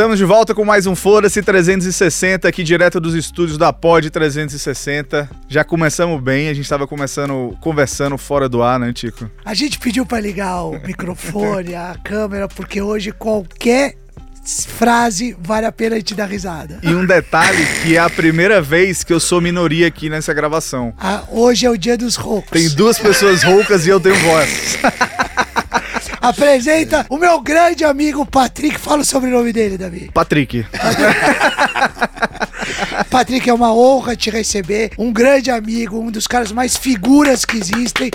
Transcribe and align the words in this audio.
Estamos 0.00 0.16
de 0.16 0.24
volta 0.24 0.54
com 0.54 0.64
mais 0.64 0.86
um 0.86 0.96
Foda-se 0.96 1.42
360 1.42 2.48
aqui 2.48 2.64
direto 2.64 2.98
dos 2.98 3.14
estúdios 3.14 3.58
da 3.58 3.70
Pod 3.70 4.08
360. 4.08 5.28
Já 5.46 5.62
começamos 5.62 6.22
bem, 6.22 6.48
a 6.48 6.54
gente 6.54 6.64
estava 6.64 6.86
começando 6.86 7.54
conversando 7.60 8.16
fora 8.16 8.48
do 8.48 8.62
ar, 8.62 8.80
né, 8.80 8.94
Tico? 8.94 9.30
A 9.44 9.52
gente 9.52 9.78
pediu 9.78 10.06
para 10.06 10.18
ligar 10.18 10.62
o 10.62 10.80
microfone, 10.80 11.74
a 11.74 11.96
câmera, 12.02 12.48
porque 12.48 12.80
hoje 12.80 13.12
qualquer 13.12 13.94
frase 14.68 15.36
vale 15.38 15.66
a 15.66 15.72
pena 15.72 15.96
a 15.96 15.98
gente 15.98 16.14
dar 16.14 16.24
risada. 16.24 16.80
E 16.82 16.94
um 16.94 17.04
detalhe 17.04 17.66
que 17.82 17.94
é 17.94 17.98
a 17.98 18.08
primeira 18.08 18.62
vez 18.62 19.04
que 19.04 19.12
eu 19.12 19.20
sou 19.20 19.38
minoria 19.38 19.86
aqui 19.86 20.08
nessa 20.08 20.32
gravação. 20.32 20.94
Ah, 20.98 21.24
hoje 21.28 21.66
é 21.66 21.70
o 21.70 21.76
dia 21.76 21.98
dos 21.98 22.16
roucos. 22.16 22.50
Tem 22.50 22.70
duas 22.70 22.98
pessoas 22.98 23.42
roucas 23.42 23.86
e 23.86 23.90
eu 23.90 24.00
tenho 24.00 24.16
voz. 24.16 24.78
Apresenta 26.20 27.06
o 27.08 27.16
meu 27.16 27.40
grande 27.40 27.84
amigo 27.84 28.26
Patrick. 28.26 28.78
Fala 28.78 29.02
o 29.02 29.04
sobrenome 29.04 29.52
dele, 29.52 29.78
Davi. 29.78 30.10
Patrick. 30.12 30.66
Patrick, 33.10 33.48
é 33.48 33.54
uma 33.54 33.74
honra 33.74 34.14
te 34.14 34.30
receber. 34.30 34.90
Um 34.98 35.12
grande 35.12 35.50
amigo, 35.50 35.98
um 35.98 36.10
dos 36.10 36.26
caras 36.26 36.52
mais 36.52 36.76
figuras 36.76 37.44
que 37.44 37.56
existem. 37.56 38.10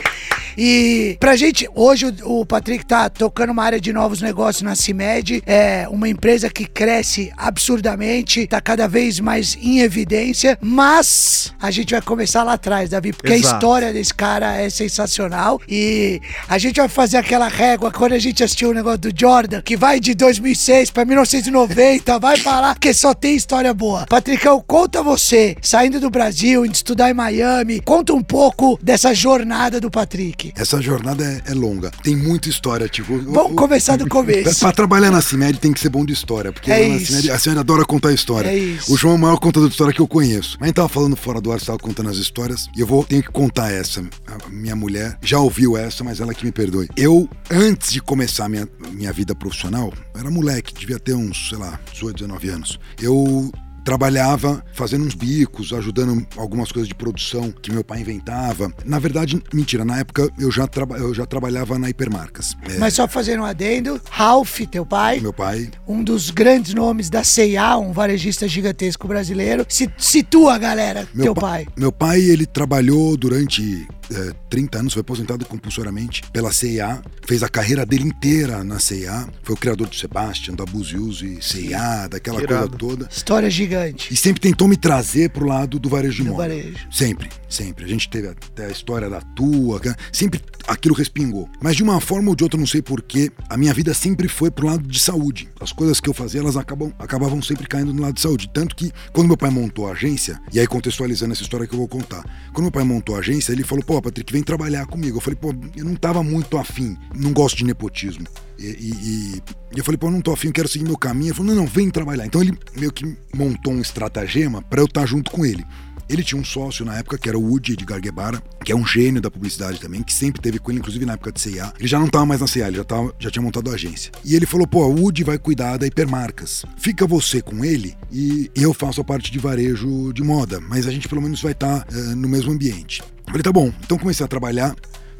E 0.58 1.18
pra 1.20 1.36
gente, 1.36 1.68
hoje 1.76 2.14
o, 2.24 2.46
Patrick 2.46 2.86
tá 2.86 3.10
tocando 3.10 3.50
uma 3.50 3.64
área 3.64 3.80
de 3.80 3.92
novos 3.92 4.22
negócios 4.22 4.62
na 4.62 4.76
CIMED. 4.76 5.44
É 5.46 5.88
uma 5.90 6.08
empresa 6.08 6.50
que 6.50 6.66
cresce 6.66 7.32
absurdamente, 7.36 8.48
tá 8.48 8.62
cada 8.62 8.88
vez 8.88 9.20
mais 9.20 9.58
em 9.60 9.82
evidência. 9.82 10.58
Mas 10.62 11.54
a 11.62 11.72
gente 11.72 11.92
vai 11.92 12.02
começar 12.02 12.44
lá 12.44 12.54
atrás, 12.54 12.90
Davi, 12.90 13.12
porque 13.12 13.34
Exato. 13.34 13.48
a 13.48 13.58
história 13.58 13.94
desse 13.94 14.14
cara 14.14 14.56
é 14.56 14.70
sensacional. 14.70 15.60
E 15.68 16.22
a 16.48 16.58
gente 16.58 16.78
vai 16.78 16.88
fazer 16.88 17.18
aquela 17.18 17.48
régua 17.48 17.92
quando 17.98 18.14
a 18.14 18.20
gente 18.20 18.44
assistiu 18.44 18.70
o 18.70 18.74
negócio 18.74 19.00
do 19.00 19.10
Jordan, 19.18 19.62
que 19.62 19.76
vai 19.78 20.00
de 20.00 20.14
2006 20.14 20.92
pra 20.92 21.06
1990, 21.06 22.20
vai 22.20 22.38
falar 22.38 22.78
que 22.78 22.94
só 22.94 23.14
tem 23.14 23.36
história 23.36 23.74
boa. 23.74 24.06
Patricão, 24.08 24.64
conta 24.66 25.02
você, 25.04 25.56
saindo 25.62 26.00
do 26.00 26.10
Brasil, 26.10 26.66
indo 26.66 26.74
estudar 26.76 27.10
em 27.10 27.14
Miami, 27.14 27.80
conta 27.82 28.14
um 28.14 28.22
pouco 28.24 28.78
dessa 28.82 29.14
jornada 29.14 29.80
do 29.80 29.90
Patrick. 29.90 30.52
Essa 30.56 30.82
jornada 30.82 31.24
é, 31.24 31.52
é 31.52 31.54
longa. 31.54 31.92
Tem 32.04 32.16
muita 32.16 32.50
história, 32.50 32.88
tipo. 32.88 33.18
Vamos 33.20 33.52
o- 33.54 33.56
começar 33.56 33.96
do 33.98 34.06
Pra, 34.06 34.10
começo. 34.16 34.60
pra 34.60 34.72
trabalhar 34.72 35.12
na 35.12 35.22
CIMED 35.22 35.60
tem 35.60 35.72
que 35.74 35.80
ser 35.80 35.90
bom 35.90 36.06
de 36.06 36.14
história, 36.14 36.52
porque 36.52 36.72
É 36.72 36.80
lá 36.88 36.94
na. 36.96 37.00
CIMED, 37.00 37.32
a 37.32 37.40
CIMED 37.40 37.60
adora 37.60 37.86
contar 37.86 38.12
história. 38.14 38.50
É 38.50 38.58
isso. 38.58 38.94
O 38.94 38.98
João 38.98 39.14
é 39.16 39.18
o 39.18 39.22
maior 39.22 39.38
contador 39.38 39.68
de 39.70 39.74
história 39.74 39.94
que 39.94 40.02
eu 40.02 40.08
conheço. 40.08 40.58
Mas 40.60 40.64
a 40.64 40.68
gente 40.68 40.76
tava 40.76 40.90
falando 40.90 41.16
fora 41.16 41.40
do 41.40 41.52
ar, 41.52 41.60
você 41.60 41.66
tava 41.68 41.80
contando 41.80 42.10
as 42.10 42.18
histórias, 42.18 42.68
e 42.76 42.82
eu 42.82 42.88
vou 42.88 43.04
tenho 43.04 43.22
que 43.24 43.30
contar 43.32 43.72
essa. 43.72 44.02
A 44.28 44.50
minha 44.50 44.76
mulher 44.76 45.18
já 45.22 45.40
ouviu 45.40 45.78
essa, 45.78 46.04
mas 46.04 46.20
ela 46.20 46.34
que 46.34 46.46
me 46.46 46.52
perdoe. 46.52 46.88
Eu, 46.96 47.30
antes 47.50 47.85
de 47.92 48.02
começar 48.02 48.48
minha, 48.50 48.68
minha 48.92 49.12
vida 49.14 49.34
profissional, 49.36 49.92
eu 50.14 50.20
era 50.20 50.30
moleque, 50.32 50.74
devia 50.74 51.00
ter 51.00 51.14
uns, 51.14 51.50
sei 51.50 51.58
lá, 51.58 51.80
18, 51.94 52.18
19 52.18 52.50
anos. 52.50 52.80
Eu 53.02 53.52
trabalhava 53.86 54.66
fazendo 54.74 55.06
uns 55.06 55.14
bicos, 55.14 55.72
ajudando 55.72 56.26
algumas 56.36 56.72
coisas 56.72 56.88
de 56.88 56.96
produção 56.96 57.52
que 57.52 57.72
meu 57.72 57.84
pai 57.84 58.02
inventava. 58.02 58.74
Na 58.84 58.98
verdade, 58.98 59.40
mentira, 59.54 59.86
na 59.86 60.00
época 60.00 60.28
eu 60.40 60.52
já, 60.52 60.66
traba- 60.66 60.98
eu 60.98 61.14
já 61.14 61.24
trabalhava 61.24 61.78
na 61.78 61.88
Hipermarcas. 61.88 62.58
É, 62.68 62.80
Mas 62.80 62.96
só 62.96 63.08
fazendo 63.08 63.42
um 63.44 63.46
adendo, 63.46 64.02
Ralph, 64.10 64.62
teu 64.72 64.84
pai, 64.88 65.20
meu 65.20 65.32
pai 65.32 65.70
um 65.88 66.04
dos 66.04 66.32
grandes 66.32 66.74
nomes 66.74 67.12
da 67.12 67.24
C&A, 67.24 67.78
um 67.78 67.92
varejista 67.94 68.48
gigantesco 68.48 69.08
brasileiro. 69.08 69.64
Se, 69.70 69.88
situa, 70.00 70.58
galera, 70.58 71.08
Meu 71.14 71.26
teu 71.26 71.36
pa- 71.36 71.42
pai. 71.42 71.68
Meu 71.78 71.92
pai, 71.92 72.20
ele 72.22 72.48
trabalhou 72.48 73.16
durante 73.16 73.88
eh, 74.12 74.34
30 74.50 74.80
anos, 74.80 74.94
foi 74.94 75.02
aposentado 75.02 75.46
compulsoriamente 75.46 76.24
pela 76.32 76.52
CIA, 76.52 77.02
fez 77.26 77.44
a 77.44 77.50
carreira 77.50 77.86
dele 77.86 78.04
inteira 78.06 78.64
na 78.64 78.80
CIA, 78.80 79.28
foi 79.44 79.56
o 79.56 79.58
criador 79.58 79.88
do 79.88 79.96
Sebastian, 79.96 80.56
da 80.56 80.66
Buziuzi, 80.66 81.40
CIA, 81.42 82.08
daquela 82.08 82.40
Que 82.42 82.48
coisa 82.48 82.68
toda. 82.70 83.08
História 83.12 83.50
gigante. 83.50 84.14
E 84.14 84.18
sempre 84.18 84.42
tentou 84.42 84.68
me 84.68 84.78
trazer 84.78 85.30
pro 85.30 85.46
lado 85.46 85.80
do 85.80 85.90
varejo 85.90 86.24
de 86.24 86.30
moda. 86.30 86.44
varejo. 86.44 86.88
Sempre, 86.92 87.30
sempre. 87.56 87.86
A 87.86 87.88
gente 87.88 88.10
teve 88.10 88.28
até 88.28 88.66
a 88.66 88.70
história 88.70 89.10
da 89.10 89.22
tua, 89.22 89.80
que- 89.80 89.94
sempre 90.12 90.42
aquilo 90.68 90.94
respingou. 90.96 91.50
Mas 91.62 91.76
de 91.76 91.84
uma 91.84 92.00
forma 92.02 92.30
ou 92.30 92.36
de 92.36 92.44
outra, 92.44 92.60
não 92.60 92.68
sei 92.68 92.82
porquê, 92.82 93.32
a 93.50 93.58
minha 93.58 93.74
vida 93.74 93.94
sempre 93.94 94.28
foi 94.28 94.50
pro 94.52 94.68
lado 94.68 94.88
de 94.88 95.00
saúde. 95.00 95.50
As 95.60 95.72
coisas 95.72 96.00
que 96.00 96.10
eu 96.10 96.14
fazia, 96.14 96.42
elas 96.42 96.58
acabam, 96.58 96.92
acabavam 97.00 97.42
sempre 97.42 97.68
caindo 97.68 97.94
no 97.94 98.02
lado 98.02 98.16
de 98.16 98.22
saúde. 98.22 98.50
Tanto 98.54 98.76
que, 98.76 98.92
quando 99.14 99.28
meu 99.28 99.38
pai 99.38 99.50
montou 99.50 99.88
a 99.88 99.92
agência, 99.92 100.40
e 100.54 100.60
aí 100.60 100.68
contextualizando 100.68 101.32
essa 101.34 101.42
história 101.44 101.66
que 101.68 101.74
eu 101.74 101.80
vou 101.80 101.88
contar, 101.88 102.24
quando 102.54 102.64
meu 102.64 102.72
pai 102.72 102.84
montou 102.84 103.16
a 103.16 103.20
agência, 103.20 103.52
ele 103.52 103.64
falou, 103.64 103.84
pô, 103.84 104.02
Patrick, 104.02 104.32
vem 104.34 104.44
trabalhar 104.44 104.86
comigo. 104.86 105.18
Eu 105.18 105.22
falei, 105.22 105.38
pô, 105.40 105.54
eu 105.76 105.86
não 105.86 105.96
tava 105.96 106.22
muito 106.24 106.58
afim, 106.58 106.98
não 107.16 107.32
gosto 107.32 107.58
de 107.58 107.64
nepotismo. 107.66 108.26
E, 108.58 108.66
e- 108.66 109.36
e- 109.38 109.42
eu 109.78 109.84
falei, 109.84 109.98
pô, 109.98 110.08
eu 110.08 110.12
não 110.12 110.22
tô 110.22 110.32
afim, 110.32 110.48
eu 110.48 110.54
quero 110.54 110.68
seguir 110.68 110.86
meu 110.86 110.98
caminho. 110.98 111.28
Ele 111.28 111.34
falou, 111.36 111.54
não, 111.54 111.62
não, 111.64 111.68
vem 111.68 111.90
trabalhar. 111.90 112.26
Então 112.26 112.42
ele 112.42 112.58
meio 112.78 112.92
que 112.92 113.16
montou 113.36 113.74
um 113.74 113.82
estratagema 113.82 114.62
pra 114.62 114.80
eu 114.82 114.86
estar 114.86 115.06
junto 115.06 115.30
com 115.32 115.46
ele. 115.46 115.66
Ele 116.10 116.24
tinha 116.24 116.40
um 116.40 116.44
sócio 116.44 116.86
na 116.86 116.98
época 116.98 117.18
que 117.18 117.28
era 117.28 117.38
o 117.38 117.44
Woody 117.44 117.74
Edgar 117.74 118.00
Guevara, 118.00 118.42
que 118.64 118.72
é 118.72 118.76
um 118.76 118.86
gênio 118.86 119.22
da 119.22 119.32
publicidade 119.32 119.80
também, 119.80 120.04
que 120.04 120.14
sempre 120.14 120.42
teve 120.42 120.60
com 120.60 120.72
ele, 120.72 120.80
inclusive 120.80 121.06
na 121.06 121.14
época 121.14 121.32
de 121.32 121.42
CIA. 121.42 121.74
Ele 121.80 121.88
já 121.88 122.00
não 122.00 122.08
tava 122.08 122.26
mais 122.26 122.42
na 122.42 122.48
CIA, 122.48 122.68
ele 122.68 122.78
já, 122.78 122.84
tava, 122.84 123.14
já 123.20 123.32
tinha 123.32 123.42
montado 123.42 123.70
a 123.72 123.74
agência. 123.74 124.12
E 124.24 124.36
ele 124.36 124.46
falou: 124.46 124.68
pô, 124.68 124.86
o 124.86 125.02
Woody 125.02 125.24
vai 125.24 125.38
cuidar 125.38 125.78
da 125.78 125.88
hipermarcas. 125.88 126.66
Fica 126.78 127.08
você 127.08 127.42
com 127.42 127.64
ele 127.64 127.96
e 128.12 128.52
eu 128.56 128.74
faço 128.74 129.02
a 129.02 129.04
parte 129.04 129.32
de 129.32 129.40
varejo 129.40 130.14
de 130.14 130.24
moda, 130.24 130.60
mas 130.60 130.88
a 130.88 130.92
gente 130.92 131.08
pelo 131.08 131.22
menos 131.22 131.42
vai 131.42 131.52
estar 131.52 131.86
no 132.16 132.28
mesmo 132.28 132.52
ambiente. 132.52 133.02
Eu 133.02 133.32
falei: 133.32 133.44
tá 133.44 133.52
bom. 133.52 133.72
Então 133.84 133.98
comecei 133.98 134.26
a 134.26 134.30
trabalhar. 134.30 134.76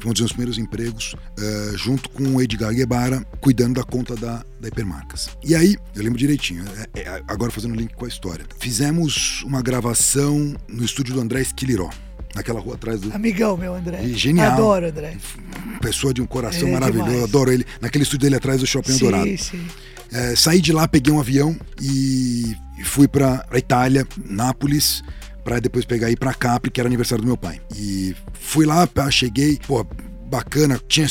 Foi 0.06 0.10
um 0.10 0.12
dos 0.12 0.20
meus 0.20 0.32
primeiros 0.32 0.56
empregos, 0.58 1.16
eh, 1.36 1.72
junto 1.74 2.08
com 2.10 2.22
o 2.36 2.40
Edgar 2.40 2.72
Guevara, 2.72 3.26
cuidando 3.40 3.74
da 3.74 3.82
conta 3.82 4.14
da, 4.14 4.44
da 4.60 4.68
Hipermarcas. 4.68 5.30
E 5.42 5.52
aí, 5.52 5.76
eu 5.96 6.02
lembro 6.04 6.16
direitinho, 6.16 6.64
é- 6.94 7.00
é- 7.00 7.22
agora 7.26 7.50
fazendo 7.50 7.74
link 7.74 7.92
com 7.92 8.04
a 8.04 8.08
história. 8.08 8.46
Fizemos 8.60 9.42
uma 9.42 9.60
gravação 9.60 10.54
no 10.68 10.84
estúdio 10.84 11.12
do 11.14 11.20
André 11.20 11.40
Esquiliró, 11.42 11.90
naquela 12.36 12.60
rua 12.60 12.76
atrás 12.76 13.00
do. 13.00 13.12
Amigão, 13.12 13.56
meu 13.56 13.74
André. 13.74 14.04
E 14.04 14.14
genial. 14.14 14.52
Adoro, 14.52 14.86
André. 14.86 15.16
Pessoa 15.80 16.14
de 16.14 16.22
um 16.22 16.26
coração 16.26 16.68
é 16.68 16.70
maravilhoso, 16.70 17.10
demais. 17.10 17.24
adoro 17.28 17.50
ele. 17.52 17.66
Naquele 17.80 18.04
estúdio 18.04 18.26
dele 18.26 18.36
atrás 18.36 18.60
do 18.60 18.66
Shopping 18.66 18.96
Dourado. 18.98 19.24
Sim, 19.26 19.36
sim. 19.36 19.66
É, 20.12 20.36
saí 20.36 20.60
de 20.60 20.72
lá, 20.72 20.86
peguei 20.86 21.12
um 21.12 21.18
avião 21.18 21.56
e 21.82 22.54
fui 22.84 23.08
pra, 23.08 23.38
pra 23.38 23.58
Itália, 23.58 24.06
Nápoles, 24.24 25.02
pra 25.46 25.60
depois 25.60 25.84
pegar 25.84 26.10
e 26.10 26.14
ir 26.14 26.16
pra 26.18 26.34
Capri, 26.34 26.72
que 26.72 26.80
era 26.80 26.88
aniversário 26.88 27.22
do 27.22 27.26
meu 27.28 27.36
pai. 27.36 27.60
E 27.76 28.16
fui 28.32 28.66
lá, 28.66 28.88
cheguei, 29.12 29.56
pô, 29.64 29.86
bacana, 30.28 30.80
tinha 30.88 31.06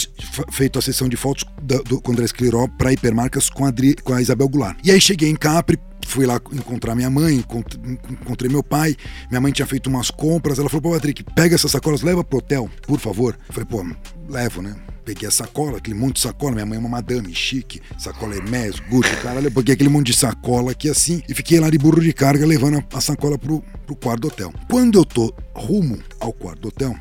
feito 0.51 0.77
a 0.77 0.81
sessão 0.81 1.07
de 1.07 1.15
fotos 1.15 1.45
da- 1.61 1.77
do, 1.77 2.01
com 2.01 2.11
André 2.11 2.25
Escleró 2.25 2.67
pra 2.77 2.91
Hipermarcas 2.91 3.49
com 3.49 3.63
a, 3.63 3.69
Adri- 3.69 3.95
com 4.03 4.11
a 4.13 4.21
Isabel 4.21 4.49
Goulart. 4.49 4.77
E 4.83 4.91
aí 4.91 4.99
cheguei 4.99 5.29
em 5.29 5.37
Capri, 5.37 5.79
fui 6.05 6.25
lá 6.25 6.35
encontrar 6.51 6.95
minha 6.95 7.09
mãe, 7.09 7.35
encont- 7.37 7.79
encontrei 8.11 8.51
meu 8.51 8.61
pai, 8.61 8.97
minha 9.29 9.39
mãe 9.39 9.53
tinha 9.53 9.65
feito 9.65 9.87
umas 9.89 10.11
compras, 10.11 10.59
ela 10.59 10.67
falou, 10.69 10.81
pô, 10.81 10.91
Patrick, 10.91 11.23
pega 11.33 11.55
essas 11.55 11.71
sacolas, 11.71 12.01
leva 12.01 12.21
pro 12.21 12.39
hotel, 12.39 12.69
por 12.85 12.99
favor. 12.99 13.37
Eu 13.47 13.53
falei, 13.53 13.69
pô, 13.69 13.95
levo, 14.27 14.61
né? 14.61 14.75
Peguei 15.05 15.27
a 15.27 15.31
sacola, 15.31 15.77
aquele 15.77 15.95
monte 15.95 16.15
de 16.15 16.21
sacola. 16.21 16.53
Minha 16.53 16.65
mãe 16.65 16.77
é 16.77 16.79
uma 16.79 16.89
madame 16.89 17.33
chique, 17.33 17.79
sacola 17.97 18.35
Hermès, 18.35 18.79
Gucci, 18.89 19.15
caralho. 19.21 19.47
Eu 19.47 19.51
peguei 19.51 19.75
aquele 19.75 19.89
monte 19.89 20.07
de 20.07 20.13
sacola 20.17 20.71
aqui 20.71 20.89
assim 20.89 21.21
e 21.29 21.33
fiquei 21.35 21.59
lá 21.59 21.69
de 21.69 21.77
burro 21.77 22.01
de 22.01 22.11
carga 22.11 22.45
levando 22.45 22.79
a, 22.79 22.97
a 22.97 23.01
sacola 23.01 23.37
pro, 23.37 23.61
pro 23.85 23.95
quarto 23.95 24.21
do 24.21 24.27
hotel. 24.29 24.53
Quando 24.69 24.97
eu 24.97 25.05
tô 25.05 25.33
rumo 25.53 25.99
ao 26.19 26.33
quarto 26.33 26.61
do 26.61 26.67
hotel, 26.69 26.95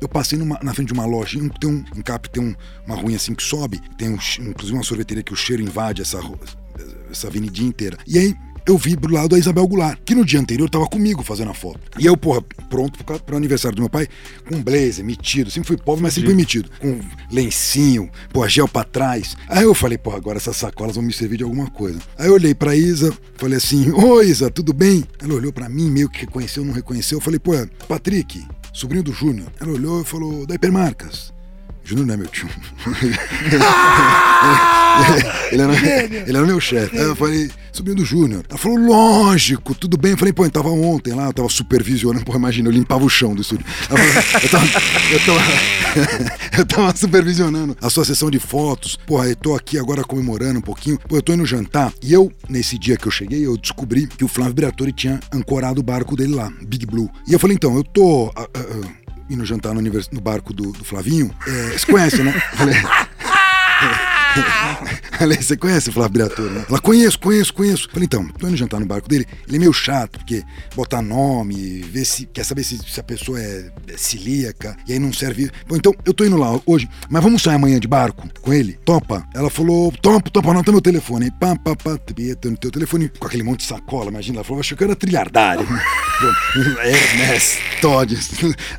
eu 0.00 0.08
passei 0.08 0.38
numa- 0.38 0.60
na 0.62 0.74
frente 0.74 0.88
de 0.88 0.92
uma 0.92 1.06
loja, 1.06 1.40
tem 1.58 1.70
um, 1.70 1.82
em 1.96 2.02
Cap 2.02 2.28
tem 2.28 2.42
um- 2.42 2.54
uma 2.86 2.94
ruinha 2.94 3.16
assim 3.16 3.34
que 3.34 3.42
sobe, 3.42 3.80
tem 3.96 4.10
um, 4.10 4.18
inclusive 4.40 4.74
uma 4.76 4.84
sorveteria 4.84 5.22
que 5.22 5.32
o 5.32 5.36
cheiro 5.36 5.62
invade 5.62 6.02
essa, 6.02 6.20
essa 7.10 7.28
avenidinha 7.28 7.68
inteira. 7.70 7.96
E 8.06 8.18
aí 8.18 8.34
eu 8.66 8.76
vi 8.76 8.96
do 8.96 9.08
lado 9.08 9.34
a 9.34 9.38
Isabel 9.38 9.66
Goulart, 9.66 9.98
que 10.04 10.14
no 10.14 10.24
dia 10.24 10.40
anterior 10.40 10.68
tava 10.68 10.86
comigo 10.86 11.22
fazendo 11.22 11.50
a 11.50 11.54
foto. 11.54 11.80
E 11.98 12.06
eu, 12.06 12.16
porra, 12.16 12.42
pronto 12.68 13.02
pro, 13.04 13.18
pro 13.20 13.36
aniversário 13.36 13.76
do 13.76 13.82
meu 13.82 13.88
pai, 13.88 14.08
com 14.48 14.62
blazer, 14.62 15.04
metido. 15.04 15.50
Sempre 15.50 15.68
fui 15.68 15.76
pobre, 15.76 16.02
mas 16.02 16.14
sempre 16.14 16.30
fui 16.30 16.36
metido. 16.36 16.68
Com 16.80 16.98
lencinho, 17.30 18.10
porra, 18.32 18.48
gel 18.48 18.66
pra 18.66 18.82
trás. 18.82 19.36
Aí 19.48 19.62
eu 19.62 19.74
falei, 19.74 19.96
porra, 19.96 20.16
agora 20.16 20.38
essas 20.38 20.56
sacolas 20.56 20.96
vão 20.96 21.04
me 21.04 21.12
servir 21.12 21.36
de 21.36 21.44
alguma 21.44 21.70
coisa. 21.70 22.00
Aí 22.18 22.26
eu 22.26 22.34
olhei 22.34 22.54
pra 22.54 22.74
Isa, 22.74 23.16
falei 23.36 23.58
assim, 23.58 23.92
ô 23.92 24.20
Isa, 24.20 24.50
tudo 24.50 24.72
bem? 24.72 25.04
Ela 25.22 25.34
olhou 25.34 25.52
pra 25.52 25.68
mim, 25.68 25.90
meio 25.90 26.08
que 26.08 26.20
reconheceu, 26.20 26.64
não 26.64 26.72
reconheceu. 26.72 27.18
Eu 27.18 27.22
falei, 27.22 27.38
pô, 27.38 27.52
Patrick, 27.86 28.44
sobrinho 28.72 29.04
do 29.04 29.12
Júnior. 29.12 29.52
Ela 29.60 29.72
olhou 29.72 30.02
e 30.02 30.04
falou, 30.04 30.46
da 30.46 30.54
Hipermarcas. 30.56 31.35
Júnior 31.86 32.04
não 32.04 32.14
é 32.14 32.16
meu 32.16 32.26
tio. 32.26 32.48
ele, 35.52 35.62
era, 35.62 35.72
ele 36.26 36.36
era 36.36 36.44
meu 36.44 36.58
chefe. 36.58 36.98
Aí 36.98 37.04
eu 37.04 37.14
falei, 37.14 37.48
sobrinho 37.70 37.98
do 37.98 38.04
Júnior. 38.04 38.44
Ela 38.48 38.58
falou, 38.58 38.76
lógico, 38.76 39.72
tudo 39.72 39.96
bem. 39.96 40.10
Eu 40.10 40.18
falei, 40.18 40.32
pô, 40.32 40.44
eu 40.44 40.50
tava 40.50 40.68
ontem 40.68 41.14
lá, 41.14 41.26
eu 41.26 41.32
tava 41.32 41.48
supervisionando. 41.48 42.24
Pô, 42.24 42.34
imagina, 42.34 42.68
eu 42.68 42.72
limpava 42.72 43.04
o 43.04 43.08
chão 43.08 43.36
do 43.36 43.42
estúdio. 43.42 43.64
Falou, 43.66 44.04
eu, 44.04 44.48
tava, 44.48 44.66
eu, 45.12 45.20
tava, 45.24 45.40
eu 46.58 46.66
tava 46.66 46.96
supervisionando 46.96 47.76
a 47.80 47.88
sua 47.88 48.04
sessão 48.04 48.32
de 48.32 48.40
fotos. 48.40 48.98
Porra, 49.06 49.28
eu 49.28 49.36
tô 49.36 49.54
aqui 49.54 49.78
agora 49.78 50.02
comemorando 50.02 50.58
um 50.58 50.62
pouquinho. 50.62 50.98
Pô, 51.08 51.16
eu 51.16 51.22
tô 51.22 51.32
indo 51.32 51.46
jantar. 51.46 51.92
E 52.02 52.12
eu, 52.12 52.32
nesse 52.48 52.76
dia 52.76 52.96
que 52.96 53.06
eu 53.06 53.12
cheguei, 53.12 53.46
eu 53.46 53.56
descobri 53.56 54.08
que 54.08 54.24
o 54.24 54.28
Flávio 54.28 54.54
Briatore 54.54 54.92
tinha 54.92 55.20
ancorado 55.32 55.80
o 55.80 55.84
barco 55.84 56.16
dele 56.16 56.34
lá, 56.34 56.52
Big 56.66 56.84
Blue. 56.84 57.08
E 57.28 57.32
eu 57.32 57.38
falei, 57.38 57.54
então, 57.54 57.76
eu 57.76 57.84
tô. 57.84 58.32
ah, 58.34 58.48
ah, 58.52 59.05
ah, 59.28 59.32
indo 59.32 59.44
jantar 59.44 59.74
no, 59.74 59.80
no 59.80 60.20
barco 60.20 60.52
do, 60.52 60.72
do 60.72 60.84
Flavinho. 60.84 61.34
É, 61.46 61.78
você 61.78 61.86
conhece, 61.86 62.22
né? 62.22 62.32
Falei, 62.54 62.74
Falei, 65.18 65.40
você 65.40 65.56
conhece 65.56 65.90
o 65.90 65.92
Flávio 65.92 66.12
Briatore, 66.12 66.50
né? 66.50 66.66
Ela, 66.68 66.78
conheço, 66.80 67.18
conheço, 67.18 67.54
conheço. 67.54 67.88
Falei, 67.90 68.04
então, 68.04 68.26
tô 68.28 68.46
indo 68.46 68.56
jantar 68.56 68.78
no 68.78 68.86
barco 68.86 69.08
dele. 69.08 69.26
Ele 69.46 69.56
é 69.56 69.60
meio 69.60 69.72
chato, 69.72 70.18
porque 70.18 70.42
botar 70.74 71.00
nome, 71.00 71.82
ver 71.82 72.04
se. 72.04 72.26
Quer 72.26 72.44
saber 72.44 72.64
se, 72.64 72.78
se 72.78 73.00
a 73.00 73.02
pessoa 73.02 73.40
é, 73.40 73.70
é 73.88 73.96
celíaca, 73.96 74.76
e 74.86 74.92
aí 74.92 74.98
não 74.98 75.12
serve. 75.12 75.50
Bom, 75.66 75.76
então, 75.76 75.94
eu 76.04 76.12
tô 76.12 76.24
indo 76.24 76.36
lá 76.36 76.60
hoje, 76.66 76.88
mas 77.08 77.22
vamos 77.22 77.42
sair 77.42 77.54
amanhã 77.54 77.80
de 77.80 77.88
barco 77.88 78.28
com 78.40 78.52
ele? 78.52 78.78
Topa? 78.84 79.26
Ela 79.34 79.48
falou, 79.48 79.90
topa, 80.02 80.30
topa, 80.30 80.50
anota 80.50 80.70
meu 80.70 80.82
telefone. 80.82 81.26
Aí, 81.26 81.30
pá, 81.30 81.56
pá, 81.56 81.74
pá, 81.74 81.98
no 82.44 82.56
teu 82.56 82.70
telefone, 82.70 83.08
com 83.08 83.26
aquele 83.26 83.42
monte 83.42 83.60
de 83.60 83.66
sacola, 83.66 84.10
imagina. 84.10 84.38
Ela 84.38 84.44
falou, 84.44 84.60
achou 84.60 84.76
que 84.76 84.84
era 84.84 84.94
trilhardário. 84.94 85.66
Hermes, 86.82 87.58
Todd. 87.80 88.16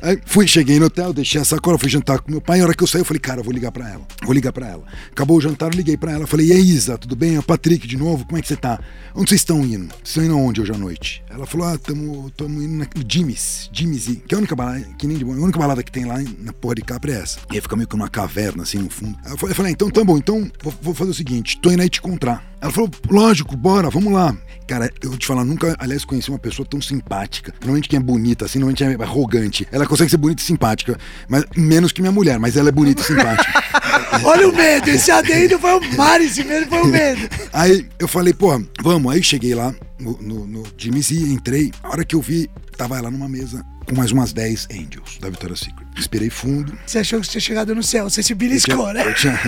Aí 0.02 0.18
fui, 0.24 0.46
cheguei 0.46 0.78
no 0.78 0.86
hotel, 0.86 1.12
deixei 1.12 1.40
a 1.40 1.44
sacola, 1.44 1.78
fui 1.78 1.88
jantar 1.88 2.20
com 2.20 2.30
meu 2.30 2.40
pai. 2.40 2.60
A 2.60 2.64
hora 2.64 2.74
que 2.74 2.82
eu 2.82 2.86
saí, 2.86 3.00
eu 3.00 3.04
falei, 3.04 3.20
cara, 3.20 3.40
eu 3.40 3.44
vou 3.44 3.52
ligar 3.52 3.70
pra 3.70 3.88
ela. 3.88 4.02
Vou 4.24 4.32
ligar 4.32 4.52
pra 4.52 4.66
ela. 4.66 4.84
Acabou 5.10 5.38
o 5.38 5.40
jantar, 5.48 5.72
eu 5.72 5.76
liguei 5.76 5.96
pra 5.96 6.12
ela. 6.12 6.26
Falei, 6.26 6.48
e 6.48 6.52
aí, 6.52 6.60
Isa, 6.60 6.98
tudo 6.98 7.16
bem? 7.16 7.36
É 7.36 7.38
o 7.38 7.42
Patrick 7.42 7.86
de 7.86 7.96
novo, 7.96 8.24
como 8.24 8.38
é 8.38 8.42
que 8.42 8.48
você 8.48 8.56
tá? 8.56 8.78
Onde 9.14 9.30
vocês 9.30 9.40
estão 9.40 9.64
indo? 9.64 9.88
Vocês 9.88 10.08
estão 10.08 10.24
indo 10.24 10.34
aonde 10.34 10.60
hoje 10.60 10.72
à 10.72 10.78
noite? 10.78 11.22
Ela 11.28 11.46
falou, 11.46 11.66
ah, 11.66 11.78
tamo, 11.78 12.30
tamo 12.36 12.62
indo 12.62 12.74
no 12.74 12.86
Jimmy's, 13.08 13.70
Jimmy's, 13.72 14.06
que 14.26 14.34
é 14.34 14.36
a 14.36 14.38
única 14.38 14.54
balada, 14.54 14.80
que 14.98 15.06
nem 15.06 15.16
de, 15.16 15.24
a 15.24 15.28
única 15.28 15.58
balada 15.58 15.82
que 15.82 15.90
tem 15.90 16.04
lá 16.04 16.18
na 16.38 16.52
porra 16.52 16.76
de 16.76 16.82
Capra 16.82 17.12
é 17.12 17.20
essa. 17.20 17.38
E 17.50 17.56
aí 17.56 17.60
fica 17.60 17.76
meio 17.76 17.88
que 17.88 17.96
numa 17.96 18.08
caverna, 18.08 18.62
assim, 18.62 18.78
no 18.78 18.90
fundo. 18.90 19.18
Eu 19.28 19.36
falei, 19.36 19.54
falei 19.54 19.72
então 19.72 19.90
tá 19.90 20.04
bom, 20.04 20.18
então 20.18 20.50
vou, 20.62 20.74
vou 20.80 20.94
fazer 20.94 21.10
o 21.10 21.14
seguinte, 21.14 21.58
tô 21.60 21.70
indo 21.70 21.82
aí 21.82 21.88
te 21.88 21.98
encontrar. 21.98 22.44
Ela 22.60 22.72
falou, 22.72 22.90
lógico, 23.08 23.56
bora, 23.56 23.88
vamos 23.90 24.12
lá. 24.12 24.36
Cara, 24.66 24.92
eu 25.00 25.10
vou 25.10 25.18
te 25.18 25.26
falar, 25.26 25.44
nunca, 25.44 25.74
aliás, 25.78 26.04
conheci 26.04 26.28
uma 26.28 26.38
pessoa 26.38 26.66
tão 26.68 26.80
simpática. 26.80 27.54
Normalmente 27.60 27.88
quem 27.88 27.98
é 27.98 28.02
bonita, 28.02 28.44
assim, 28.44 28.58
normalmente 28.58 28.84
é 28.84 29.02
arrogante. 29.02 29.66
Ela 29.72 29.86
consegue 29.86 30.10
ser 30.10 30.18
bonita 30.18 30.42
e 30.42 30.44
simpática, 30.44 30.98
mas 31.26 31.44
menos 31.56 31.90
que 31.90 32.02
minha 32.02 32.12
mulher, 32.12 32.38
mas 32.38 32.56
ela 32.56 32.68
é 32.68 32.72
bonita 32.72 33.00
e 33.00 33.04
simpática. 33.04 33.64
Olha 34.24 34.48
o 34.48 34.54
medo, 34.54 34.90
esse 34.90 35.10
adendo 35.10 35.58
foi 35.58 35.78
o 35.78 35.96
mar, 35.96 36.20
esse 36.20 36.44
medo 36.44 36.66
foi 36.66 36.82
o 36.82 36.86
medo. 36.86 37.28
Aí 37.52 37.86
eu 37.98 38.06
falei, 38.06 38.34
pô, 38.34 38.62
vamos. 38.82 39.12
Aí 39.12 39.22
cheguei 39.22 39.54
lá 39.54 39.74
no, 39.98 40.18
no, 40.20 40.46
no 40.46 40.62
Jimmy 40.76 41.00
Z, 41.00 41.14
entrei. 41.14 41.72
A 41.82 41.88
hora 41.88 42.04
que 42.04 42.14
eu 42.14 42.20
vi, 42.20 42.50
tava 42.76 42.98
ela 42.98 43.10
numa 43.10 43.28
mesa 43.28 43.64
com 43.88 43.96
mais 43.96 44.12
umas 44.12 44.32
10 44.32 44.68
Angels 44.70 45.18
da 45.20 45.30
Victoria's 45.30 45.60
Secret. 45.60 45.86
Respirei 45.96 46.30
fundo. 46.30 46.78
Você 46.86 46.98
achou 46.98 47.20
que 47.20 47.26
você 47.26 47.32
tinha 47.32 47.40
chegado 47.40 47.74
no 47.74 47.82
céu, 47.82 48.08
você 48.08 48.22
se 48.22 48.34
beliscou, 48.34 48.92
né? 48.92 49.02
Eu, 49.06 49.14
tinha, 49.14 49.40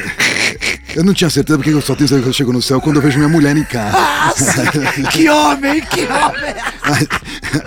eu 0.96 1.04
não 1.04 1.12
tinha 1.12 1.28
certeza 1.28 1.58
porque 1.58 1.70
eu 1.70 1.80
só 1.80 1.94
tenho 1.94 2.08
certeza 2.08 2.22
que 2.22 2.28
eu 2.28 2.32
chego 2.32 2.52
no 2.52 2.62
céu 2.62 2.80
quando 2.80 2.96
eu 2.96 3.02
vejo 3.02 3.18
minha 3.18 3.28
mulher 3.28 3.56
em 3.56 3.64
casa. 3.64 3.98
Nossa, 3.98 5.10
que 5.12 5.28
homem, 5.28 5.80
que 5.82 6.00
homem! 6.06 6.54
Mas, 6.82 7.08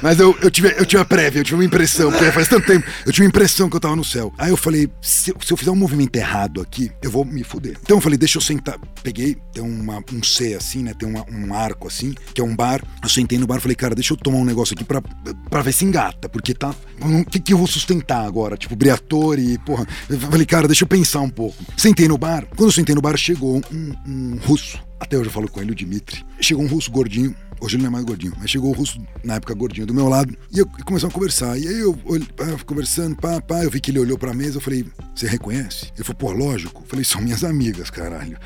mas 0.01 0.19
eu, 0.19 0.37
eu, 0.41 0.49
tive, 0.49 0.73
eu 0.77 0.85
tive 0.85 1.01
a 1.01 1.05
prévia, 1.05 1.39
eu 1.39 1.43
tive 1.43 1.55
uma 1.55 1.65
impressão, 1.65 2.11
porque 2.11 2.31
faz 2.31 2.47
tanto 2.47 2.65
tempo, 2.65 2.85
eu 3.05 3.11
tive 3.11 3.25
uma 3.25 3.29
impressão 3.29 3.69
que 3.69 3.75
eu 3.75 3.79
tava 3.79 3.95
no 3.95 4.03
céu. 4.03 4.33
Aí 4.37 4.49
eu 4.49 4.57
falei, 4.57 4.89
se, 5.01 5.33
se 5.41 5.53
eu 5.53 5.57
fizer 5.57 5.71
um 5.71 5.75
movimento 5.75 6.15
errado 6.15 6.61
aqui, 6.61 6.91
eu 7.01 7.11
vou 7.11 7.25
me 7.25 7.43
fuder. 7.43 7.77
Então 7.81 7.97
eu 7.97 8.01
falei, 8.01 8.17
deixa 8.17 8.37
eu 8.37 8.41
sentar. 8.41 8.77
Peguei, 9.01 9.37
tem 9.53 9.63
uma, 9.63 10.03
um 10.11 10.23
C 10.23 10.55
assim, 10.55 10.83
né? 10.83 10.93
Tem 10.97 11.07
uma, 11.07 11.25
um 11.29 11.53
arco 11.53 11.87
assim, 11.87 12.15
que 12.33 12.41
é 12.41 12.43
um 12.43 12.55
bar. 12.55 12.81
Eu 13.01 13.09
sentei 13.09 13.37
no 13.37 13.47
bar 13.47 13.57
e 13.57 13.61
falei, 13.61 13.75
cara, 13.75 13.95
deixa 13.95 14.13
eu 14.13 14.17
tomar 14.17 14.37
um 14.37 14.45
negócio 14.45 14.73
aqui 14.73 14.83
pra, 14.83 15.01
pra 15.49 15.61
ver 15.61 15.73
se 15.73 15.85
engata, 15.85 16.27
porque 16.29 16.53
tá. 16.53 16.73
O 17.01 17.25
que, 17.25 17.39
que 17.39 17.53
eu 17.53 17.57
vou 17.57 17.67
sustentar 17.67 18.25
agora? 18.25 18.57
Tipo, 18.57 18.75
Briatore, 18.75 19.57
porra. 19.59 19.85
Eu 20.09 20.19
falei, 20.19 20.45
cara, 20.45 20.67
deixa 20.67 20.83
eu 20.83 20.87
pensar 20.87 21.21
um 21.21 21.29
pouco. 21.29 21.55
Sentei 21.77 22.07
no 22.07 22.17
bar. 22.17 22.45
Quando 22.55 22.69
eu 22.69 22.73
sentei 22.73 22.95
no 22.95 23.01
bar, 23.01 23.17
chegou 23.17 23.61
um, 23.71 23.93
um 24.07 24.39
russo. 24.45 24.79
Até 24.99 25.17
hoje 25.17 25.27
eu 25.27 25.33
falo 25.33 25.49
com 25.49 25.61
ele, 25.61 25.71
o 25.71 25.75
Dimitri. 25.75 26.25
Chegou 26.39 26.63
um 26.63 26.67
russo 26.67 26.89
gordinho. 26.89 27.35
Hoje 27.63 27.77
ele 27.77 27.83
não 27.83 27.87
é 27.87 27.91
mais 27.93 28.03
gordinho, 28.03 28.33
mas 28.37 28.49
chegou 28.49 28.71
o 28.71 28.73
russo, 28.73 28.99
na 29.23 29.35
época 29.35 29.53
gordinho, 29.53 29.87
do 29.87 29.93
meu 29.93 30.09
lado, 30.09 30.35
e 30.51 30.59
eu 30.59 30.69
e 30.77 30.83
começamos 30.83 31.13
a 31.13 31.17
conversar. 31.17 31.57
E 31.57 31.65
aí 31.65 31.79
eu 31.79 31.97
pá, 32.35 32.45
conversando, 32.65 33.15
pá, 33.15 33.39
pá, 33.39 33.63
eu 33.63 33.71
vi 33.71 33.79
que 33.79 33.89
ele 33.89 33.99
olhou 33.99 34.17
pra 34.17 34.33
mesa, 34.33 34.57
eu 34.57 34.61
falei, 34.61 34.85
você 35.15 35.27
reconhece? 35.27 35.85
Ele 35.95 36.03
falou, 36.03 36.17
pô, 36.17 36.31
lógico. 36.33 36.81
Eu 36.81 36.87
falei, 36.89 37.05
são 37.05 37.21
minhas 37.21 37.41
amigas, 37.41 37.89
caralho. 37.89 38.37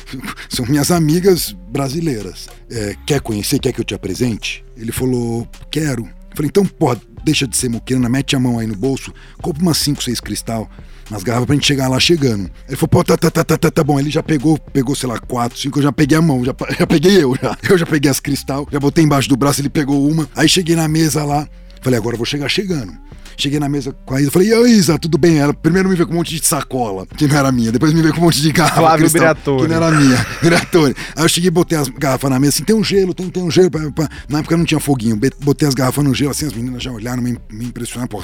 são 0.50 0.66
minhas 0.66 0.90
amigas 0.90 1.56
brasileiras. 1.70 2.50
É, 2.70 2.94
quer 3.06 3.22
conhecer? 3.22 3.58
Quer 3.60 3.72
que 3.72 3.80
eu 3.80 3.84
te 3.84 3.94
apresente? 3.94 4.62
Ele 4.76 4.92
falou, 4.92 5.48
quero. 5.70 6.02
Eu 6.02 6.36
falei, 6.36 6.50
então, 6.50 6.66
pô, 6.66 6.94
deixa 7.24 7.48
de 7.48 7.56
ser 7.56 7.70
muquirana, 7.70 8.10
mete 8.10 8.36
a 8.36 8.38
mão 8.38 8.58
aí 8.58 8.66
no 8.66 8.76
bolso, 8.76 9.10
compra 9.40 9.62
umas 9.62 9.78
5, 9.78 10.04
6 10.04 10.20
cristal, 10.20 10.70
umas 11.10 11.22
garrafas 11.22 11.46
pra 11.46 11.54
gente 11.54 11.66
chegar 11.66 11.88
lá 11.88 11.98
chegando. 12.00 12.50
Ele 12.66 12.76
falou, 12.76 12.88
pô, 12.88 13.04
tá, 13.04 13.16
tá, 13.16 13.30
tá, 13.30 13.44
tá, 13.44 13.56
tá, 13.56 13.70
tá 13.70 13.84
bom. 13.84 13.98
Ele 13.98 14.10
já 14.10 14.22
pegou, 14.22 14.58
pegou, 14.58 14.94
sei 14.94 15.08
lá, 15.08 15.18
4, 15.18 15.58
5, 15.58 15.78
eu 15.78 15.82
já 15.82 15.92
peguei 15.92 16.18
a 16.18 16.22
mão, 16.22 16.44
já, 16.44 16.54
já 16.78 16.86
peguei 16.86 17.22
eu, 17.22 17.36
já. 17.40 17.56
Eu 17.68 17.78
já 17.78 17.86
peguei 17.86 18.10
as 18.10 18.20
cristal, 18.20 18.66
já 18.70 18.78
botei 18.78 19.04
embaixo 19.04 19.28
do 19.28 19.36
braço, 19.36 19.60
ele 19.60 19.68
pegou 19.68 20.08
uma. 20.08 20.28
Aí 20.34 20.48
cheguei 20.48 20.76
na 20.76 20.88
mesa 20.88 21.24
lá, 21.24 21.48
falei, 21.80 21.98
agora 21.98 22.14
eu 22.14 22.18
vou 22.18 22.26
chegar 22.26 22.48
chegando. 22.48 22.92
Cheguei 23.36 23.60
na 23.60 23.68
mesa 23.68 23.94
com 24.04 24.14
a 24.14 24.20
Isa, 24.20 24.30
falei, 24.30 24.48
e 24.48 24.54
aí, 24.54 24.72
Isa, 24.72 24.98
tudo 24.98 25.18
bem? 25.18 25.38
Ela 25.38 25.52
primeiro 25.52 25.88
me 25.88 25.94
veio 25.94 26.06
com 26.06 26.14
um 26.14 26.16
monte 26.16 26.34
de 26.34 26.46
sacola, 26.46 27.06
que 27.06 27.26
não 27.26 27.36
era 27.36 27.52
minha. 27.52 27.70
Depois 27.70 27.92
me 27.92 28.00
veio 28.00 28.14
com 28.14 28.20
um 28.20 28.24
monte 28.24 28.40
de 28.40 28.50
garrafa 28.50 28.80
Flávio 28.80 29.10
cristal, 29.10 29.20
Briatore. 29.20 29.62
que 29.62 29.68
não 29.68 29.76
era 29.76 29.90
minha. 29.90 30.26
Briatore. 30.42 30.96
Aí 31.14 31.24
eu 31.24 31.28
cheguei 31.28 31.48
e 31.48 31.50
botei 31.50 31.76
as 31.76 31.88
garrafas 31.88 32.30
na 32.30 32.38
mesa, 32.38 32.54
assim, 32.54 32.64
tem 32.64 32.74
um 32.74 32.82
gelo, 32.82 33.12
tem, 33.12 33.28
tem 33.28 33.42
um 33.42 33.50
gelo. 33.50 33.70
Pá, 33.70 33.80
pá. 33.94 34.08
Na 34.28 34.38
época 34.38 34.56
não 34.56 34.64
tinha 34.64 34.80
foguinho. 34.80 35.18
Botei 35.40 35.68
as 35.68 35.74
garrafas 35.74 36.04
no 36.04 36.14
gelo, 36.14 36.30
assim, 36.30 36.46
as 36.46 36.52
meninas 36.52 36.82
já 36.82 36.90
olharam, 36.90 37.22
me, 37.22 37.36
me 37.52 37.66
impressionaram, 37.66 38.08
pô, 38.08 38.22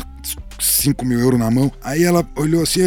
5 0.59 1.05
mil 1.05 1.19
euros 1.19 1.39
na 1.39 1.51
mão. 1.51 1.71
Aí 1.83 2.05
ela 2.05 2.27
olhou 2.37 2.63
assim, 2.63 2.83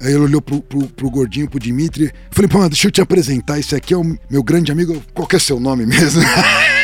aí 0.00 0.12
ela 0.12 0.24
olhou 0.24 0.42
pro, 0.42 0.60
pro, 0.60 0.86
pro 0.86 1.10
gordinho, 1.10 1.48
pro 1.48 1.58
Dimitri. 1.58 2.12
Falei, 2.30 2.48
pô, 2.48 2.68
deixa 2.68 2.88
eu 2.88 2.90
te 2.90 3.00
apresentar, 3.00 3.58
esse 3.58 3.74
aqui 3.74 3.94
é 3.94 3.96
o 3.96 4.16
meu 4.30 4.42
grande 4.42 4.70
amigo. 4.72 5.02
Qual 5.14 5.26
que 5.26 5.36
é 5.36 5.38
seu 5.38 5.58
nome 5.58 5.86
mesmo? 5.86 6.22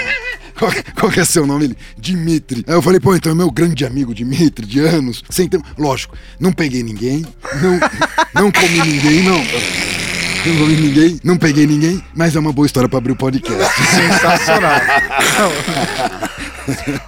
Qual, 0.58 0.72
qual 0.98 1.12
que 1.12 1.20
é 1.20 1.24
seu 1.24 1.46
nome? 1.46 1.66
Ele, 1.66 1.76
Dimitri. 1.98 2.64
Aí 2.66 2.74
eu 2.74 2.82
falei, 2.82 2.98
pô, 2.98 3.14
então 3.14 3.32
é 3.32 3.34
meu 3.34 3.50
grande 3.50 3.84
amigo 3.84 4.14
Dimitri, 4.14 4.66
de 4.66 4.80
anos. 4.80 5.22
Sentamos. 5.30 5.66
Lógico, 5.76 6.16
não 6.40 6.52
peguei 6.52 6.82
ninguém, 6.82 7.24
não, 7.62 8.42
não 8.42 8.52
comi 8.52 8.80
ninguém, 8.80 9.22
não. 9.22 10.05
Não 10.46 10.56
comi 10.58 10.76
ninguém, 10.76 11.20
não 11.24 11.36
peguei 11.36 11.66
ninguém, 11.66 12.02
mas 12.14 12.36
é 12.36 12.38
uma 12.38 12.52
boa 12.52 12.66
história 12.66 12.88
pra 12.88 12.98
abrir 12.98 13.12
o 13.12 13.16
podcast. 13.16 13.82
Sensacional. 13.90 14.80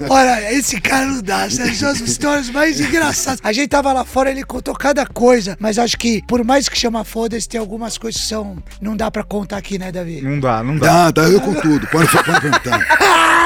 Olha, 0.09 0.53
esse 0.53 0.81
cara 0.81 1.05
não 1.07 1.21
dá, 1.21 1.49
são 1.51 1.89
as 1.91 2.01
histórias 2.01 2.49
mais 2.49 2.81
engraçadas. 2.81 3.41
A 3.43 3.53
gente 3.53 3.69
tava 3.69 3.93
lá 3.93 4.05
fora, 4.05 4.31
ele 4.31 4.45
contou 4.45 4.73
cada 4.75 5.05
coisa, 5.05 5.57
mas 5.59 5.79
acho 5.79 5.97
que, 5.99 6.23
por 6.29 6.45
mais 6.45 6.69
que 6.69 6.79
chama 6.79 7.03
foda-se, 7.05 7.49
tem 7.49 7.59
algumas 7.61 7.99
coisas 7.99 8.21
que 8.21 8.29
são. 8.29 8.57
Não 8.81 8.97
dá 8.97 9.11
pra 9.11 9.25
contar 9.25 9.57
aqui, 9.57 9.77
né, 9.79 9.91
Davi? 9.91 10.21
Não 10.23 10.39
dá, 10.39 10.63
não 10.63 10.77
dá. 10.77 10.87
Dá, 10.87 11.11
dá, 11.11 11.29
eu 11.29 11.41
conto 11.41 11.61
tudo. 11.61 11.87
Pode, 11.89 12.09
pode 12.11 12.41
perguntar. 12.41 12.87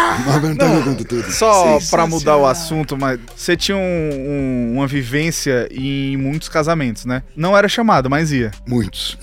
Perguntar 0.43 0.69
que 0.69 0.77
eu 0.77 0.83
conto 0.85 1.05
tudo. 1.07 1.33
Só 1.33 1.79
pra 1.89 2.07
mudar 2.07 2.37
o 2.37 2.47
assunto, 2.47 2.99
mas 2.99 3.19
você 3.35 3.57
tinha 3.57 3.79
um- 3.79 3.81
um- 3.81 4.73
uma 4.77 4.87
vivência 4.87 5.67
em 5.73 6.19
muitos 6.19 6.51
casamentos, 6.51 7.07
né? 7.07 7.23
Não 7.35 7.57
era 7.57 7.67
chamado, 7.67 8.11
mas 8.11 8.31
ia. 8.31 8.51
Muitos. 8.69 9.17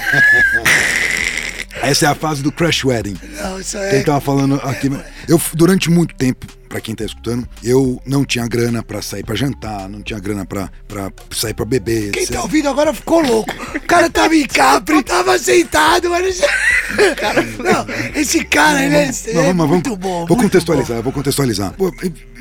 Essa 1.82 2.06
é 2.06 2.08
a 2.08 2.14
fase 2.14 2.42
do 2.42 2.52
crash 2.52 2.84
wedding. 2.84 3.16
Não, 3.40 3.58
isso 3.60 3.76
Quem 3.78 4.00
é. 4.00 4.02
tava 4.02 4.20
falando 4.20 4.56
aqui. 4.56 4.90
Eu, 5.26 5.40
durante 5.54 5.88
muito 5.88 6.14
tempo, 6.14 6.46
pra 6.68 6.78
quem 6.80 6.94
tá 6.94 7.04
escutando, 7.04 7.48
eu 7.64 8.00
não 8.04 8.22
tinha 8.24 8.46
grana 8.46 8.82
pra 8.82 9.00
sair 9.00 9.24
pra 9.24 9.34
jantar, 9.34 9.88
não 9.88 10.02
tinha 10.02 10.18
grana 10.18 10.44
pra, 10.44 10.70
pra 10.86 11.10
sair 11.30 11.54
pra 11.54 11.64
beber. 11.64 12.10
Quem 12.10 12.22
etc. 12.24 12.34
tá 12.36 12.42
ouvindo 12.42 12.68
agora 12.68 12.92
ficou 12.92 13.20
louco. 13.22 13.50
O 13.74 13.80
cara 13.80 14.10
tava 14.10 14.34
em 14.36 14.46
Capri, 14.46 15.02
tava 15.02 15.38
sentado, 15.38 16.10
mas. 16.10 16.40
Não, 17.58 17.86
esse 18.20 18.44
cara, 18.44 18.84
ele 18.84 18.94
é, 18.96 19.04
é 19.08 19.32
vamos- 19.52 19.68
muito 19.68 19.90
vamos- 19.90 19.98
bom. 20.00 20.26
Vou 20.26 20.36
muito 20.36 20.42
contextualizar, 20.50 20.98
eu 20.98 21.02
vou 21.02 21.12
contextualizar. 21.12 21.72
Pô, 21.72 21.90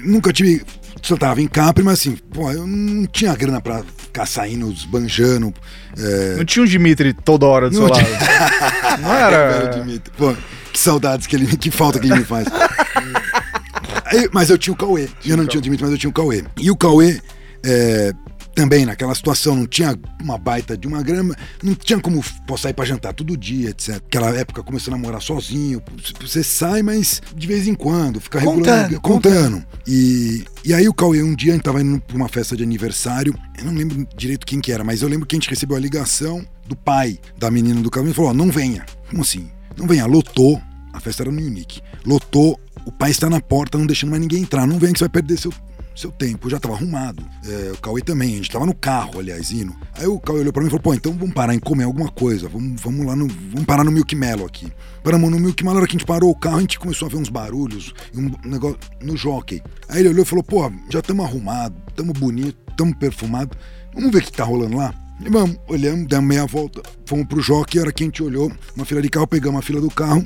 nunca 0.03 0.33
tive. 0.33 0.63
Só 1.01 1.15
tava 1.17 1.41
em 1.41 1.47
Capri, 1.47 1.83
mas 1.83 1.99
assim, 1.99 2.15
pô, 2.31 2.51
eu 2.51 2.65
não 2.67 3.05
tinha 3.07 3.33
grana 3.35 3.59
pra 3.61 3.83
ficar 3.97 4.25
saindo, 4.25 4.71
esbanjando. 4.71 5.53
É, 5.97 6.35
Não 6.37 6.45
tinha 6.45 6.63
um 6.63 6.67
Dimitri 6.67 7.13
toda 7.13 7.45
hora 7.45 7.69
do 7.69 7.75
seu 7.75 7.87
Não 7.87 7.91
lado. 7.91 8.03
tinha. 8.05 8.97
Não 8.99 9.13
Era 9.13 9.37
o 9.37 9.41
era. 9.63 9.67
Dimitri. 9.79 10.11
Pô, 10.17 10.35
que 10.71 10.79
saudades 10.79 11.25
que 11.25 11.35
ele 11.35 11.57
que 11.57 11.71
falta 11.71 11.99
que 11.99 12.07
ele 12.07 12.15
me 12.19 12.25
faz. 12.25 12.47
Aí, 14.05 14.27
mas 14.33 14.49
eu 14.49 14.57
tinha 14.57 14.73
o 14.73 14.77
Cauê. 14.77 15.07
Eu 15.25 15.37
não 15.37 15.45
tinha 15.45 15.59
o 15.59 15.61
Dimitri, 15.61 15.83
mas 15.85 15.91
eu 15.93 15.97
tinha 15.99 16.09
o 16.09 16.13
Cauê. 16.13 16.43
E 16.57 16.71
o 16.71 16.75
Cauê 16.75 17.21
é, 17.63 18.11
também 18.59 18.85
naquela 18.85 19.15
situação, 19.15 19.55
não 19.55 19.65
tinha 19.65 19.97
uma 20.21 20.37
baita 20.37 20.77
de 20.77 20.85
uma 20.85 21.01
grama, 21.01 21.33
não 21.63 21.73
tinha 21.73 21.97
como 21.97 22.21
pô, 22.45 22.57
sair 22.57 22.73
pra 22.73 22.83
jantar 22.83 23.13
todo 23.13 23.37
dia, 23.37 23.69
etc. 23.69 23.93
Naquela 23.93 24.31
época 24.31 24.61
começou 24.61 24.93
a 24.93 24.97
namorar 24.97 25.21
sozinho. 25.21 25.81
Você 26.19 26.43
sai, 26.43 26.83
mas 26.83 27.21
de 27.33 27.47
vez 27.47 27.69
em 27.69 27.73
quando, 27.73 28.19
fica 28.19 28.37
regulando, 28.37 28.99
Contando, 28.99 29.01
contando. 29.01 29.65
E, 29.87 30.43
e 30.65 30.73
aí 30.73 30.89
o 30.89 30.93
Cauê, 30.93 31.23
um 31.23 31.33
dia 31.33 31.53
a 31.53 31.55
gente 31.55 31.63
tava 31.63 31.81
indo 31.81 32.01
pra 32.01 32.17
uma 32.17 32.27
festa 32.27 32.57
de 32.57 32.61
aniversário, 32.61 33.33
eu 33.57 33.63
não 33.63 33.73
lembro 33.73 34.05
direito 34.17 34.45
quem 34.45 34.59
que 34.59 34.73
era, 34.73 34.83
mas 34.83 35.01
eu 35.01 35.07
lembro 35.07 35.25
que 35.25 35.37
a 35.37 35.39
gente 35.39 35.49
recebeu 35.49 35.77
a 35.77 35.79
ligação 35.79 36.45
do 36.67 36.75
pai 36.75 37.17
da 37.37 37.49
menina 37.49 37.79
do 37.79 37.89
caminho 37.89 38.11
e 38.11 38.13
falou: 38.13 38.31
ó, 38.31 38.33
não 38.33 38.51
venha. 38.51 38.85
Como 39.09 39.21
assim? 39.21 39.49
Não 39.77 39.87
venha, 39.87 40.05
lotou. 40.05 40.61
A 40.91 40.99
festa 40.99 41.23
era 41.23 41.31
no 41.31 41.39
Unique. 41.39 41.81
Lotou, 42.05 42.59
o 42.85 42.91
pai 42.91 43.11
está 43.11 43.29
na 43.29 43.39
porta, 43.39 43.77
não 43.77 43.85
deixando 43.85 44.09
mais 44.09 44.21
ninguém 44.21 44.41
entrar. 44.41 44.67
Não 44.67 44.77
venha 44.77 44.91
que 44.91 44.99
você 44.99 45.05
vai 45.05 45.09
perder 45.09 45.37
seu, 45.37 45.53
seu 45.95 46.11
tempo. 46.11 46.49
Já 46.49 46.59
tava 46.59 46.75
arrumado. 46.75 47.23
É, 47.45 47.71
o 47.73 47.77
Cauê 47.77 48.01
também, 48.01 48.33
a 48.33 48.37
gente 48.37 48.49
tava 48.51 48.65
no 48.65 48.73
carro, 48.73 49.19
aliás, 49.19 49.51
indo. 49.51 49.75
Aí 49.95 50.07
o 50.07 50.19
Cauê 50.19 50.39
olhou 50.41 50.53
pra 50.53 50.61
mim 50.61 50.67
e 50.67 50.69
falou: 50.71 50.83
pô, 50.83 50.93
então 50.93 51.11
vamos 51.13 51.33
parar 51.33 51.53
em 51.53 51.59
comer 51.59 51.83
alguma 51.83 52.09
coisa. 52.09 52.47
Vamos, 52.49 52.81
vamos 52.81 53.05
lá 53.05 53.15
no. 53.15 53.27
Vamos 53.27 53.65
parar 53.65 53.83
no 53.83 53.91
Milk 53.91 54.15
Melo 54.15 54.45
aqui. 54.45 54.71
Paramos 55.03 55.29
no 55.31 55.39
Milk 55.39 55.63
Melo, 55.63 55.75
na 55.75 55.79
hora 55.81 55.87
que 55.87 55.95
a 55.95 55.99
gente 55.99 56.05
parou 56.07 56.29
o 56.29 56.35
carro, 56.35 56.57
a 56.57 56.61
gente 56.61 56.77
começou 56.79 57.07
a 57.07 57.09
ver 57.09 57.17
uns 57.17 57.29
barulhos, 57.29 57.93
um 58.15 58.31
negócio 58.49 58.77
no 59.01 59.15
jockey. 59.17 59.61
Aí 59.87 59.99
ele 60.01 60.09
olhou 60.09 60.23
e 60.23 60.25
falou: 60.25 60.43
pô, 60.43 60.71
já 60.89 60.99
estamos 60.99 61.25
arrumados, 61.25 61.77
estamos 61.89 62.17
bonitos, 62.19 62.61
estamos 62.69 62.95
perfumados. 62.97 63.57
Vamos 63.93 64.11
ver 64.11 64.19
o 64.19 64.21
que 64.21 64.31
tá 64.31 64.43
rolando 64.43 64.77
lá. 64.77 64.93
E 65.25 65.29
vamos, 65.29 65.57
olhamos, 65.67 66.07
demos 66.07 66.25
meia 66.25 66.45
volta, 66.45 66.81
fomos 67.05 67.27
pro 67.27 67.41
jockey, 67.41 67.77
a 67.77 67.81
hora 67.81 67.91
que 67.91 68.03
a 68.03 68.05
gente 68.05 68.23
olhou, 68.23 68.49
uma 68.73 68.85
fila 68.85 69.01
de 69.01 69.09
carro, 69.09 69.27
pegamos 69.27 69.59
a 69.59 69.61
fila 69.61 69.81
do 69.81 69.89
carro, 69.89 70.25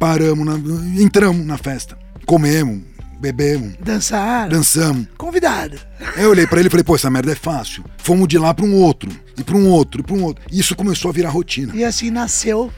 paramos, 0.00 0.44
na- 0.44 1.00
entramos 1.00 1.46
na 1.46 1.56
festa, 1.56 1.96
comemos, 2.26 2.82
bebemos, 3.22 3.74
Dançar. 3.78 4.48
dançamos. 4.48 5.06
Convidado. 5.16 5.78
Aí 6.16 6.24
eu 6.24 6.30
olhei 6.30 6.46
pra 6.46 6.58
ele 6.58 6.66
e 6.66 6.70
falei, 6.70 6.82
pô, 6.84 6.96
essa 6.96 7.08
merda 7.08 7.30
é 7.32 7.36
fácil. 7.36 7.84
Fomos 7.98 8.26
de 8.26 8.36
lá 8.36 8.52
pra 8.52 8.64
um 8.64 8.74
outro, 8.74 9.08
e 9.38 9.44
pra 9.44 9.56
um 9.56 9.68
outro, 9.68 10.00
e 10.00 10.04
pra 10.04 10.14
um 10.16 10.22
outro. 10.24 10.44
E 10.50 10.58
isso 10.58 10.74
começou 10.74 11.08
a 11.08 11.12
virar 11.14 11.30
rotina. 11.30 11.72
E 11.74 11.84
assim 11.84 12.10
nasceu. 12.10 12.72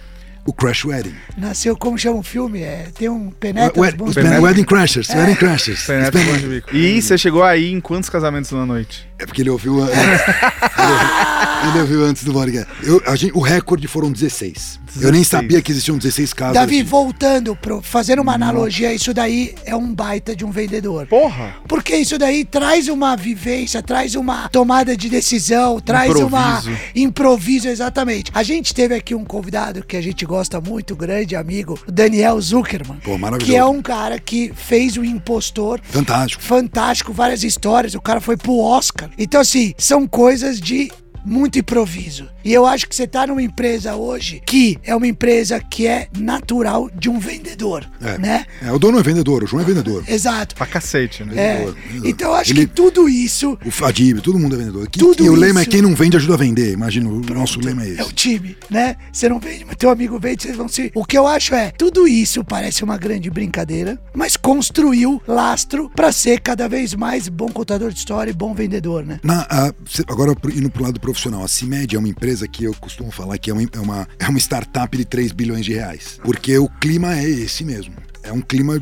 O 0.46 0.52
Crash 0.52 0.84
Wedding. 0.84 1.14
Nasceu, 1.38 1.74
como 1.74 1.96
chama 1.96 2.18
o 2.18 2.22
filme? 2.22 2.60
É, 2.60 2.88
tem 2.94 3.08
um 3.08 3.30
Penetra. 3.30 3.72
Bons 3.92 4.10
os 4.10 4.14
Penetra- 4.14 4.42
Wedding 4.42 4.64
Crashers, 4.64 5.08
Wedding 5.08 5.36
Crashers. 5.36 5.86
Penetra 5.86 6.20
bico. 6.20 6.76
E 6.76 7.00
você 7.00 7.16
chegou 7.16 7.42
aí 7.42 7.72
em 7.72 7.80
quantos 7.80 8.10
casamentos 8.10 8.50
na 8.50 8.66
noite? 8.66 9.08
É 9.18 9.24
porque 9.24 9.40
ele 9.40 9.48
ouviu 9.48 9.80
antes. 9.82 9.94
ele, 11.70 11.80
ouviu, 11.80 12.04
antes 12.04 12.24
do 12.24 12.32
podcast. 12.32 12.68
Eu, 12.82 13.02
a 13.06 13.16
gente, 13.16 13.32
o 13.36 13.40
recorde 13.40 13.86
foram 13.88 14.10
16. 14.12 14.80
Eu 14.96 15.10
nem 15.10 15.22
16. 15.22 15.26
sabia 15.28 15.60
que 15.62 15.72
existiam 15.72 15.98
16 15.98 16.32
casas. 16.32 16.54
Davi, 16.54 16.76
de- 16.78 16.82
voltando, 16.88 17.56
pro, 17.56 17.82
fazendo 17.82 18.22
uma 18.22 18.34
analogia, 18.34 18.92
isso 18.92 19.12
daí 19.12 19.54
é 19.64 19.74
um 19.74 19.92
baita 19.92 20.36
de 20.36 20.44
um 20.44 20.50
vendedor. 20.50 21.06
Porra! 21.06 21.56
Porque 21.68 21.96
isso 21.96 22.16
daí 22.18 22.44
traz 22.44 22.88
uma 22.88 23.16
vivência, 23.16 23.82
traz 23.82 24.14
uma 24.14 24.48
tomada 24.48 24.96
de 24.96 25.08
decisão, 25.08 25.80
traz 25.80 26.14
uma 26.14 26.58
Improviso. 26.60 26.78
improviso, 26.94 27.68
exatamente. 27.68 28.30
A 28.34 28.42
gente 28.42 28.72
teve 28.74 28.94
aqui 28.94 29.14
um 29.14 29.24
convidado 29.24 29.84
que 29.84 29.96
a 29.96 30.00
gente 30.00 30.24
gosta 30.24 30.60
muito, 30.60 30.94
grande 30.94 31.34
amigo, 31.34 31.78
Daniel 31.88 32.40
Zuckerman. 32.40 32.98
Pô, 33.02 33.18
maravilhoso. 33.18 33.50
Que 33.52 33.56
é 33.58 33.64
um 33.64 33.82
cara 33.82 34.18
que 34.18 34.52
fez 34.54 34.96
o 34.96 35.04
impostor. 35.04 35.80
Fantástico. 35.82 36.42
Fantástico, 36.42 37.12
várias 37.12 37.42
histórias. 37.42 37.94
O 37.94 38.00
cara 38.00 38.20
foi 38.20 38.36
pro 38.36 38.58
Oscar. 38.58 39.10
Então, 39.18 39.40
assim, 39.40 39.74
são 39.76 40.06
coisas 40.06 40.60
de 40.60 40.90
muito 41.24 41.58
improviso. 41.58 42.28
E 42.44 42.52
eu 42.52 42.66
acho 42.66 42.86
que 42.88 42.94
você 42.94 43.06
tá 43.06 43.26
numa 43.26 43.42
empresa 43.42 43.94
hoje 43.96 44.42
que 44.44 44.78
é 44.82 44.94
uma 44.94 45.06
empresa 45.06 45.58
que 45.60 45.86
é 45.86 46.08
natural 46.18 46.90
de 46.94 47.08
um 47.08 47.18
vendedor, 47.18 47.88
É. 48.02 48.18
né? 48.18 48.46
É, 48.62 48.70
o 48.70 48.78
dono 48.78 48.98
é 48.98 49.02
vendedor, 49.02 49.42
o 49.42 49.46
João 49.46 49.62
é 49.62 49.64
vendedor. 49.66 50.04
Exato. 50.06 50.54
Pra 50.54 50.66
cacete, 50.66 51.24
né? 51.24 51.32
É. 51.36 51.52
vendedor, 51.54 51.74
vendedor. 51.86 52.08
Então 52.10 52.28
eu 52.30 52.34
acho 52.36 52.52
Ele- 52.52 52.66
que 52.66 52.72
tudo 52.74 53.08
isso 53.08 53.58
O 53.64 53.70
Fadib, 53.70 54.20
todo 54.20 54.38
mundo 54.38 54.54
é 54.54 54.58
vendedor. 54.58 54.88
Que- 54.88 54.98
Tudo 54.98 55.24
e 55.24 55.28
o 55.30 55.34
lema 55.34 55.62
é 55.62 55.64
quem 55.64 55.80
não 55.80 55.94
vende 55.94 56.16
ajuda 56.16 56.34
a 56.34 56.36
vender. 56.36 56.72
Imagina, 56.72 57.08
o 57.08 57.20
nosso 57.20 57.58
lema 57.60 57.82
é 57.84 57.88
é 57.94 58.02
o 58.02 58.06
esse. 58.06 58.12
time, 58.14 58.56
né? 58.70 58.96
Você 59.12 59.28
não 59.28 59.38
vende, 59.40 59.64
mas 59.64 59.76
teu 59.76 59.88
amigo 59.90 60.18
vende, 60.18 60.42
vocês 60.42 60.56
vão 60.56 60.68
se. 60.68 60.90
O 60.94 61.04
que 61.04 61.16
eu 61.16 61.26
acho 61.26 61.54
é, 61.54 61.70
tudo 61.70 62.06
isso 62.06 62.44
parece 62.44 62.84
uma 62.84 62.96
grande 62.98 63.30
brincadeira, 63.30 63.98
mas 64.14 64.36
construiu 64.36 65.22
lastro 65.26 65.90
pra 65.94 66.12
ser 66.12 66.40
cada 66.40 66.68
vez 66.68 66.94
mais 66.94 67.28
bom 67.28 67.48
contador 67.48 67.90
de 67.92 67.98
história 67.98 68.30
e 68.30 68.34
bom 68.34 68.54
vendedor, 68.54 69.04
né? 69.04 69.20
Na, 69.22 69.42
a- 69.48 69.72
cê- 69.88 70.04
agora, 70.08 70.34
indo 70.54 70.70
pro 70.70 70.82
lado 70.84 70.98
profissional, 71.00 71.13
a 71.42 71.48
CIMED 71.48 71.96
é 71.96 71.98
uma 71.98 72.08
empresa 72.08 72.46
que 72.48 72.64
eu 72.64 72.74
costumo 72.74 73.10
falar 73.10 73.38
que 73.38 73.50
é 73.50 73.52
uma, 73.52 73.62
é 73.62 73.78
uma, 73.80 74.08
é 74.18 74.38
startup 74.38 74.96
de 74.96 75.04
3 75.04 75.32
bilhões 75.32 75.64
de 75.64 75.72
reais. 75.72 76.18
Porque 76.22 76.58
o 76.58 76.68
clima 76.68 77.16
é 77.16 77.28
esse 77.28 77.64
mesmo. 77.64 77.94
É 78.22 78.32
um 78.32 78.40
clima 78.40 78.80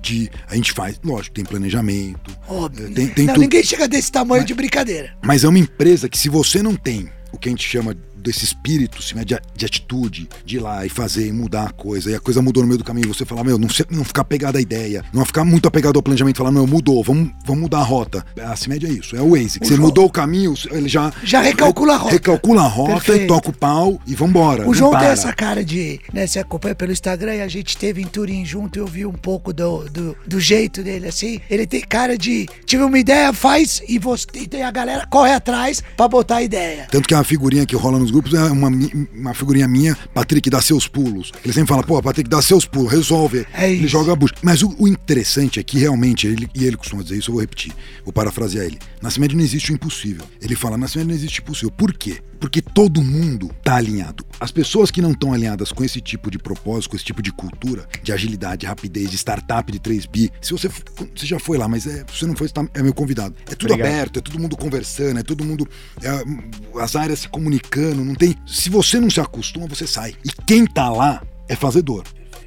de. 0.00 0.30
A 0.48 0.54
gente 0.54 0.72
faz, 0.72 1.00
lógico, 1.02 1.34
tem 1.34 1.44
planejamento. 1.44 2.36
Óbvio. 2.48 2.86
é, 2.86 2.90
Tem, 2.90 3.08
tem 3.08 3.26
não, 3.26 3.34
tudo. 3.34 3.42
ninguém 3.42 3.62
chega 3.62 3.88
desse 3.88 4.12
tamanho 4.12 4.44
de 4.44 4.54
brincadeira. 4.54 5.16
Mas 5.24 5.44
é 5.44 5.48
uma 5.48 5.58
empresa 5.58 6.08
que, 6.08 6.18
se 6.18 6.28
você 6.28 6.62
não 6.62 6.76
tem 6.76 7.08
o 7.32 7.38
que 7.38 7.48
a 7.48 7.52
gente 7.52 7.66
chama 7.68 7.96
desse 8.24 8.44
espírito 8.44 8.98
assim, 8.98 9.14
né, 9.14 9.24
de, 9.24 9.38
de 9.54 9.66
atitude, 9.66 10.28
de 10.44 10.56
ir 10.56 10.60
lá 10.60 10.84
e 10.84 10.88
fazer 10.88 11.28
e 11.28 11.32
mudar 11.32 11.64
a 11.66 11.70
coisa, 11.70 12.10
e 12.10 12.14
a 12.14 12.20
coisa 12.20 12.40
mudou 12.40 12.62
no 12.62 12.68
meio 12.68 12.78
do 12.78 12.84
caminho, 12.84 13.06
você 13.12 13.24
falar, 13.24 13.44
meu, 13.44 13.58
não, 13.58 13.68
não 13.90 14.04
ficar 14.04 14.22
apegado 14.22 14.56
à 14.56 14.60
ideia, 14.60 15.04
não 15.12 15.24
ficar 15.24 15.44
muito 15.44 15.68
apegado 15.68 15.96
ao 15.96 16.02
planejamento, 16.02 16.38
falar, 16.38 16.50
meu, 16.50 16.66
mudou, 16.66 17.02
vamos, 17.04 17.30
vamos 17.44 17.62
mudar 17.62 17.78
a 17.78 17.82
rota. 17.82 18.24
A 18.42 18.56
CIMED 18.56 18.86
é 18.86 18.90
isso, 18.90 19.14
é 19.14 19.20
o 19.20 19.30
Waze. 19.30 19.58
que 19.60 19.66
O 19.66 19.68
você 19.68 19.76
João- 19.76 19.88
mudou 19.88 20.06
o 20.06 20.10
caminho, 20.10 20.54
ele 20.70 20.88
já. 20.88 21.12
Já 21.22 21.40
recalcula 21.40 21.94
a 21.94 21.96
rota. 21.98 22.12
Recalcula 22.14 22.62
a 22.62 22.66
rota 22.66 22.92
Perfeito. 22.94 23.24
e 23.24 23.26
toca 23.26 23.50
o 23.50 23.52
pau 23.52 24.00
e 24.06 24.14
vambora. 24.14 24.68
O 24.68 24.74
João 24.74 24.98
tem 24.98 25.08
essa 25.08 25.32
cara 25.32 25.62
de. 25.64 26.00
Né, 26.12 26.26
você 26.26 26.38
acompanha 26.38 26.74
pelo 26.74 26.92
Instagram 26.92 27.34
e 27.36 27.42
a 27.42 27.48
gente 27.48 27.76
teve 27.76 28.00
em 28.00 28.06
Turim 28.06 28.44
junto 28.44 28.78
e 28.78 28.80
eu 28.80 28.86
vi 28.86 29.04
um 29.04 29.12
pouco 29.12 29.52
do, 29.52 29.84
do, 29.90 30.16
do 30.26 30.40
jeito 30.40 30.82
dele, 30.82 31.08
assim. 31.08 31.40
Ele 31.50 31.66
tem 31.66 31.80
cara 31.82 32.16
de. 32.16 32.48
Tive 32.64 32.82
uma 32.84 32.98
ideia, 32.98 33.32
faz 33.32 33.82
e, 33.88 33.98
você, 33.98 34.26
e 34.34 34.46
tem 34.46 34.62
a 34.62 34.70
galera 34.70 35.06
corre 35.06 35.32
atrás 35.32 35.82
pra 35.96 36.08
botar 36.08 36.36
a 36.36 36.42
ideia. 36.42 36.86
Tanto 36.90 37.06
que 37.08 37.14
a 37.14 37.22
figurinha 37.24 37.66
que 37.66 37.76
rola 37.76 37.98
nos 37.98 38.10
grupos 38.14 38.32
é 38.34 38.42
uma, 38.44 38.70
uma 39.12 39.34
figurinha 39.34 39.66
minha, 39.66 39.96
Patrick, 40.14 40.48
dá 40.48 40.60
seus 40.60 40.86
pulos. 40.86 41.32
Ele 41.44 41.52
sempre 41.52 41.68
fala, 41.68 41.82
pô, 41.82 42.00
Patrick, 42.00 42.30
dá 42.30 42.40
seus 42.40 42.64
pulos, 42.64 42.92
resolve. 42.92 43.44
É 43.52 43.70
ele 43.70 43.88
joga 43.88 44.12
a 44.12 44.16
bucha. 44.16 44.34
Mas 44.40 44.62
o, 44.62 44.74
o 44.78 44.86
interessante 44.86 45.58
é 45.58 45.62
que 45.62 45.78
realmente, 45.78 46.26
ele, 46.26 46.48
e 46.54 46.64
ele 46.64 46.76
costuma 46.76 47.02
dizer 47.02 47.18
isso, 47.18 47.30
eu 47.30 47.34
vou 47.34 47.40
repetir, 47.40 47.72
vou 48.04 48.12
parafrasear 48.12 48.66
ele. 48.66 48.78
Na 49.04 49.10
CIMED 49.10 49.36
não 49.36 49.44
existe 49.44 49.70
o 49.70 49.74
impossível. 49.74 50.24
Ele 50.40 50.56
fala, 50.56 50.78
na 50.78 50.88
CIMED 50.88 51.08
não 51.08 51.14
existe 51.14 51.40
o 51.40 51.42
impossível. 51.42 51.70
Por 51.70 51.92
quê? 51.92 52.22
Porque 52.40 52.62
todo 52.62 53.02
mundo 53.02 53.50
tá 53.62 53.76
alinhado. 53.76 54.24
As 54.40 54.50
pessoas 54.50 54.90
que 54.90 55.02
não 55.02 55.12
estão 55.12 55.34
alinhadas 55.34 55.70
com 55.72 55.84
esse 55.84 56.00
tipo 56.00 56.30
de 56.30 56.38
propósito, 56.38 56.88
com 56.90 56.96
esse 56.96 57.04
tipo 57.04 57.20
de 57.20 57.30
cultura, 57.30 57.86
de 58.02 58.12
agilidade, 58.12 58.60
de 58.62 58.66
rapidez, 58.66 59.10
de 59.10 59.16
startup 59.18 59.70
de 59.70 59.78
3B, 59.78 60.30
se 60.40 60.52
você, 60.52 60.68
você 60.68 61.26
já 61.26 61.38
foi 61.38 61.58
lá, 61.58 61.68
mas 61.68 61.86
é, 61.86 61.98
se 62.10 62.18
você 62.20 62.26
não 62.26 62.34
foi, 62.34 62.48
você 62.48 62.54
tá- 62.54 62.66
é 62.72 62.82
meu 62.82 62.94
convidado. 62.94 63.34
É 63.46 63.54
tudo 63.54 63.72
Obrigado. 63.74 63.92
aberto, 63.94 64.18
é 64.18 64.22
todo 64.22 64.38
mundo 64.38 64.56
conversando, 64.56 65.20
é 65.20 65.22
todo 65.22 65.44
mundo. 65.44 65.68
é, 66.02 66.80
as 66.80 66.96
áreas 66.96 67.20
se 67.20 67.28
comunicando, 67.28 68.02
não 68.02 68.14
tem. 68.14 68.34
Se 68.46 68.70
você 68.70 68.98
não 68.98 69.10
se 69.10 69.20
acostuma, 69.20 69.66
você 69.66 69.86
sai. 69.86 70.14
E 70.24 70.30
quem 70.46 70.64
tá 70.66 70.88
lá 70.88 71.22
é 71.46 71.54
fazedor. 71.54 72.04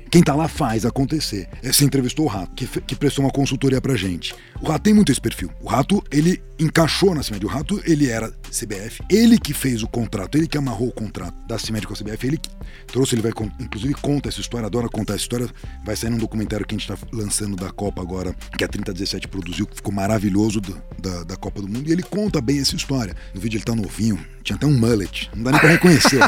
Quem 0.09 0.23
tá 0.23 0.33
lá 0.33 0.47
faz 0.47 0.85
acontecer. 0.85 1.49
É, 1.61 1.71
Você 1.71 1.83
entrevistou 1.83 2.23
o 2.25 2.29
Rato, 2.29 2.53
que, 2.55 2.65
que 2.81 2.95
prestou 2.95 3.25
uma 3.25 3.31
consultoria 3.31 3.81
pra 3.81 3.93
gente. 3.97 4.33
O 4.61 4.67
Rato 4.69 4.83
tem 4.83 4.93
muito 4.93 5.11
esse 5.11 5.19
perfil. 5.19 5.51
O 5.61 5.67
Rato, 5.67 6.01
ele 6.09 6.41
encaixou 6.59 7.13
na 7.13 7.23
CIMED. 7.23 7.45
O 7.45 7.49
Rato, 7.49 7.81
ele 7.85 8.09
era 8.09 8.31
CBF. 8.51 9.01
Ele 9.09 9.37
que 9.37 9.53
fez 9.53 9.83
o 9.83 9.87
contrato, 9.87 10.37
ele 10.37 10.47
que 10.47 10.57
amarrou 10.57 10.87
o 10.89 10.91
contrato 10.91 11.35
da 11.47 11.57
CIMED 11.59 11.85
com 11.87 11.93
a 11.93 11.97
CBF. 11.97 12.27
Ele 12.27 12.37
que 12.37 12.49
trouxe, 12.87 13.15
ele 13.15 13.21
vai, 13.21 13.31
inclusive, 13.59 13.93
conta 13.95 14.29
essa 14.29 14.39
história, 14.41 14.65
adora 14.65 14.87
contar 14.89 15.13
essa 15.13 15.23
história. 15.23 15.47
Vai 15.85 15.95
sair 15.95 16.09
num 16.09 16.17
documentário 16.17 16.65
que 16.65 16.75
a 16.75 16.77
gente 16.77 16.87
tá 16.87 16.97
lançando 17.13 17.55
da 17.55 17.69
Copa 17.71 18.01
agora, 18.01 18.33
que 18.57 18.63
a 18.63 18.67
3017 18.67 19.27
produziu, 19.27 19.65
que 19.67 19.75
ficou 19.75 19.93
maravilhoso 19.93 20.59
do- 20.61 20.81
da, 20.99 21.23
da 21.23 21.35
Copa 21.35 21.61
do 21.61 21.67
Mundo. 21.67 21.87
E 21.87 21.91
ele 21.91 22.03
conta 22.03 22.41
bem 22.41 22.59
essa 22.59 22.75
história. 22.75 23.15
No 23.33 23.41
vídeo 23.41 23.57
ele 23.57 23.63
tá 23.65 23.75
novinho, 23.75 24.19
tinha 24.43 24.55
até 24.55 24.65
um 24.65 24.77
mullet. 24.77 25.29
Não 25.35 25.43
dá 25.43 25.51
nem 25.51 25.59
pra 25.59 25.69
reconhecer. 25.69 26.17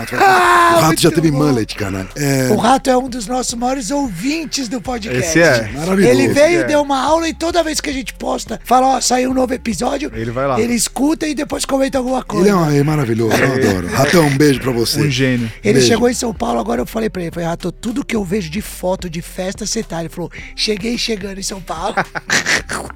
O 0.69 0.71
Rato, 0.71 0.77
o 0.77 0.81
Rato 0.81 1.01
já 1.01 1.11
teve 1.11 1.31
bom. 1.31 1.37
mullet, 1.39 1.75
cara. 1.75 2.07
É, 2.15 2.49
O 2.49 2.55
Rato 2.57 2.89
é 2.91 2.97
um 2.97 3.09
dos 3.09 3.25
nossos 3.25 3.53
maiores 3.55 3.89
ouvintes 3.89 4.67
do 4.67 4.79
podcast. 4.79 5.19
Esse 5.29 5.39
é. 5.39 5.71
Maravilhoso. 5.71 6.13
Ele 6.19 6.27
veio, 6.33 6.61
É. 6.61 6.63
deu 6.65 6.81
uma 6.81 6.99
aula 7.01 7.27
e 7.27 7.33
toda 7.33 7.63
vez 7.63 7.81
que 7.81 7.89
a 7.89 7.93
gente 7.93 8.13
posta, 8.13 8.59
fala, 8.63 8.97
ó, 8.97 9.01
saiu 9.01 9.31
um 9.31 9.33
novo 9.33 9.53
episódio. 9.53 10.11
Ele 10.19 10.31
vai 10.31 10.47
lá. 10.47 10.59
Ele 10.59 10.73
escuta 10.73 11.27
e 11.27 11.33
depois 11.35 11.65
comenta 11.65 11.97
alguma 11.97 12.23
coisa. 12.23 12.45
Ele 12.47 12.49
é, 12.51 12.55
um- 12.55 12.71
é 12.71 12.83
maravilhoso, 12.83 13.35
eu 13.35 13.53
adoro. 13.53 13.87
Ratão, 13.87 14.25
um 14.27 14.37
beijo 14.37 14.59
pra 14.59 14.71
você. 14.71 14.99
Um 15.01 15.09
gênio. 15.09 15.51
Ele 15.63 15.73
Beijo. 15.75 15.87
chegou 15.87 16.09
em 16.09 16.13
São 16.13 16.33
Paulo, 16.33 16.59
agora 16.59 16.81
eu 16.81 16.85
falei 16.85 17.09
pra 17.09 17.21
ele, 17.21 17.31
falei, 17.31 17.47
Rato, 17.47 17.71
tudo 17.71 18.03
que 18.05 18.15
eu 18.15 18.23
vejo 18.23 18.49
de 18.49 18.61
foto 18.61 19.09
de 19.09 19.21
festa, 19.21 19.65
você 19.65 19.81
tá. 19.83 19.99
Ele 19.99 20.09
falou, 20.09 20.31
cheguei 20.55 20.97
chegando 20.97 21.39
em 21.39 21.43
São 21.43 21.61
Paulo. 21.61 21.95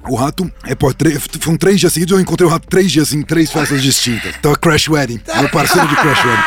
O 0.08 0.16
rato, 0.16 0.50
é, 0.66 0.74
pô, 0.74 0.92
tre- 0.92 1.18
foram 1.40 1.56
três 1.56 1.80
dias 1.80 1.92
seguidos, 1.92 2.14
eu 2.14 2.20
encontrei 2.20 2.46
o 2.46 2.50
rato 2.50 2.68
três 2.68 2.92
dias 2.92 3.12
em 3.14 3.22
três 3.22 3.50
festas 3.50 3.82
distintas. 3.82 4.34
Então, 4.38 4.54
Crash 4.54 4.86
Wedding, 4.88 5.18
meu 5.40 5.48
parceiro 5.48 5.88
de 5.88 5.96
Crash 5.96 6.24
Wedding. 6.24 6.42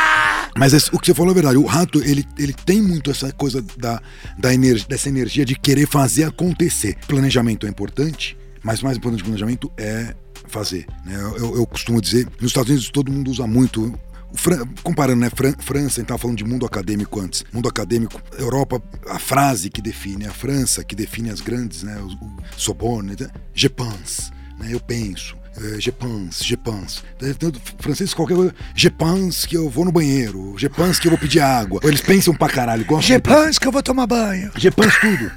Mas 0.56 0.72
esse- 0.72 0.88
o 0.92 0.98
que 0.98 1.06
você 1.08 1.14
falou 1.14 1.32
é 1.32 1.34
verdade. 1.34 1.56
O 1.58 1.64
rato, 1.66 2.00
ele, 2.02 2.24
ele 2.38 2.52
tem 2.52 2.80
muito 2.80 3.10
essa 3.10 3.32
coisa 3.32 3.62
da, 3.76 4.00
da 4.38 4.54
energia, 4.54 4.86
dessa 4.88 5.08
energia 5.08 5.44
de 5.44 5.54
querer 5.56 5.86
fazer 5.88 6.24
acontecer. 6.24 6.96
Planejamento 7.06 7.66
é 7.66 7.68
importante, 7.68 8.36
mas 8.62 8.80
mais 8.80 8.96
importante 8.96 9.22
que 9.22 9.28
planejamento 9.28 9.70
é 9.76 10.14
fazer. 10.48 10.86
né? 11.04 11.14
Eu, 11.16 11.56
eu- 11.56 11.66
costumo 11.66 12.00
dizer, 12.00 12.26
nos 12.40 12.50
Estados 12.50 12.70
Unidos 12.70 12.90
todo 12.90 13.10
mundo 13.12 13.30
usa 13.30 13.46
muito 13.46 13.92
Fran- 14.34 14.66
comparando, 14.82 15.20
né? 15.20 15.30
Fran- 15.34 15.54
França, 15.58 15.86
a 15.86 15.88
gente 15.88 16.00
estava 16.02 16.18
falando 16.18 16.36
de 16.36 16.44
mundo 16.44 16.66
acadêmico 16.66 17.18
antes. 17.18 17.44
Mundo 17.50 17.66
acadêmico, 17.66 18.20
Europa, 18.38 18.82
a 19.08 19.18
frase 19.18 19.70
que 19.70 19.80
define 19.80 20.26
a 20.26 20.30
França, 20.32 20.84
que 20.84 20.94
define 20.94 21.30
as 21.30 21.40
grandes, 21.40 21.82
né? 21.82 21.98
O, 21.98 22.06
o 22.08 22.36
Sorbonne, 22.54 23.16
né? 23.18 23.28
je 23.54 23.68
pense, 23.70 24.30
né? 24.58 24.68
Eu 24.70 24.80
penso. 24.80 25.34
Eh, 25.60 25.80
Je 25.80 25.90
pense, 25.90 26.44
je 26.44 26.56
pense. 26.56 27.02
Tanto 27.38 27.60
Francês, 27.78 28.14
qualquer 28.14 28.34
coisa. 28.34 28.54
Je 28.74 28.88
pense 28.88 29.46
que 29.46 29.56
eu 29.56 29.68
vou 29.68 29.84
no 29.84 29.92
banheiro. 29.92 30.54
Je 30.56 30.68
pense 30.68 31.00
que 31.00 31.08
eu 31.08 31.10
vou 31.10 31.18
pedir 31.18 31.40
água. 31.40 31.80
Eles 31.84 32.00
pensam 32.00 32.34
pra 32.34 32.48
caralho. 32.48 32.84
gostam 32.84 33.20
que 33.60 33.66
eu 33.66 33.72
vou 33.72 33.82
tomar 33.82 34.06
banho. 34.06 34.50
Je 34.56 34.70
pense 34.70 35.00
tudo. 35.00 35.30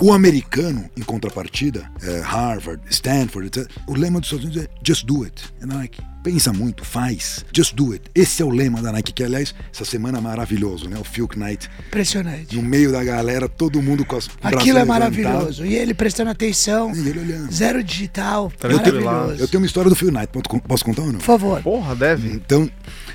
O 0.00 0.12
americano, 0.12 0.88
em 0.96 1.02
contrapartida, 1.02 1.90
é, 2.02 2.20
Harvard, 2.20 2.82
Stanford, 2.90 3.46
etc., 3.48 3.70
o 3.86 3.94
lema 3.94 4.20
dos 4.20 4.28
Estados 4.28 4.44
Unidos 4.44 4.64
é 4.64 4.68
just 4.86 5.06
do 5.06 5.24
it. 5.24 5.42
É 5.60 5.66
Nike. 5.66 6.02
Pensa 6.26 6.52
muito, 6.52 6.84
faz. 6.84 7.44
Just 7.54 7.72
do 7.76 7.92
it. 7.92 8.02
Esse 8.12 8.42
é 8.42 8.44
o 8.44 8.50
lema 8.50 8.82
da 8.82 8.90
Nike, 8.90 9.12
que 9.12 9.22
aliás, 9.22 9.54
essa 9.72 9.84
semana 9.84 10.18
é 10.18 10.20
maravilhoso, 10.20 10.88
né? 10.88 10.98
O 10.98 11.04
Phil 11.04 11.28
Knight, 11.36 11.70
Impressionante. 11.86 12.56
no 12.56 12.62
meio 12.62 12.90
da 12.90 13.04
galera, 13.04 13.48
todo 13.48 13.80
mundo 13.80 14.04
com 14.04 14.16
as 14.16 14.28
Aquilo 14.42 14.78
é 14.78 14.82
levantado. 14.82 14.88
maravilhoso. 14.88 15.64
E 15.64 15.76
ele 15.76 15.94
prestando 15.94 16.30
atenção. 16.30 16.92
E 16.92 17.08
ele 17.08 17.20
olhando. 17.20 17.52
Zero 17.52 17.80
digital. 17.80 18.50
Tranquilo. 18.58 19.04
Maravilhoso. 19.04 19.40
Eu 19.44 19.46
tenho 19.46 19.60
uma 19.60 19.66
história 19.68 19.88
do 19.88 19.94
Phil 19.94 20.10
Knight, 20.10 20.26
posso, 20.66 20.84
contar 20.84 21.02
ou 21.02 21.12
não? 21.12 21.18
Por 21.20 21.24
favor. 21.26 21.62
Porra, 21.62 21.94
deve. 21.94 22.28
Então, 22.28 22.68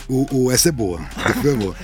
o, 0.08 0.46
o- 0.46 0.50
essa 0.52 0.70
é 0.70 0.72
boa. 0.72 1.02
A 1.18 1.32
do 1.34 1.42
Phil 1.42 1.52
é 1.52 1.56
boa. 1.56 1.76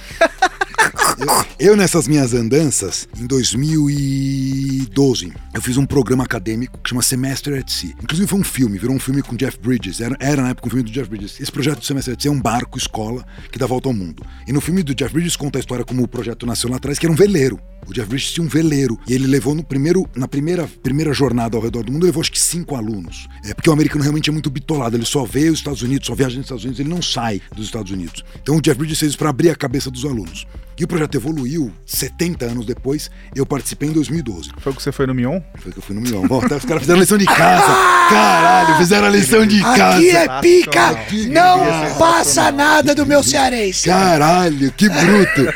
Eu, 1.19 1.71
eu, 1.71 1.75
nessas 1.75 2.07
minhas 2.07 2.35
andanças, 2.35 3.09
em 3.19 3.25
2012, 3.25 5.33
eu 5.51 5.61
fiz 5.63 5.75
um 5.75 5.85
programa 5.85 6.23
acadêmico 6.23 6.77
que 6.77 6.89
chama 6.89 7.01
Semester 7.01 7.59
at 7.59 7.71
Sea. 7.71 7.95
Inclusive 8.03 8.27
foi 8.27 8.39
um 8.39 8.43
filme, 8.43 8.77
virou 8.77 8.95
um 8.95 8.99
filme 8.99 9.23
com 9.23 9.35
Jeff 9.35 9.57
Bridges. 9.57 9.99
Era, 9.99 10.15
era 10.19 10.43
na 10.43 10.49
época 10.49 10.67
um 10.67 10.69
filme 10.69 10.83
do 10.83 10.91
Jeff 10.91 11.09
Bridges. 11.09 11.41
Esse 11.41 11.51
projeto 11.51 11.79
do 11.79 11.85
Semester 11.85 12.13
at 12.13 12.21
Sea 12.21 12.29
é 12.29 12.33
um 12.33 12.39
barco, 12.39 12.77
escola, 12.77 13.25
que 13.51 13.57
dá 13.57 13.65
volta 13.65 13.89
ao 13.89 13.95
mundo. 13.95 14.23
E 14.47 14.53
no 14.53 14.61
filme 14.61 14.83
do 14.83 14.93
Jeff 14.93 15.11
Bridges 15.11 15.35
conta 15.35 15.57
a 15.57 15.61
história 15.61 15.83
como 15.83 16.03
o 16.03 16.07
projeto 16.07 16.45
nasceu 16.45 16.69
lá 16.69 16.77
atrás, 16.77 16.99
que 16.99 17.07
era 17.07 17.13
um 17.13 17.15
veleiro. 17.15 17.59
O 17.87 17.93
Jeff 17.93 18.07
Bridges 18.07 18.33
tinha 18.33 18.45
um 18.45 18.49
veleiro 18.49 18.99
e 19.07 19.13
ele 19.13 19.25
levou 19.25 19.55
no 19.55 19.63
primeiro, 19.63 20.07
na 20.15 20.27
primeira, 20.27 20.69
primeira 20.83 21.11
jornada 21.13 21.57
ao 21.57 21.63
redor 21.63 21.83
do 21.83 21.91
mundo, 21.91 22.05
levou 22.05 22.21
acho 22.21 22.31
que 22.31 22.39
cinco 22.39 22.75
alunos. 22.75 23.27
É 23.43 23.55
porque 23.55 23.71
o 23.71 23.73
americano 23.73 24.03
realmente 24.03 24.29
é 24.29 24.33
muito 24.33 24.51
bitolado, 24.51 24.95
ele 24.95 25.05
só 25.05 25.25
vê 25.25 25.49
os 25.49 25.57
Estados 25.57 25.81
Unidos, 25.81 26.05
só 26.05 26.13
viaja 26.13 26.35
nos 26.35 26.45
Estados 26.45 26.63
Unidos, 26.63 26.79
ele 26.79 26.89
não 26.89 27.01
sai 27.01 27.41
dos 27.55 27.65
Estados 27.65 27.91
Unidos. 27.91 28.23
Então 28.39 28.57
o 28.57 28.61
Jeff 28.61 28.77
Bridges 28.77 28.99
fez 28.99 29.11
isso 29.11 29.17
para 29.17 29.29
abrir 29.29 29.49
a 29.49 29.55
cabeça 29.55 29.89
dos 29.89 30.05
alunos. 30.05 30.45
E 30.79 30.83
o 30.83 30.87
projeto 30.87 31.15
evoluiu 31.15 31.71
70 31.85 32.45
anos 32.45 32.65
depois. 32.65 33.09
Eu 33.35 33.45
participei 33.45 33.89
em 33.89 33.93
2012. 33.93 34.51
Foi 34.59 34.73
que 34.73 34.81
você 34.81 34.91
foi 34.91 35.07
no 35.07 35.13
Mion? 35.13 35.41
Foi 35.57 35.71
que 35.71 35.79
eu 35.79 35.81
fui 35.81 35.95
no 35.95 36.01
Mion. 36.01 36.27
Bom, 36.27 36.37
os 36.37 36.65
caras 36.65 36.81
fizeram 36.81 36.99
a 36.99 37.01
lição 37.01 37.17
de 37.17 37.25
casa. 37.25 37.67
Caralho, 38.09 38.77
fizeram 38.77 39.07
a 39.07 39.09
lição 39.09 39.45
de 39.45 39.59
casa. 39.61 39.97
Aqui 39.97 40.09
é 40.11 40.41
pica, 40.41 40.95
não 41.29 41.97
passa 41.97 42.51
nada 42.51 42.93
do 42.93 43.05
meu 43.05 43.23
cearense. 43.23 43.89
Caralho, 43.89 44.71
que 44.71 44.87
bruto. 44.87 45.53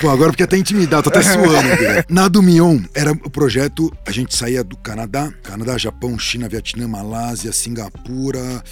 Pô, 0.00 0.10
agora 0.10 0.30
porque 0.30 0.42
até 0.42 0.56
intimidado, 0.56 1.04
tô 1.04 1.10
até 1.10 1.22
suando. 1.22 1.72
Aqui, 1.72 2.12
Na 2.12 2.28
do 2.28 2.42
Mion 2.42 2.80
era 2.94 3.12
o 3.12 3.30
projeto, 3.30 3.92
a 4.06 4.10
gente 4.10 4.34
saía 4.34 4.64
do 4.64 4.76
Canadá, 4.76 5.32
Canadá, 5.42 5.78
Japão, 5.78 6.18
China, 6.18 6.48
Vietnã, 6.48 6.88
Malásia, 6.88 7.52
Singapura, 7.52 8.62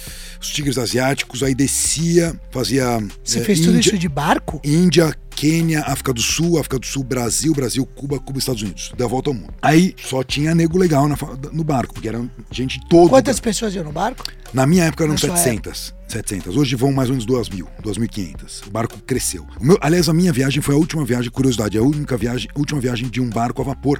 os 0.41 0.49
tigres 0.49 0.77
asiáticos, 0.77 1.43
aí 1.43 1.55
descia, 1.55 2.33
fazia. 2.51 3.01
Você 3.23 3.39
é, 3.39 3.43
fez 3.43 3.59
Índia, 3.59 3.71
tudo 3.71 3.79
isso 3.79 3.97
de 3.97 4.09
barco? 4.09 4.59
Índia, 4.63 5.15
Quênia, 5.41 5.81
África 5.87 6.13
do 6.13 6.21
Sul, 6.21 6.59
África 6.59 6.77
do 6.77 6.85
Sul, 6.85 7.03
Brasil, 7.03 7.51
Brasil, 7.51 7.83
Cuba, 7.83 8.19
Cuba, 8.19 8.37
Estados 8.37 8.61
Unidos. 8.61 8.93
Deu 8.95 9.07
a 9.07 9.09
volta 9.09 9.31
ao 9.31 9.33
mundo. 9.33 9.51
Aí 9.59 9.95
só 9.97 10.21
tinha 10.21 10.53
nego 10.53 10.77
legal 10.77 11.07
na, 11.07 11.17
no 11.51 11.63
barco, 11.63 11.95
porque 11.95 12.07
era 12.07 12.23
gente 12.51 12.79
todo. 12.87 13.09
Quantas 13.09 13.39
pessoas 13.39 13.73
iam 13.73 13.83
no 13.83 13.91
barco? 13.91 14.23
Na 14.53 14.67
minha 14.67 14.83
época 14.83 15.03
eram 15.03 15.17
700. 15.17 15.93
Época. 15.97 16.11
700. 16.11 16.55
Hoje 16.55 16.75
vão 16.75 16.93
mais 16.93 17.09
ou 17.09 17.13
menos 17.13 17.25
2 17.25 17.49
mil, 17.49 17.67
2.500. 17.81 18.67
O 18.67 18.69
barco 18.69 18.99
cresceu. 18.99 19.47
O 19.59 19.65
meu, 19.65 19.79
aliás, 19.81 20.07
a 20.07 20.13
minha 20.13 20.31
viagem 20.31 20.61
foi 20.61 20.75
a 20.75 20.77
última 20.77 21.03
viagem, 21.03 21.31
curiosidade, 21.31 21.75
a 21.75 21.81
única 21.81 22.15
viagem, 22.15 22.47
a 22.53 22.59
última 22.59 22.79
viagem 22.79 23.09
de 23.09 23.19
um 23.19 23.27
barco 23.27 23.63
a 23.63 23.65
vapor 23.65 23.99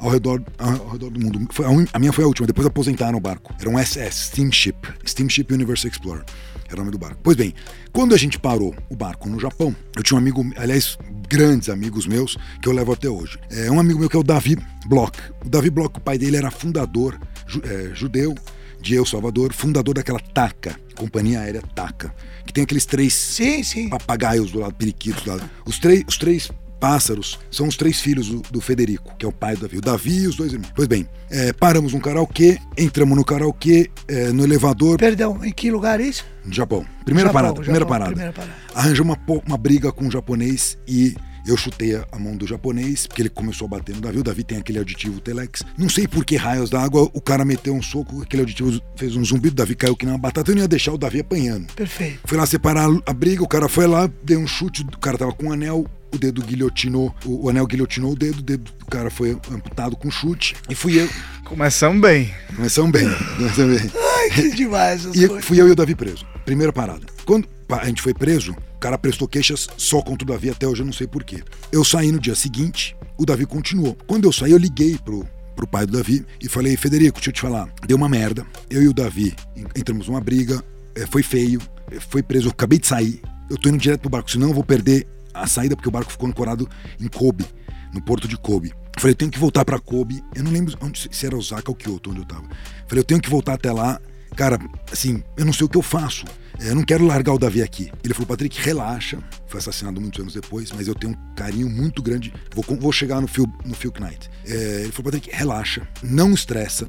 ao 0.00 0.10
redor, 0.10 0.42
ao 0.58 0.88
redor 0.88 1.10
do 1.10 1.20
mundo. 1.20 1.46
Foi 1.52 1.66
a, 1.66 1.68
un... 1.68 1.86
a, 1.92 1.98
minha 2.00 2.12
foi 2.12 2.24
a 2.24 2.26
última, 2.26 2.48
depois 2.48 2.66
aposentaram 2.66 3.16
o 3.16 3.20
barco. 3.20 3.54
Era 3.60 3.70
um 3.70 3.78
SS, 3.78 4.26
Steamship, 4.30 4.74
Steamship 5.06 5.52
Universe 5.52 5.86
Explorer. 5.86 6.24
Era 6.70 6.80
o 6.80 6.84
nome 6.84 6.92
do 6.92 6.98
barco. 6.98 7.18
Pois 7.22 7.36
bem, 7.36 7.52
quando 7.92 8.14
a 8.14 8.18
gente 8.18 8.38
parou 8.38 8.74
o 8.88 8.96
barco 8.96 9.28
no 9.28 9.40
Japão, 9.40 9.74
eu 9.96 10.02
tinha 10.02 10.16
um 10.16 10.20
amigo, 10.20 10.48
aliás, 10.56 10.96
grandes 11.28 11.68
amigos 11.68 12.06
meus, 12.06 12.36
que 12.62 12.68
eu 12.68 12.72
levo 12.72 12.92
até 12.92 13.08
hoje. 13.08 13.38
É 13.50 13.70
um 13.70 13.80
amigo 13.80 13.98
meu 13.98 14.08
que 14.08 14.16
é 14.16 14.18
o 14.18 14.22
Davi 14.22 14.56
Bloch. 14.86 15.18
O 15.44 15.48
Davi 15.48 15.68
Bloch, 15.68 15.96
o 15.96 16.00
pai 16.00 16.16
dele 16.16 16.36
era 16.36 16.50
fundador 16.50 17.18
é, 17.64 17.90
judeu 17.94 18.34
de 18.80 18.96
El 18.96 19.04
Salvador, 19.04 19.52
fundador 19.52 19.94
daquela 19.94 20.18
TACA, 20.18 20.78
Companhia 20.96 21.40
Aérea 21.40 21.62
TACA, 21.74 22.14
que 22.46 22.52
tem 22.52 22.64
aqueles 22.64 22.86
três 22.86 23.12
sim, 23.12 23.62
sim. 23.62 23.88
papagaios 23.88 24.50
do 24.50 24.60
lado, 24.60 24.74
periquitos 24.74 25.22
do 25.22 25.30
lado. 25.30 25.50
Os, 25.66 25.78
três, 25.78 26.04
os 26.06 26.16
três 26.16 26.50
pássaros 26.80 27.38
são 27.50 27.68
os 27.68 27.76
três 27.76 28.00
filhos 28.00 28.28
do, 28.28 28.40
do, 28.50 28.60
Federico, 28.60 29.14
que 29.18 29.26
é 29.26 29.28
o 29.28 29.32
pai 29.32 29.54
do 29.54 29.62
Davi. 29.62 29.78
O 29.78 29.80
Davi 29.80 30.22
e 30.22 30.26
os 30.26 30.34
dois 30.34 30.52
irmãos. 30.52 30.72
Pois 30.74 30.88
bem, 30.88 31.06
é, 31.30 31.52
paramos 31.52 31.92
num 31.92 32.00
karaokê, 32.00 32.58
entramos 32.76 33.16
no 33.16 33.24
karaokê, 33.24 33.90
é, 34.08 34.32
no 34.32 34.42
elevador. 34.42 34.98
Perdão, 34.98 35.44
em 35.44 35.52
que 35.52 35.70
lugar 35.70 36.00
é 36.00 36.04
isso? 36.04 36.24
No 36.44 36.52
Japão. 36.52 36.84
Primeira 37.04 37.28
Japão, 37.28 37.42
parada, 37.42 37.48
Japão, 37.48 37.62
primeira, 37.62 37.86
parada. 37.86 38.10
primeira 38.10 38.32
parada. 38.32 38.54
Arranjamos 38.74 39.16
uma, 39.16 39.42
uma 39.46 39.58
briga 39.58 39.92
com 39.92 40.06
um 40.06 40.10
japonês 40.10 40.78
e 40.88 41.14
eu 41.46 41.56
chutei 41.56 41.94
a 41.94 42.18
mão 42.18 42.36
do 42.36 42.46
japonês, 42.46 43.06
porque 43.06 43.22
ele 43.22 43.30
começou 43.30 43.66
a 43.66 43.68
bater 43.68 43.94
no 43.94 44.00
Davi. 44.00 44.18
O 44.18 44.24
Davi 44.24 44.44
tem 44.44 44.58
aquele 44.58 44.78
aditivo 44.78 45.20
Telex. 45.20 45.62
Não 45.76 45.88
sei 45.88 46.06
por 46.06 46.24
que 46.24 46.36
raios 46.36 46.70
d'água, 46.70 47.10
o 47.12 47.20
cara 47.20 47.44
meteu 47.44 47.74
um 47.74 47.82
soco, 47.82 48.22
aquele 48.22 48.42
aditivo 48.42 48.80
fez 48.96 49.16
um 49.16 49.24
zumbido, 49.24 49.52
o 49.52 49.56
Davi 49.56 49.74
caiu 49.74 49.96
que 49.96 50.04
nem 50.04 50.14
uma 50.14 50.20
batata. 50.20 50.50
Eu 50.50 50.56
não 50.56 50.62
ia 50.62 50.68
deixar 50.68 50.92
o 50.92 50.98
Davi 50.98 51.20
apanhando. 51.20 51.72
Perfeito. 51.74 52.20
Fui 52.24 52.36
lá 52.36 52.46
separar 52.46 52.88
a 53.06 53.12
briga, 53.12 53.42
o 53.42 53.48
cara 53.48 53.68
foi 53.68 53.86
lá, 53.86 54.10
deu 54.22 54.40
um 54.40 54.46
chute, 54.46 54.82
o 54.82 54.98
cara 54.98 55.18
tava 55.18 55.32
com 55.32 55.46
um 55.46 55.52
anel, 55.52 55.86
o 56.12 56.18
dedo 56.18 56.42
guilhotinou, 56.42 57.14
o, 57.24 57.46
o 57.46 57.48
anel 57.48 57.66
guilhotinou 57.66 58.12
o 58.12 58.16
dedo, 58.16 58.38
o 58.38 58.42
dedo 58.42 58.72
do 58.78 58.86
cara 58.86 59.10
foi 59.10 59.32
amputado 59.50 59.96
com 59.96 60.10
chute. 60.10 60.54
E 60.68 60.74
fui 60.74 61.00
eu. 61.00 61.08
Começamos 61.44 62.00
bem. 62.00 62.32
Começamos 62.54 62.92
bem. 62.92 63.08
Começamos 63.36 63.80
bem. 63.80 63.90
Ai, 63.94 64.30
que 64.30 64.50
demais. 64.54 65.04
E 65.14 65.42
fui 65.42 65.60
eu 65.60 65.68
e 65.68 65.72
o 65.72 65.76
Davi 65.76 65.94
preso. 65.94 66.24
Primeira 66.44 66.72
parada. 66.72 67.06
Quando 67.24 67.48
a 67.78 67.84
gente 67.84 68.02
foi 68.02 68.14
preso, 68.14 68.52
o 68.52 68.78
cara 68.78 68.98
prestou 68.98 69.28
queixas 69.28 69.68
só 69.76 70.00
contra 70.02 70.24
o 70.24 70.26
Davi 70.26 70.50
até 70.50 70.66
hoje, 70.66 70.82
eu 70.82 70.86
não 70.86 70.92
sei 70.92 71.06
porquê. 71.06 71.42
Eu 71.70 71.84
saí 71.84 72.10
no 72.10 72.18
dia 72.18 72.34
seguinte, 72.34 72.96
o 73.18 73.24
Davi 73.24 73.46
continuou. 73.46 73.96
Quando 74.06 74.24
eu 74.24 74.32
saí, 74.32 74.52
eu 74.52 74.58
liguei 74.58 74.98
pro, 74.98 75.26
pro 75.54 75.66
pai 75.66 75.86
do 75.86 75.92
Davi 75.92 76.24
e 76.40 76.48
falei, 76.48 76.76
Federico, 76.76 77.14
deixa 77.14 77.30
eu 77.30 77.34
te 77.34 77.40
falar, 77.40 77.68
deu 77.86 77.96
uma 77.96 78.08
merda. 78.08 78.46
Eu 78.68 78.82
e 78.82 78.88
o 78.88 78.94
Davi 78.94 79.34
entramos 79.76 80.08
numa 80.08 80.20
briga, 80.20 80.62
é, 80.94 81.06
foi 81.06 81.22
feio, 81.22 81.60
é, 81.90 82.00
foi 82.00 82.22
preso, 82.22 82.48
eu 82.48 82.50
acabei 82.50 82.78
de 82.78 82.86
sair, 82.86 83.20
eu 83.48 83.56
tô 83.56 83.68
indo 83.68 83.78
direto 83.78 84.00
pro 84.00 84.10
barco, 84.10 84.30
senão 84.30 84.48
eu 84.48 84.54
vou 84.54 84.64
perder 84.64 85.06
a 85.34 85.46
saída, 85.46 85.76
porque 85.76 85.88
o 85.88 85.92
barco 85.92 86.10
ficou 86.10 86.28
ancorado 86.28 86.68
em 87.00 87.08
Kobe, 87.08 87.44
no 87.92 88.00
porto 88.00 88.26
de 88.28 88.36
Kobe. 88.36 88.72
Falei, 88.98 89.14
tenho 89.14 89.30
que 89.30 89.38
voltar 89.38 89.64
para 89.64 89.78
Kobe. 89.78 90.22
Eu 90.34 90.42
não 90.42 90.52
lembro 90.52 90.76
onde, 90.82 91.08
se 91.10 91.26
era 91.26 91.36
Osaka 91.36 91.70
ou 91.70 91.74
Kyoto, 91.74 92.10
onde 92.10 92.20
eu 92.20 92.24
tava. 92.24 92.44
Falei, 92.86 93.00
eu 93.00 93.04
tenho 93.04 93.20
que 93.20 93.30
voltar 93.30 93.54
até 93.54 93.72
lá. 93.72 94.00
Cara, 94.36 94.58
assim, 94.92 95.22
eu 95.36 95.44
não 95.44 95.52
sei 95.52 95.64
o 95.66 95.68
que 95.68 95.78
eu 95.78 95.82
faço. 95.82 96.24
Eu 96.60 96.74
não 96.74 96.84
quero 96.84 97.06
largar 97.06 97.32
o 97.32 97.38
Davi 97.38 97.62
aqui. 97.62 97.90
Ele 98.04 98.12
falou, 98.12 98.26
Patrick, 98.26 98.60
relaxa. 98.60 99.18
Foi 99.46 99.58
assassinado 99.58 100.00
muitos 100.00 100.20
anos 100.20 100.34
depois, 100.34 100.70
mas 100.72 100.86
eu 100.86 100.94
tenho 100.94 101.14
um 101.14 101.34
carinho 101.34 101.68
muito 101.68 102.02
grande. 102.02 102.32
Vou, 102.54 102.64
vou 102.78 102.92
chegar 102.92 103.20
no 103.20 103.26
Phil, 103.26 103.46
no 103.64 103.74
Phil 103.74 103.92
Knight. 103.98 104.30
É, 104.46 104.82
ele 104.82 104.92
falou, 104.92 105.10
Patrick, 105.10 105.30
relaxa, 105.32 105.88
não 106.02 106.32
estressa 106.32 106.88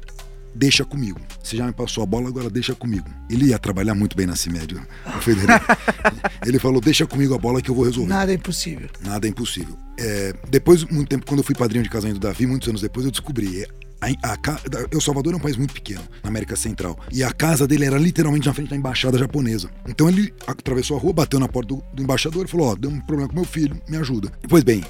deixa 0.54 0.84
comigo. 0.84 1.20
Você 1.42 1.56
já 1.56 1.66
me 1.66 1.72
passou 1.72 2.02
a 2.02 2.06
bola, 2.06 2.28
agora 2.28 2.50
deixa 2.50 2.74
comigo. 2.74 3.08
Ele 3.30 3.46
ia 3.46 3.58
trabalhar 3.58 3.94
muito 3.94 4.16
bem 4.16 4.26
na 4.26 4.36
CIMED, 4.36 4.76
o 4.76 5.20
Federico. 5.20 5.64
Ele 6.44 6.58
falou, 6.58 6.80
deixa 6.80 7.06
comigo 7.06 7.34
a 7.34 7.38
bola 7.38 7.62
que 7.62 7.70
eu 7.70 7.74
vou 7.74 7.84
resolver. 7.84 8.08
Nada 8.08 8.32
é 8.32 8.34
impossível. 8.34 8.88
Nada 9.02 9.26
é 9.26 9.30
impossível. 9.30 9.76
É, 9.98 10.34
depois, 10.48 10.84
muito 10.84 11.08
tempo, 11.08 11.24
quando 11.26 11.38
eu 11.38 11.44
fui 11.44 11.54
padrinho 11.54 11.82
de 11.82 11.90
casamento 11.90 12.18
do 12.18 12.26
Davi, 12.26 12.46
muitos 12.46 12.68
anos 12.68 12.80
depois, 12.80 13.06
eu 13.06 13.10
descobri. 13.10 13.66
A, 14.02 14.32
a, 14.32 14.96
a, 14.96 15.00
Salvador 15.00 15.32
é 15.32 15.36
um 15.36 15.40
país 15.40 15.56
muito 15.56 15.72
pequeno, 15.72 16.02
na 16.24 16.28
América 16.28 16.56
Central. 16.56 16.98
E 17.12 17.22
a 17.22 17.32
casa 17.32 17.68
dele 17.68 17.84
era 17.84 17.96
literalmente 17.96 18.48
na 18.48 18.52
frente 18.52 18.70
da 18.70 18.76
embaixada 18.76 19.16
japonesa. 19.16 19.70
Então 19.88 20.08
ele 20.08 20.34
atravessou 20.44 20.96
a 20.96 21.00
rua, 21.00 21.12
bateu 21.12 21.38
na 21.38 21.46
porta 21.46 21.68
do, 21.68 21.84
do 21.94 22.02
embaixador 22.02 22.44
e 22.44 22.48
falou: 22.48 22.66
Ó, 22.66 22.72
oh, 22.72 22.76
deu 22.76 22.90
um 22.90 23.00
problema 23.00 23.28
com 23.28 23.36
meu 23.36 23.44
filho, 23.44 23.80
me 23.88 23.96
ajuda. 23.96 24.32
Pois 24.48 24.64
bem, 24.64 24.82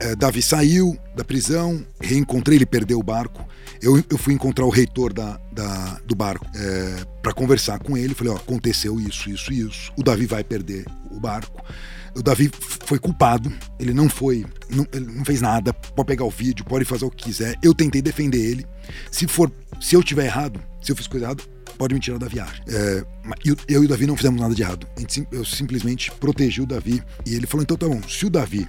é, 0.00 0.14
Davi 0.14 0.40
saiu 0.40 0.96
da 1.16 1.24
prisão, 1.24 1.84
reencontrei, 2.00 2.58
ele 2.58 2.66
perdeu 2.66 3.00
o 3.00 3.02
barco. 3.02 3.44
Eu, 3.82 4.02
eu 4.08 4.16
fui 4.16 4.32
encontrar 4.34 4.64
o 4.64 4.70
reitor 4.70 5.12
da, 5.12 5.40
da 5.52 6.00
do 6.06 6.14
barco 6.14 6.46
é, 6.54 7.04
para 7.20 7.32
conversar 7.32 7.80
com 7.80 7.96
ele. 7.96 8.14
Falei: 8.14 8.32
Ó, 8.32 8.36
aconteceu 8.36 9.00
isso, 9.00 9.28
isso, 9.28 9.52
isso. 9.52 9.92
O 9.96 10.02
Davi 10.04 10.26
vai 10.26 10.44
perder 10.44 10.86
o 11.10 11.18
barco. 11.18 11.60
O 12.14 12.22
Davi 12.22 12.50
foi 12.84 12.98
culpado, 12.98 13.52
ele 13.78 13.94
não 13.94 14.08
foi, 14.08 14.44
não, 14.68 14.86
ele 14.92 15.06
não 15.06 15.24
fez 15.24 15.40
nada. 15.40 15.72
Pode 15.72 16.06
pegar 16.06 16.24
o 16.24 16.30
vídeo, 16.30 16.64
pode 16.64 16.84
fazer 16.84 17.04
o 17.04 17.10
que 17.10 17.24
quiser. 17.24 17.56
Eu 17.62 17.74
tentei 17.74 18.02
defender 18.02 18.38
ele. 18.38 18.66
Se 19.10 19.26
for, 19.26 19.50
se 19.80 19.94
eu 19.94 20.02
tiver 20.02 20.26
errado, 20.26 20.60
se 20.82 20.90
eu 20.90 20.96
fiz 20.96 21.06
coisa 21.06 21.26
errada, 21.26 21.42
pode 21.78 21.94
me 21.94 22.00
tirar 22.00 22.18
da 22.18 22.28
viagem. 22.28 22.62
É, 22.68 23.04
eu, 23.44 23.56
eu, 23.68 23.82
e 23.82 23.86
o 23.86 23.88
Davi 23.88 24.06
não 24.06 24.16
fizemos 24.16 24.40
nada 24.40 24.54
de 24.54 24.62
errado. 24.62 24.86
Eu 25.30 25.44
simplesmente 25.44 26.10
protegi 26.12 26.60
o 26.60 26.66
Davi 26.66 27.02
e 27.24 27.34
ele 27.34 27.46
falou: 27.46 27.62
então 27.62 27.76
tá 27.76 27.88
bom, 27.88 28.02
se 28.08 28.26
o 28.26 28.30
Davi 28.30 28.68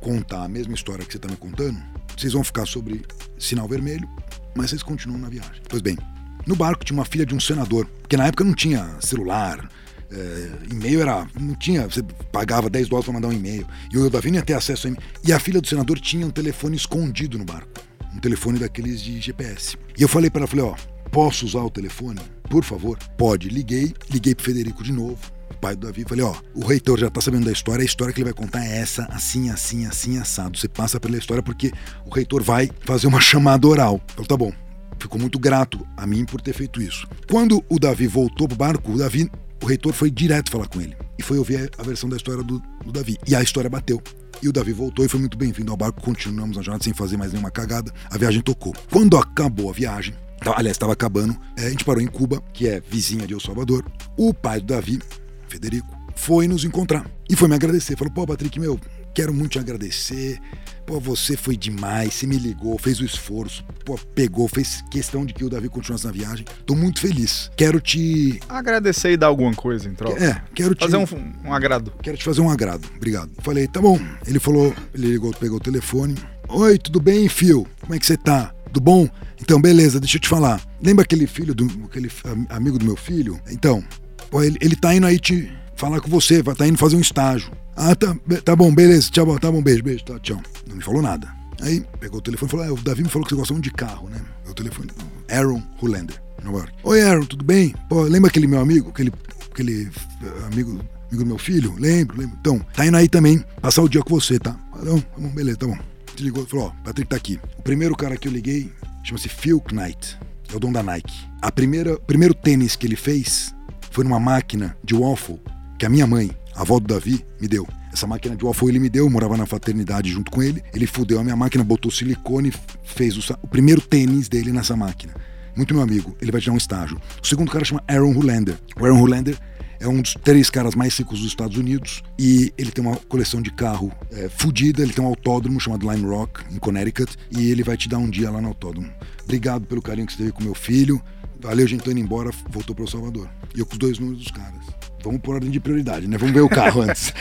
contar 0.00 0.44
a 0.44 0.48
mesma 0.48 0.74
história 0.74 1.04
que 1.04 1.12
você 1.12 1.18
está 1.18 1.28
me 1.28 1.36
contando, 1.36 1.78
vocês 2.16 2.32
vão 2.32 2.44
ficar 2.44 2.66
sobre 2.66 3.02
sinal 3.38 3.68
vermelho, 3.68 4.08
mas 4.54 4.70
vocês 4.70 4.82
continuam 4.82 5.18
na 5.18 5.28
viagem. 5.28 5.60
Pois 5.68 5.82
bem, 5.82 5.98
no 6.46 6.56
barco 6.56 6.84
tinha 6.84 6.96
uma 6.96 7.04
filha 7.04 7.26
de 7.26 7.34
um 7.34 7.40
senador, 7.40 7.86
porque 8.00 8.16
na 8.16 8.26
época 8.26 8.44
não 8.44 8.54
tinha 8.54 8.96
celular, 9.00 9.68
é, 10.10 10.50
e-mail 10.70 11.02
era. 11.02 11.26
Não 11.38 11.54
tinha. 11.54 11.82
Você 11.82 12.02
pagava 12.32 12.70
10 12.70 12.88
dólares 12.88 13.04
para 13.04 13.14
mandar 13.14 13.28
um 13.28 13.32
e-mail. 13.32 13.66
E 13.92 13.98
o 13.98 14.10
Davi 14.10 14.30
não 14.30 14.38
ia 14.38 14.44
ter 14.44 14.54
acesso 14.54 14.86
a 14.86 14.90
e-mail. 14.90 15.04
E 15.24 15.32
a 15.32 15.38
filha 15.38 15.60
do 15.60 15.68
senador 15.68 15.98
tinha 15.98 16.26
um 16.26 16.30
telefone 16.30 16.76
escondido 16.76 17.38
no 17.38 17.44
barco. 17.44 17.68
Um 18.14 18.18
telefone 18.18 18.58
daqueles 18.58 19.00
de 19.00 19.20
GPS. 19.20 19.76
E 19.96 20.02
eu 20.02 20.08
falei 20.08 20.30
para 20.30 20.40
ela, 20.40 20.48
falei, 20.48 20.64
ó, 20.64 20.74
posso 21.10 21.44
usar 21.44 21.60
o 21.60 21.70
telefone? 21.70 22.20
Por 22.48 22.64
favor. 22.64 22.98
Pode. 23.16 23.48
Liguei, 23.48 23.94
liguei 24.10 24.34
pro 24.34 24.44
Federico 24.44 24.82
de 24.82 24.92
novo 24.92 25.36
pai 25.56 25.74
do 25.74 25.86
Davi, 25.86 26.04
falei, 26.06 26.24
ó, 26.24 26.34
o 26.54 26.64
reitor 26.64 26.98
já 26.98 27.10
tá 27.10 27.20
sabendo 27.20 27.46
da 27.46 27.52
história, 27.52 27.82
a 27.82 27.84
história 27.84 28.12
que 28.12 28.20
ele 28.20 28.30
vai 28.30 28.34
contar 28.34 28.64
é 28.64 28.78
essa, 28.78 29.04
assim, 29.10 29.50
assim, 29.50 29.86
assim, 29.86 30.18
assado. 30.18 30.56
Você 30.56 30.68
passa 30.68 31.00
pela 31.00 31.16
história 31.16 31.42
porque 31.42 31.72
o 32.04 32.14
reitor 32.14 32.42
vai 32.42 32.70
fazer 32.80 33.06
uma 33.06 33.20
chamada 33.20 33.66
oral. 33.66 34.00
Falei, 34.08 34.28
tá 34.28 34.36
bom. 34.36 34.52
Ficou 34.98 35.20
muito 35.20 35.38
grato 35.38 35.86
a 35.96 36.06
mim 36.06 36.24
por 36.24 36.40
ter 36.40 36.52
feito 36.52 36.80
isso. 36.80 37.06
Quando 37.28 37.62
o 37.68 37.78
Davi 37.78 38.06
voltou 38.06 38.48
pro 38.48 38.56
barco, 38.56 38.92
o 38.92 38.98
Davi, 38.98 39.30
o 39.66 39.68
reitor 39.68 39.92
foi 39.92 40.12
direto 40.12 40.48
falar 40.48 40.68
com 40.68 40.80
ele. 40.80 40.96
E 41.18 41.24
foi 41.24 41.38
ouvir 41.38 41.68
a 41.76 41.82
versão 41.82 42.08
da 42.08 42.16
história 42.16 42.40
do, 42.40 42.62
do 42.84 42.92
Davi. 42.92 43.18
E 43.26 43.34
a 43.34 43.42
história 43.42 43.68
bateu. 43.68 44.00
E 44.40 44.48
o 44.48 44.52
Davi 44.52 44.72
voltou 44.72 45.04
e 45.04 45.08
foi 45.08 45.18
muito 45.18 45.36
bem-vindo 45.36 45.72
ao 45.72 45.76
barco. 45.76 46.00
Continuamos 46.00 46.56
a 46.56 46.62
jornada 46.62 46.84
sem 46.84 46.94
fazer 46.94 47.16
mais 47.16 47.32
nenhuma 47.32 47.50
cagada. 47.50 47.92
A 48.08 48.16
viagem 48.16 48.40
tocou. 48.42 48.72
Quando 48.92 49.16
acabou 49.16 49.68
a 49.68 49.72
viagem, 49.72 50.14
aliás, 50.54 50.76
estava 50.76 50.92
acabando, 50.92 51.36
é, 51.56 51.66
a 51.66 51.70
gente 51.70 51.84
parou 51.84 52.00
em 52.00 52.06
Cuba, 52.06 52.40
que 52.52 52.68
é 52.68 52.80
vizinha 52.80 53.26
de 53.26 53.34
El 53.34 53.40
Salvador. 53.40 53.84
O 54.16 54.32
pai 54.32 54.60
do 54.60 54.66
Davi 54.66 55.00
Federico, 55.48 55.88
foi 56.14 56.46
nos 56.46 56.64
encontrar. 56.64 57.04
E 57.28 57.34
foi 57.34 57.48
me 57.48 57.56
agradecer. 57.56 57.96
Falou, 57.96 58.12
pô, 58.12 58.24
Patrick, 58.24 58.60
meu, 58.60 58.78
quero 59.12 59.34
muito 59.34 59.52
te 59.52 59.58
agradecer. 59.58 60.40
Pô, 60.86 61.00
você 61.00 61.36
foi 61.36 61.56
demais, 61.56 62.14
você 62.14 62.28
me 62.28 62.38
ligou, 62.38 62.78
fez 62.78 63.00
o 63.00 63.04
esforço, 63.04 63.64
pô, 63.84 63.98
pegou, 64.14 64.46
fez 64.46 64.84
questão 64.88 65.26
de 65.26 65.34
que 65.34 65.44
o 65.44 65.50
Davi 65.50 65.68
continuasse 65.68 66.06
na 66.06 66.12
viagem. 66.12 66.46
Tô 66.64 66.76
muito 66.76 67.00
feliz. 67.00 67.50
Quero 67.56 67.80
te. 67.80 68.38
Agradecer 68.48 69.10
e 69.10 69.16
dar 69.16 69.26
alguma 69.26 69.52
coisa 69.52 69.88
em 69.88 69.94
troca. 69.94 70.24
É, 70.24 70.40
quero 70.54 70.76
te. 70.76 70.84
Fazer 70.84 70.96
um, 70.96 71.06
um 71.44 71.52
agrado. 71.52 71.92
Quero 72.00 72.16
te 72.16 72.22
fazer 72.22 72.40
um 72.40 72.48
agrado. 72.48 72.88
Obrigado. 72.94 73.32
Falei, 73.38 73.66
tá 73.66 73.80
bom. 73.80 73.98
Ele 74.24 74.38
falou, 74.38 74.72
ele 74.94 75.08
ligou, 75.08 75.32
pegou 75.32 75.56
o 75.56 75.60
telefone. 75.60 76.14
Oi, 76.48 76.78
tudo 76.78 77.00
bem, 77.00 77.28
Fio? 77.28 77.66
Como 77.80 77.92
é 77.92 77.98
que 77.98 78.06
você 78.06 78.16
tá? 78.16 78.54
Tudo 78.66 78.80
bom? 78.80 79.08
Então, 79.42 79.60
beleza, 79.60 79.98
deixa 79.98 80.18
eu 80.18 80.20
te 80.20 80.28
falar. 80.28 80.62
Lembra 80.80 81.02
aquele 81.02 81.26
filho 81.26 81.52
do. 81.52 81.66
aquele 81.84 82.08
amigo 82.48 82.78
do 82.78 82.84
meu 82.84 82.96
filho? 82.96 83.40
Então, 83.50 83.82
pô, 84.30 84.40
ele, 84.40 84.56
ele 84.60 84.76
tá 84.76 84.94
indo 84.94 85.06
aí 85.06 85.18
te 85.18 85.52
falar 85.76 86.00
com 86.00 86.08
você, 86.08 86.42
vai 86.42 86.54
tá 86.54 86.66
indo 86.66 86.78
fazer 86.78 86.96
um 86.96 87.00
estágio. 87.00 87.52
Ah, 87.76 87.94
tá, 87.94 88.16
tá 88.44 88.56
bom, 88.56 88.74
beleza, 88.74 89.10
tchau, 89.10 89.38
tá 89.38 89.52
bom, 89.52 89.62
beijo, 89.62 89.82
beijo, 89.82 90.04
tá, 90.04 90.18
tchau. 90.18 90.40
Não 90.66 90.76
me 90.76 90.82
falou 90.82 91.02
nada. 91.02 91.28
Aí 91.60 91.84
pegou 92.00 92.18
o 92.18 92.22
telefone 92.22 92.48
e 92.48 92.50
falou: 92.50 92.66
ah, 92.66 92.72
o 92.72 92.82
Davi 92.82 93.02
me 93.02 93.08
falou 93.08 93.24
que 93.24 93.30
você 93.30 93.36
gosta 93.36 93.54
muito 93.54 93.64
de 93.64 93.72
carro, 93.72 94.08
né? 94.08 94.20
O 94.48 94.54
telefone, 94.54 94.90
Aaron 95.30 95.62
Hullander, 95.80 96.20
Nova 96.42 96.58
York. 96.58 96.72
Oi, 96.82 97.02
Aaron, 97.02 97.24
tudo 97.26 97.44
bem? 97.44 97.74
Pô, 97.88 98.02
lembra 98.02 98.28
aquele 98.28 98.46
meu 98.46 98.60
amigo, 98.60 98.90
aquele, 98.90 99.12
aquele 99.50 99.90
eh, 100.22 100.46
amigo, 100.46 100.70
amigo 101.08 101.24
do 101.24 101.26
meu 101.26 101.38
filho? 101.38 101.74
Lembro, 101.78 102.18
lembro. 102.18 102.36
Então, 102.40 102.58
tá 102.74 102.86
indo 102.86 102.96
aí 102.96 103.08
também 103.08 103.44
passar 103.60 103.82
o 103.82 103.88
dia 103.88 104.02
com 104.02 104.14
você, 104.14 104.38
tá? 104.38 104.56
Não, 104.82 105.00
tá 105.00 105.18
bom, 105.18 105.28
beleza, 105.28 105.58
tá 105.58 105.66
bom. 105.66 105.78
Te 106.14 106.22
ligou, 106.22 106.46
falou: 106.46 106.66
ó, 106.66 106.84
Patrick 106.84 107.08
tá 107.08 107.16
aqui. 107.16 107.38
O 107.58 107.62
primeiro 107.62 107.94
cara 107.96 108.16
que 108.16 108.28
eu 108.28 108.32
liguei 108.32 108.70
chama-se 109.02 109.28
Phil 109.28 109.62
Knight, 109.72 110.18
é 110.52 110.56
o 110.56 110.60
dono 110.60 110.74
da 110.74 110.82
Nike. 110.82 111.14
A 111.42 111.52
primeira, 111.52 111.98
primeiro 112.00 112.34
tênis 112.34 112.76
que 112.76 112.86
ele 112.86 112.96
fez 112.96 113.54
foi 113.90 114.04
numa 114.04 114.20
máquina 114.20 114.76
de 114.84 114.94
waffle 114.94 115.40
que 115.78 115.86
a 115.86 115.88
minha 115.88 116.06
mãe, 116.06 116.30
a 116.54 116.62
avó 116.62 116.78
do 116.78 116.86
Davi, 116.86 117.24
me 117.40 117.46
deu. 117.48 117.66
Essa 117.92 118.06
máquina 118.06 118.36
de 118.36 118.44
waffle 118.44 118.68
ele 118.68 118.78
me 118.78 118.88
deu, 118.88 119.04
eu 119.04 119.10
morava 119.10 119.36
na 119.36 119.46
fraternidade 119.46 120.10
junto 120.10 120.30
com 120.30 120.42
ele. 120.42 120.62
Ele 120.74 120.86
fudeu 120.86 121.18
a 121.18 121.24
minha 121.24 121.36
máquina, 121.36 121.64
botou 121.64 121.90
silicone, 121.90 122.52
fez 122.84 123.16
o, 123.16 123.38
o 123.42 123.46
primeiro 123.46 123.80
tênis 123.80 124.28
dele 124.28 124.52
nessa 124.52 124.76
máquina. 124.76 125.14
Muito 125.56 125.72
meu 125.72 125.82
amigo, 125.82 126.14
ele 126.20 126.30
vai 126.30 126.40
te 126.40 126.48
dar 126.48 126.52
um 126.52 126.58
estágio. 126.58 127.00
O 127.22 127.26
segundo 127.26 127.50
cara 127.50 127.64
chama 127.64 127.82
Aaron 127.88 128.12
Hullander. 128.12 128.58
O 128.78 128.84
Aaron 128.84 129.00
Hullander 129.00 129.38
é 129.80 129.88
um 129.88 130.02
dos 130.02 130.14
três 130.22 130.50
caras 130.50 130.74
mais 130.74 130.96
ricos 130.96 131.20
dos 131.20 131.28
Estados 131.28 131.56
Unidos 131.56 132.02
e 132.18 132.52
ele 132.58 132.70
tem 132.70 132.84
uma 132.84 132.96
coleção 132.96 133.40
de 133.40 133.50
carro 133.50 133.90
é. 134.12 134.28
Ele 134.58 134.92
tem 134.92 135.02
um 135.02 135.08
autódromo 135.08 135.58
chamado 135.58 135.90
Lime 135.90 136.06
Rock, 136.06 136.42
em 136.54 136.58
Connecticut, 136.58 137.16
e 137.30 137.50
ele 137.50 137.62
vai 137.62 137.76
te 137.76 137.88
dar 137.88 137.98
um 137.98 138.08
dia 138.08 138.30
lá 138.30 138.40
no 138.40 138.48
autódromo. 138.48 138.90
Obrigado 139.24 139.66
pelo 139.66 139.80
carinho 139.80 140.06
que 140.06 140.12
você 140.12 140.18
teve 140.18 140.32
com 140.32 140.42
meu 140.42 140.54
filho. 140.54 141.00
Valeu, 141.40 141.66
gente 141.66 141.82
tô 141.82 141.90
indo 141.90 142.00
embora, 142.00 142.30
voltou 142.50 142.74
para 142.74 142.84
o 142.84 142.88
Salvador. 142.88 143.28
E 143.54 143.60
eu 143.60 143.66
com 143.66 143.72
os 143.72 143.78
dois 143.78 143.98
números 143.98 144.22
dos 144.22 144.30
caras. 144.30 144.75
Vamos 145.06 145.20
por 145.20 145.36
ordem 145.36 145.50
de 145.50 145.60
prioridade, 145.60 146.08
né? 146.08 146.18
Vamos 146.18 146.34
ver 146.34 146.40
o 146.40 146.48
carro 146.48 146.82
antes. 146.82 147.14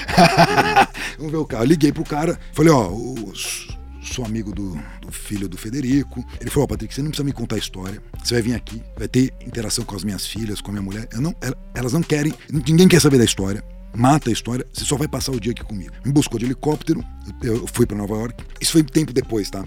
Vamos 1.18 1.32
ver 1.32 1.38
o 1.38 1.46
carro. 1.46 1.66
liguei 1.66 1.92
pro 1.92 2.04
cara, 2.04 2.40
falei, 2.52 2.72
ó, 2.72 2.90
oh, 2.90 3.32
sou 4.02 4.26
amigo 4.26 4.52
do, 4.52 4.76
do, 5.02 5.12
filho 5.12 5.48
do 5.48 5.56
Federico. 5.56 6.26
Ele 6.42 6.50
falou, 6.50 6.66
oh, 6.66 6.68
Patrick, 6.68 6.94
você 6.94 7.02
não 7.02 7.10
precisa 7.10 7.24
me 7.24 7.32
contar 7.32 7.56
a 7.56 7.60
história. 7.60 8.02
Você 8.24 8.34
vai 8.34 8.42
vir 8.42 8.56
aqui, 8.56 8.82
vai 8.98 9.08
ter 9.08 9.32
interação 9.46 9.86
com 9.86 9.96
as 9.96 10.04
minhas 10.04 10.26
filhas, 10.26 10.62
com 10.62 10.72
a 10.72 10.74
minha 10.74 10.82
mulher. 10.82 11.08
Eu 11.14 11.22
não, 11.22 11.36
elas 11.76 11.94
não 11.94 12.02
querem, 12.02 12.34
ninguém 12.50 12.88
quer 12.88 13.00
saber 13.00 13.18
da 13.18 13.26
história 13.26 13.64
mata 13.96 14.30
a 14.30 14.34
história, 14.34 14.66
você 14.74 14.84
só 14.84 14.98
vai 14.98 15.08
passar 15.08 15.32
o 15.32 15.40
dia 15.40 15.54
aqui 15.54 15.64
comigo. 15.64 15.94
Me 16.04 16.12
buscou 16.12 16.38
de 16.38 16.46
helicóptero, 16.46 17.04
eu 17.42 17.66
fui 17.68 17.86
para 17.86 17.98
Nova 17.98 18.16
York. 18.16 18.44
Isso 18.60 18.74
foi 18.74 18.84
tempo 18.84 19.14
depois, 19.14 19.50
tá? 19.50 19.66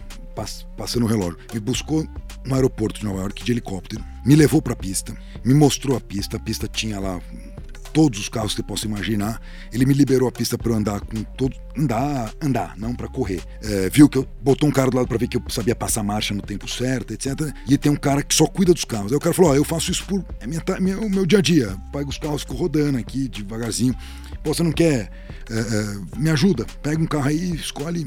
Passando 0.77 1.05
o 1.05 1.09
relógio. 1.09 1.39
Me 1.53 1.59
buscou 1.59 2.07
no 2.45 2.55
aeroporto 2.55 3.01
de 3.01 3.07
Nova 3.07 3.21
York 3.21 3.43
de 3.43 3.53
helicóptero, 3.53 4.05
me 4.25 4.37
levou 4.37 4.63
para 4.63 4.75
a 4.75 4.77
pista, 4.77 5.17
me 5.45 5.55
mostrou 5.55 5.97
a 5.97 6.01
pista. 6.01 6.37
A 6.37 6.41
pista 6.41 6.69
tinha 6.69 7.01
lá 7.01 7.21
todos 7.93 8.19
os 8.21 8.29
carros 8.29 8.53
que 8.53 8.61
você 8.61 8.63
possa 8.63 8.87
imaginar. 8.87 9.41
Ele 9.73 9.85
me 9.85 9.95
liberou 9.95 10.29
a 10.29 10.33
pista 10.33 10.57
para 10.57 10.73
eu 10.73 10.77
andar 10.77 11.01
com 11.01 11.23
todos. 11.37 11.59
Andar, 11.77 12.33
andar, 12.43 12.77
não 12.77 12.93
para 12.93 13.07
correr. 13.07 13.41
É, 13.63 13.89
viu 13.89 14.09
que 14.09 14.19
eu 14.19 14.27
botou 14.43 14.69
um 14.69 14.73
cara 14.73 14.91
do 14.91 14.97
lado 14.97 15.07
para 15.07 15.17
ver 15.17 15.29
que 15.29 15.37
eu 15.37 15.43
sabia 15.49 15.77
passar 15.77 16.03
marcha 16.03 16.35
no 16.35 16.43
tempo 16.43 16.69
certo, 16.69 17.13
etc. 17.13 17.55
E 17.69 17.79
tem 17.79 17.91
um 17.93 17.97
cara 17.97 18.21
que 18.23 18.35
só 18.35 18.47
cuida 18.47 18.75
dos 18.75 18.85
carros. 18.85 19.13
Aí 19.13 19.17
o 19.17 19.21
cara 19.21 19.35
falou: 19.35 19.53
Ó, 19.53 19.55
eu 19.55 19.65
faço 19.65 19.91
isso 19.91 20.05
por. 20.05 20.25
É 20.41 20.47
minha, 20.47 20.63
meu, 20.81 21.09
meu 21.09 21.25
dia 21.25 21.39
a 21.39 21.43
dia. 21.43 21.77
Pego 21.93 22.11
os 22.11 22.19
carros, 22.19 22.43
fico 22.43 22.55
rodando 22.55 22.99
aqui 22.99 23.29
devagarzinho. 23.29 23.95
Pô, 24.43 24.53
você 24.53 24.63
não 24.63 24.73
quer? 24.73 25.11
É, 25.51 25.59
é, 25.59 26.19
me 26.19 26.31
ajuda. 26.31 26.67
Pega 26.83 27.01
um 27.01 27.07
carro 27.07 27.29
aí, 27.29 27.55
escolhe. 27.55 28.05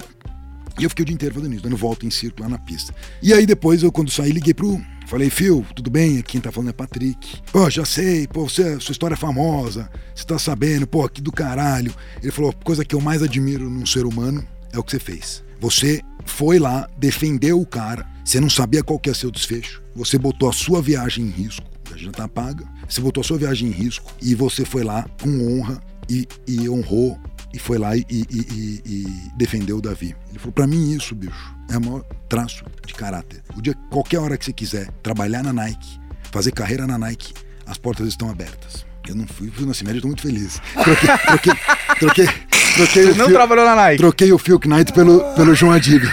E 0.80 0.84
eu 0.84 0.90
fiquei 0.90 1.04
o 1.04 1.06
dia 1.06 1.14
inteiro 1.14 1.36
fazendo 1.36 1.54
isso, 1.54 1.64
dando 1.64 1.78
volta 1.78 2.06
em 2.06 2.10
círculo 2.10 2.44
lá 2.44 2.50
na 2.50 2.58
pista. 2.58 2.94
E 3.22 3.34
aí 3.34 3.46
depois, 3.46 3.84
eu 3.84 3.92
quando 3.92 4.10
saí, 4.10 4.32
liguei 4.32 4.54
pro, 4.54 4.82
Falei, 5.12 5.30
Phil, 5.30 5.66
tudo 5.76 5.92
bem? 5.92 6.22
Quem 6.22 6.40
tá 6.40 6.54
falando 6.54 6.70
é 6.70 6.72
Patrick. 6.72 7.42
Pô, 7.52 7.70
já 7.70 7.84
sei, 7.84 8.26
pô, 8.26 8.48
você, 8.48 8.80
sua 8.80 8.94
história 8.94 9.14
é 9.14 9.18
famosa, 9.18 9.90
você 10.16 10.24
tá 10.24 10.40
sabendo, 10.40 10.88
pô, 10.88 11.06
que 11.10 11.20
do 11.20 11.34
caralho. 11.34 11.94
Ele 12.24 12.32
falou, 12.32 12.54
coisa 12.64 12.86
que 12.86 12.96
eu 12.96 13.02
mais 13.02 13.22
admiro 13.22 13.70
num 13.70 13.86
ser 13.86 14.06
humano 14.06 14.42
é 14.72 14.80
o 14.80 14.84
que 14.84 14.92
você 14.92 15.00
fez. 15.00 15.44
Você 15.60 16.00
foi 16.24 16.60
lá, 16.60 16.90
defendeu 16.98 17.60
o 17.60 17.66
cara, 17.66 18.08
você 18.24 18.40
não 18.40 18.50
sabia 18.50 18.86
qual 18.86 18.98
que 18.98 19.10
ia 19.10 19.14
ser 19.14 19.28
o 19.28 19.32
desfecho, 19.32 19.84
você 19.94 20.18
botou 20.18 20.48
a 20.48 20.54
sua 20.54 20.82
viagem 20.82 21.26
em 21.26 21.30
risco, 21.30 21.66
já 21.94 22.10
tá 22.10 22.26
paga, 22.26 22.66
você 22.88 23.02
botou 23.02 23.20
a 23.20 23.26
sua 23.26 23.38
viagem 23.38 23.68
em 23.68 23.74
risco 23.74 24.14
e 24.22 24.34
você 24.34 24.64
foi 24.64 24.86
lá 24.86 25.06
com 25.22 25.60
honra 25.60 25.82
e, 26.10 26.26
e 26.48 26.70
honrou 26.70 27.20
e 27.54 27.60
foi 27.60 27.78
lá 27.78 27.96
e, 27.96 28.06
e, 28.10 28.26
e, 28.30 28.82
e 28.86 29.32
defendeu 29.36 29.78
o 29.78 29.82
Davi. 29.82 30.16
Ele 30.30 30.40
falou: 30.40 30.54
para 30.54 30.68
mim, 30.68 30.92
isso, 30.92 31.14
bicho, 31.14 31.56
é 31.70 31.78
o 31.78 31.82
maior 31.82 32.04
traço 32.30 32.64
de 32.86 32.94
caráter. 32.94 33.42
O 33.56 33.62
dia, 33.62 33.76
qualquer 33.90 34.20
hora 34.20 34.38
que 34.38 34.46
você 34.46 34.54
quiser 34.54 34.90
trabalhar 35.04 35.44
na 35.44 35.52
Nike, 35.52 36.00
fazer 36.32 36.52
carreira 36.52 36.88
na 36.88 36.98
Nike, 36.98 37.34
as 37.66 37.78
portas 37.78 38.08
estão 38.08 38.30
abertas. 38.30 38.86
Eu 39.08 39.16
não 39.16 39.28
fui, 39.28 39.50
fui 39.50 39.66
na 39.66 39.74
Cimédia, 39.74 39.98
estou 39.98 40.10
muito 40.10 40.22
feliz. 40.22 40.62
Troquei, 40.74 41.18
troquei, 41.18 41.54
troquei, 42.00 42.26
troquei 42.76 43.04
Você 43.04 43.18
não 43.18 43.26
fio, 43.26 43.36
trabalhou 43.36 43.66
na 43.66 43.76
Nike? 43.76 43.98
Troquei 43.98 44.32
o 44.32 44.38
Phil 44.38 44.60
Knight 44.66 44.94
pelo, 44.94 45.20
pelo 45.34 45.56
João 45.56 45.72
Adib. 45.72 46.04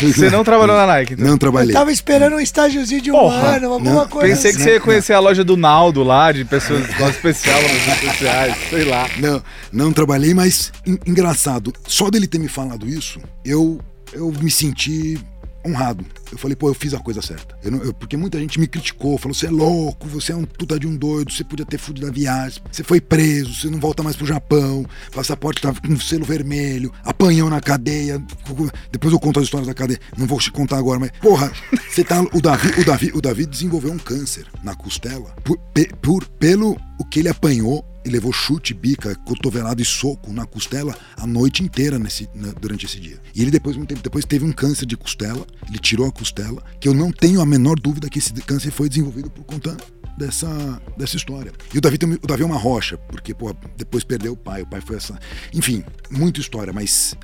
Você 0.00 0.30
não 0.30 0.44
trabalhou 0.44 0.76
na 0.76 0.86
Nike? 0.86 1.14
Então. 1.14 1.26
Não 1.26 1.38
trabalhei. 1.38 1.70
Eu 1.74 1.78
tava 1.78 1.90
esperando 1.92 2.36
um 2.36 2.40
estágiozinho 2.40 3.00
de 3.00 3.10
um 3.10 3.14
Porra, 3.14 3.56
ano, 3.56 3.72
alguma 3.72 3.94
não. 4.02 4.08
coisa 4.08 4.28
Pensei 4.28 4.50
que 4.52 4.56
assim. 4.56 4.64
você 4.64 4.74
ia 4.74 4.80
conhecer 4.80 5.12
a 5.12 5.18
loja 5.20 5.42
do 5.44 5.56
Naldo 5.56 6.02
lá, 6.02 6.30
de 6.32 6.44
pessoas 6.44 6.86
loja 6.98 7.10
especial, 7.10 7.58
especiais, 7.60 8.54
sei 8.70 8.84
lá. 8.84 9.08
Não, 9.18 9.42
não 9.72 9.92
trabalhei, 9.92 10.34
mas 10.34 10.72
en- 10.86 10.98
engraçado. 11.06 11.72
Só 11.86 12.10
dele 12.10 12.26
ter 12.26 12.38
me 12.38 12.48
falado 12.48 12.88
isso, 12.88 13.18
eu, 13.44 13.80
eu 14.12 14.32
me 14.40 14.50
senti 14.50 15.18
honrado. 15.64 16.04
Eu 16.30 16.38
falei, 16.38 16.56
pô, 16.56 16.68
eu 16.68 16.74
fiz 16.74 16.92
a 16.94 16.98
coisa 16.98 17.22
certa. 17.22 17.56
Eu 17.62 17.70
não- 17.70 17.82
eu- 17.82 17.94
porque 17.94 18.16
muita 18.16 18.38
gente 18.38 18.58
me 18.60 18.66
criticou, 18.66 19.16
falou, 19.18 19.34
você 19.34 19.46
é 19.46 19.50
louco, 19.50 20.06
você 20.08 20.32
é 20.32 20.36
um 20.36 20.44
puta 20.44 20.78
de 20.78 20.86
um 20.86 20.96
doido, 20.96 21.32
você 21.32 21.44
podia 21.44 21.64
ter 21.64 21.78
fudido 21.78 22.06
a 22.06 22.10
viagem, 22.10 22.62
você 22.70 22.82
foi 22.82 23.00
preso, 23.00 23.54
você 23.54 23.70
não 23.70 23.78
volta 23.80 24.02
mais 24.02 24.16
pro 24.16 24.26
Japão, 24.26 24.84
passaporte 25.12 25.62
tava 25.62 25.80
com 25.80 25.96
selo 25.98 26.24
vermelho, 26.24 26.92
apanhou 27.04 27.48
na 27.48 27.60
cadeia. 27.60 28.22
Depois 28.90 29.12
eu 29.12 29.20
conto 29.20 29.38
as 29.40 29.44
histórias 29.46 29.66
da 29.68 29.74
cadeia, 29.74 30.00
não 30.16 30.26
vou 30.26 30.38
te 30.38 30.50
contar 30.50 30.78
agora, 30.78 30.98
mas, 30.98 31.10
porra, 31.20 31.52
você 31.88 32.02
tá. 32.04 32.20
O 32.32 32.40
Davi, 32.40 32.80
o 32.80 32.84
Davi, 32.84 33.12
o 33.14 33.20
Davi 33.20 33.46
desenvolveu 33.46 33.92
um 33.92 33.98
câncer 33.98 34.46
na 34.62 34.74
costela 34.74 35.34
por, 35.44 35.58
por- 36.02 36.26
pelo 36.38 36.76
o 36.98 37.04
que 37.04 37.20
ele 37.20 37.28
apanhou 37.28 37.84
e 38.04 38.08
levou 38.10 38.32
chute, 38.32 38.74
bica, 38.74 39.14
cotovelado 39.16 39.80
e 39.80 39.84
soco 39.84 40.32
na 40.32 40.44
costela 40.46 40.94
a 41.16 41.26
noite 41.26 41.62
inteira 41.62 41.98
nesse, 41.98 42.28
na- 42.34 42.52
durante 42.52 42.86
esse 42.86 43.00
dia. 43.00 43.18
E 43.34 43.42
ele 43.42 43.50
depois, 43.50 43.76
muito 43.76 43.88
tempo 43.88 44.02
depois, 44.02 44.24
teve 44.24 44.44
um 44.44 44.52
câncer 44.52 44.86
de 44.86 44.96
costela, 44.96 45.46
ele 45.68 45.78
tirou 45.78 46.06
a 46.06 46.12
costela, 46.12 46.62
que 46.80 46.88
eu 46.88 46.94
não 46.94 47.10
tenho 47.10 47.40
a 47.40 47.46
menor 47.46 47.76
dúvida 47.78 48.08
que 48.10 48.18
esse 48.18 48.32
câncer 48.34 48.70
foi 48.70 48.88
desenvolvido 48.88 49.30
por 49.30 49.44
conta 49.44 49.76
dessa, 50.18 50.80
dessa 50.96 51.16
história. 51.16 51.52
E 51.72 51.78
o 51.78 51.80
Davi, 51.80 51.98
o 52.22 52.26
Davi 52.26 52.42
é 52.42 52.46
uma 52.46 52.56
rocha, 52.58 52.96
porque, 52.98 53.34
pô, 53.34 53.54
depois 53.76 54.04
perdeu 54.04 54.32
o 54.32 54.36
pai, 54.36 54.62
o 54.62 54.66
pai 54.66 54.80
foi 54.80 54.96
essa... 54.96 55.18
Enfim, 55.52 55.82
muita 56.10 56.40
história, 56.40 56.72
mas 56.72 57.14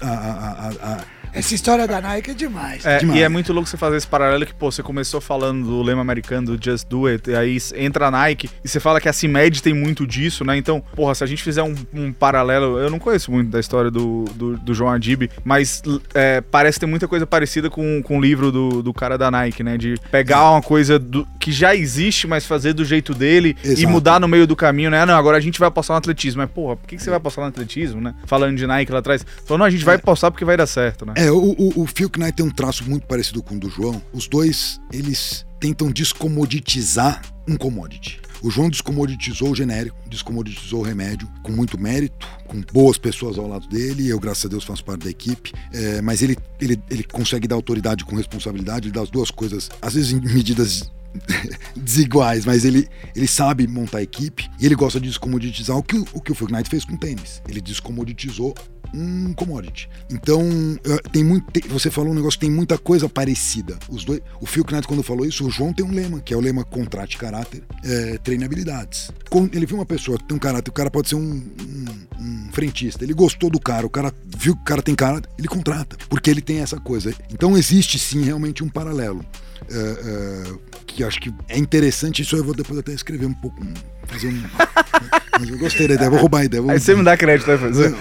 a, 0.00 0.08
a, 0.08 0.68
a- 0.68 0.68
a- 0.94 1.04
Essa 1.32 1.54
história 1.54 1.86
da 1.86 2.00
Nike 2.00 2.30
é 2.30 2.34
demais. 2.34 2.84
É, 2.84 2.98
Demais. 2.98 3.18
e 3.18 3.22
é 3.22 3.28
muito 3.28 3.52
louco 3.52 3.68
você 3.68 3.76
fazer 3.76 3.96
esse 3.96 4.06
paralelo 4.06 4.44
que, 4.46 4.54
pô, 4.54 4.70
você 4.70 4.82
começou 4.82 5.20
falando 5.20 5.64
do 5.66 5.82
lema 5.82 6.00
americano 6.00 6.56
do 6.56 6.64
Just 6.64 6.86
Do 6.88 7.06
It, 7.06 7.30
e 7.30 7.34
aí 7.34 7.58
entra 7.76 8.06
a 8.06 8.10
Nike, 8.10 8.48
e 8.64 8.68
você 8.68 8.80
fala 8.80 9.00
que 9.00 9.08
a 9.08 9.12
CIMED 9.12 9.62
tem 9.62 9.74
muito 9.74 10.06
disso, 10.06 10.44
né? 10.44 10.56
Então, 10.56 10.80
porra, 10.94 11.14
se 11.14 11.22
a 11.24 11.26
gente 11.26 11.42
fizer 11.42 11.62
um, 11.62 11.74
um 11.92 12.12
paralelo, 12.12 12.78
eu 12.78 12.90
não 12.90 12.98
conheço 12.98 13.30
muito 13.30 13.50
da 13.50 13.60
história 13.60 13.90
do, 13.90 14.24
do, 14.34 14.56
do 14.58 14.74
João 14.74 14.90
Adib, 14.90 15.30
mas 15.44 15.82
é, 16.14 16.40
parece 16.40 16.78
ter 16.80 16.86
muita 16.86 17.06
coisa 17.08 17.26
parecida 17.26 17.68
com, 17.70 18.02
com 18.02 18.18
o 18.18 18.20
livro 18.20 18.50
do, 18.50 18.82
do 18.82 18.92
cara 18.94 19.16
da 19.18 19.30
Nike, 19.30 19.62
né? 19.62 19.76
De 19.76 19.94
pegar 20.10 20.50
uma 20.50 20.62
coisa 20.62 20.98
do- 20.98 21.26
que 21.38 21.52
já 21.52 21.74
existe, 21.74 22.26
mas 22.26 22.44
fazer 22.46 22.72
do 22.72 22.84
jeito 22.84 23.14
dele 23.14 23.56
e 23.64 23.68
Exato. 23.68 23.88
mudar 23.88 24.20
no 24.20 24.28
meio 24.28 24.46
do 24.46 24.56
caminho, 24.56 24.90
né? 24.90 25.00
Ah, 25.02 25.06
não, 25.06 25.16
agora 25.16 25.36
a 25.36 25.40
gente 25.40 25.58
vai 25.58 25.68
apostar 25.68 25.94
no 25.94 25.98
atletismo. 25.98 26.42
Mas, 26.42 26.50
porra, 26.50 26.76
por 26.76 26.86
que, 26.86 26.96
que 26.96 27.02
você 27.02 27.10
vai 27.10 27.16
apostar 27.16 27.44
no 27.44 27.48
atletismo, 27.48 28.00
né? 28.00 28.14
Falando 28.26 28.56
de 28.56 28.66
Nike 28.66 28.92
lá 28.92 28.98
atrás. 28.98 29.24
Falou, 29.44 29.58
não, 29.58 29.66
a 29.66 29.70
gente 29.70 29.84
vai 29.84 29.96
apostar 29.96 30.30
porque 30.30 30.44
vai 30.44 30.56
dar 30.56 30.66
certo, 30.66 31.04
né? 31.06 31.14
É, 31.18 31.32
o, 31.32 31.36
o, 31.36 31.82
o 31.82 31.86
Phil 31.88 32.08
Knight 32.16 32.34
tem 32.34 32.46
um 32.46 32.50
traço 32.50 32.88
muito 32.88 33.04
parecido 33.04 33.42
com 33.42 33.56
o 33.56 33.58
do 33.58 33.68
João. 33.68 34.00
Os 34.12 34.28
dois, 34.28 34.80
eles 34.92 35.44
tentam 35.58 35.90
descomoditizar 35.90 37.20
um 37.48 37.56
commodity. 37.56 38.20
O 38.40 38.48
João 38.48 38.70
descomoditizou 38.70 39.50
o 39.50 39.54
genérico, 39.56 39.96
descomoditizou 40.08 40.78
o 40.78 40.84
remédio, 40.84 41.28
com 41.42 41.50
muito 41.50 41.76
mérito, 41.76 42.24
com 42.46 42.60
boas 42.72 42.98
pessoas 42.98 43.36
ao 43.36 43.48
lado 43.48 43.66
dele. 43.66 44.06
Eu, 44.06 44.20
graças 44.20 44.44
a 44.44 44.48
Deus, 44.48 44.62
faço 44.62 44.84
parte 44.84 45.06
da 45.06 45.10
equipe. 45.10 45.52
É, 45.72 46.00
mas 46.00 46.22
ele, 46.22 46.38
ele, 46.60 46.80
ele 46.88 47.02
consegue 47.02 47.48
dar 47.48 47.56
autoridade 47.56 48.04
com 48.04 48.14
responsabilidade, 48.14 48.86
ele 48.86 48.94
dá 48.94 49.02
as 49.02 49.10
duas 49.10 49.32
coisas, 49.32 49.68
às 49.82 49.94
vezes 49.94 50.12
em 50.12 50.20
medidas 50.20 50.88
desiguais, 51.74 52.44
mas 52.44 52.64
ele, 52.64 52.88
ele 53.16 53.26
sabe 53.26 53.66
montar 53.66 54.02
equipe 54.02 54.48
e 54.60 54.66
ele 54.66 54.76
gosta 54.76 55.00
de 55.00 55.08
descomoditizar 55.08 55.76
o 55.76 55.82
que 55.82 55.96
o, 55.96 56.20
que 56.20 56.30
o 56.30 56.46
Knight 56.48 56.70
fez 56.70 56.84
com 56.84 56.94
o 56.94 56.98
tênis. 56.98 57.42
Ele 57.48 57.60
descomoditizou 57.60 58.54
um 58.94 59.32
commodity. 59.34 59.88
Então, 60.10 60.42
eh, 60.84 60.98
tem 61.12 61.22
muito. 61.24 61.44
você 61.68 61.90
falou 61.90 62.12
um 62.12 62.14
negócio 62.14 62.38
tem 62.40 62.50
muita 62.50 62.78
coisa 62.78 63.08
parecida. 63.08 63.78
Os 63.88 64.04
dois, 64.04 64.20
o 64.40 64.46
Phil 64.46 64.64
Knight, 64.70 64.86
quando 64.88 65.02
falou 65.02 65.26
isso, 65.26 65.46
o 65.46 65.50
João 65.50 65.72
tem 65.72 65.84
um 65.84 65.90
lema, 65.92 66.20
que 66.20 66.32
é 66.32 66.36
o 66.36 66.40
lema 66.40 66.64
contrate 66.64 67.16
caráter, 67.18 67.62
é, 67.84 68.18
treine 68.18 68.44
habilidades. 68.44 69.10
Ele 69.52 69.66
viu 69.66 69.76
uma 69.76 69.86
pessoa 69.86 70.18
que 70.18 70.24
tem 70.24 70.36
um 70.36 70.40
caráter, 70.40 70.70
o 70.70 70.74
cara 70.74 70.90
pode 70.90 71.08
ser 71.08 71.14
um, 71.16 71.20
um- 71.20 72.08
um 72.20 72.48
frentista. 72.52 73.04
Ele 73.04 73.14
gostou 73.14 73.50
do 73.50 73.60
cara, 73.60 73.86
o 73.86 73.90
cara 73.90 74.12
viu 74.36 74.54
que 74.56 74.62
o 74.62 74.64
cara 74.64 74.82
tem 74.82 74.94
cara, 74.94 75.20
ele 75.38 75.48
contrata, 75.48 75.96
porque 76.08 76.30
ele 76.30 76.40
tem 76.40 76.58
essa 76.60 76.78
coisa. 76.80 77.14
Então 77.32 77.56
existe 77.56 77.98
sim 77.98 78.22
realmente 78.22 78.64
um 78.64 78.68
paralelo. 78.68 79.24
é, 79.70 80.52
que 80.94 81.04
acho 81.04 81.20
que 81.20 81.32
é 81.48 81.56
interessante, 81.58 82.22
isso 82.22 82.36
eu 82.36 82.44
vou 82.44 82.54
depois 82.54 82.78
até 82.78 82.92
escrever 82.92 83.26
um 83.26 83.34
pouco. 83.34 83.64
Fazer 84.06 84.28
um. 84.28 84.42
Mas 85.38 85.48
eu 85.50 85.58
gostei 85.58 85.86
da 85.86 85.94
ideia, 85.94 86.10
vou 86.10 86.18
roubar 86.18 86.40
a 86.40 86.44
ideia. 86.46 86.60
vou- 86.62 86.70
Aí 86.72 86.80
você 86.80 86.94
me 86.94 87.04
dá 87.04 87.16
crédito, 87.16 87.46
vai 87.46 87.58
fazer. 87.58 87.94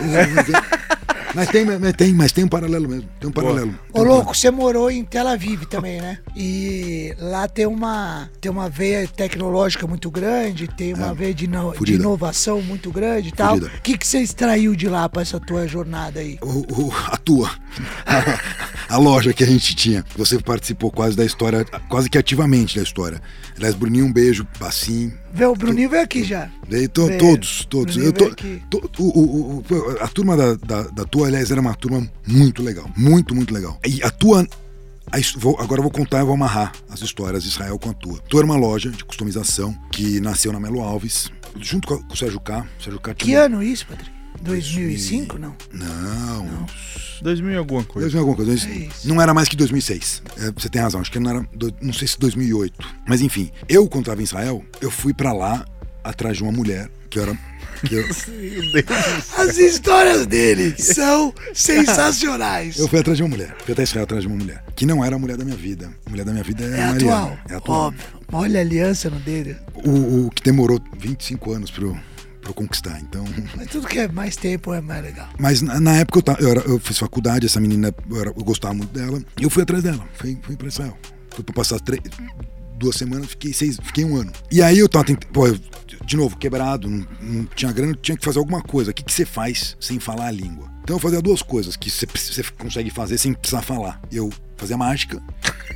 mas 1.36 1.50
tem, 1.50 1.66
mas 1.66 1.94
tem, 1.94 2.14
mas 2.14 2.32
tem 2.32 2.44
um 2.46 2.48
paralelo 2.48 2.90
mesmo. 2.90 3.08
Tem 3.20 3.30
um 3.30 3.34
paralelo. 3.34 3.76
Ô, 3.94 4.02
louco, 4.02 4.36
você 4.36 4.50
morou 4.50 4.90
em 4.90 5.04
Tel 5.06 5.28
Aviv 5.28 5.66
também, 5.66 6.02
né? 6.02 6.18
E 6.36 7.14
lá 7.20 7.48
tem 7.48 7.68
uma, 7.68 8.28
tem 8.42 8.50
uma 8.52 8.68
veia 8.70 9.08
tecnológica 9.08 9.86
muito 9.86 10.10
grande, 10.10 10.68
tem 10.68 10.96
uma 10.96 11.14
veia 11.14 11.34
de, 11.34 11.46
ino- 11.46 11.76
de 11.80 11.92
É. 11.94 11.96
Inovação 11.96 12.60
muito 12.62 12.90
grande 12.92 13.30
e 13.30 13.32
tal. 13.32 13.58
O 13.58 13.70
que, 13.84 13.96
que 14.00 14.08
você 14.08 14.20
extraiu 14.20 14.76
de 14.76 14.88
lá 14.90 15.08
pra 15.08 15.22
essa 15.22 15.40
tua 15.40 15.68
jornada 15.68 16.22
aí? 16.22 16.40
O, 16.42 16.86
o- 16.88 16.94
a 17.12 17.18
tua. 17.18 17.52
A, 18.90 18.98
loja 18.98 19.34
que 19.34 19.44
a 19.44 19.48
gente 19.48 19.76
tinha. 19.76 20.04
Você 20.16 20.40
participou 20.40 20.92
quase 20.92 21.16
da 21.16 21.26
história, 21.26 21.66
quase 21.90 22.10
que 22.10 22.18
ativamente 22.18 22.78
da 22.78 22.84
história. 22.84 23.22
Aliás, 23.56 23.76
Bruninho, 23.76 24.06
um 24.06 24.14
beijo. 24.14 24.46
Vê, 25.34 25.46
o 25.46 25.56
Bruninho 25.56 25.90
veio 25.90 26.04
aqui 26.04 26.24
já. 26.24 26.50
Daí, 26.70 26.88
to- 26.88 27.08
Veio. 27.08 27.20
todos, 27.20 27.66
todos. 27.66 27.96
Bruninho 27.96 28.10
Eu 28.10 28.14
tô- 28.14 28.44
veio 28.44 28.62
to- 28.70 29.04
o- 29.04 29.58
o- 29.60 29.98
a 30.02 30.08
turma 30.08 30.36
da, 30.38 30.54
da, 30.56 30.82
da 30.84 31.06
tua, 31.06 31.28
aliás, 31.28 31.52
era 31.52 31.60
uma 31.62 31.74
turma 31.76 32.08
muito 32.26 32.64
legal. 32.64 32.90
Muito, 32.96 33.36
muito 33.36 33.54
legal. 33.54 33.80
E 33.86 34.02
a 34.04 34.10
tua. 34.10 34.46
vou- 35.38 35.58
agora 35.60 35.80
eu 35.80 35.84
vou 35.84 35.92
contar 35.92 36.20
e 36.22 36.24
vou 36.26 36.34
amarrar 36.34 36.74
as 36.90 37.02
histórias 37.02 37.44
de 37.44 37.50
Israel 37.50 37.80
com 37.80 37.90
a 37.90 37.94
tua. 37.94 38.20
Tu 38.30 38.38
era 38.38 38.46
uma 38.46 38.58
loja 38.58 38.90
de 38.90 39.04
customização 39.06 39.74
que 39.92 40.20
nasceu 40.20 40.52
na 40.52 40.60
Melo 40.60 40.82
Alves, 40.82 41.32
junto 41.62 41.88
com, 41.88 41.96
o 42.12 42.16
Sérgio 42.18 42.40
K. 42.42 42.66
Sérgio 42.84 43.00
K 43.00 43.14
Que 43.14 43.34
ano 43.34 43.64
isso, 43.64 43.86
Patrick? 43.88 44.12
2005, 44.42 45.38
não? 45.38 45.56
Não, 45.72 46.66
2000 47.22 47.52
e 47.52 47.56
alguma 47.56 47.84
coisa. 47.84 48.10
2000 48.10 48.20
alguma 48.20 48.36
coisa. 48.38 48.52
É 48.70 48.74
isso. 48.74 49.08
não 49.08 49.22
era 49.22 49.34
mais 49.34 49.48
que 49.50 49.56
2006. 49.56 50.22
É, 50.38 50.52
você 50.52 50.70
tem 50.70 50.82
razão, 50.82 51.02
acho 51.02 51.12
que 51.12 51.20
não 51.20 51.30
era. 51.30 51.46
do- 51.54 51.74
não 51.82 51.94
sei 51.94 52.08
se 52.08 52.18
2008. 52.20 52.74
Mas 53.08 53.22
enfim, 53.22 53.52
eu, 53.68 53.88
quando 53.88 54.04
estava 54.04 54.22
em 54.22 54.24
Israel, 54.24 54.64
eu 54.82 54.92
fui 54.92 55.14
pra 55.14 55.34
lá 55.34 55.66
atrás 56.04 56.38
de 56.38 56.44
uma 56.44 56.52
mulher 56.52 56.90
que 57.10 57.20
eu 57.20 57.24
era. 57.24 57.38
que 57.86 57.96
eu, 57.96 58.06
As 59.38 59.58
histórias 59.58 60.26
dele 60.26 60.76
são 60.78 61.34
sensacionais. 61.54 62.78
eu 62.80 62.88
fui 62.88 63.00
atrás 63.00 63.18
de 63.18 63.24
uma 63.24 63.30
mulher. 63.30 63.56
Fui 63.64 63.74
até 63.74 63.84
Israel 63.84 64.04
atrás 64.04 64.24
de 64.24 64.28
uma 64.28 64.38
mulher. 64.38 64.64
Que 64.76 64.86
não 64.86 65.04
era 65.04 65.16
a 65.16 65.20
mulher 65.20 65.38
da 65.38 65.44
minha 65.46 65.58
vida. 65.58 65.92
A 66.06 66.10
mulher 66.10 66.26
da 66.26 66.32
minha 66.32 66.44
vida 66.44 66.64
é, 66.64 66.80
É 66.80 66.84
a 66.84 66.88
Mariana. 66.88 66.96
atual. 67.16 67.38
É 67.50 67.56
atual. 67.56 67.80
Óbvio. 67.88 68.06
Olha 68.32 68.60
a 68.60 68.62
aliança 68.62 69.10
no 69.10 69.20
dele. 69.20 69.56
O, 69.86 70.26
o 70.28 70.32
que 70.32 70.44
demorou 70.44 70.80
25 70.98 71.52
anos 71.54 71.72
pra 71.72 71.86
eu 72.50 72.54
conquistar. 72.54 73.00
Então. 73.00 73.26
Mas 73.56 73.68
tudo 73.68 73.88
que 73.88 74.00
é 74.00 74.08
mais 74.08 74.36
tempo 74.36 74.74
é 74.74 74.82
mais 74.82 75.04
legal. 75.04 75.30
Mas 75.40 75.62
na, 75.62 75.80
na 75.80 75.98
época 75.98 76.20
eu, 76.40 76.46
eu, 76.48 76.52
era- 76.52 76.62
eu 76.62 76.80
fiz 76.80 76.98
faculdade, 76.98 77.46
essa 77.46 77.60
menina, 77.60 77.94
eu, 78.10 78.20
era- 78.22 78.30
eu 78.30 78.44
gostava 78.44 78.74
muito 78.74 78.92
dela. 78.94 79.22
E 79.40 79.44
eu 79.44 79.50
fui 79.50 79.64
atrás 79.64 79.84
dela. 79.84 80.04
Fui, 80.14 80.38
fui 80.42 80.56
pra 80.56 80.68
Israel. 80.68 80.98
Fui 81.36 81.44
pra 81.44 81.54
passar 81.54 81.80
três, 81.80 82.02
duas 82.78 82.96
semanas, 82.96 83.28
fiquei 83.28 83.54
seis, 83.54 83.78
fiquei 83.84 84.04
um 84.06 84.18
ano. 84.18 84.32
E 84.52 84.62
aí 84.62 84.80
eu 84.80 84.90
tava 84.90 85.06
tentando. 85.06 85.32
Pô, 85.32 85.48
eu, 85.48 85.60
de 86.06 86.16
novo, 86.16 86.38
quebrado, 86.38 86.90
não, 86.90 87.06
não 87.22 87.46
tinha 87.46 87.72
grana, 87.72 87.98
tinha 88.02 88.18
que 88.18 88.24
fazer 88.26 88.40
alguma 88.40 88.62
coisa. 88.62 88.92
O 88.92 88.94
que, 88.94 89.04
que 89.04 89.14
você 89.14 89.26
faz 89.26 89.76
sem 89.80 90.00
falar 90.00 90.28
a 90.28 90.32
língua? 90.32 90.68
Então 90.84 90.96
eu 90.96 91.00
fazia 91.00 91.22
duas 91.22 91.42
coisas 91.42 91.76
que 91.76 91.92
você, 91.92 92.06
você 92.06 92.44
consegue 92.58 92.90
fazer 92.90 93.18
sem 93.18 93.34
precisar 93.34 93.62
falar. 93.62 94.00
Eu 94.12 94.32
fazia 94.56 94.78
mágica 94.78 95.22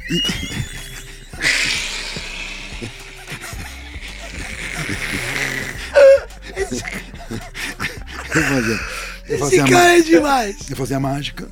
e. 0.09 0.21
eu 8.35 8.43
fazia, 8.43 8.79
eu 9.27 9.35
Esse 9.35 9.37
fazia 9.39 9.65
cara 9.65 9.97
é 9.97 10.01
demais. 10.01 10.57
eu 10.69 10.75
fazia 10.75 10.99
mágica, 10.99 11.47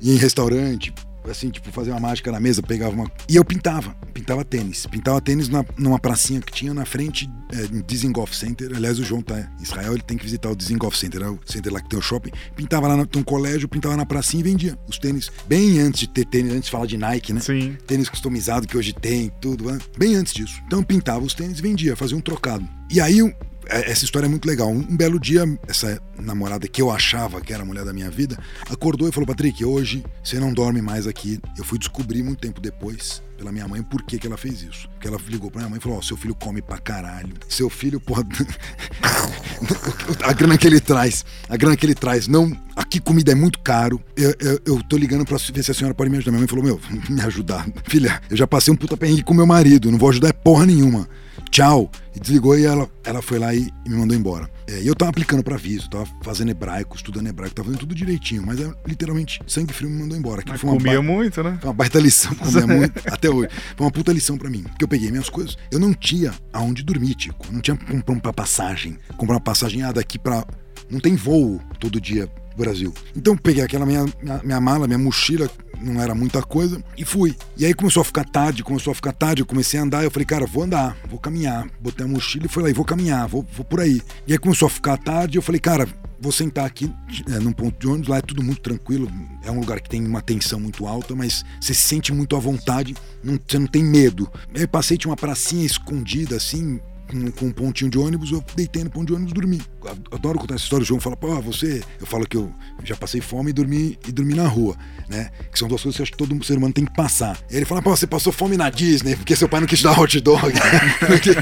ia 0.00 0.14
em 0.14 0.18
restaurante, 0.18 0.92
assim, 1.30 1.48
tipo, 1.50 1.70
fazia 1.72 1.92
uma 1.94 2.00
mágica 2.00 2.30
na 2.30 2.38
mesa, 2.40 2.62
pegava 2.62 2.94
uma. 2.94 3.10
E 3.28 3.36
eu 3.36 3.44
pintava, 3.44 3.96
pintava 4.12 4.44
tênis. 4.44 4.84
Pintava 4.86 5.20
tênis 5.22 5.48
na- 5.48 5.64
numa 5.78 5.98
pracinha 5.98 6.38
que 6.40 6.52
tinha 6.52 6.74
na 6.74 6.84
frente, 6.84 7.28
é, 7.52 7.82
Dizengoff 7.86 8.36
Center. 8.36 8.70
Aliás, 8.76 8.98
o 8.98 9.04
João 9.04 9.22
tá 9.22 9.40
em 9.58 9.62
Israel, 9.62 9.94
ele 9.94 10.02
tem 10.02 10.18
que 10.18 10.24
visitar 10.24 10.50
o 10.50 10.56
Dizengoff 10.56 10.98
Center, 10.98 11.22
é 11.22 11.28
o 11.28 11.38
center 11.46 11.72
lá 11.72 11.80
que 11.80 11.88
tem 11.88 11.98
o 11.98 12.02
shopping. 12.02 12.30
Pintava 12.54 12.86
lá 12.88 12.96
no 12.96 13.06
tem 13.06 13.22
um 13.22 13.24
colégio, 13.24 13.66
pintava 13.68 13.96
na 13.96 14.04
pracinha 14.04 14.40
e 14.40 14.44
vendia 14.44 14.78
os 14.86 14.98
tênis. 14.98 15.30
Bem 15.48 15.78
antes 15.80 16.00
de 16.00 16.08
ter 16.08 16.26
tênis, 16.26 16.52
antes 16.52 16.66
de 16.66 16.70
falar 16.70 16.86
de 16.86 16.98
Nike, 16.98 17.32
né? 17.32 17.40
Sim. 17.40 17.76
tênis 17.86 18.08
customizado 18.10 18.66
que 18.68 18.76
hoje 18.76 18.92
tem, 18.92 19.32
tudo, 19.40 19.70
né? 19.72 19.78
bem 19.96 20.16
antes 20.16 20.34
disso. 20.34 20.60
Então 20.66 20.80
eu 20.80 20.84
pintava 20.84 21.24
os 21.24 21.32
tênis 21.32 21.58
e 21.58 21.62
vendia, 21.62 21.96
fazia 21.96 22.16
um 22.16 22.20
trocado. 22.20 22.68
E 22.90 23.00
aí, 23.00 23.18
essa 23.66 24.04
história 24.04 24.26
é 24.26 24.28
muito 24.28 24.46
legal. 24.46 24.68
Um, 24.68 24.96
belo 24.96 25.18
dia, 25.18 25.44
essa 25.66 26.00
namorada 26.18 26.68
que 26.68 26.80
eu 26.80 26.90
achava 26.90 27.40
que 27.40 27.52
era 27.52 27.62
a 27.62 27.66
mulher 27.66 27.84
da 27.84 27.92
minha 27.92 28.10
vida, 28.10 28.38
acordou 28.70 29.08
e 29.08 29.12
falou: 29.12 29.26
Patrick, 29.26 29.64
hoje 29.64 30.04
você 30.22 30.38
não 30.38 30.52
dorme 30.52 30.80
mais 30.80 31.06
aqui. 31.06 31.40
Eu 31.56 31.64
fui 31.64 31.78
descobrir 31.78 32.22
muito 32.22 32.40
tempo 32.40 32.60
depois, 32.60 33.22
pela 33.36 33.52
minha 33.52 33.66
mãe, 33.66 33.82
por 33.82 34.02
que, 34.02 34.18
que 34.18 34.26
ela 34.26 34.36
fez 34.36 34.62
isso. 34.62 34.88
Porque 34.90 35.08
ela 35.08 35.18
ligou 35.28 35.50
pra 35.50 35.60
minha 35.60 35.70
mãe 35.70 35.78
e 35.78 35.82
falou: 35.82 35.98
Ó, 35.98 36.02
seu 36.02 36.16
filho 36.16 36.34
come 36.34 36.62
pra 36.62 36.78
caralho. 36.78 37.34
Seu 37.48 37.70
filho, 37.70 38.00
porra. 38.00 38.24
a 40.22 40.32
grana 40.32 40.58
que 40.58 40.66
ele 40.66 40.80
traz, 40.80 41.24
a 41.48 41.56
grana 41.56 41.76
que 41.76 41.86
ele 41.86 41.94
traz, 41.94 42.26
não. 42.28 42.52
Aqui 42.76 43.00
comida 43.00 43.32
é 43.32 43.34
muito 43.34 43.58
caro. 43.60 44.00
Eu, 44.16 44.34
eu, 44.40 44.60
eu 44.66 44.82
tô 44.82 44.96
ligando 44.96 45.24
pra 45.24 45.38
ver 45.52 45.62
se 45.62 45.70
a 45.70 45.74
senhora 45.74 45.94
pode 45.94 46.10
me 46.10 46.16
ajudar. 46.16 46.32
Minha 46.32 46.40
mãe 46.40 46.48
falou: 46.48 46.64
Meu, 46.64 46.80
me 47.08 47.20
ajudar. 47.22 47.66
Filha, 47.86 48.20
eu 48.30 48.36
já 48.36 48.46
passei 48.46 48.72
um 48.72 48.76
puta 48.76 48.96
perrengue 48.96 49.22
com 49.22 49.34
meu 49.34 49.46
marido, 49.46 49.90
não 49.90 49.98
vou 49.98 50.08
ajudar 50.10 50.28
é 50.28 50.32
porra 50.32 50.66
nenhuma. 50.66 51.08
Tchau. 51.50 51.90
E 52.16 52.20
desligou 52.20 52.56
e 52.58 52.64
ela, 52.64 52.88
ela 53.04 53.20
foi 53.20 53.38
lá 53.38 53.54
e, 53.54 53.68
me 53.86 53.96
mandou 53.96 54.16
embora. 54.16 54.48
É, 54.66 54.80
eu 54.82 54.94
tava 54.94 55.10
aplicando 55.10 55.42
pra 55.42 55.56
visto, 55.56 55.90
tava 55.90 56.06
fazendo 56.22 56.50
hebraico, 56.50 56.96
estudando 56.96 57.26
hebraico, 57.26 57.54
tava 57.54 57.66
fazendo 57.66 57.80
tudo 57.80 57.94
direitinho, 57.94 58.42
mas 58.46 58.60
é, 58.60 58.72
literalmente 58.86 59.40
sangue 59.46 59.72
frio 59.72 59.90
me 59.90 60.00
mandou 60.00 60.16
embora. 60.16 60.40
Aquilo 60.40 60.54
Mas 60.54 60.60
comia 60.62 60.96
ba- 60.96 61.02
muito, 61.02 61.42
né? 61.42 61.58
foi 61.60 61.68
uma 61.68 61.74
baita 61.74 61.98
lição, 61.98 62.34
comia 62.34 62.66
muito, 62.66 63.00
até 63.06 63.28
hoje. 63.28 63.50
Foi 63.76 63.84
uma 63.84 63.90
puta 63.90 64.12
lição 64.12 64.38
pra 64.38 64.48
mim. 64.48 64.62
Porque 64.62 64.84
eu 64.84 64.88
peguei 64.88 65.10
minhas 65.10 65.28
coisas, 65.28 65.56
eu 65.70 65.78
não 65.78 65.92
tinha 65.92 66.32
aonde 66.52 66.82
dormir, 66.82 67.14
Tico. 67.14 67.46
Eu 67.46 67.52
não 67.52 67.60
tinha 67.60 67.76
comprar 67.76 68.12
uma 68.28 68.32
passagem. 68.32 68.96
Comprar 69.16 69.34
uma 69.34 69.40
passagem 69.40 69.82
ah, 69.82 69.92
daqui 69.92 70.18
pra. 70.18 70.44
Não 70.90 71.00
tem 71.00 71.14
voo 71.16 71.60
todo 71.78 72.00
dia 72.00 72.28
Brasil. 72.56 72.92
Então 73.16 73.36
peguei 73.36 73.62
aquela 73.62 73.84
minha, 73.86 74.04
minha, 74.22 74.40
minha 74.44 74.60
mala, 74.60 74.86
minha 74.86 74.98
mochila, 74.98 75.50
não 75.80 76.00
era 76.00 76.14
muita 76.14 76.42
coisa, 76.42 76.82
e 76.96 77.04
fui. 77.04 77.36
E 77.56 77.66
aí 77.66 77.74
começou 77.74 78.00
a 78.00 78.04
ficar 78.04 78.24
tarde, 78.24 78.62
começou 78.62 78.92
a 78.92 78.94
ficar 78.94 79.12
tarde, 79.12 79.42
eu 79.42 79.46
comecei 79.46 79.78
a 79.78 79.82
andar, 79.82 80.04
eu 80.04 80.10
falei, 80.10 80.24
cara, 80.26 80.46
vou 80.46 80.62
andar, 80.64 80.96
vou 81.10 81.18
caminhar. 81.18 81.66
Botei 81.80 82.04
a 82.06 82.08
mochila 82.08 82.46
e 82.46 82.48
fui 82.48 82.62
lá, 82.62 82.70
e 82.70 82.72
vou 82.72 82.84
caminhar, 82.84 83.26
vou, 83.28 83.44
vou 83.54 83.64
por 83.64 83.80
aí. 83.80 84.00
E 84.26 84.32
aí 84.32 84.38
começou 84.38 84.66
a 84.66 84.70
ficar 84.70 84.96
tarde, 84.96 85.36
eu 85.36 85.42
falei, 85.42 85.60
cara, 85.60 85.86
vou 86.20 86.32
sentar 86.32 86.64
aqui 86.64 86.90
é, 87.28 87.38
num 87.38 87.52
ponto 87.52 87.78
de 87.78 87.86
ônibus, 87.86 88.08
lá 88.08 88.16
é 88.18 88.22
tudo 88.22 88.42
muito 88.42 88.60
tranquilo, 88.62 89.10
é 89.42 89.50
um 89.50 89.58
lugar 89.60 89.80
que 89.80 89.90
tem 89.90 90.06
uma 90.06 90.22
tensão 90.22 90.58
muito 90.58 90.86
alta, 90.86 91.14
mas 91.14 91.44
você 91.60 91.74
se 91.74 91.82
sente 91.82 92.12
muito 92.14 92.34
à 92.34 92.38
vontade, 92.38 92.94
não- 93.22 93.38
você 93.46 93.58
não 93.58 93.66
tem 93.66 93.84
medo. 93.84 94.30
Eu 94.54 94.66
passei, 94.68 94.96
tinha 94.96 95.10
uma 95.10 95.16
pracinha 95.16 95.66
escondida 95.66 96.36
assim, 96.36 96.80
com, 97.08 97.30
com 97.30 97.46
um 97.46 97.52
pontinho 97.52 97.90
de 97.90 97.98
ônibus, 97.98 98.32
eu 98.32 98.42
deitei 98.56 98.84
no 98.84 98.90
ponto 98.90 99.06
de 99.06 99.12
ônibus 99.12 99.32
e 99.32 99.34
dormi. 99.34 99.62
Adoro 100.10 100.38
contar 100.38 100.54
essa 100.54 100.64
história, 100.64 100.82
o 100.82 100.86
João 100.86 101.00
fala, 101.00 101.16
pô, 101.16 101.40
você. 101.40 101.82
Eu 102.00 102.06
falo 102.06 102.26
que 102.26 102.36
eu 102.36 102.52
já 102.84 102.96
passei 102.96 103.20
fome 103.20 103.50
e 103.50 103.52
dormi, 103.52 103.98
e 104.06 104.12
dormi 104.12 104.34
na 104.34 104.46
rua, 104.46 104.76
né? 105.08 105.30
Que 105.52 105.58
são 105.58 105.68
duas 105.68 105.82
coisas 105.82 105.96
que 105.96 106.02
eu 106.02 106.04
acho 106.04 106.12
que 106.12 106.18
todo 106.18 106.44
ser 106.44 106.56
humano 106.56 106.72
tem 106.72 106.84
que 106.84 106.94
passar. 106.94 107.38
E 107.50 107.56
ele 107.56 107.64
fala, 107.64 107.82
pô, 107.82 107.94
você 107.94 108.06
passou 108.06 108.32
fome 108.32 108.56
na 108.56 108.70
Disney, 108.70 109.16
porque 109.16 109.36
seu 109.36 109.48
pai 109.48 109.60
não 109.60 109.66
quis 109.66 109.82
dar 109.82 109.98
hot 109.98 110.20
dog. 110.20 110.52
Porque- 111.06 111.34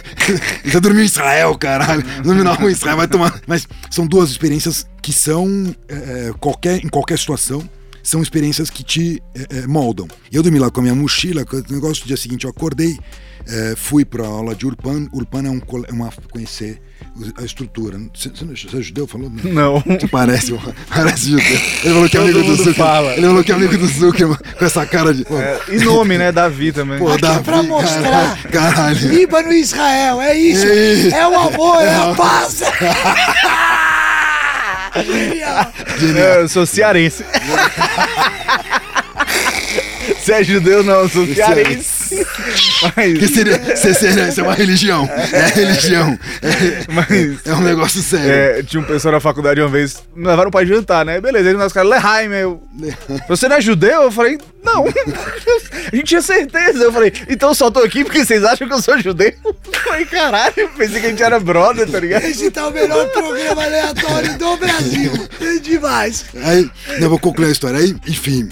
você 0.64 0.80
dormiu 0.80 1.02
em 1.02 1.06
Israel, 1.06 1.56
caralho. 1.58 2.02
Dormiu 2.22 2.44
na 2.44 2.52
rua 2.52 2.70
em 2.70 2.72
Israel, 2.72 2.96
vai 2.96 3.08
tomar. 3.08 3.40
Mas 3.46 3.66
são 3.90 4.06
duas 4.06 4.30
experiências 4.30 4.86
que 5.02 5.12
são 5.12 5.74
é, 5.88 6.32
qualquer, 6.38 6.84
em 6.84 6.88
qualquer 6.88 7.18
situação. 7.18 7.68
São 8.02 8.22
experiências 8.22 8.70
que 8.70 8.82
te 8.82 9.22
é, 9.34 9.58
é, 9.58 9.66
moldam. 9.66 10.08
Eu 10.32 10.42
dormi 10.42 10.58
lá 10.58 10.70
com 10.70 10.80
a 10.80 10.82
minha 10.82 10.94
mochila, 10.94 11.44
o 11.52 11.72
negócio, 11.72 12.02
no 12.02 12.06
dia 12.06 12.16
seguinte 12.16 12.44
eu 12.44 12.50
acordei, 12.50 12.98
é, 13.48 13.74
fui 13.76 14.04
para 14.04 14.26
aula 14.26 14.54
de 14.54 14.66
Urpan. 14.66 15.08
Urpan 15.12 15.46
é, 15.46 15.50
um, 15.50 15.60
é 15.88 15.92
uma. 15.92 16.10
conhecer 16.32 16.80
a 17.36 17.42
estrutura. 17.44 17.98
Você, 18.14 18.28
você, 18.28 18.44
não- 18.44 18.54
você 18.54 18.76
é 18.76 18.80
judeu? 18.82 19.06
Falou? 19.06 19.30
Não. 19.42 19.80
Você 19.80 20.06
parece, 20.06 20.52
parece 20.88 21.30
judeu. 21.30 21.46
Ele 21.84 21.94
falou 21.94 22.08
que 22.08 22.16
é 22.16 22.20
amigo 22.20 22.38
do 22.42 22.54
Zuckerman. 22.56 22.74
fala. 22.74 23.12
Ele 23.14 23.26
falou 23.26 23.44
que 23.44 23.52
é 23.52 23.54
amigo 23.54 23.78
do 23.78 23.86
Zuckerman, 23.86 24.38
com 24.58 24.64
essa 24.64 24.86
cara 24.86 25.12
de. 25.14 25.22
É, 25.32 25.60
e 25.70 25.78
nome, 25.84 26.16
né? 26.18 26.30
Davi 26.30 26.72
também. 26.72 26.98
pô, 26.98 27.10
Aqui 27.12 27.24
é 27.26 27.38
pra 27.40 27.62
mostrar. 27.62 28.42
Caralho. 28.50 29.08
Líbano 29.08 29.52
e 29.52 29.60
Israel, 29.60 30.20
é 30.20 30.34
isso. 30.36 30.66
É 30.66 30.92
isso. 30.92 31.14
É 31.16 31.26
o 31.26 31.38
amor, 31.38 31.82
é 31.82 31.94
a 31.94 32.14
paz. 32.14 32.60
Genial. 35.06 35.72
É, 36.16 36.42
eu 36.42 36.48
sou 36.48 36.66
cearense. 36.66 37.24
Você 40.18 40.32
é 40.32 40.44
judeu, 40.44 40.82
não, 40.82 41.00
eu 41.00 41.08
sou 41.08 41.26
cearense. 41.26 41.99
Que 43.18 43.28
seria, 43.28 43.58
se- 43.76 43.94
seria, 43.94 44.28
isso 44.28 44.40
é 44.40 44.42
uma 44.42 44.54
religião. 44.54 45.08
É 45.32 45.46
religião. 45.54 46.18
É, 46.42 46.84
Mas- 46.92 47.38
é 47.46 47.54
um 47.54 47.60
negócio 47.62 48.02
sério. 48.02 48.30
É, 48.30 48.62
tinha 48.62 48.80
um 48.80 48.84
pessoal 48.84 49.12
na 49.12 49.20
faculdade 49.20 49.60
uma 49.60 49.68
vez, 49.68 50.02
me 50.14 50.26
levaram 50.26 50.50
pra 50.50 50.64
jantar, 50.64 51.04
né? 51.04 51.20
Beleza, 51.20 51.48
aí 51.48 51.54
os 51.54 51.72
caras, 51.72 51.90
Leheim, 51.90 52.32
eu. 52.32 52.62
Você 53.28 53.48
não 53.48 53.56
é 53.56 53.60
judeu? 53.60 54.02
Eu 54.02 54.12
falei, 54.12 54.38
não. 54.64 54.84
A 54.86 55.96
gente 55.96 56.04
tinha 56.06 56.22
certeza. 56.22 56.84
Eu 56.84 56.92
falei, 56.92 57.12
então 57.28 57.50
eu 57.50 57.54
só 57.54 57.70
tô 57.70 57.80
aqui 57.80 58.04
porque 58.04 58.24
vocês 58.24 58.42
acham 58.44 58.66
que 58.66 58.74
eu 58.74 58.82
sou 58.82 58.98
judeu? 58.98 59.32
Eu 59.44 59.54
falei, 59.84 60.04
caralho, 60.06 60.68
pensei 60.76 61.00
que 61.00 61.06
a 61.06 61.10
gente 61.10 61.22
era 61.22 61.38
brother, 61.40 61.88
tá 61.88 62.00
ligado? 62.00 62.24
Esse 62.24 62.50
tá 62.50 62.66
o 62.68 62.70
melhor 62.72 63.06
programa 63.10 63.64
aleatório 63.64 64.36
do 64.38 64.56
Brasil. 64.56 65.12
É 65.40 65.58
demais. 65.58 66.24
Aí, 66.42 66.70
não, 66.98 67.08
vou 67.08 67.18
concluir 67.18 67.48
a 67.48 67.52
história. 67.52 67.78
Aí, 67.78 67.94
enfim, 68.06 68.48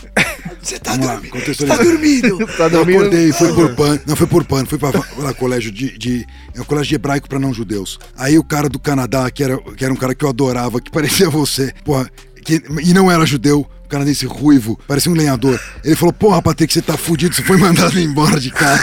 Você 0.63 0.79
tá 0.79 0.93
Vamos 0.93 1.07
lá, 1.07 1.15
dormindo. 1.15 1.67
tá 1.67 1.77
dormindo. 1.77 2.39
Tá 2.59 2.65
eu 2.65 2.71
dormindo? 2.71 2.99
acordei, 2.99 3.33
fui 3.33 3.53
por 3.55 3.75
pano. 3.75 4.01
Não, 4.07 4.17
foi 4.17 4.27
por 4.27 4.45
pano. 4.45 4.67
Fui 4.67 4.79
pra, 4.79 4.91
pra 4.93 5.35
colégio 5.35 5.71
de, 5.71 5.97
de. 5.97 6.27
É 6.55 6.61
um 6.61 6.65
colégio 6.65 6.89
de 6.91 6.95
hebraico 6.97 7.29
pra 7.29 7.39
não 7.39 7.53
judeus. 7.55 7.99
Aí 8.17 8.39
o 8.39 8.45
cara 8.45 8.69
do 8.69 8.79
Canadá, 8.79 9.31
que 9.31 9.43
era, 9.43 9.59
que 9.59 9.85
era 9.85 9.93
um 9.93 9.97
cara 9.97 10.15
que 10.15 10.25
eu 10.25 10.29
adorava, 10.29 10.81
que 10.81 10.91
parecia 10.93 11.29
você, 11.31 11.73
porra, 11.85 12.11
que, 12.45 12.63
e 12.83 12.93
não 12.93 13.11
era 13.11 13.25
judeu, 13.27 13.67
um 13.85 13.89
canadense 13.89 14.27
ruivo, 14.27 14.79
parecia 14.89 15.11
um 15.11 15.15
lenhador. 15.15 15.61
Ele 15.85 15.97
falou: 15.97 16.13
Porra, 16.13 16.43
Patrick, 16.43 16.73
você 16.73 16.83
tá 16.83 16.97
fudido, 16.97 17.35
você 17.35 17.43
foi 17.43 17.57
mandado 17.57 17.99
embora 18.01 18.41
de 18.41 18.51
casa. 18.51 18.83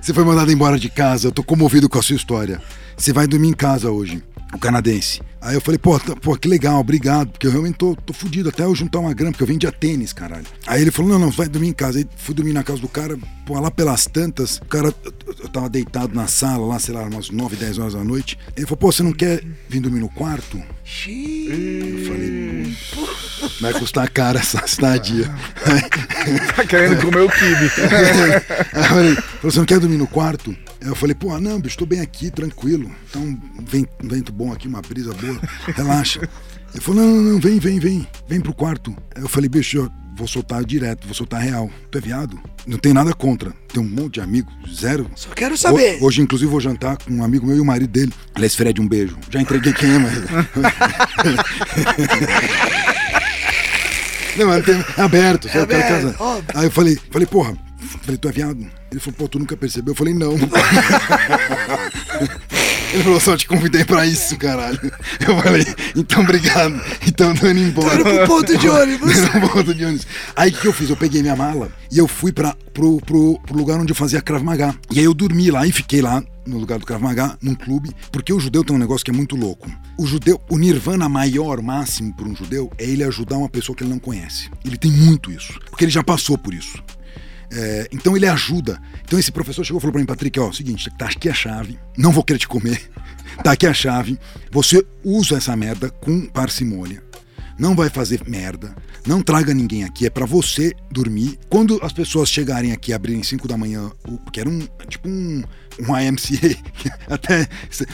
Você 0.00 0.12
foi 0.12 0.24
mandado 0.24 0.52
embora 0.52 0.78
de 0.78 0.90
casa, 0.90 1.28
eu 1.28 1.32
tô 1.32 1.42
comovido 1.42 1.88
com 1.88 1.98
a 1.98 2.02
sua 2.02 2.16
história. 2.16 2.60
Você 2.96 3.12
vai 3.12 3.26
dormir 3.26 3.48
em 3.48 3.54
casa 3.54 3.90
hoje, 3.90 4.22
o 4.54 4.58
canadense. 4.58 5.20
Aí 5.40 5.54
eu 5.54 5.60
falei, 5.60 5.76
pô, 5.78 5.98
tá- 6.00 6.16
pô, 6.16 6.34
que 6.36 6.48
legal, 6.48 6.80
obrigado, 6.80 7.28
porque 7.32 7.46
eu 7.46 7.50
realmente 7.50 7.76
tô, 7.76 7.94
tô 7.94 8.12
fudido 8.14 8.48
até 8.48 8.64
eu 8.64 8.74
juntar 8.74 8.98
uma 9.00 9.12
grana, 9.12 9.30
porque 9.32 9.42
eu 9.42 9.46
vendia 9.46 9.70
tênis, 9.70 10.12
caralho. 10.12 10.46
Aí 10.66 10.80
ele 10.80 10.90
falou, 10.90 11.10
não, 11.12 11.18
não, 11.18 11.30
vai 11.30 11.48
dormir 11.48 11.68
em 11.68 11.72
casa. 11.72 11.98
Aí 11.98 12.06
fui 12.16 12.34
dormir 12.34 12.52
na 12.54 12.62
casa 12.62 12.80
do 12.80 12.88
cara, 12.88 13.18
pô, 13.44 13.60
lá 13.60 13.70
pelas 13.70 14.06
tantas, 14.06 14.56
o 14.56 14.64
cara, 14.64 14.94
eu, 15.04 15.14
eu 15.42 15.48
tava 15.48 15.68
deitado 15.68 16.14
na 16.14 16.26
sala, 16.26 16.66
lá, 16.66 16.78
sei 16.78 16.94
lá, 16.94 17.02
umas 17.02 17.28
9, 17.30 17.56
10 17.56 17.78
horas 17.78 17.92
da 17.94 18.02
noite. 18.02 18.38
Ele 18.56 18.64
falou, 18.66 18.78
pô, 18.78 18.92
você 18.92 19.02
não 19.02 19.12
quer 19.12 19.44
vir 19.68 19.80
dormir 19.80 20.00
no 20.00 20.08
quarto? 20.08 20.56
Eu 20.56 22.04
falei, 22.06 22.76
vai 23.60 23.72
custar 23.74 24.08
caro 24.10 24.38
essa 24.38 24.64
estadia. 24.64 25.30
Tá 26.56 26.64
querendo 26.66 27.00
comer 27.02 27.20
o 27.20 27.28
kibe. 27.28 27.70
Aí 28.72 28.82
eu 28.82 28.84
falei, 28.88 29.16
você 29.42 29.58
não 29.58 29.66
quer 29.66 29.78
dormir 29.78 29.98
no 29.98 30.06
quarto? 30.06 30.56
Eu 30.84 30.94
falei, 30.94 31.14
pô, 31.14 31.38
não, 31.40 31.58
bicho, 31.60 31.78
tô 31.78 31.86
bem 31.86 32.00
aqui, 32.00 32.30
tranquilo. 32.30 32.90
Tá 33.10 33.18
um 33.18 33.40
vento, 34.02 34.32
bom 34.32 34.52
aqui, 34.52 34.68
uma 34.68 34.82
brisa 34.82 35.12
boa, 35.14 35.40
relaxa. 35.74 36.28
Ele 36.74 36.82
falou, 36.82 37.02
não, 37.02 37.14
não, 37.14 37.22
não, 37.34 37.40
vem, 37.40 37.58
vem, 37.58 37.78
vem, 37.80 38.06
vem 38.28 38.40
pro 38.40 38.52
quarto. 38.54 38.94
Aí 39.14 39.22
eu 39.22 39.28
falei, 39.28 39.48
bicho, 39.48 39.78
eu 39.78 39.90
vou 40.16 40.28
soltar 40.28 40.62
direto, 40.64 41.06
vou 41.06 41.14
soltar 41.14 41.40
real. 41.40 41.70
Tu 41.90 41.98
é 41.98 42.00
viado? 42.00 42.38
Não 42.66 42.76
tem 42.78 42.92
nada 42.92 43.12
contra. 43.14 43.52
Tem 43.72 43.82
um 43.82 43.88
monte 43.88 44.14
de 44.14 44.20
amigo, 44.20 44.50
zero. 44.72 45.10
Só 45.16 45.30
quero 45.30 45.56
saber. 45.56 45.98
Ho- 46.02 46.06
Hoje, 46.06 46.20
inclusive, 46.20 46.50
vou 46.50 46.60
jantar 46.60 46.98
com 46.98 47.12
um 47.14 47.24
amigo 47.24 47.46
meu 47.46 47.56
e 47.56 47.60
o 47.60 47.64
marido 47.64 47.90
dele. 47.90 48.12
Aliás, 48.34 48.54
Fred, 48.54 48.78
um 48.80 48.86
beijo. 48.88 49.16
Já 49.30 49.40
entreguei 49.40 49.72
quem 49.72 49.90
é, 49.90 49.98
mas. 49.98 50.12
Não, 54.36 54.48
mas 54.48 54.64
tem, 54.64 54.84
é 54.98 55.00
aberto, 55.00 55.48
quero 55.48 55.62
aberto. 55.64 56.16
Aí 56.54 56.66
eu 56.66 56.70
falei, 56.70 56.98
falei, 57.10 57.26
porra, 57.26 57.56
falei, 57.84 58.18
tu 58.18 58.28
é 58.28 58.32
viado? 58.32 58.66
Ele 58.90 59.00
falou, 59.00 59.16
pô, 59.18 59.28
tu 59.28 59.38
nunca 59.38 59.56
percebeu? 59.56 59.92
Eu 59.92 59.96
falei, 59.96 60.14
não. 60.14 60.34
Ele 62.94 63.02
falou, 63.02 63.18
só 63.18 63.36
te 63.36 63.48
convidei 63.48 63.84
pra 63.84 64.06
isso, 64.06 64.36
caralho. 64.36 64.80
Eu 65.26 65.36
falei, 65.42 65.66
então 65.96 66.22
obrigado. 66.22 66.80
Então 67.06 67.34
tô 67.34 67.48
indo 67.48 67.58
embora. 67.58 68.04
Tô 68.04 68.08
indo 68.08 68.18
pro 68.18 68.26
ponto 68.28 68.56
de 68.56 68.68
ônibus. 68.68 69.16
No 69.34 69.48
ponto 69.48 69.74
de 69.74 69.84
ônibus. 69.84 70.06
Aí 70.36 70.50
o 70.50 70.54
que 70.54 70.68
eu 70.68 70.72
fiz? 70.72 70.90
Eu 70.90 70.96
peguei 70.96 71.20
minha 71.20 71.34
mala 71.34 71.72
e 71.90 71.98
eu 71.98 72.06
fui 72.06 72.30
pra, 72.30 72.54
pro, 72.72 72.98
pro, 72.98 73.40
pro 73.40 73.56
lugar 73.56 73.80
onde 73.80 73.90
eu 73.90 73.96
fazia 73.96 74.22
Krav 74.22 74.44
Maga. 74.44 74.76
E 74.92 75.00
aí 75.00 75.04
eu 75.04 75.12
dormi 75.12 75.50
lá 75.50 75.66
e 75.66 75.72
fiquei 75.72 76.00
lá 76.00 76.22
no 76.46 76.58
lugar 76.58 76.78
do 76.78 76.86
Krav 76.86 77.02
Maga, 77.02 77.36
num 77.42 77.54
clube, 77.54 77.90
porque 78.12 78.32
o 78.32 78.38
judeu 78.38 78.62
tem 78.62 78.76
um 78.76 78.78
negócio 78.78 79.04
que 79.04 79.10
é 79.10 79.14
muito 79.14 79.34
louco. 79.34 79.68
O 79.98 80.06
judeu, 80.06 80.40
o 80.48 80.58
nirvana 80.58 81.08
maior, 81.08 81.60
máximo 81.62 82.14
para 82.14 82.28
um 82.28 82.36
judeu, 82.36 82.70
é 82.78 82.84
ele 82.84 83.02
ajudar 83.02 83.38
uma 83.38 83.48
pessoa 83.48 83.74
que 83.74 83.82
ele 83.82 83.90
não 83.90 83.98
conhece. 83.98 84.50
Ele 84.64 84.76
tem 84.76 84.90
muito 84.90 85.32
isso, 85.32 85.58
porque 85.70 85.84
ele 85.84 85.92
já 85.92 86.02
passou 86.02 86.36
por 86.36 86.54
isso. 86.54 86.82
É, 87.54 87.88
então 87.92 88.16
ele 88.16 88.26
ajuda. 88.26 88.80
Então 89.04 89.18
esse 89.18 89.30
professor 89.30 89.64
chegou 89.64 89.78
e 89.78 89.80
falou 89.80 89.92
pra 89.92 90.00
mim, 90.00 90.06
Patrick, 90.06 90.38
ó, 90.40 90.50
seguinte, 90.50 90.90
tá 90.98 91.06
aqui 91.06 91.28
a 91.28 91.34
chave, 91.34 91.78
não 91.96 92.10
vou 92.10 92.24
querer 92.24 92.40
te 92.40 92.48
comer, 92.48 92.90
tá 93.44 93.52
aqui 93.52 93.64
a 93.66 93.72
chave, 93.72 94.18
você 94.50 94.84
usa 95.04 95.36
essa 95.36 95.56
merda 95.56 95.88
com 95.88 96.26
parcimônia. 96.26 97.02
Não 97.56 97.76
vai 97.76 97.88
fazer 97.88 98.20
merda, 98.26 98.74
não 99.06 99.22
traga 99.22 99.54
ninguém 99.54 99.84
aqui, 99.84 100.04
é 100.04 100.10
pra 100.10 100.26
você 100.26 100.72
dormir. 100.90 101.38
Quando 101.48 101.78
as 101.84 101.92
pessoas 101.92 102.28
chegarem 102.28 102.72
aqui 102.72 102.90
e 102.90 102.94
abrirem 102.94 103.22
5 103.22 103.46
da 103.46 103.56
manhã, 103.56 103.92
porque 104.24 104.40
era 104.40 104.48
um 104.48 104.66
tipo 104.88 105.08
um, 105.08 105.44
um 105.78 105.96
IMCA, 105.96 106.56
até, 107.08 107.48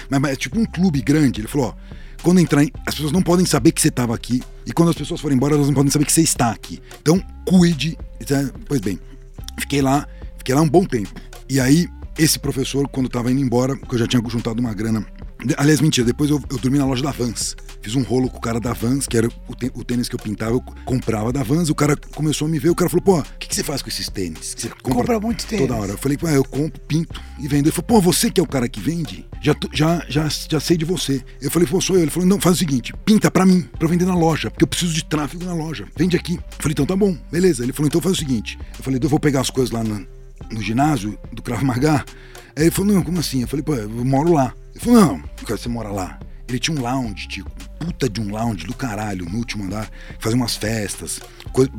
mas, 0.09 0.18
mas 0.18 0.33
é 0.33 0.37
tipo 0.37 0.59
um 0.59 0.64
clube 0.64 1.03
grande. 1.03 1.42
Ele 1.42 1.49
falou, 1.49 1.77
ó, 1.77 2.01
quando 2.23 2.40
entrar, 2.40 2.64
as 2.87 2.94
pessoas 2.94 3.12
não 3.12 3.20
podem 3.20 3.44
saber 3.44 3.73
que 3.73 3.83
você 3.83 3.88
estava 3.88 4.14
aqui 4.14 4.42
e 4.64 4.73
quando 4.73 4.88
as 4.88 4.96
pessoas 4.96 5.20
forem 5.20 5.37
embora, 5.37 5.55
elas 5.55 5.66
não 5.66 5.75
podem 5.75 5.90
saber 5.90 6.07
que 6.07 6.12
você 6.12 6.23
está 6.23 6.51
aqui. 6.51 6.81
Então, 7.03 7.23
cuide. 7.44 7.99
tá? 8.27 8.51
Pois 8.66 8.81
bem, 8.81 8.99
fiquei 9.61 9.83
lá, 9.83 10.07
fiquei 10.37 10.55
lá 10.55 10.62
um 10.62 10.68
bom 10.68 10.85
tempo. 10.85 11.11
E 11.49 11.61
aí, 11.61 11.88
esse 12.18 12.38
professor, 12.38 12.88
quando 12.88 13.07
estava 13.07 13.31
indo 13.31 13.40
embora, 13.40 13.77
que 13.77 13.94
eu 13.94 13.99
já 13.99 14.07
tinha 14.07 14.23
juntado 14.29 14.61
uma 14.61 14.75
grana. 14.75 15.05
Aliás, 15.57 15.81
mentira, 15.81 16.07
depois 16.07 16.31
eu, 16.31 16.42
eu 16.51 16.59
dormi 16.59 16.79
na 16.79 16.87
loja 16.87 17.03
da 17.03 17.11
Vans. 17.11 17.57
Fiz 17.83 17.95
um 17.95 18.03
rolo 18.03 18.29
com 18.29 18.37
o 18.37 18.40
cara 18.40 18.61
da 18.61 18.73
Vans, 18.75 19.07
que 19.07 19.16
era 19.16 19.27
o, 19.49 19.55
tê- 19.57 19.71
o 19.75 19.83
tênis 19.83 20.09
que 20.09 20.14
eu 20.14 20.19
pintava, 20.19 20.53
eu 20.53 20.61
comprava 20.85 21.33
da 21.33 21.43
Vans. 21.43 21.71
O 21.71 21.75
cara 21.75 21.97
começou 21.97 22.47
a 22.47 22.51
me 22.51 22.59
ver, 22.59 22.69
o 22.71 22.75
cara 22.75 22.90
falou: 22.90 23.03
pô, 23.03 23.19
o 23.21 23.25
que, 23.38 23.49
que 23.49 23.55
você 23.55 23.62
faz 23.64 23.81
com 23.81 23.88
esses 23.88 24.09
tênis? 24.09 24.53
Que 24.55 24.62
você 24.62 24.69
Compra 24.83 25.19
muito 25.19 25.47
tênis. 25.47 25.66
Toda 25.66 25.81
hora. 25.81 25.93
Eu 25.93 25.99
falei, 25.99 26.19
pô, 26.19 26.29
eu 26.29 26.45
compro, 26.45 26.79
pinto 26.83 27.21
e 27.38 27.49
vendo. 27.49 27.66
Ele 27.66 27.73
falou, 27.73 27.87
pô, 27.87 28.01
você 28.01 28.31
que 28.31 28.38
é 28.38 28.43
o 28.43 28.47
cara 28.47 28.69
que 28.69 28.81
vende? 28.81 29.27
Já, 29.43 29.55
já, 29.73 30.05
já, 30.09 30.29
já 30.29 30.61
sei 30.61 30.77
de 30.77 30.85
você. 30.85 31.23
Eu 31.40 31.51
falei, 31.51 31.66
pô, 31.66 31.81
sou 31.81 31.97
eu. 31.97 32.03
Ele 32.03 32.11
falou, 32.11 32.29
não, 32.29 32.38
faz 32.40 32.57
o 32.57 32.59
seguinte, 32.59 32.93
pinta 33.05 33.31
pra 33.31 33.47
mim, 33.47 33.62
pra 33.62 33.87
eu 33.87 33.88
vender 33.88 34.05
na 34.05 34.14
loja, 34.14 34.51
porque 34.51 34.64
eu 34.64 34.69
preciso 34.69 34.93
de 34.93 35.05
tráfego 35.05 35.45
na 35.45 35.55
loja. 35.55 35.87
Vende 35.97 36.16
aqui. 36.16 36.35
Eu 36.35 36.43
falei, 36.59 36.73
então 36.73 36.85
tá 36.85 36.95
bom, 36.97 37.16
beleza. 37.33 37.62
Ele 37.62 37.73
falou, 37.73 37.87
então 37.88 38.01
faz 38.01 38.14
o 38.14 38.19
seguinte. 38.19 38.59
Eu 38.79 38.85
falei, 38.85 39.01
eu 39.03 39.09
vou 39.09 39.19
pegar 39.19 39.40
as 39.40 39.49
coisas 39.49 39.71
lá 39.73 39.83
na- 39.83 40.03
no 40.53 40.61
ginásio 40.61 41.19
do 41.33 41.40
Krav 41.43 41.62
Maga. 41.62 42.05
Aí 42.57 42.64
ele 42.64 42.71
falou, 42.71 42.93
não, 42.95 43.03
como 43.03 43.19
assim? 43.21 43.40
Eu 43.40 43.49
falei, 43.49 43.62
pô, 43.62 43.75
eu 43.75 43.88
moro 44.05 44.33
lá. 44.35 44.53
Ele 44.75 44.85
falou, 44.85 45.01
não, 45.01 45.19
cara, 45.47 45.57
você 45.59 45.69
mora 45.69 45.88
lá. 45.88 46.19
Ele 46.50 46.58
tinha 46.58 46.76
um 46.76 46.82
lounge, 46.82 47.28
tipo, 47.28 47.50
puta 47.78 48.08
de 48.08 48.20
um 48.20 48.30
lounge 48.30 48.66
do 48.66 48.74
caralho, 48.74 49.24
no 49.24 49.38
último 49.38 49.64
andar, 49.64 49.88
fazia 50.18 50.36
umas 50.36 50.56
festas, 50.56 51.20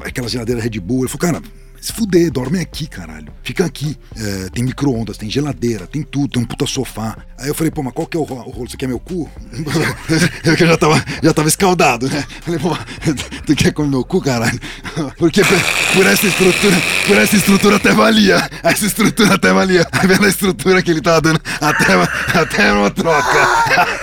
aquela 0.03 0.27
geladeira 0.29 0.61
Red 0.61 0.79
Bull. 0.79 1.01
Ele 1.01 1.09
falou, 1.09 1.19
cara, 1.33 1.41
se 1.79 1.91
fuder, 1.91 2.31
dorme 2.31 2.59
aqui, 2.59 2.85
caralho. 2.87 3.33
Fica 3.43 3.65
aqui. 3.65 3.97
É, 4.15 4.49
tem 4.51 4.63
micro-ondas, 4.63 5.17
tem 5.17 5.29
geladeira, 5.29 5.87
tem 5.87 6.03
tudo, 6.03 6.27
tem 6.29 6.41
um 6.43 6.45
puta 6.45 6.65
sofá. 6.67 7.17
Aí 7.39 7.47
eu 7.47 7.55
falei, 7.55 7.71
pô, 7.71 7.81
mas 7.81 7.91
qual 7.91 8.05
que 8.05 8.15
é 8.15 8.19
o 8.19 8.23
ro- 8.23 8.35
o 8.47 8.51
rolo? 8.51 8.69
Você 8.69 8.77
quer 8.77 8.87
meu 8.87 8.99
cu? 8.99 9.27
eu 10.45 10.55
já 10.55 10.77
tava, 10.77 11.03
já 11.23 11.33
tava 11.33 11.47
escaldado, 11.47 12.07
né? 12.07 12.23
Falei, 12.41 12.59
pô, 12.59 12.77
tu 13.47 13.55
quer 13.55 13.73
comer 13.73 13.89
meu 13.89 14.03
cu, 14.05 14.21
caralho? 14.21 14.59
Porque 15.17 15.41
por, 15.43 16.05
essa 16.05 16.27
estrutura, 16.27 16.77
por 17.07 17.17
essa 17.17 17.35
estrutura 17.35 17.75
até 17.77 17.91
valia. 17.93 18.47
Essa 18.61 18.85
estrutura 18.85 19.33
até 19.33 19.51
valia. 19.51 19.87
A 19.91 20.27
estrutura 20.27 20.83
que 20.83 20.91
ele 20.91 21.01
tava 21.01 21.19
dando, 21.21 21.41
até, 21.59 22.39
até 22.39 22.73
uma 22.73 22.91
troca. 22.91 23.99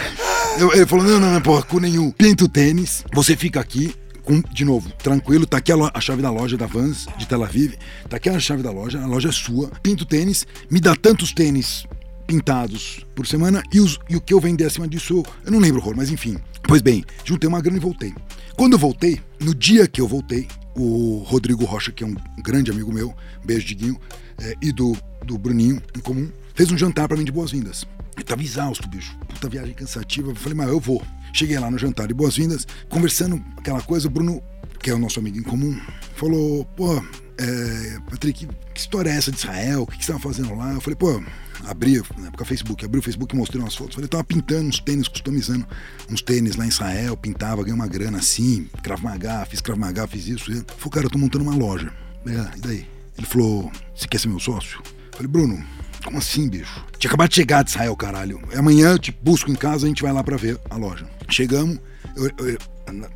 Eu- 0.59 0.73
ele 0.73 0.87
falou: 0.87 1.05
não, 1.05 1.21
não, 1.21 1.33
não, 1.35 1.41
porra, 1.41 1.63
cu 1.63 1.79
nenhum. 1.81 2.11
Pinta 2.11 2.45
o 2.45 2.49
tênis, 2.49 3.05
você 3.13 3.37
fica 3.37 3.61
aqui. 3.61 3.95
Com, 4.25 4.43
de 4.53 4.63
novo, 4.63 4.91
tranquilo, 5.03 5.47
tá 5.47 5.57
aqui 5.57 5.73
a, 5.73 5.77
a 5.95 6.01
chave 6.03 6.21
da 6.21 6.31
loja 6.31 6.55
da 6.55 6.67
Vans 6.67 7.07
de 7.17 7.27
Tel 7.27 7.43
Aviv, 7.43 7.73
tá 8.11 8.19
aqui 8.19 8.29
a 8.29 8.39
chave 8.39 8.63
da 8.63 8.71
loja, 8.71 9.01
a 9.03 9.07
loja 9.07 9.31
é 9.31 9.33
sua. 9.33 9.71
Pinta 9.83 10.03
o 10.03 10.07
tênis, 10.07 10.47
me 10.71 10.81
dá 10.81 10.95
tantos 10.95 11.33
tênis 11.33 11.87
pintados 12.27 13.07
por 13.15 13.27
semana 13.27 13.63
e, 13.73 13.81
os- 13.81 13.99
e 14.07 14.17
o 14.17 14.21
que 14.21 14.35
eu 14.35 14.39
vender 14.41 14.67
acima 14.67 14.87
disso, 14.87 15.25
eu, 15.47 15.51
não 15.51 15.59
lembro 15.59 15.81
o 15.81 15.83
rolo, 15.83 15.97
mas 15.97 16.11
enfim. 16.11 16.37
Pois 16.65 16.83
bem, 16.83 17.03
juntei 17.25 17.49
uma 17.49 17.63
grana 17.63 17.79
e 17.79 17.81
voltei. 17.81 18.13
Quando 18.55 18.75
eu 18.75 18.79
voltei, 18.79 19.19
no 19.41 19.55
dia 19.55 19.89
que 19.89 19.99
eu 19.99 20.07
voltei, 20.07 20.47
o 20.77 21.23
Rodrigo 21.27 21.65
Rocha, 21.65 21.91
que 21.91 22.05
é 22.05 22.07
um 22.07 22.15
grande 22.45 22.71
amigo 22.71 22.93
meu, 22.93 23.15
beijo 23.43 23.67
Diguinho, 23.67 23.99
eh, 24.39 24.55
e 24.61 24.73
do, 24.73 24.95
do 25.25 25.39
Bruninho 25.39 25.81
em 25.97 26.01
comum, 26.01 26.29
fez 26.55 26.71
um 26.71 26.77
jantar 26.77 27.09
pra 27.09 27.17
mim 27.17 27.25
de 27.25 27.33
boas-vindas. 27.33 27.87
Eu 28.19 28.25
tava 28.25 28.43
exausto, 28.43 28.89
bicho. 28.89 29.17
Puta 29.29 29.49
viagem 29.49 29.75
cansativa. 29.75 30.31
Eu 30.31 30.35
falei, 30.35 30.57
mas 30.57 30.69
eu 30.69 30.81
vou. 30.81 31.03
Cheguei 31.33 31.59
lá 31.59 31.71
no 31.71 31.79
jantar 31.79 32.09
de 32.09 32.15
boas-vindas, 32.15 32.67
conversando 32.89 33.43
aquela 33.57 33.81
coisa, 33.83 34.09
o 34.09 34.11
Bruno, 34.11 34.43
que 34.81 34.91
é 34.91 34.95
o 34.95 34.99
nosso 34.99 35.19
amigo 35.21 35.39
em 35.39 35.43
comum, 35.43 35.79
falou, 36.17 36.65
pô, 36.77 36.97
é, 37.39 37.99
Patrick, 38.11 38.49
que 38.75 38.81
história 38.81 39.11
é 39.11 39.17
essa 39.17 39.31
de 39.31 39.39
Israel? 39.39 39.83
O 39.83 39.87
que, 39.87 39.99
que 39.99 40.05
você 40.05 40.13
tava 40.13 40.23
fazendo 40.23 40.55
lá? 40.57 40.73
Eu 40.73 40.81
falei, 40.81 40.97
pô, 40.97 41.23
abri, 41.67 42.03
na 42.17 42.29
época 42.29 42.45
Facebook, 42.45 42.85
abri 42.85 42.99
o 42.99 43.03
Facebook 43.03 43.35
e 43.35 43.39
mostrei 43.39 43.63
umas 43.63 43.77
fotos. 43.77 43.95
Falei, 43.95 44.09
tava 44.09 44.25
pintando 44.25 44.69
uns 44.69 44.81
tênis, 44.81 45.07
customizando 45.07 45.67
uns 46.11 46.23
tênis 46.23 46.57
lá 46.57 46.65
em 46.65 46.69
Israel, 46.69 47.17
pintava, 47.17 47.63
ganhei 47.63 47.75
uma 47.75 47.87
grana 47.87 48.19
assim, 48.19 48.69
Krav 48.83 49.03
Maga, 49.03 49.45
fiz 49.47 49.61
Krav 49.61 49.79
Maga, 49.79 50.07
fiz 50.07 50.27
isso. 50.27 50.51
Eu 50.51 50.65
falei, 50.77 50.91
cara, 50.91 51.07
eu 51.07 51.11
tô 51.11 51.19
montando 51.19 51.45
uma 51.45 51.55
loja. 51.55 51.93
Ah, 52.27 52.51
e 52.57 52.61
daí? 52.61 52.87
Ele 53.17 53.27
falou, 53.27 53.71
você 53.95 54.09
quer 54.09 54.19
ser 54.19 54.29
meu 54.29 54.41
sócio? 54.41 54.81
Eu 54.85 55.17
falei, 55.19 55.29
Bruno, 55.29 55.65
como 56.09 56.19
assim, 56.19 56.49
bicho? 56.49 56.85
Tinha 56.99 57.09
acabado 57.11 57.29
de 57.29 57.35
chegar 57.37 57.63
de 57.63 57.71
Israel, 57.71 57.95
caralho. 57.97 58.41
Amanhã 58.57 58.93
eu 58.93 58.99
te 58.99 59.13
busco 59.23 59.51
em 59.51 59.55
casa, 59.55 59.85
a 59.87 59.89
gente 59.89 60.03
vai 60.03 60.13
lá 60.13 60.25
pra 60.25 60.37
ver 60.37 60.59
a 60.71 60.77
loja. 60.77 61.07
Chegamos, 61.29 61.79
eu, 62.17 62.31
eu- 62.47 62.59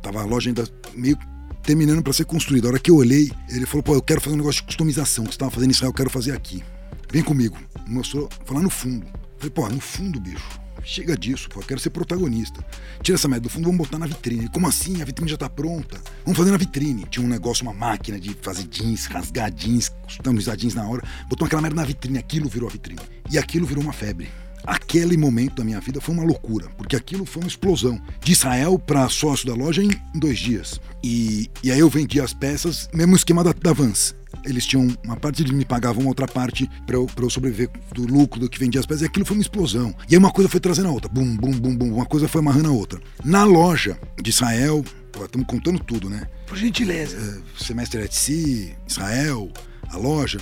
tava 0.01 0.21
a 0.21 0.25
loja 0.25 0.49
ainda 0.49 0.63
meio 0.93 1.17
terminando 1.63 2.03
para 2.03 2.13
ser 2.13 2.25
construído. 2.25 2.65
A 2.65 2.69
hora 2.71 2.79
que 2.79 2.91
eu 2.91 2.95
olhei, 2.97 3.31
ele 3.49 3.65
falou: 3.65 3.81
pô, 3.83 3.95
eu 3.95 4.01
quero 4.01 4.21
fazer 4.21 4.35
um 4.35 4.37
negócio 4.37 4.61
de 4.61 4.67
customização 4.67 5.23
que 5.25 5.31
você 5.31 5.35
estava 5.35 5.49
fazendo 5.51 5.69
em 5.69 5.73
Israel, 5.73 5.89
eu 5.89 5.93
quero 5.95 6.09
fazer 6.09 6.31
aqui. 6.33 6.63
Vem 7.11 7.23
comigo. 7.23 7.57
Mostrou, 7.87 8.29
foi 8.45 8.55
lá 8.57 8.61
no 8.63 8.69
fundo. 8.69 9.05
Falei, 9.37 9.49
pô, 9.49 9.67
no 9.69 9.79
fundo, 9.79 10.19
bicho. 10.19 10.59
Chega 10.83 11.17
disso, 11.17 11.49
pô, 11.49 11.61
eu 11.61 11.65
quero 11.65 11.79
ser 11.79 11.89
protagonista. 11.89 12.63
Tira 13.01 13.15
essa 13.15 13.27
merda 13.27 13.43
do 13.43 13.49
fundo, 13.49 13.65
vamos 13.65 13.77
botar 13.77 13.97
na 13.97 14.05
vitrine. 14.05 14.49
Como 14.49 14.67
assim? 14.67 15.01
A 15.01 15.05
vitrine 15.05 15.31
já 15.31 15.37
tá 15.37 15.49
pronta. 15.49 15.99
Vamos 16.25 16.37
fazer 16.37 16.51
na 16.51 16.57
vitrine. 16.57 17.05
Tinha 17.09 17.25
um 17.25 17.29
negócio, 17.29 17.63
uma 17.63 17.73
máquina 17.73 18.19
de 18.19 18.35
fazer 18.41 18.63
jeans, 18.63 19.05
rasgar 19.05 19.51
jeans, 19.51 19.89
customizar 20.03 20.57
jeans 20.57 20.73
na 20.75 20.87
hora. 20.87 21.03
Botou 21.29 21.45
aquela 21.45 21.61
merda 21.61 21.77
na 21.77 21.85
vitrine, 21.85 22.17
aquilo 22.17 22.49
virou 22.49 22.67
a 22.67 22.71
vitrine. 22.71 23.01
E 23.31 23.37
aquilo 23.37 23.65
virou 23.65 23.83
uma 23.83 23.93
febre. 23.93 24.29
Aquele 24.65 25.17
momento 25.17 25.55
da 25.55 25.63
minha 25.63 25.79
vida 25.81 25.99
foi 25.99 26.15
uma 26.15 26.23
loucura, 26.23 26.69
porque 26.77 26.95
aquilo 26.95 27.25
foi 27.25 27.43
uma 27.43 27.49
explosão. 27.49 28.01
De 28.21 28.31
Israel 28.31 28.79
para 28.79 29.09
sócio 29.09 29.45
da 29.45 29.53
loja 29.53 29.83
em, 29.83 29.91
dois 30.15 30.39
dias. 30.39 30.79
E, 31.03 31.49
e 31.61 31.71
aí 31.71 31.79
eu 31.79 31.89
vendi 31.89 32.21
as 32.21 32.33
peças, 32.33 32.89
mesmo 32.93 33.15
esquema 33.15 33.43
da, 33.43 33.51
da 33.51 33.73
Vans 33.73 34.15
eles 34.45 34.65
tinham 34.65 34.87
uma 35.03 35.15
parte 35.15 35.41
eles 35.41 35.51
me 35.51 35.65
pagavam 35.65 36.05
outra 36.07 36.27
parte 36.27 36.69
para 36.85 36.95
eu, 36.95 37.05
pra 37.05 37.25
eu 37.25 37.29
sobreviver 37.29 37.69
do 37.93 38.05
lucro 38.05 38.39
do 38.39 38.49
que 38.49 38.59
vendia 38.59 38.79
as 38.79 38.85
peças 38.85 39.03
e 39.03 39.05
aquilo 39.05 39.25
foi 39.25 39.37
uma 39.37 39.41
explosão 39.41 39.93
e 40.09 40.15
aí 40.15 40.17
uma 40.17 40.31
coisa 40.31 40.49
foi 40.49 40.59
trazendo 40.59 40.89
a 40.89 40.91
outra 40.91 41.09
bum 41.09 41.35
bum 41.35 41.51
bum 41.51 41.75
bum 41.75 41.93
uma 41.93 42.05
coisa 42.05 42.27
foi 42.27 42.39
amarrando 42.39 42.69
a 42.69 42.71
outra 42.71 42.99
na 43.23 43.43
loja 43.43 43.97
de 44.21 44.29
Israel 44.29 44.83
estamos 45.21 45.47
contando 45.47 45.79
tudo 45.79 46.09
né 46.09 46.27
por 46.47 46.57
gentileza 46.57 47.17
é, 47.17 47.63
semestre 47.63 48.01
Etsy 48.01 48.75
Israel 48.87 49.51
a 49.89 49.97
loja 49.97 50.39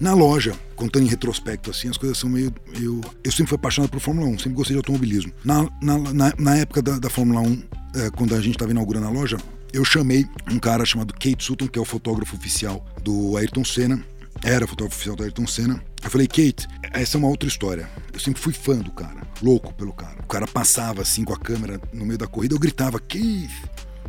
na 0.00 0.12
loja, 0.14 0.54
contando 0.74 1.04
em 1.04 1.08
retrospecto, 1.08 1.70
assim, 1.70 1.88
as 1.88 1.96
coisas 1.96 2.18
são 2.18 2.28
meio. 2.28 2.52
Eu, 2.74 3.00
eu 3.24 3.32
sempre 3.32 3.46
fui 3.46 3.56
apaixonado 3.56 3.90
por 3.90 4.00
Fórmula 4.00 4.28
1, 4.28 4.40
sempre 4.40 4.56
gostei 4.56 4.74
de 4.74 4.78
automobilismo. 4.78 5.32
Na, 5.42 5.66
na, 5.80 5.98
na, 5.98 6.32
na 6.38 6.56
época 6.56 6.82
da, 6.82 6.98
da 6.98 7.08
Fórmula 7.08 7.40
1, 7.40 7.62
é, 7.94 8.10
quando 8.10 8.34
a 8.34 8.40
gente 8.40 8.56
estava 8.56 8.70
inaugurando 8.70 9.06
a 9.06 9.10
loja, 9.10 9.38
eu 9.76 9.84
chamei 9.84 10.26
um 10.50 10.58
cara 10.58 10.86
chamado 10.86 11.12
Kate 11.12 11.44
Sutton, 11.44 11.68
que 11.68 11.78
é 11.78 11.82
o 11.82 11.84
fotógrafo 11.84 12.34
oficial 12.34 12.82
do 13.02 13.36
Ayrton 13.36 13.62
Senna. 13.62 14.02
Era 14.42 14.66
fotógrafo 14.66 14.96
oficial 14.96 15.14
do 15.14 15.22
Ayrton 15.22 15.46
Senna. 15.46 15.82
Eu 16.02 16.10
falei, 16.10 16.26
Kate, 16.26 16.66
essa 16.92 17.16
é 17.16 17.18
uma 17.18 17.28
outra 17.28 17.46
história. 17.46 17.88
Eu 18.10 18.18
sempre 18.18 18.40
fui 18.40 18.54
fã 18.54 18.78
do 18.78 18.90
cara, 18.90 19.26
louco 19.42 19.74
pelo 19.74 19.92
cara. 19.92 20.16
O 20.22 20.26
cara 20.26 20.46
passava 20.46 21.02
assim 21.02 21.24
com 21.24 21.34
a 21.34 21.38
câmera 21.38 21.78
no 21.92 22.06
meio 22.06 22.18
da 22.18 22.26
corrida, 22.26 22.54
eu 22.54 22.58
gritava, 22.58 22.98
Keith, 22.98 23.50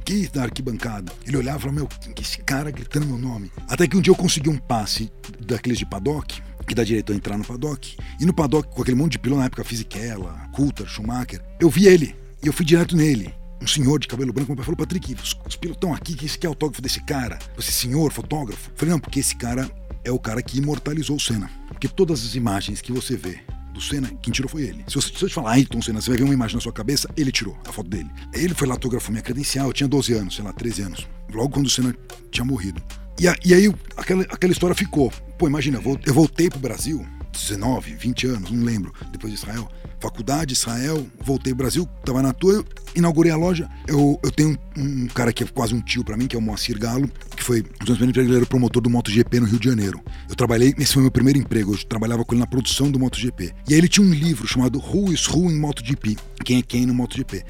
Keith 0.05 0.31
da 0.31 0.43
arquibancada. 0.43 1.11
Ele 1.25 1.35
olhava 1.35 1.57
e 1.57 1.61
falava, 1.61 1.79
meu, 1.79 1.89
esse 2.21 2.37
cara 2.37 2.71
gritando 2.71 3.05
meu 3.05 3.17
nome. 3.17 3.51
Até 3.67 3.87
que 3.87 3.97
um 3.97 4.01
dia 4.01 4.11
eu 4.11 4.17
consegui 4.17 4.49
um 4.49 4.57
passe 4.57 5.11
daqueles 5.37 5.77
de 5.77 5.85
paddock, 5.85 6.41
que 6.65 6.75
dá 6.75 6.83
direito 6.85 7.11
a 7.11 7.15
entrar 7.15 7.37
no 7.37 7.43
paddock. 7.43 7.97
E 8.21 8.25
no 8.25 8.33
paddock, 8.33 8.73
com 8.73 8.81
aquele 8.81 8.95
monte 8.95 9.13
de 9.13 9.19
pilão 9.19 9.39
na 9.39 9.45
época, 9.45 9.65
Fisichella, 9.65 10.33
Coulter, 10.53 10.87
Schumacher, 10.87 11.41
eu 11.59 11.69
vi 11.69 11.87
ele. 11.87 12.15
E 12.41 12.47
eu 12.47 12.53
fui 12.53 12.65
direto 12.65 12.95
nele 12.95 13.33
um 13.61 13.67
senhor 13.67 13.99
de 13.99 14.07
cabelo 14.07 14.31
branco, 14.31 14.49
meu 14.49 14.57
pai 14.57 14.65
falou, 14.65 14.77
Patrick, 14.77 15.13
os, 15.15 15.35
os 15.47 15.55
pilotos 15.55 15.77
estão 15.77 15.93
aqui, 15.93 16.13
que 16.13 16.25
esse 16.25 16.39
é 16.43 16.47
autógrafo 16.47 16.81
desse 16.81 17.01
cara? 17.01 17.39
Você 17.55 17.71
senhor, 17.71 18.11
fotógrafo? 18.11 18.69
Eu 18.69 18.77
falei, 18.77 18.91
não, 18.93 18.99
porque 18.99 19.19
esse 19.19 19.35
cara 19.35 19.69
é 20.03 20.11
o 20.11 20.19
cara 20.19 20.41
que 20.41 20.57
imortalizou 20.57 21.15
o 21.15 21.19
Senna. 21.19 21.49
Porque 21.67 21.87
todas 21.87 22.23
as 22.23 22.35
imagens 22.35 22.81
que 22.81 22.91
você 22.91 23.17
vê 23.17 23.39
do 23.73 23.81
Senna, 23.81 24.11
quem 24.21 24.31
tirou 24.31 24.49
foi 24.49 24.63
ele. 24.63 24.83
Se, 24.87 24.95
você, 24.95 25.09
se 25.09 25.23
eu 25.23 25.29
te 25.29 25.35
falar 25.35 25.51
Ayrton 25.51 25.81
Senna, 25.81 26.01
você 26.01 26.09
vai 26.09 26.17
ver 26.17 26.23
uma 26.23 26.33
imagem 26.33 26.55
na 26.55 26.61
sua 26.61 26.71
cabeça, 26.71 27.09
ele 27.15 27.31
tirou 27.31 27.57
a 27.67 27.71
foto 27.71 27.89
dele. 27.89 28.09
Ele 28.33 28.53
foi 28.53 28.67
lá, 28.67 28.75
autografou 28.75 29.11
minha 29.11 29.23
credencial, 29.23 29.67
eu 29.67 29.73
tinha 29.73 29.87
12 29.87 30.13
anos, 30.13 30.35
sei 30.35 30.43
lá, 30.43 30.53
13 30.53 30.81
anos. 30.83 31.07
Logo 31.31 31.49
quando 31.49 31.65
o 31.65 31.69
Senna 31.69 31.95
tinha 32.31 32.45
morrido. 32.45 32.81
E, 33.19 33.27
a, 33.27 33.35
e 33.43 33.53
aí 33.53 33.73
aquela, 33.95 34.23
aquela 34.23 34.53
história 34.53 34.75
ficou. 34.75 35.11
Pô, 35.37 35.47
imagina, 35.47 35.81
eu 36.05 36.13
voltei 36.13 36.49
pro 36.49 36.59
Brasil, 36.59 37.05
19, 37.31 37.95
20 37.95 38.27
anos, 38.27 38.51
não 38.51 38.63
lembro, 38.63 38.93
depois 39.11 39.33
de 39.33 39.39
Israel 39.39 39.69
faculdade, 39.99 40.53
Israel, 40.53 41.05
voltei 41.23 41.51
ao 41.51 41.57
Brasil, 41.57 41.87
tava 42.05 42.21
na 42.21 42.35
eu 42.43 42.65
inaugurei 42.95 43.31
a 43.31 43.35
loja. 43.35 43.69
Eu, 43.87 44.19
eu 44.23 44.31
tenho 44.31 44.57
um, 44.77 45.03
um 45.03 45.07
cara 45.07 45.31
que 45.33 45.43
é 45.43 45.47
quase 45.47 45.73
um 45.73 45.81
tio 45.81 46.03
para 46.03 46.17
mim, 46.17 46.27
que 46.27 46.35
é 46.35 46.39
o 46.39 46.41
Moacir 46.41 46.77
Galo, 46.79 47.09
que 47.35 47.43
foi 47.43 47.63
um 47.81 47.85
dos 47.85 47.99
meus 47.99 48.17
ele 48.17 48.35
era 48.35 48.45
promotor 48.45 48.81
do 48.81 48.89
MotoGP 48.89 49.39
no 49.39 49.45
Rio 49.47 49.59
de 49.59 49.69
Janeiro. 49.69 50.01
Eu 50.29 50.35
trabalhei, 50.35 50.73
esse 50.77 50.93
foi 50.93 51.01
meu 51.01 51.11
primeiro 51.11 51.39
emprego, 51.39 51.73
eu 51.73 51.77
trabalhava 51.85 52.23
com 52.23 52.33
ele 52.33 52.39
na 52.39 52.47
produção 52.47 52.91
do 52.91 52.99
MotoGP. 52.99 53.53
E 53.67 53.73
aí 53.73 53.79
ele 53.79 53.87
tinha 53.87 54.05
um 54.05 54.13
livro 54.13 54.47
chamado 54.47 54.79
Who 54.79 55.13
is 55.13 55.27
Who 55.27 55.51
in 55.51 55.59
MotoGP, 55.59 56.17
quem 56.43 56.59
é 56.59 56.61
quem 56.61 56.85
no 56.85 56.93
MotoGP. 56.93 57.43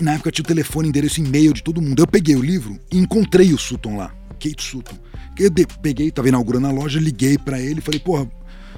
E 0.00 0.04
na 0.04 0.14
época 0.14 0.30
tinha 0.30 0.44
o 0.44 0.46
telefone, 0.46 0.88
endereço, 0.88 1.20
e-mail 1.20 1.52
de 1.52 1.62
todo 1.62 1.80
mundo. 1.80 2.00
Eu 2.00 2.06
peguei 2.06 2.36
o 2.36 2.42
livro 2.42 2.78
e 2.92 2.98
encontrei 2.98 3.52
o 3.52 3.58
Sutton 3.58 3.96
lá, 3.96 4.14
Kate 4.40 4.62
Sutton. 4.62 4.96
Eu 5.38 5.50
peguei, 5.82 6.10
tava 6.10 6.28
inaugurando 6.28 6.66
a 6.66 6.70
loja, 6.70 7.00
liguei 7.00 7.36
para 7.36 7.60
ele 7.60 7.80
e 7.80 7.82
falei, 7.82 7.98
porra, 7.98 8.30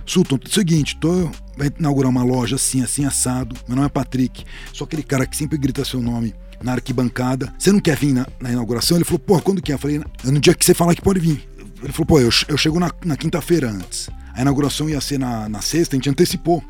Sutton, 0.07 0.39
seguinte, 0.49 0.97
tô, 1.01 1.31
vai 1.57 1.73
inaugurar 1.79 2.11
uma 2.11 2.23
loja 2.23 2.57
assim, 2.57 2.83
assim, 2.83 3.05
assado. 3.05 3.57
Meu 3.67 3.77
nome 3.77 3.87
é 3.87 3.89
Patrick. 3.89 4.45
Sou 4.73 4.85
aquele 4.85 5.03
cara 5.03 5.27
que 5.27 5.37
sempre 5.37 5.57
grita 5.57 5.85
seu 5.85 6.01
nome 6.03 6.35
na 6.63 6.73
arquibancada. 6.73 7.53
Você 7.59 7.73
não 7.73 7.81
quer 7.81 7.97
vir 7.97 8.13
na, 8.13 8.27
na 8.41 8.53
inauguração? 8.53 8.97
Ele 8.97 9.05
falou, 9.05 9.19
pô, 9.19 9.41
quando 9.41 9.63
que 9.63 9.73
é? 9.73 9.75
Eu 9.75 9.79
falei, 9.79 10.01
no 10.25 10.41
dia 10.41 10.55
que 10.55 10.65
você 10.65 10.75
falar 10.75 10.95
que 10.95 11.03
pode 11.03 11.21
vir. 11.21 11.49
Ele 11.83 11.93
falou, 11.93 12.07
pô, 12.07 12.21
eu, 12.21 12.31
eu 12.49 12.57
chego 12.57 12.79
na, 12.79 12.91
na 13.05 13.17
quinta-feira 13.17 13.71
antes. 13.71 14.11
A 14.35 14.43
inauguração 14.43 14.89
ia 14.89 15.01
ser 15.01 15.19
na, 15.19 15.49
na 15.49 15.63
sexta, 15.63 15.95
a 15.95 15.99
gente 15.99 16.11
antecipou. 16.11 16.63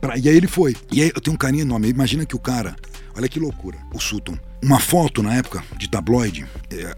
Pra, 0.00 0.18
e 0.18 0.28
aí 0.28 0.36
ele 0.36 0.48
foi. 0.48 0.76
E 0.92 1.02
aí 1.02 1.12
eu 1.14 1.20
tenho 1.20 1.34
um 1.34 1.38
carinho 1.38 1.62
enorme. 1.62 1.88
Imagina 1.88 2.26
que 2.26 2.34
o 2.34 2.40
cara, 2.40 2.74
olha 3.16 3.28
que 3.28 3.38
loucura, 3.38 3.78
o 3.94 4.00
Sutton 4.00 4.36
uma 4.64 4.80
foto 4.80 5.22
na 5.22 5.34
época 5.34 5.62
de 5.76 5.86
tabloide. 5.88 6.46
É, 6.70 6.94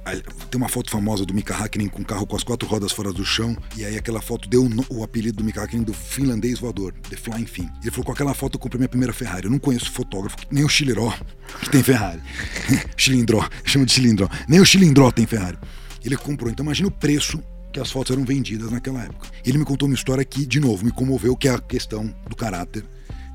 tem 0.48 0.56
uma 0.56 0.68
foto 0.68 0.88
famosa 0.88 1.26
do 1.26 1.34
Mika 1.34 1.52
Hakkinen 1.52 1.88
com 1.88 2.00
o 2.00 2.04
carro 2.04 2.24
com 2.24 2.36
as 2.36 2.44
quatro 2.44 2.68
rodas 2.68 2.92
fora 2.92 3.12
do 3.12 3.24
chão. 3.24 3.56
E 3.76 3.84
aí 3.84 3.98
aquela 3.98 4.22
foto 4.22 4.48
deu 4.48 4.68
o, 4.88 5.02
apelido 5.02 5.38
do 5.38 5.44
Mika 5.44 5.64
Hakkinen 5.64 5.82
do 5.82 5.92
finlandês 5.92 6.60
voador, 6.60 6.94
The 7.10 7.16
Flying 7.16 7.46
Fin. 7.46 7.68
Ele 7.82 7.90
falou: 7.90 8.06
com 8.06 8.12
aquela 8.12 8.34
foto 8.34 8.54
eu 8.54 8.60
comprei 8.60 8.78
minha 8.78 8.88
primeira 8.88 9.12
Ferrari. 9.12 9.46
Eu 9.46 9.50
não 9.50 9.58
conheço 9.58 9.90
fotógrafo, 9.90 10.36
nem 10.48 10.64
o 10.64 10.68
Chiliró, 10.68 11.12
que 11.60 11.70
tem 11.70 11.82
Ferrari. 11.82 12.20
Chilindró, 12.96 13.44
chama 13.64 13.84
de 13.84 13.92
Chilindró. 13.92 14.28
Nem 14.48 14.60
o 14.60 14.64
Chilindró 14.64 15.10
tem 15.10 15.26
Ferrari. 15.26 15.58
Ele 16.04 16.16
comprou. 16.16 16.50
Então 16.50 16.64
imagina 16.64 16.86
o 16.86 16.92
preço 16.92 17.42
que 17.72 17.80
as 17.80 17.90
fotos 17.90 18.12
eram 18.12 18.24
vendidas 18.24 18.70
naquela 18.70 19.02
época. 19.02 19.28
Ele 19.44 19.58
me 19.58 19.64
contou 19.64 19.88
uma 19.88 19.94
história 19.94 20.24
que, 20.24 20.46
de 20.46 20.60
novo, 20.60 20.84
me 20.84 20.92
comoveu, 20.92 21.36
que 21.36 21.48
é 21.48 21.54
a 21.54 21.58
questão 21.58 22.14
do 22.28 22.36
caráter 22.36 22.84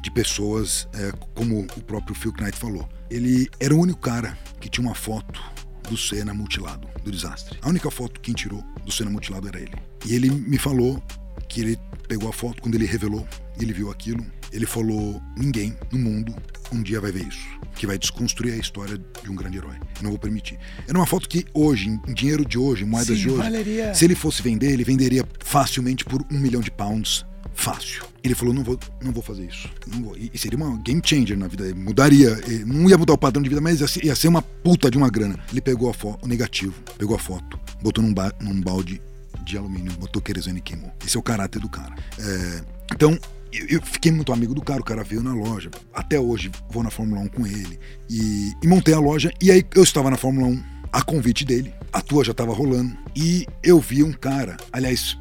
de 0.01 0.11
pessoas, 0.11 0.87
é, 0.93 1.11
como 1.35 1.61
o 1.61 1.81
próprio 1.81 2.15
Phil 2.15 2.33
Knight 2.39 2.57
falou 2.57 2.89
ele 3.11 3.49
era 3.59 3.75
o 3.75 3.79
único 3.79 3.99
cara 3.99 4.37
que 4.59 4.69
tinha 4.69 4.87
uma 4.87 4.95
foto 4.95 5.43
do 5.89 5.97
Senna 5.97 6.33
mutilado, 6.33 6.87
do 7.03 7.11
desastre. 7.11 7.59
A 7.61 7.67
única 7.67 7.91
foto 7.91 8.13
que 8.13 8.21
quem 8.21 8.33
tirou 8.33 8.63
do 8.85 8.91
Senna 8.91 9.11
mutilado 9.11 9.49
era 9.49 9.59
ele. 9.59 9.73
E 10.05 10.15
ele 10.15 10.31
me 10.31 10.57
falou 10.57 11.03
que 11.49 11.59
ele 11.59 11.77
pegou 12.07 12.29
a 12.29 12.33
foto, 12.33 12.61
quando 12.61 12.75
ele 12.75 12.85
revelou, 12.85 13.27
ele 13.59 13.73
viu 13.73 13.91
aquilo, 13.91 14.25
ele 14.53 14.65
falou: 14.65 15.21
ninguém 15.35 15.75
no 15.91 15.99
mundo 15.99 16.33
um 16.71 16.81
dia 16.81 17.01
vai 17.01 17.11
ver 17.11 17.27
isso, 17.27 17.45
que 17.75 17.85
vai 17.85 17.97
desconstruir 17.97 18.53
a 18.53 18.57
história 18.57 18.97
de 18.97 19.29
um 19.29 19.35
grande 19.35 19.57
herói. 19.57 19.75
Eu 19.97 20.03
não 20.03 20.11
vou 20.11 20.19
permitir. 20.19 20.57
Era 20.87 20.97
uma 20.97 21.05
foto 21.05 21.27
que 21.27 21.45
hoje, 21.53 21.89
em 21.89 22.13
dinheiro 22.13 22.45
de 22.45 22.57
hoje, 22.57 22.85
moedas 22.85 23.17
Sim, 23.17 23.23
de 23.23 23.29
hoje, 23.29 23.43
valeria... 23.43 23.93
se 23.93 24.05
ele 24.05 24.15
fosse 24.15 24.41
vender, 24.41 24.71
ele 24.71 24.85
venderia 24.85 25.27
facilmente 25.43 26.05
por 26.05 26.25
um 26.31 26.39
milhão 26.39 26.61
de 26.61 26.71
pounds 26.71 27.25
fácil. 27.53 28.03
Ele 28.23 28.35
falou: 28.35 28.53
não 28.53 28.63
vou, 28.63 28.79
não 29.01 29.11
vou 29.11 29.23
fazer 29.23 29.45
isso. 29.45 29.69
Não 29.87 30.03
vou. 30.03 30.15
E 30.17 30.37
seria 30.37 30.57
uma 30.57 30.77
game 30.77 31.01
changer 31.03 31.37
na 31.37 31.47
vida. 31.47 31.73
Mudaria. 31.75 32.39
Não 32.65 32.89
ia 32.89 32.97
mudar 32.97 33.13
o 33.13 33.17
padrão 33.17 33.41
de 33.41 33.49
vida, 33.49 33.61
mas 33.61 33.79
ia 33.97 34.15
ser 34.15 34.27
uma 34.27 34.41
puta 34.41 34.89
de 34.89 34.97
uma 34.97 35.09
grana. 35.09 35.39
Ele 35.51 35.61
pegou 35.61 35.89
a 35.89 35.93
foto, 35.93 36.25
o 36.25 36.27
negativo, 36.27 36.73
pegou 36.97 37.15
a 37.15 37.19
foto, 37.19 37.59
botou 37.81 38.03
num, 38.03 38.13
ba 38.13 38.31
num 38.41 38.59
balde 38.61 39.01
de 39.45 39.57
alumínio, 39.57 39.91
botou 39.93 40.21
querosene 40.21 40.59
e 40.59 40.61
queimou. 40.61 40.91
Esse 41.05 41.17
é 41.17 41.19
o 41.19 41.23
caráter 41.23 41.59
do 41.59 41.69
cara. 41.69 41.95
É, 42.19 42.63
então, 42.93 43.17
eu, 43.51 43.67
eu, 43.67 43.81
fiquei 43.81 44.11
muito 44.11 44.31
amigo 44.31 44.53
do 44.53 44.61
cara, 44.61 44.81
o 44.81 44.83
cara 44.83 45.03
veio 45.03 45.23
na 45.23 45.33
loja. 45.33 45.69
Até 45.93 46.19
hoje 46.19 46.51
vou 46.69 46.83
na 46.83 46.89
Fórmula 46.89 47.21
1 47.21 47.27
com 47.29 47.45
ele. 47.45 47.79
E, 48.09 48.53
e 48.61 48.67
montei 48.67 48.93
a 48.93 48.99
loja. 48.99 49.31
E 49.41 49.51
aí 49.51 49.65
eu 49.75 49.83
estava 49.83 50.09
na 50.09 50.17
Fórmula 50.17 50.47
1 50.47 50.63
a 50.91 51.01
convite 51.01 51.45
dele. 51.45 51.73
A 51.91 52.01
tua 52.01 52.23
já 52.23 52.31
estava 52.31 52.53
rolando. 52.53 52.95
E 53.15 53.45
eu 53.63 53.79
vi 53.79 54.03
um 54.03 54.13
cara, 54.13 54.57
aliás, 54.71 55.17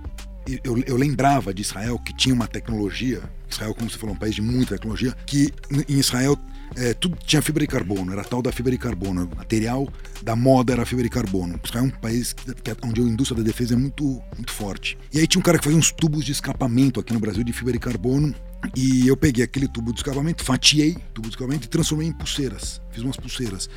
eu, 0.64 0.78
eu 0.86 0.96
lembrava 0.96 1.52
de 1.52 1.62
Israel 1.62 1.98
que 1.98 2.12
tinha 2.14 2.34
uma 2.34 2.46
tecnologia, 2.46 3.22
Israel, 3.48 3.74
como 3.74 3.90
você 3.90 3.98
falou, 3.98 4.14
é 4.14 4.16
um 4.16 4.18
país 4.18 4.34
de 4.34 4.42
muita 4.42 4.74
tecnologia, 4.76 5.14
que 5.26 5.52
em 5.88 5.98
Israel 5.98 6.38
é, 6.76 6.94
tudo 6.94 7.16
tinha 7.24 7.42
fibra 7.42 7.62
de 7.62 7.66
carbono, 7.66 8.12
era 8.12 8.22
tal 8.22 8.40
da 8.40 8.52
fibra 8.52 8.70
de 8.70 8.78
carbono. 8.78 9.28
Material 9.36 9.88
da 10.22 10.36
moda 10.36 10.72
era 10.72 10.86
fibra 10.86 11.02
de 11.02 11.10
carbono. 11.10 11.58
Israel 11.64 11.84
é 11.84 11.88
um 11.88 11.90
país 11.90 12.32
que, 12.32 12.54
que, 12.54 12.76
onde 12.82 13.00
a 13.00 13.04
indústria 13.04 13.42
da 13.42 13.46
defesa 13.46 13.74
é 13.74 13.76
muito, 13.76 14.22
muito 14.36 14.52
forte. 14.52 14.96
E 15.12 15.18
aí 15.18 15.26
tinha 15.26 15.40
um 15.40 15.42
cara 15.42 15.58
que 15.58 15.64
fazia 15.64 15.78
uns 15.78 15.90
tubos 15.90 16.24
de 16.24 16.32
escapamento 16.32 17.00
aqui 17.00 17.12
no 17.12 17.20
Brasil 17.20 17.42
de 17.42 17.52
fibra 17.52 17.72
de 17.72 17.78
carbono. 17.78 18.34
E 18.76 19.08
eu 19.08 19.16
peguei 19.16 19.42
aquele 19.42 19.66
tubo 19.66 19.92
de 19.92 20.00
escapamento, 20.00 20.44
fatiei 20.44 20.92
o 20.92 21.00
tubo 21.14 21.28
de 21.28 21.34
escapamento 21.34 21.66
e 21.66 21.68
transformei 21.68 22.08
em 22.08 22.12
pulseiras. 22.12 22.80
Fiz 22.90 23.02
umas 23.02 23.16
pulseiras. 23.16 23.68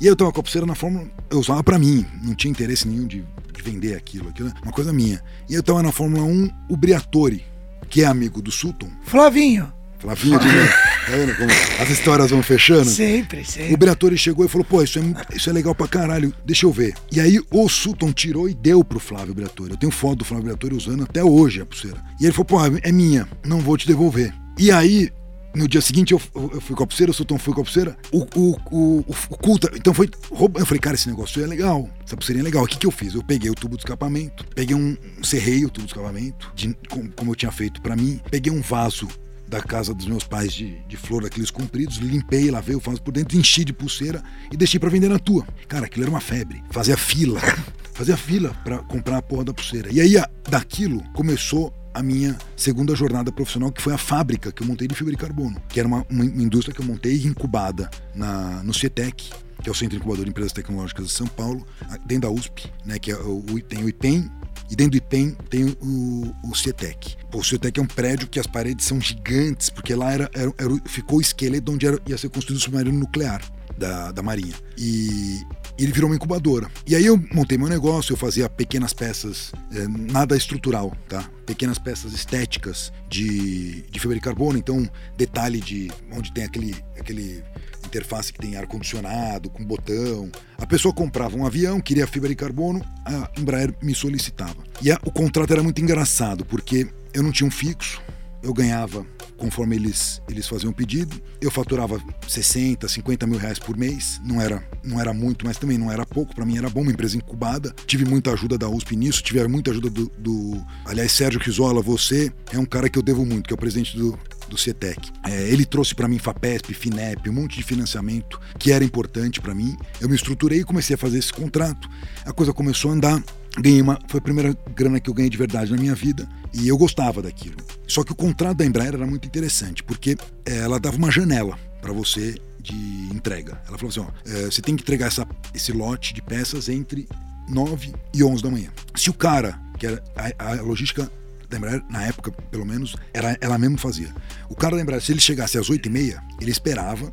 E 0.00 0.06
eu 0.06 0.14
tava 0.14 0.32
com 0.32 0.40
a 0.40 0.42
pulseira 0.42 0.66
na 0.66 0.74
Fórmula, 0.74 1.08
eu 1.30 1.38
usava 1.38 1.62
para 1.62 1.78
mim, 1.78 2.06
não 2.22 2.34
tinha 2.34 2.50
interesse 2.50 2.86
nenhum 2.86 3.06
de, 3.06 3.24
de 3.52 3.62
vender 3.62 3.94
aquilo, 3.94 4.28
aquilo, 4.28 4.52
uma 4.62 4.72
coisa 4.72 4.92
minha. 4.92 5.22
E 5.48 5.54
eu 5.54 5.62
tava 5.62 5.82
na 5.82 5.92
Fórmula 5.92 6.22
1, 6.22 6.50
o 6.68 6.76
Briatore, 6.76 7.44
que 7.88 8.02
é 8.02 8.06
amigo 8.06 8.40
do 8.40 8.50
Sutton. 8.50 8.90
Flavinho. 9.02 9.77
Flavinho 9.98 10.38
de 10.38 10.46
novo. 10.46 10.68
Tá 11.08 11.16
vendo 11.16 11.34
como 11.36 11.50
as 11.80 11.88
histórias 11.88 12.30
vão 12.30 12.42
fechando? 12.42 12.84
Sempre, 12.84 13.42
sempre. 13.42 13.72
O 13.72 13.78
Briatore 13.78 14.18
chegou 14.18 14.44
e 14.44 14.48
falou: 14.48 14.62
pô, 14.62 14.82
isso 14.82 14.98
é, 14.98 15.02
isso 15.34 15.48
é 15.48 15.52
legal 15.54 15.74
pra 15.74 15.88
caralho, 15.88 16.34
deixa 16.44 16.66
eu 16.66 16.70
ver. 16.70 16.92
E 17.10 17.18
aí 17.18 17.40
o 17.50 17.66
Sutton 17.66 18.12
tirou 18.12 18.46
e 18.46 18.52
deu 18.52 18.84
pro 18.84 19.00
Flávio 19.00 19.32
Briatore. 19.32 19.70
Eu 19.70 19.78
tenho 19.78 19.90
foto 19.90 20.18
do 20.18 20.24
Flávio 20.26 20.44
Briatore 20.44 20.74
usando 20.74 21.04
até 21.04 21.24
hoje 21.24 21.62
a 21.62 21.66
pulseira. 21.66 21.96
E 22.20 22.26
ele 22.26 22.32
falou: 22.32 22.44
pô, 22.44 22.58
é 22.82 22.92
minha, 22.92 23.26
não 23.42 23.58
vou 23.58 23.78
te 23.78 23.86
devolver. 23.86 24.34
E 24.58 24.70
aí 24.70 25.10
no 25.54 25.66
dia 25.66 25.80
seguinte 25.80 26.12
eu, 26.12 26.20
eu 26.34 26.60
fui 26.60 26.76
com 26.76 26.84
a 26.84 26.86
pulseira, 26.86 27.10
o 27.10 27.14
Sultão 27.14 27.38
foi 27.38 27.54
com 27.54 27.62
a 27.62 27.64
pulseira. 27.64 27.96
O, 28.12 28.26
o, 28.38 28.56
o, 28.70 29.04
o 29.08 29.36
culta, 29.38 29.70
então 29.74 29.94
foi. 29.94 30.10
Eu 30.30 30.66
falei, 30.66 30.78
cara, 30.78 30.94
esse 30.94 31.08
negócio 31.08 31.42
é 31.42 31.46
legal. 31.46 31.88
Essa 32.04 32.16
pulseirinha 32.16 32.42
é 32.42 32.44
legal. 32.44 32.64
O 32.64 32.66
que, 32.66 32.76
que 32.76 32.86
eu 32.86 32.90
fiz? 32.90 33.14
Eu 33.14 33.24
peguei 33.24 33.50
o 33.50 33.54
tubo 33.54 33.76
de 33.76 33.82
escapamento, 33.82 34.44
peguei 34.54 34.76
um. 34.76 34.96
Serrei 35.22 35.64
o 35.64 35.70
tubo 35.70 35.86
de 35.86 35.92
escapamento, 35.92 36.52
de, 36.54 36.76
como, 36.88 37.10
como 37.12 37.30
eu 37.30 37.34
tinha 37.34 37.50
feito 37.50 37.80
para 37.80 37.96
mim, 37.96 38.20
peguei 38.30 38.52
um 38.52 38.60
vaso 38.60 39.08
da 39.48 39.62
casa 39.62 39.94
dos 39.94 40.06
meus 40.06 40.24
pais 40.24 40.52
de, 40.52 40.78
de 40.86 40.96
flor, 40.96 41.22
daqueles 41.22 41.50
compridos, 41.50 41.96
limpei, 41.96 42.50
lavei 42.50 42.76
o 42.76 42.80
vaso 42.80 43.02
por 43.02 43.12
dentro, 43.12 43.36
enchi 43.36 43.64
de 43.64 43.72
pulseira 43.72 44.22
e 44.52 44.56
deixei 44.56 44.78
para 44.78 44.90
vender 44.90 45.08
na 45.08 45.18
tua. 45.18 45.46
Cara, 45.66 45.86
aquilo 45.86 46.04
era 46.04 46.10
uma 46.10 46.20
febre. 46.20 46.62
Fazia 46.70 46.96
fila. 46.96 47.40
Fazia 47.94 48.16
fila 48.16 48.54
para 48.62 48.78
comprar 48.78 49.16
a 49.16 49.22
porra 49.22 49.44
da 49.44 49.54
pulseira. 49.54 49.90
E 49.90 50.00
aí, 50.00 50.14
daquilo, 50.48 51.02
começou 51.14 51.74
a 51.92 52.02
minha 52.02 52.36
segunda 52.56 52.94
jornada 52.94 53.32
profissional, 53.32 53.72
que 53.72 53.82
foi 53.82 53.92
a 53.92 53.98
fábrica 53.98 54.52
que 54.52 54.62
eu 54.62 54.66
montei 54.66 54.86
de 54.86 54.94
fibra 54.94 55.12
de 55.12 55.18
carbono, 55.18 55.60
que 55.68 55.80
era 55.80 55.88
uma, 55.88 56.06
uma 56.08 56.24
indústria 56.24 56.72
que 56.72 56.80
eu 56.80 56.86
montei 56.86 57.16
incubada 57.24 57.90
na, 58.14 58.62
no 58.62 58.72
CETEC, 58.72 59.30
que 59.62 59.68
é 59.68 59.72
o 59.72 59.74
Centro 59.74 59.96
Incubador 59.96 60.24
de 60.24 60.30
Empresas 60.30 60.52
Tecnológicas 60.52 61.06
de 61.06 61.12
São 61.12 61.26
Paulo, 61.26 61.66
dentro 62.06 62.28
da 62.28 62.30
USP, 62.30 62.70
né, 62.84 62.98
que 62.98 63.10
é 63.10 63.16
o, 63.16 63.42
tem 63.68 63.82
o 63.82 63.88
IPEM, 63.88 64.30
e 64.70 64.76
dentro 64.76 64.92
do 64.92 64.96
IPEM 64.98 65.36
tem 65.48 65.76
o, 65.80 66.34
o 66.44 66.54
CETEC. 66.54 67.16
Pô, 67.30 67.38
o 67.38 67.44
CETEC 67.44 67.78
é 67.78 67.82
um 67.82 67.86
prédio 67.86 68.28
que 68.28 68.38
as 68.38 68.46
paredes 68.46 68.86
são 68.86 69.00
gigantes, 69.00 69.70
porque 69.70 69.94
lá 69.94 70.12
era, 70.12 70.30
era, 70.34 70.52
era 70.58 70.70
ficou 70.86 71.18
o 71.18 71.20
esqueleto 71.20 71.72
onde 71.72 71.86
era, 71.86 71.98
ia 72.06 72.18
ser 72.18 72.28
construído 72.28 72.58
o 72.58 72.62
submarino 72.62 72.98
nuclear 72.98 73.42
da, 73.76 74.12
da 74.12 74.22
Marinha. 74.22 74.54
E 74.76 75.40
ele 75.78 75.92
virou 75.92 76.10
uma 76.10 76.16
incubadora. 76.16 76.68
E 76.86 76.94
aí 76.96 77.06
eu 77.06 77.16
montei 77.32 77.56
meu 77.56 77.68
negócio, 77.68 78.12
eu 78.12 78.16
fazia 78.16 78.48
pequenas 78.48 78.92
peças, 78.92 79.52
é, 79.72 79.86
nada 79.88 80.36
estrutural, 80.36 80.94
tá? 81.08 81.24
Pequenas 81.46 81.78
peças 81.78 82.12
estéticas 82.12 82.92
de, 83.08 83.82
de 83.82 84.00
fibra 84.00 84.16
de 84.16 84.20
carbono, 84.22 84.58
então 84.58 84.88
detalhe 85.16 85.60
de 85.60 85.90
onde 86.12 86.32
tem 86.32 86.44
aquele, 86.44 86.74
aquele 86.98 87.42
interface 87.88 88.32
que 88.32 88.38
tem 88.38 88.56
ar-condicionado, 88.56 89.50
com 89.50 89.64
botão. 89.64 90.30
A 90.56 90.66
pessoa 90.66 90.94
comprava 90.94 91.36
um 91.36 91.44
avião, 91.44 91.80
queria 91.80 92.06
fibra 92.06 92.28
de 92.28 92.36
carbono, 92.36 92.84
a 93.04 93.30
Embraer 93.38 93.74
me 93.82 93.94
solicitava. 93.94 94.56
E 94.80 94.90
a, 94.90 94.98
o 95.04 95.10
contrato 95.10 95.52
era 95.52 95.62
muito 95.62 95.80
engraçado, 95.80 96.44
porque 96.44 96.86
eu 97.12 97.22
não 97.22 97.32
tinha 97.32 97.46
um 97.46 97.50
fixo, 97.50 98.00
eu 98.42 98.52
ganhava 98.54 99.04
conforme 99.38 99.76
eles, 99.76 100.20
eles 100.28 100.46
faziam 100.46 100.70
o 100.70 100.74
pedido. 100.74 101.18
Eu 101.40 101.50
faturava 101.50 102.02
60, 102.26 102.86
50 102.86 103.26
mil 103.26 103.38
reais 103.38 103.58
por 103.58 103.76
mês. 103.76 104.20
Não 104.24 104.42
era, 104.42 104.62
não 104.82 105.00
era 105.00 105.14
muito, 105.14 105.46
mas 105.46 105.56
também 105.56 105.78
não 105.78 105.90
era 105.90 106.04
pouco. 106.04 106.34
Para 106.34 106.44
mim 106.44 106.58
era 106.58 106.68
bom, 106.68 106.82
uma 106.82 106.90
empresa 106.90 107.16
incubada. 107.16 107.74
Tive 107.86 108.04
muita 108.04 108.32
ajuda 108.32 108.58
da 108.58 108.68
USP 108.68 108.96
nisso, 108.96 109.22
tive 109.22 109.46
muita 109.46 109.70
ajuda 109.70 109.88
do. 109.88 110.10
do... 110.18 110.66
Aliás, 110.84 111.12
Sérgio 111.12 111.40
Rizola, 111.40 111.80
você 111.80 112.30
é 112.52 112.58
um 112.58 112.66
cara 112.66 112.90
que 112.90 112.98
eu 112.98 113.02
devo 113.02 113.24
muito, 113.24 113.46
que 113.46 113.52
é 113.52 113.56
o 113.56 113.58
presidente 113.58 113.96
do, 113.96 114.18
do 114.48 114.58
CETEC. 114.58 115.10
É, 115.24 115.48
ele 115.48 115.64
trouxe 115.64 115.94
para 115.94 116.08
mim 116.08 116.18
FAPESP, 116.18 116.74
FINEP, 116.74 117.28
um 117.28 117.32
monte 117.32 117.56
de 117.56 117.62
financiamento 117.62 118.40
que 118.58 118.72
era 118.72 118.84
importante 118.84 119.40
para 119.40 119.54
mim. 119.54 119.76
Eu 120.00 120.08
me 120.08 120.14
estruturei 120.14 120.60
e 120.60 120.64
comecei 120.64 120.94
a 120.94 120.98
fazer 120.98 121.18
esse 121.18 121.32
contrato. 121.32 121.88
A 122.24 122.32
coisa 122.32 122.52
começou 122.52 122.90
a 122.90 122.94
andar 122.94 123.22
ganhei 123.60 123.82
uma. 123.82 123.98
Foi 124.08 124.18
a 124.18 124.22
primeira 124.22 124.56
grana 124.74 125.00
que 125.00 125.10
eu 125.10 125.14
ganhei 125.14 125.30
de 125.30 125.36
verdade 125.36 125.70
na 125.70 125.76
minha 125.76 125.94
vida 125.94 126.28
e 126.52 126.68
eu 126.68 126.76
gostava 126.76 127.20
daquilo. 127.22 127.56
Só 127.86 128.04
que 128.04 128.12
o 128.12 128.14
contrato 128.14 128.58
da 128.58 128.66
Embraer 128.66 128.94
era 128.94 129.06
muito 129.06 129.26
interessante, 129.26 129.82
porque 129.82 130.16
eh, 130.44 130.58
ela 130.58 130.78
dava 130.78 130.96
uma 130.96 131.10
janela 131.10 131.58
para 131.80 131.92
você 131.92 132.36
de 132.60 132.74
entrega. 133.12 133.60
Ela 133.66 133.78
falou 133.78 133.90
assim: 133.90 134.00
ó, 134.00 134.30
é, 134.30 134.44
você 134.46 134.62
tem 134.62 134.76
que 134.76 134.82
entregar 134.82 135.06
essa, 135.06 135.26
esse 135.54 135.72
lote 135.72 136.14
de 136.14 136.22
peças 136.22 136.68
entre 136.68 137.08
9 137.48 137.92
e 138.14 138.22
11 138.22 138.42
da 138.42 138.50
manhã. 138.50 138.70
Se 138.94 139.10
o 139.10 139.14
cara, 139.14 139.58
que 139.78 139.86
era 139.86 140.02
a, 140.38 140.52
a 140.58 140.62
logística 140.62 141.10
Embraer, 141.56 141.82
na 141.88 142.04
época, 142.04 142.30
pelo 142.30 142.66
menos, 142.66 142.96
era, 143.12 143.36
ela 143.40 143.58
mesmo 143.58 143.78
fazia. 143.78 144.14
O 144.48 144.54
cara 144.54 144.76
da 144.76 144.82
Embraer, 144.82 145.02
se 145.02 145.12
ele 145.12 145.20
chegasse 145.20 145.58
às 145.58 145.70
8 145.70 145.86
e 145.86 145.90
meia, 145.90 146.22
ele 146.40 146.50
esperava 146.50 147.12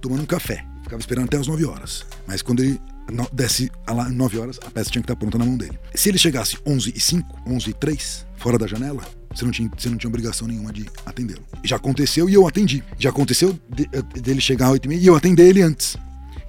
tomando 0.00 0.22
um 0.22 0.26
café. 0.26 0.64
Ficava 0.82 1.00
esperando 1.00 1.24
até 1.26 1.38
as 1.38 1.46
9 1.46 1.64
horas. 1.64 2.04
Mas 2.26 2.42
quando 2.42 2.62
ele 2.62 2.80
desse 3.32 3.70
lá 3.86 4.08
9 4.08 4.38
horas, 4.38 4.58
a 4.64 4.70
peça 4.70 4.90
tinha 4.90 5.02
que 5.02 5.06
estar 5.06 5.16
pronta 5.16 5.38
na 5.38 5.44
mão 5.44 5.56
dele. 5.56 5.78
Se 5.94 6.08
ele 6.08 6.18
chegasse 6.18 6.58
11 6.64 6.92
e 6.94 7.00
5, 7.00 7.40
11 7.46 7.70
e 7.70 7.74
3, 7.74 8.26
fora 8.36 8.58
da 8.58 8.66
janela, 8.66 9.02
você 9.34 9.44
não 9.44 9.52
tinha, 9.52 9.70
você 9.76 9.88
não 9.88 9.96
tinha 9.96 10.08
obrigação 10.08 10.46
nenhuma 10.46 10.72
de 10.72 10.86
atendê-lo. 11.04 11.42
Já 11.62 11.76
aconteceu 11.76 12.28
e 12.28 12.34
eu 12.34 12.46
atendi. 12.46 12.82
Já 12.98 13.10
aconteceu 13.10 13.58
de, 13.68 13.86
dele 14.20 14.40
chegar 14.40 14.66
às 14.66 14.72
8 14.72 14.92
e 14.92 15.06
eu 15.06 15.16
atender 15.16 15.48
ele 15.48 15.62
antes. 15.62 15.96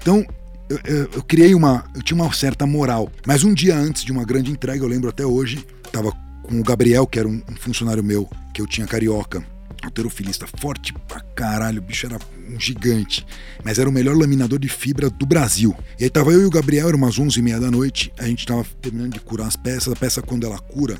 Então, 0.01 0.25
eu, 0.69 0.79
eu, 0.85 1.09
eu, 1.13 1.23
criei 1.23 1.53
uma. 1.53 1.85
Eu 1.95 2.01
tinha 2.01 2.21
uma 2.21 2.31
certa 2.33 2.65
moral. 2.65 3.11
Mas 3.25 3.43
um 3.43 3.53
dia 3.53 3.75
antes 3.75 4.03
de 4.03 4.11
uma 4.11 4.23
grande 4.23 4.51
entrega, 4.51 4.83
eu 4.83 4.87
lembro 4.87 5.09
até 5.09 5.25
hoje, 5.25 5.65
tava 5.91 6.11
com 6.45 6.59
o 6.59 6.63
Gabriel, 6.63 7.07
que 7.07 7.19
era 7.19 7.27
um, 7.27 7.41
um 7.49 7.55
funcionário 7.55 8.03
meu, 8.03 8.29
que 8.53 8.61
eu 8.61 8.67
tinha 8.67 8.87
carioca. 8.87 9.43
Alterofilista 9.83 10.47
forte 10.59 10.93
pra 11.07 11.19
caralho, 11.35 11.79
o 11.79 11.81
bicho 11.81 12.05
era 12.05 12.17
um 12.49 12.59
gigante, 12.59 13.25
mas 13.63 13.77
era 13.77 13.87
o 13.87 13.91
melhor 13.91 14.15
laminador 14.15 14.57
de 14.57 14.69
fibra 14.69 15.09
do 15.09 15.25
Brasil. 15.25 15.75
E 15.99 16.05
aí 16.05 16.09
tava 16.09 16.31
eu 16.31 16.41
e 16.41 16.45
o 16.45 16.49
Gabriel, 16.49 16.87
era 16.87 16.97
umas 16.97 17.19
11 17.19 17.37
e 17.37 17.41
meia 17.41 17.59
da 17.59 17.69
noite, 17.69 18.11
a 18.17 18.25
gente 18.25 18.45
tava 18.45 18.65
terminando 18.81 19.13
de 19.13 19.19
curar 19.19 19.47
as 19.47 19.55
peças, 19.55 19.93
a 19.93 19.95
peça 19.95 20.21
quando 20.21 20.45
ela 20.45 20.57
cura, 20.57 20.99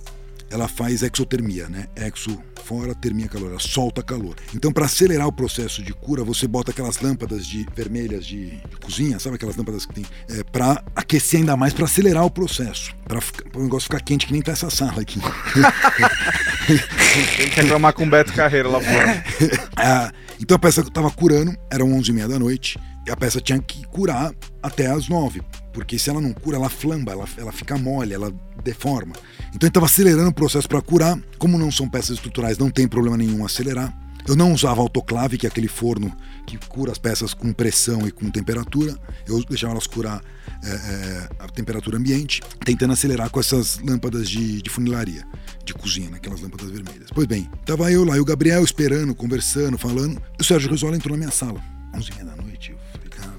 ela 0.50 0.68
faz 0.68 1.04
exotermia, 1.04 1.68
né? 1.68 1.86
Exo 1.96 2.38
fora, 2.64 2.96
termia 2.96 3.28
calor, 3.28 3.52
ela 3.52 3.60
solta 3.60 4.02
calor. 4.02 4.36
Então, 4.56 4.72
para 4.72 4.86
acelerar 4.86 5.28
o 5.28 5.32
processo 5.32 5.84
de 5.84 5.93
cura, 5.93 6.24
você 6.24 6.48
bota 6.48 6.72
aquelas 6.72 7.00
lâmpadas 7.00 7.46
de 7.46 7.66
vermelhas 7.76 8.26
de, 8.26 8.50
de 8.50 8.78
cozinha, 8.84 9.20
sabe 9.20 9.36
aquelas 9.36 9.56
lâmpadas 9.56 9.86
que 9.86 9.93
tem, 9.93 10.06
é, 10.30 10.43
para 10.43 10.84
aquecer 10.96 11.39
ainda 11.39 11.56
mais, 11.56 11.74
para 11.74 11.86
acelerar 11.86 12.26
o 12.26 12.32
processo, 12.32 12.96
para 13.06 13.20
o 13.54 13.64
negócio 13.64 13.84
ficar 13.84 14.02
quente 14.02 14.26
que 14.26 14.34
nem 14.34 14.41
tá 14.41 14.54
essa 14.54 14.72
sala 14.72 15.02
aqui. 15.02 15.20
tem 17.38 17.50
que 17.50 17.62
reclamar 17.62 17.93
com 17.93 18.04
o 18.04 18.10
Beto 18.10 18.34
Carreira 18.34 18.68
lá 18.68 18.82
fora. 18.82 19.24
ah, 19.78 20.12
então 20.41 20.56
a 20.56 20.60
peça 20.60 20.84
tava 20.89 21.12
curando, 21.12 21.56
eram 21.72 21.93
11 21.93 22.10
e 22.10 22.14
meia 22.14 22.28
da 22.28 22.39
noite, 22.39 22.80
e 23.06 23.12
a 23.12 23.16
peça 23.16 23.39
tinha 23.39 23.60
que 23.60 23.86
curar 23.88 24.34
até 24.64 24.88
as 24.88 25.08
9, 25.08 25.41
porque 25.76 25.99
se 25.99 26.09
ela 26.09 26.21
não 26.21 26.32
cura, 26.32 26.55
ela 26.55 26.69
flamba, 26.69 27.11
ela, 27.11 27.28
ela 27.38 27.51
fica 27.51 27.78
mole, 27.78 28.13
ela 28.13 28.34
deforma. 28.63 29.13
Então 29.49 29.59
ele 29.63 29.67
estava 29.67 29.86
acelerando 29.86 30.30
o 30.30 30.34
processo 30.34 30.69
para 30.69 30.82
curar. 30.82 31.19
Como 31.38 31.57
não 31.57 31.69
são 31.69 31.89
peças 31.89 32.11
estruturais, 32.11 32.57
não 32.57 32.71
tem 32.71 32.88
problema 32.88 33.17
nenhum 33.17 33.45
acelerar. 33.45 33.93
Eu 34.26 34.38
não 34.38 34.53
usava 34.53 34.80
autoclave, 34.80 35.38
que 35.38 35.45
é 35.45 35.49
aquele 35.49 35.67
forno 35.67 36.15
que 36.47 36.57
cura 36.57 36.93
as 36.93 36.97
peças 36.97 37.34
com 37.34 37.51
pressão 37.51 38.07
e 38.07 38.11
com 38.11 38.32
temperatura. 38.32 38.97
Eu 39.28 39.43
deixava 39.43 39.73
elas 39.73 39.86
curar 39.86 40.23
é, 40.63 40.69
é, 40.69 41.30
a 41.39 41.47
temperatura 41.49 41.97
ambiente, 41.97 42.41
tentando 42.63 42.93
acelerar 42.93 43.30
com 43.30 43.39
essas 43.39 43.78
lâmpadas 43.80 44.30
de, 44.30 44.61
de 44.61 44.69
funilaria, 44.69 45.28
de 45.65 45.73
cozinha, 45.73 46.09
né? 46.09 46.17
aquelas 46.17 46.39
lâmpadas 46.39 46.71
vermelhas. 46.71 47.09
Pois 47.13 47.28
bem, 47.28 47.49
tava 47.65 47.91
eu 47.91 48.05
lá 48.05 48.15
e 48.15 48.19
o 48.21 48.26
Gabriel 48.26 48.63
esperando, 48.63 49.13
conversando, 49.13 49.78
falando. 49.78 50.21
O 50.39 50.43
Sérgio 50.43 50.71
Risola 50.71 50.95
entrou 50.95 51.17
na 51.17 51.26
minha 51.26 51.32
sala, 51.32 51.61
11 51.93 52.11
h 52.13 52.23
da 52.23 52.36
noite. 52.41 52.71
Eu 52.71 52.78
falei, 52.93 53.09
cara, 53.09 53.34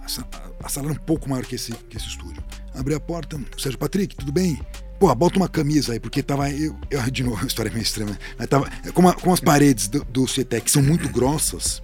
a, 0.00 0.43
a 0.43 0.43
sala 0.68 0.88
era 0.88 0.94
um 0.94 1.04
pouco 1.04 1.28
maior 1.28 1.44
que 1.44 1.54
esse, 1.54 1.72
que 1.72 1.96
esse 1.96 2.06
estúdio. 2.06 2.42
Abri 2.74 2.94
a 2.94 3.00
porta, 3.00 3.40
Sérgio 3.56 3.78
Patrick, 3.78 4.16
tudo 4.16 4.32
bem? 4.32 4.60
Pô, 4.98 5.14
bota 5.14 5.36
uma 5.36 5.48
camisa 5.48 5.92
aí, 5.92 6.00
porque 6.00 6.22
tava. 6.22 6.50
Eu, 6.50 6.76
eu 6.90 7.10
de 7.10 7.22
novo, 7.22 7.42
a 7.44 7.46
história 7.46 7.68
é 7.68 7.72
meio 7.72 7.82
extrema. 7.82 8.18
Mas 8.38 8.48
tava. 8.48 8.68
Como, 8.92 9.08
a, 9.08 9.14
como 9.14 9.32
as 9.32 9.40
paredes 9.40 9.88
do, 9.88 10.04
do 10.04 10.26
CETEC 10.26 10.70
são 10.70 10.82
muito 10.82 11.08
grossas, 11.08 11.82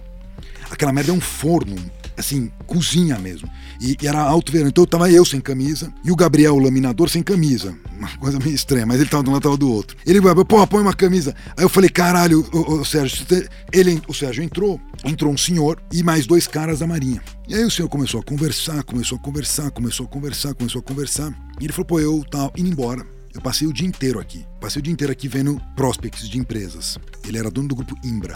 aquela 0.69 0.91
merda 0.91 1.11
é 1.11 1.13
um 1.13 1.21
forno, 1.21 1.75
assim, 2.21 2.51
cozinha 2.65 3.19
mesmo. 3.19 3.49
E, 3.79 3.97
e, 4.01 4.07
era 4.07 4.21
alto 4.21 4.51
verão. 4.51 4.69
Então 4.69 4.85
tava 4.85 5.11
eu 5.11 5.25
sem 5.25 5.41
camisa 5.41 5.93
e 6.03 6.11
o 6.11 6.15
Gabriel, 6.15 6.55
o 6.55 6.59
laminador, 6.59 7.09
sem 7.09 7.21
camisa. 7.21 7.75
Uma 7.97 8.09
coisa 8.17 8.39
meio 8.39 8.55
estranha, 8.55 8.85
mas 8.85 8.99
ele 8.99 9.09
tava 9.09 9.23
de 9.23 9.29
um 9.29 9.33
lado, 9.33 9.43
tava 9.43 9.57
do 9.57 9.71
outro. 9.71 9.97
Ele, 10.05 10.19
pô, 10.45 10.65
põe 10.65 10.81
uma 10.81 10.93
camisa. 10.93 11.35
Aí 11.57 11.63
eu 11.63 11.69
falei, 11.69 11.89
caralho, 11.89 12.47
o, 12.51 12.79
o 12.79 12.85
Sérgio, 12.85 13.25
ele, 13.71 14.01
o 14.07 14.13
Sérgio 14.13 14.43
entrou, 14.43 14.79
entrou 15.03 15.31
um 15.31 15.37
senhor 15.37 15.81
e 15.91 16.01
mais 16.01 16.25
dois 16.25 16.47
caras 16.47 16.79
da 16.79 16.87
Marinha. 16.87 17.21
E 17.47 17.53
aí 17.53 17.63
o 17.63 17.71
senhor 17.71 17.89
começou 17.89 18.21
a 18.21 18.23
conversar, 18.23 18.83
começou 18.83 19.17
a 19.17 19.21
conversar, 19.21 19.71
começou 19.71 20.05
a 20.05 20.09
conversar, 20.09 20.53
começou 20.53 20.79
a 20.79 20.83
conversar. 20.83 21.33
E 21.59 21.65
ele 21.65 21.73
falou, 21.73 21.85
pô, 21.85 21.99
eu 21.99 22.23
tava 22.29 22.51
indo 22.57 22.69
embora. 22.69 23.05
Eu 23.33 23.41
passei 23.41 23.67
o 23.67 23.73
dia 23.73 23.87
inteiro 23.87 24.19
aqui. 24.19 24.45
Passei 24.59 24.79
o 24.79 24.83
dia 24.83 24.91
inteiro 24.93 25.11
aqui 25.11 25.27
vendo 25.27 25.61
prospects 25.75 26.27
de 26.27 26.37
empresas. 26.37 26.97
Ele 27.25 27.37
era 27.37 27.49
dono 27.49 27.69
do 27.69 27.75
grupo 27.75 27.95
Imbra 28.03 28.35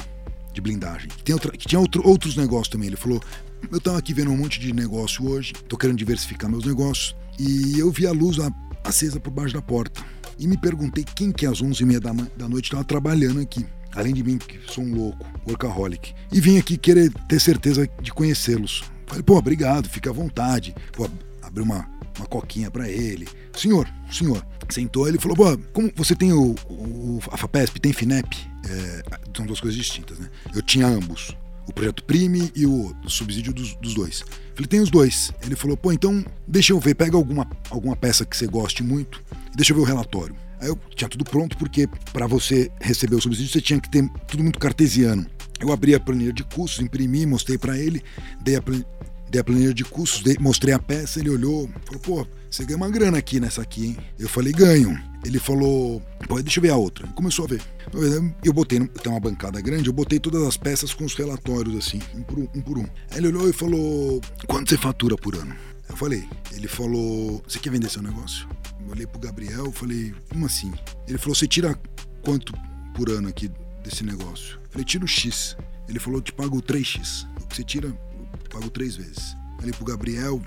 de 0.56 0.62
blindagem. 0.62 1.10
Que, 1.24 1.34
outra, 1.34 1.52
que 1.52 1.68
tinha 1.68 1.80
outro, 1.80 2.02
outros 2.08 2.36
negócios 2.38 2.70
também. 2.70 2.88
Ele 2.88 2.96
falou: 2.96 3.22
Eu 3.72 3.82
tava 3.82 3.98
aqui 3.98 4.14
vendo 4.14 4.32
um 4.32 4.38
monte 4.38 4.60
de 4.60 4.74
negócio 4.74 5.28
hoje, 5.28 5.54
tô 5.68 5.78
querendo 5.78 5.98
diversificar 5.98 6.50
meus 6.50 6.66
negócios, 6.66 7.16
e 7.40 7.80
eu 7.80 7.92
vi 7.92 8.06
a 8.06 8.12
luz 8.12 8.38
acesa 8.84 9.20
por 9.20 9.32
baixo 9.32 9.54
da 9.54 9.62
porta. 9.62 10.04
E 10.38 10.48
me 10.48 10.58
perguntei 10.58 11.04
quem 11.04 11.32
que 11.32 11.46
às 11.46 11.62
11h30 11.62 12.00
da, 12.00 12.14
da 12.38 12.50
noite 12.50 12.66
estava 12.66 12.84
trabalhando 12.84 13.40
aqui. 13.40 13.66
Além 13.96 14.14
de 14.14 14.24
mim, 14.24 14.38
que 14.38 14.60
sou 14.72 14.84
um 14.84 14.94
louco, 14.94 15.26
workaholic. 15.48 16.14
E 16.32 16.42
vim 16.42 16.58
aqui 16.58 16.78
querer 16.78 17.12
ter 17.30 17.40
certeza 17.40 17.90
de 18.02 18.12
conhecê-los. 18.12 18.84
Falei, 19.08 19.24
pô, 19.24 19.38
obrigado, 19.38 19.88
fica 19.88 20.10
à 20.10 20.14
vontade. 20.14 20.76
Pô, 20.92 21.10
abri 21.42 21.64
uma, 21.64 21.90
uma 22.18 22.28
coquinha 22.28 22.70
para 22.70 22.90
ele. 22.90 23.28
Senhor, 23.54 23.88
senhor. 24.12 24.46
Sentou 24.70 25.08
ele 25.08 25.20
falou, 25.20 25.38
pô, 25.38 25.58
como 25.72 25.92
você 25.96 26.16
tem 26.16 26.34
o, 26.34 26.56
o 26.70 27.20
a 27.32 27.38
FAPESP, 27.38 27.80
tem 27.80 27.94
FINEP? 27.94 28.36
É, 28.68 29.04
são 29.36 29.46
duas 29.46 29.62
coisas 29.62 29.78
distintas, 29.78 30.20
né? 30.20 30.30
Eu 30.54 30.62
tinha 30.62 30.88
ambos 30.88 31.36
o 31.68 31.74
projeto 31.74 32.04
Prime 32.04 32.52
e 32.56 32.66
o, 32.66 32.96
subsídio 33.08 33.54
dos, 33.54 33.76
dos, 33.76 33.94
dois. 33.94 34.24
Falei, 34.54 34.68
tem 34.68 34.80
os 34.80 34.90
dois. 34.90 35.32
Ele 35.44 35.56
falou, 35.56 35.76
pô, 35.76 35.92
então 35.92 36.24
deixa 36.48 36.74
eu 36.74 36.80
ver, 36.80 36.96
pega 36.96 37.18
alguma, 37.18 37.48
alguma 37.70 37.96
peça 37.96 38.26
que 38.26 38.36
você 38.36 38.48
goste 38.48 38.84
muito 38.84 39.22
e 39.54 39.56
deixa 39.56 39.74
eu 39.74 39.78
ver 39.78 39.84
o 39.84 39.86
relatório. 39.86 40.36
Aí 40.60 40.68
eu 40.68 40.80
tinha 40.96 41.10
tudo 41.10 41.24
pronto, 41.26 41.58
porque 41.58 41.88
para 42.14 42.28
você 42.28 42.72
receber 42.80 43.16
o 43.16 43.22
subsídio 43.22 43.52
você 43.52 43.62
tinha 43.62 43.80
que 43.80 43.90
ter 43.90 44.08
tudo 44.28 44.44
muito 44.44 44.60
cartesiano. 44.60 45.26
Eu 45.60 45.72
abri 45.72 45.96
a 45.96 46.00
planilha 46.00 46.34
de 46.34 46.44
custos, 46.44 46.84
imprimi, 46.84 47.26
mostrei 47.26 47.58
pra 47.58 47.78
ele, 47.78 48.02
dei 48.42 48.56
a, 48.56 48.64
dei 49.30 49.42
a 49.42 49.44
planilha 49.44 49.74
de 49.74 49.84
custos, 49.84 50.22
dei- 50.24 50.38
mostrei 50.40 50.74
a 50.74 50.80
peça, 50.80 51.20
ele 51.20 51.30
olhou, 51.30 51.70
falou, 51.86 52.00
pô, 52.02 52.28
você 52.50 52.64
ganha 52.66 52.78
uma 52.78 52.90
grana 52.90 53.18
aqui 53.18 53.40
nessa 53.40 53.62
aqui, 53.62 53.88
hein? 53.88 53.98
Eu 54.20 54.30
falei, 54.30 54.54
ganho. 54.54 54.98
Ele 55.26 55.40
falou, 55.40 56.02
pô, 56.28 56.40
deixa 56.42 56.60
eu 56.60 56.62
ver 56.62 56.70
a 56.70 56.76
outra. 56.78 57.08
Começou 57.10 57.46
a 57.46 57.48
ver. 57.48 57.62
Eu 58.44 58.54
botei, 58.54 58.80
tem 58.80 59.12
uma 59.12 59.20
bancada 59.20 59.60
grande, 59.60 59.88
eu 59.88 59.94
botei 59.94 60.20
todas 60.20 60.44
as 60.44 60.56
peças 60.56 60.94
com 60.94 61.04
os 61.04 61.16
relatórios, 61.16 61.76
assim, 61.76 62.00
um 62.14 62.22
por 62.22 62.38
um. 62.40 62.48
um 62.56 62.62
por 62.62 62.78
um. 62.78 62.84
Aí 63.10 63.18
ele 63.18 63.28
olhou 63.30 63.50
e 63.50 63.54
falou, 63.54 64.22
quanto 64.48 64.70
você 64.70 64.78
fatura 64.78 65.16
por 65.16 65.36
ano? 65.36 65.56
Eu 65.90 65.96
falei, 65.98 66.28
ele 66.54 66.68
falou, 66.68 67.44
você 67.48 67.58
quer 67.60 67.72
vender 67.72 67.90
seu 67.90 68.02
negócio? 68.04 68.48
Eu 68.86 68.92
olhei 68.92 69.08
pro 69.08 69.20
Gabriel, 69.20 69.72
falei, 69.72 70.14
como 70.30 70.46
assim? 70.46 70.72
Ele 71.08 71.18
falou, 71.18 71.34
você 71.36 71.48
tira 71.48 71.78
quanto 72.22 72.54
por 72.96 73.10
ano 73.10 73.28
aqui 73.28 73.50
desse 73.84 74.04
negócio? 74.04 74.56
Eu 74.64 74.70
falei, 74.70 74.86
tira 74.86 75.04
o 75.06 75.08
X. 75.08 75.58
Ele 75.90 76.00
falou, 76.00 76.22
te 76.22 76.32
pago 76.34 76.62
3X. 76.62 77.26
O 77.42 77.48
que 77.48 77.56
você 77.56 77.64
tira, 77.64 77.92
pago 78.56 78.70
três 78.70 78.96
vezes. 78.96 79.36
Falei 79.58 79.74
pro 79.74 79.86
Gabriel, 79.86 80.42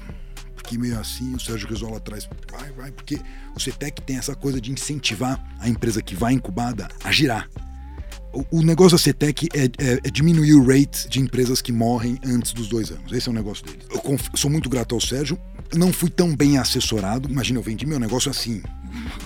fiquei 0.57 0.79
meio 0.79 0.99
assim, 0.99 1.35
o 1.35 1.41
Sérgio 1.41 1.69
Risola 1.69 1.99
atrás, 1.99 2.29
vai, 2.51 2.73
vai, 2.73 2.91
porque 2.91 3.21
o 3.55 3.61
CETEC 3.61 4.01
tem 4.03 4.17
essa 4.17 4.35
coisa 4.35 4.61
de 4.61 4.73
incentivar 4.73 5.43
a 5.61 5.69
empresa 5.69 6.01
que 6.01 6.15
vai 6.15 6.33
incubada 6.33 6.89
a 7.05 7.13
girar. 7.13 7.49
O, 8.51 8.63
negócio 8.63 8.93
da 8.97 9.03
CETEC 9.03 9.49
é, 9.55 9.65
é- 9.65 10.01
é 10.05 10.11
diminuir 10.11 10.53
o 10.55 10.65
rate 10.65 11.09
de 11.09 11.19
empresas 11.19 11.63
que 11.63 11.73
morrem 11.73 12.19
antes 12.25 12.53
dos 12.53 12.69
dois 12.69 12.91
anos. 12.91 13.11
Esse 13.11 13.29
é 13.29 13.33
o 13.33 13.35
negócio 13.35 13.65
dele. 13.65 13.81
Eu 13.91 14.19
sou 14.35 14.51
muito 14.51 14.69
grato 14.69 14.95
ao 14.95 15.01
Sérgio. 15.01 15.39
Não 15.75 15.93
fui 15.93 16.11
tão 16.11 16.37
bem 16.37 16.59
assessorado. 16.59 17.29
Imagina, 17.29 17.59
eu 17.59 17.63
vendi 17.63 17.87
meu 17.87 17.99
negócio 17.99 18.31
assim, 18.31 18.63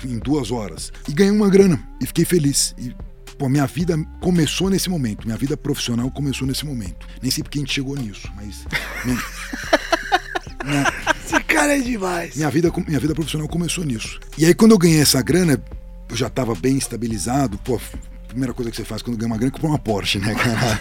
em 0.04 0.18
duas 0.18 0.50
horas. 0.52 0.92
E 1.08 1.12
ganhei 1.12 1.32
uma 1.32 1.50
grana. 1.50 1.82
E 2.00 2.06
fiquei 2.06 2.24
feliz. 2.24 2.74
E, 2.78 2.94
pô, 3.42 3.48
minha 3.48 3.66
vida 3.66 3.98
começou 4.20 4.70
nesse 4.70 4.88
momento. 4.88 5.24
Minha 5.26 5.36
vida 5.36 5.56
profissional 5.56 6.08
começou 6.12 6.46
nesse 6.46 6.64
momento. 6.64 7.08
Nem 7.20 7.28
sei 7.28 7.42
porque 7.42 7.58
a 7.58 7.62
gente 7.62 7.72
chegou 7.74 7.96
nisso, 7.96 8.30
mas. 8.36 8.64
Minha, 9.04 9.18
minha- 10.64 10.92
Esse 11.26 11.40
cara 11.42 11.76
é 11.76 11.80
demais. 11.80 12.36
minha 12.36 12.48
vida, 12.48 12.72
minha 12.86 13.00
vida 13.00 13.12
profissional 13.16 13.48
começou 13.48 13.84
nisso. 13.84 14.20
E 14.38 14.46
aí, 14.46 14.54
quando 14.54 14.70
eu 14.70 14.78
ganhei 14.78 15.00
essa 15.00 15.20
grana, 15.20 15.60
eu 16.08 16.14
já 16.16 16.30
tava 16.30 16.54
bem 16.54 16.78
estabilizado. 16.78 17.58
Pô, 17.58 17.80
primeira 18.28 18.54
coisa 18.54 18.70
que 18.70 18.76
você 18.76 18.84
faz 18.84 19.02
quando 19.02 19.16
ganha 19.16 19.26
uma 19.26 19.36
grana 19.36 19.48
é 19.48 19.52
comprar 19.52 19.70
uma 19.70 19.78
Porsche, 19.78 20.20
né, 20.20 20.36
cara? 20.36 20.80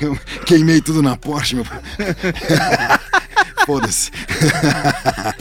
Eu 0.00 0.18
queimei 0.46 0.80
tudo 0.80 1.02
na 1.02 1.18
Porsche, 1.18 1.56
meu. 1.56 1.66
Foda-se. 3.66 4.10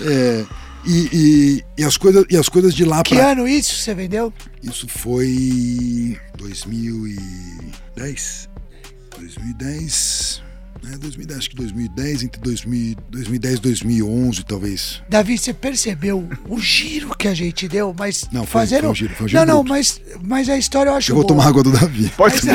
É, 0.01 0.45
e, 0.85 1.09
e- 1.13 1.63
e 1.77 1.83
as 1.83 1.97
coisas, 1.97 2.25
e 2.29 2.37
as 2.37 2.47
coisas 2.49 2.73
de 2.73 2.85
lá 2.85 3.03
Que 3.03 3.15
pra. 3.15 3.31
ano 3.31 3.47
isso 3.47 3.75
você 3.75 3.93
vendeu? 3.93 4.33
Isso 4.63 4.87
foi 4.87 6.17
2010. 6.37 8.49
2010. 9.17 10.43
É, 10.93 10.97
2010, 10.97 11.39
acho 11.39 11.49
que 11.49 11.55
2010, 11.55 12.21
entre 12.23 12.39
2000, 12.41 12.95
2010 13.09 13.57
e 13.57 13.61
2011, 13.61 14.43
talvez. 14.45 15.01
Davi, 15.09 15.35
você 15.35 15.51
percebeu 15.51 16.29
o 16.47 16.59
giro 16.59 17.09
que 17.17 17.27
a 17.27 17.33
gente 17.33 17.67
deu, 17.67 17.95
mas 17.97 18.27
Não, 18.31 18.45
foi- 18.45 18.61
fazendo... 18.61 18.81
foi 18.81 18.89
um 18.91 18.95
giro, 18.95 19.15
foi 19.15 19.25
um 19.25 19.29
giro 19.29 19.39
Não, 19.39 19.47
não, 19.55 19.63
bruto. 19.63 19.69
mas, 19.73 19.99
mas 20.21 20.47
a 20.47 20.57
história 20.59 20.91
eu 20.91 20.95
acho 20.95 21.09
Eu 21.11 21.15
vou 21.15 21.23
boa. 21.23 21.37
tomar 21.39 21.49
água 21.49 21.63
do 21.63 21.71
Davi. 21.71 22.11
Pode 22.15 22.35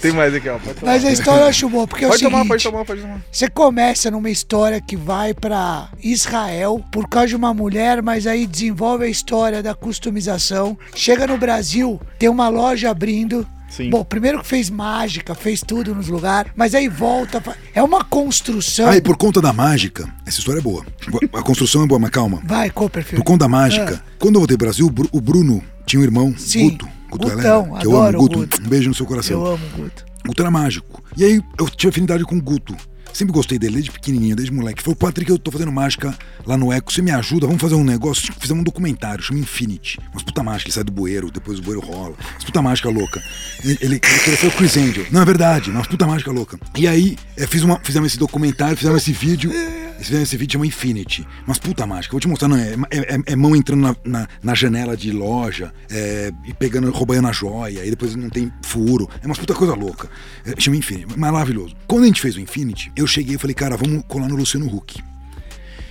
Tem 0.00 0.12
mais 0.12 0.34
aqui, 0.34 0.48
ó. 0.48 0.58
Pode 0.58 0.78
tomar. 0.80 0.92
Mas 0.92 1.04
a 1.04 1.10
história 1.12 1.40
eu 1.42 1.46
acho 1.48 1.68
boa, 1.68 1.86
porque 1.86 2.04
é 2.04 2.08
o 2.08 2.10
Pode 2.10 2.22
tomar, 2.22 2.36
seguinte, 2.38 2.48
pode 2.50 2.62
tomar, 2.64 2.84
pode 2.84 3.00
tomar. 3.02 3.20
Você 3.32 3.48
começa 3.48 4.10
numa 4.10 4.30
história 4.30 4.80
que 4.80 4.96
vai 4.96 5.34
pra 5.34 5.88
Israel 6.02 6.84
por 6.90 7.08
causa 7.08 7.28
de 7.28 7.36
uma 7.36 7.52
mulher, 7.52 8.02
mas 8.02 8.26
aí 8.26 8.46
desenvolve 8.46 9.04
a 9.04 9.08
história 9.08 9.62
da 9.62 9.74
customização. 9.74 10.78
Chega 10.94 11.26
no 11.26 11.36
Brasil, 11.38 12.00
tem 12.18 12.28
uma 12.28 12.48
loja 12.48 12.90
abrindo. 12.90 13.46
Sim. 13.68 13.90
Bom, 13.90 14.02
primeiro 14.02 14.40
que 14.40 14.46
fez 14.46 14.70
mágica, 14.70 15.34
fez 15.34 15.60
tudo 15.60 15.94
nos 15.94 16.08
lugares, 16.08 16.50
mas 16.56 16.74
aí 16.74 16.88
volta. 16.88 17.42
É 17.74 17.82
uma 17.82 18.02
construção. 18.02 18.88
Ah, 18.88 18.96
e 18.96 19.00
por 19.02 19.14
conta 19.18 19.42
da 19.42 19.52
mágica, 19.52 20.08
essa 20.24 20.38
história 20.38 20.60
é 20.60 20.62
boa. 20.62 20.86
A 21.34 21.42
construção 21.42 21.82
é 21.82 21.86
boa, 21.86 21.98
mas 21.98 22.08
calma. 22.10 22.40
Vai, 22.44 22.70
Copperfield. 22.70 23.22
Por 23.22 23.26
conta 23.30 23.44
da 23.44 23.48
mágica, 23.48 24.02
quando 24.18 24.36
eu 24.36 24.40
voltei 24.40 24.56
pro 24.56 24.66
Brasil, 24.66 24.86
o 24.86 24.90
Bru- 24.90 25.08
o 25.12 25.20
Bruno 25.20 25.62
tinha 25.84 26.00
um 26.00 26.02
irmão, 26.02 26.32
Ah. 26.34 26.38
Sim. 26.40 26.70
Guto. 26.70 26.88
Guto 27.10 27.28
Helena, 27.28 27.42
que 27.42 27.86
eu 27.86 27.96
adoro 27.96 28.18
amo, 28.18 28.18
o 28.18 28.28
Guto. 28.28 28.38
Guto. 28.38 28.62
Um 28.62 28.68
beijo 28.68 28.88
no 28.88 28.94
seu 28.94 29.06
coração. 29.06 29.40
Eu 29.40 29.46
amo 29.46 29.66
o 29.66 29.76
Guto. 29.82 30.04
Guto 30.26 30.42
era 30.42 30.50
mágico. 30.50 31.02
E 31.16 31.24
aí 31.24 31.42
eu 31.58 31.68
tinha 31.70 31.90
afinidade 31.90 32.24
com 32.24 32.36
o 32.36 32.42
Guto. 32.42 32.76
Sempre 33.18 33.34
gostei 33.34 33.58
dele, 33.58 33.74
desde 33.74 33.90
pequenininho, 33.90 34.36
desde 34.36 34.54
moleque. 34.54 34.80
Falou, 34.80 34.94
Patrick, 34.94 35.28
eu 35.28 35.36
tô 35.40 35.50
fazendo 35.50 35.72
mágica 35.72 36.16
lá 36.46 36.56
no 36.56 36.72
Eco, 36.72 36.92
você 36.92 37.02
me 37.02 37.10
ajuda? 37.10 37.48
Vamos 37.48 37.60
fazer 37.60 37.74
um 37.74 37.82
negócio? 37.82 38.32
Fizemos 38.38 38.60
um 38.60 38.64
documentário, 38.64 39.24
chama 39.24 39.40
Infinity. 39.40 39.98
Umas 40.12 40.22
puta 40.22 40.40
mágica, 40.40 40.68
ele 40.68 40.74
sai 40.74 40.84
do 40.84 40.92
bueiro, 40.92 41.28
depois 41.28 41.58
o 41.58 41.62
bueiro 41.62 41.84
rola. 41.84 42.14
Umas 42.34 42.44
puta 42.44 42.62
mágica 42.62 42.88
louca. 42.88 43.20
Ele, 43.64 43.76
ele, 43.80 44.00
ele 44.24 44.36
ser 44.36 44.46
o 44.46 44.52
Chris 44.52 44.76
Angel. 44.76 45.04
Não, 45.10 45.20
é 45.20 45.24
verdade, 45.24 45.68
umas 45.68 45.88
puta 45.88 46.06
mágica 46.06 46.30
louca. 46.30 46.60
E 46.76 46.86
aí, 46.86 47.16
é, 47.36 47.44
fiz 47.44 47.64
uma, 47.64 47.80
fizemos 47.80 48.06
esse 48.06 48.18
documentário, 48.20 48.76
fizemos 48.76 49.02
esse 49.02 49.10
vídeo. 49.12 49.50
Fizemos 49.98 50.28
esse 50.28 50.36
vídeo 50.36 50.52
chama 50.52 50.64
Infinity. 50.66 51.26
Mas 51.44 51.58
puta 51.58 51.84
mágica, 51.84 52.12
vou 52.12 52.20
te 52.20 52.28
mostrar, 52.28 52.46
não, 52.46 52.56
é, 52.56 52.74
é- 52.88 53.16
é- 53.16 53.32
é 53.32 53.34
mão 53.34 53.56
entrando 53.56 53.80
na, 53.80 53.96
na, 54.04 54.28
na 54.40 54.54
janela 54.54 54.96
de 54.96 55.10
loja, 55.10 55.74
é, 55.90 56.30
e 56.46 56.54
pegando, 56.54 56.88
roubando 56.92 57.26
a 57.26 57.32
joia, 57.32 57.84
e 57.84 57.90
depois 57.90 58.14
não 58.14 58.30
tem 58.30 58.52
furo. 58.62 59.10
É 59.20 59.26
umas 59.26 59.38
puta 59.38 59.54
coisa 59.54 59.74
louca. 59.74 60.08
É, 60.46 60.54
chama 60.60 60.76
Infinity, 60.76 61.18
maravilhoso. 61.18 61.74
Quando 61.88 62.04
a 62.04 62.06
gente 62.06 62.20
fez 62.20 62.36
o 62.36 62.40
Infinity, 62.40 62.92
eu 62.94 63.07
cheguei 63.08 63.34
e 63.34 63.38
falei, 63.38 63.54
cara, 63.54 63.76
vamos 63.76 64.04
colar 64.06 64.28
no 64.28 64.36
Luciano 64.36 64.66
Huck. 64.72 65.02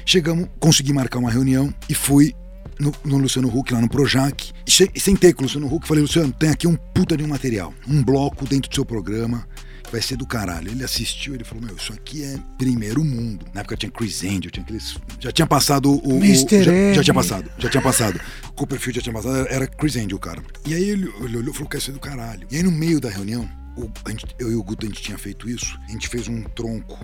Chegamos, 0.05 0.47
consegui 0.59 0.93
marcar 0.93 1.19
uma 1.19 1.29
reunião 1.31 1.73
e 1.89 1.93
fui 1.93 2.33
no, 2.79 2.93
no 3.03 3.17
Luciano 3.17 3.49
Huck, 3.49 3.73
lá 3.73 3.81
no 3.81 3.89
Projac. 3.89 4.51
E 4.65 4.99
sentei 4.99 5.33
com 5.33 5.41
o 5.41 5.43
Luciano 5.43 5.67
Huck 5.67 5.85
e 5.85 5.87
falei, 5.87 6.01
Luciano, 6.03 6.31
tem 6.31 6.49
aqui 6.49 6.67
um 6.67 6.75
puta 6.75 7.17
de 7.17 7.23
um 7.23 7.27
material, 7.27 7.73
um 7.87 8.01
bloco 8.03 8.45
dentro 8.45 8.69
do 8.69 8.75
seu 8.75 8.85
programa. 8.85 9.45
que 9.83 9.91
Vai 9.91 10.01
ser 10.01 10.15
do 10.17 10.25
caralho. 10.25 10.69
Ele 10.71 10.83
assistiu, 10.83 11.33
ele 11.35 11.43
falou: 11.43 11.63
Meu, 11.63 11.75
isso 11.75 11.91
aqui 11.93 12.23
é 12.23 12.37
primeiro 12.57 13.03
mundo. 13.03 13.45
Na 13.53 13.61
época 13.61 13.75
tinha 13.77 13.89
Chris 13.91 14.23
Angel, 14.23 14.51
tinha 14.51 14.63
aqueles. 14.63 14.97
Já 15.19 15.31
tinha 15.31 15.47
passado 15.47 15.89
o. 15.91 16.13
o- 16.15 16.17
Mr. 16.17 16.63
já, 16.63 16.71
já 16.93 17.03
tinha 17.03 17.13
passado, 17.13 17.49
já 17.57 17.69
tinha 17.69 17.81
passado. 17.81 18.19
Copperfield 18.55 18.97
já 18.97 19.01
tinha 19.01 19.13
passado, 19.13 19.47
era- 19.49 19.65
Chris 19.67 19.95
Angel, 19.97 20.19
cara. 20.19 20.41
E 20.65 20.73
aí 20.73 20.83
ele, 20.89 21.11
ele 21.21 21.37
olhou 21.37 21.51
e 21.51 21.53
falou: 21.53 21.69
Quer 21.69 21.81
ser 21.81 21.91
do 21.93 21.99
caralho. 21.99 22.45
E 22.51 22.57
aí 22.57 22.63
no 22.63 22.71
meio 22.71 22.99
da 22.99 23.09
reunião, 23.09 23.49
o- 23.77 24.09
gente- 24.09 24.25
eu 24.39 24.51
e 24.51 24.55
o 24.55 24.63
Guto, 24.63 24.85
a 24.85 24.89
gente 24.89 25.01
tinha 25.01 25.17
feito 25.17 25.49
isso. 25.49 25.77
A 25.87 25.91
gente 25.91 26.07
fez 26.07 26.27
um 26.27 26.43
tronco 26.43 26.99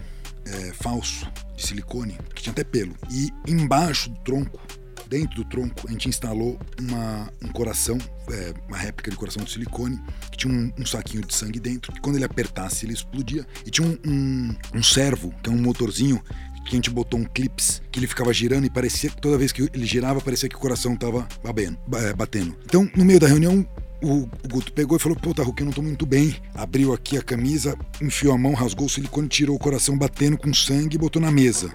é, 0.45 0.73
falso 0.73 1.25
de 1.55 1.65
silicone, 1.65 2.17
que 2.35 2.41
tinha 2.43 2.51
até 2.51 2.63
pelo. 2.65 2.93
E 3.09 3.29
embaixo 3.47 4.09
do 4.09 4.19
tronco, 4.21 4.59
dentro 5.07 5.35
do 5.37 5.45
tronco, 5.45 5.87
a 5.87 5.91
gente 5.91 6.09
instalou 6.09 6.59
uma, 6.81 7.31
um 7.41 7.47
coração, 7.49 7.97
é, 8.29 8.53
uma 8.67 8.75
réplica 8.77 9.09
de 9.09 9.15
coração 9.15 9.41
de 9.43 9.51
silicone, 9.51 9.97
que 10.31 10.37
tinha 10.39 10.53
um, 10.53 10.71
um 10.77 10.85
saquinho 10.85 11.23
de 11.25 11.33
sangue 11.33 11.59
dentro, 11.61 11.93
que 11.93 12.01
quando 12.01 12.15
ele 12.17 12.25
apertasse, 12.25 12.85
ele 12.85 12.93
explodia. 12.93 13.45
E 13.65 13.69
tinha 13.71 13.87
um, 13.87 13.97
um, 14.05 14.55
um 14.75 14.83
servo, 14.83 15.33
que 15.41 15.49
é 15.49 15.53
um 15.53 15.57
motorzinho, 15.61 16.21
que 16.65 16.71
a 16.71 16.75
gente 16.75 16.89
botou 16.89 17.19
um 17.19 17.25
clips, 17.25 17.81
que 17.91 17.99
ele 17.99 18.07
ficava 18.07 18.33
girando 18.33 18.65
e 18.65 18.69
parecia 18.69 19.09
que 19.09 19.21
toda 19.21 19.37
vez 19.37 19.51
que 19.51 19.69
ele 19.73 19.85
girava, 19.85 20.19
parecia 20.21 20.47
que 20.49 20.55
o 20.55 20.59
coração 20.59 20.95
tava 20.95 21.27
babendo, 21.43 21.77
ba- 21.87 22.01
é, 22.01 22.13
batendo. 22.13 22.53
Então, 22.65 22.89
no 22.95 23.05
meio 23.05 23.19
da 23.19 23.27
reunião, 23.27 23.65
o, 24.03 24.29
Guto 24.47 24.71
pegou 24.73 24.97
e 24.97 24.99
falou: 24.99 25.17
Pô, 25.17 25.33
Tarruque, 25.33 25.61
eu 25.61 25.65
não 25.65 25.73
tô 25.73 25.81
muito 25.81 26.05
bem. 26.05 26.35
Abriu 26.53 26.93
aqui 26.93 27.17
a 27.17 27.21
camisa, 27.21 27.77
enfiou 28.01 28.33
a 28.33 28.37
mão, 28.37 28.53
rasgou 28.53 28.85
o 28.85 28.89
silicone, 28.89 29.27
tirou 29.27 29.55
o 29.55 29.59
coração 29.59 29.97
batendo 29.97 30.37
com 30.37 30.53
sangue 30.53 30.95
e 30.95 30.99
botou 30.99 31.21
na 31.21 31.31
mesa. 31.31 31.71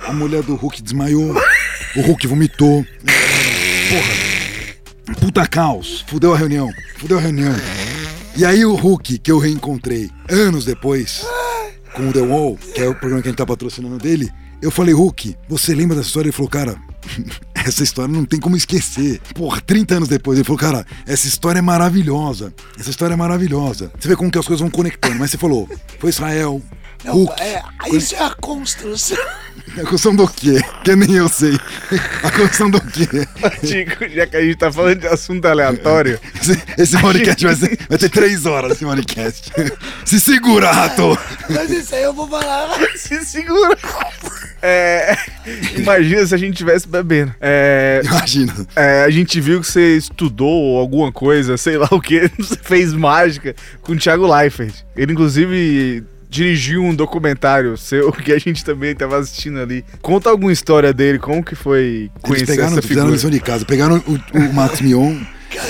A 0.00 0.12
mulher 0.12 0.42
do 0.42 0.54
Hulk 0.54 0.82
desmaiou. 0.82 1.34
O 1.96 2.00
Hulk 2.02 2.26
vomitou. 2.26 2.84
Porra. 3.88 5.16
Puta 5.20 5.46
caos. 5.46 6.04
Fudeu 6.06 6.34
a 6.34 6.38
reunião. 6.38 6.70
Fudeu 6.98 7.18
a 7.18 7.20
reunião. 7.20 7.54
E 8.36 8.44
aí 8.44 8.64
o 8.64 8.74
Hulk, 8.74 9.18
que 9.18 9.32
eu 9.32 9.38
reencontrei 9.38 10.10
anos 10.28 10.64
depois, 10.64 11.26
com 11.94 12.10
o 12.10 12.12
The 12.12 12.20
Wall, 12.20 12.56
que 12.74 12.82
é 12.82 12.88
o 12.88 12.94
programa 12.94 13.22
que 13.22 13.28
a 13.28 13.30
gente 13.30 13.38
tá 13.38 13.46
patrocinando 13.46 13.98
dele, 13.98 14.30
eu 14.60 14.70
falei, 14.70 14.94
Hulk, 14.94 15.36
você 15.48 15.74
lembra 15.74 15.96
dessa 15.96 16.08
história? 16.08 16.28
Ele 16.28 16.36
falou, 16.36 16.50
cara, 16.50 16.76
essa 17.68 17.82
história 17.82 18.12
não 18.12 18.24
tem 18.24 18.38
como 18.38 18.56
esquecer. 18.56 19.20
Porra, 19.34 19.60
30 19.60 19.96
anos 19.96 20.08
depois, 20.08 20.38
ele 20.38 20.44
falou, 20.44 20.58
cara, 20.58 20.86
essa 21.06 21.26
história 21.26 21.58
é 21.58 21.62
maravilhosa. 21.62 22.54
Essa 22.78 22.90
história 22.90 23.14
é 23.14 23.16
maravilhosa. 23.16 23.90
Você 23.98 24.08
vê 24.08 24.16
como 24.16 24.30
que 24.30 24.38
as 24.38 24.46
coisas 24.46 24.60
vão 24.60 24.70
conectando. 24.70 25.16
Mas 25.18 25.30
você 25.30 25.38
falou, 25.38 25.68
foi 25.98 26.10
Israel, 26.10 26.62
Não, 27.04 27.12
Hulk. 27.14 27.40
é, 27.42 27.62
isso 27.92 28.14
é 28.14 28.22
a 28.24 28.30
construção. 28.30 29.16
A 29.76 29.80
construção 29.80 30.16
do 30.16 30.26
quê? 30.28 30.60
Que 30.84 30.96
nem 30.96 31.12
eu 31.16 31.28
sei. 31.28 31.58
A 32.22 32.30
construção 32.30 32.70
do 32.70 32.80
quê? 32.80 33.06
Tico, 33.66 34.08
já 34.08 34.26
que 34.26 34.36
a 34.36 34.40
gente 34.42 34.56
tá 34.56 34.72
falando 34.72 35.00
de 35.00 35.06
assunto 35.06 35.44
aleatório, 35.46 36.18
Esse, 36.40 36.62
esse 36.78 36.98
podcast 37.00 37.44
vai, 37.44 37.54
ser- 37.54 37.78
vai 37.88 37.98
ter 37.98 38.08
três 38.08 38.46
horas, 38.46 38.72
esse 38.72 38.84
podcast. 38.84 39.52
Se 40.04 40.18
segura, 40.20 40.72
rato! 40.72 41.18
Mas 41.50 41.70
isso 41.70 41.94
aí 41.94 42.02
eu 42.04 42.12
vou 42.14 42.26
falar. 42.28 42.70
se 42.96 43.24
segura. 43.24 43.76
É, 44.62 45.16
imagina 45.76 46.26
se 46.26 46.34
a 46.34 46.38
gente 46.38 46.52
estivesse 46.54 46.88
bebendo. 46.88 47.34
É, 47.40 48.00
Imagina. 48.04 48.54
é, 48.74 49.04
a 49.04 49.10
gente 49.10 49.40
viu 49.40 49.60
que 49.60 49.66
você 49.66 49.96
estudou 49.96 50.78
alguma 50.78 51.12
coisa, 51.12 51.56
sei 51.56 51.76
lá 51.76 51.88
o 51.90 52.00
que, 52.00 52.30
você 52.38 52.56
fez 52.62 52.92
mágica 52.92 53.54
com 53.82 53.92
o 53.92 53.96
Thiago 53.98 54.26
Leifert. 54.26 54.74
Ele, 54.96 55.12
inclusive, 55.12 56.02
dirigiu 56.28 56.82
um 56.82 56.94
documentário 56.94 57.76
seu 57.76 58.10
que 58.12 58.32
a 58.32 58.38
gente 58.38 58.64
também 58.64 58.94
tava 58.94 59.18
assistindo 59.18 59.58
ali. 59.58 59.84
Conta 60.02 60.30
alguma 60.30 60.52
história 60.52 60.92
dele, 60.92 61.18
como 61.18 61.44
que 61.44 61.54
foi 61.54 61.80
Eles 61.82 62.10
conhecer 62.22 62.46
pegaram, 62.46 62.72
essa 62.72 62.82
fizeram 62.82 63.02
a 63.02 63.04
figura? 63.04 63.16
lição 63.16 63.30
de 63.30 63.40
casa. 63.40 63.64
Pegaram 63.64 64.02
o, 64.06 64.38
o 64.38 64.52
Max 64.52 64.80
Mion, 64.80 65.18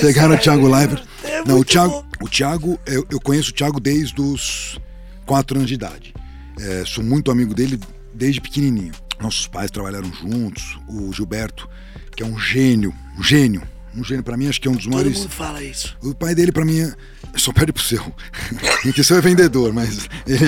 pegaram 0.00 0.34
o 0.34 0.38
Thiago 0.38 0.68
Leifert. 0.68 1.02
É 1.24 1.42
Não, 1.44 1.58
o 1.58 1.64
Thiago, 1.64 2.04
o 2.20 2.28
Thiago 2.28 2.78
eu, 2.86 3.06
eu 3.10 3.20
conheço 3.20 3.50
o 3.50 3.52
Thiago 3.54 3.80
desde 3.80 4.20
os 4.20 4.78
4 5.26 5.56
anos 5.58 5.68
de 5.68 5.74
idade. 5.74 6.14
É, 6.58 6.84
sou 6.86 7.04
muito 7.04 7.30
amigo 7.30 7.54
dele 7.54 7.78
desde 8.14 8.40
pequenininho. 8.40 8.92
Nossos 9.20 9.46
pais 9.46 9.70
trabalharam 9.70 10.10
juntos. 10.12 10.78
O 10.88 11.12
Gilberto, 11.12 11.68
que 12.14 12.22
é 12.22 12.26
um 12.26 12.38
gênio, 12.38 12.94
um 13.18 13.22
gênio. 13.22 13.62
Um 13.96 14.04
gênio 14.04 14.22
pra 14.22 14.36
mim, 14.36 14.46
acho 14.48 14.60
que 14.60 14.68
é 14.68 14.70
um 14.70 14.74
dos 14.74 14.84
Todo 14.84 14.92
maiores. 14.94 15.18
mundo 15.18 15.30
fala 15.30 15.62
isso. 15.62 15.96
O 16.02 16.14
pai 16.14 16.34
dele, 16.34 16.52
pra 16.52 16.64
mim, 16.64 16.80
é- 16.80 16.94
só 17.36 17.52
perde 17.52 17.72
pro 17.72 17.82
seu. 17.82 18.00
em 18.84 19.02
seu 19.02 19.16
é 19.16 19.20
vendedor, 19.20 19.72
mas 19.72 20.08
ele, 20.26 20.44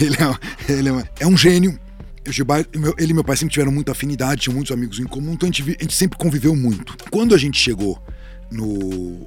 ele 0.00 0.16
é, 0.16 0.72
ele 0.72 0.88
é, 0.88 0.92
uma- 0.92 1.08
é 1.20 1.26
um 1.26 1.36
gênio. 1.36 1.78
Gilberto, 2.28 2.70
ele 2.98 3.10
e 3.10 3.14
meu 3.14 3.24
pai 3.24 3.36
sempre 3.36 3.52
tiveram 3.54 3.72
muita 3.72 3.90
afinidade, 3.90 4.42
tinham 4.42 4.54
muitos 4.54 4.70
amigos 4.72 5.00
em 5.00 5.04
comum, 5.04 5.32
então 5.32 5.48
a 5.48 5.52
gente, 5.52 5.76
a 5.80 5.82
gente 5.82 5.94
sempre 5.96 6.16
conviveu 6.16 6.54
muito. 6.54 6.94
Quando 7.10 7.34
a 7.34 7.38
gente 7.38 7.58
chegou 7.58 8.00
no, 8.48 9.26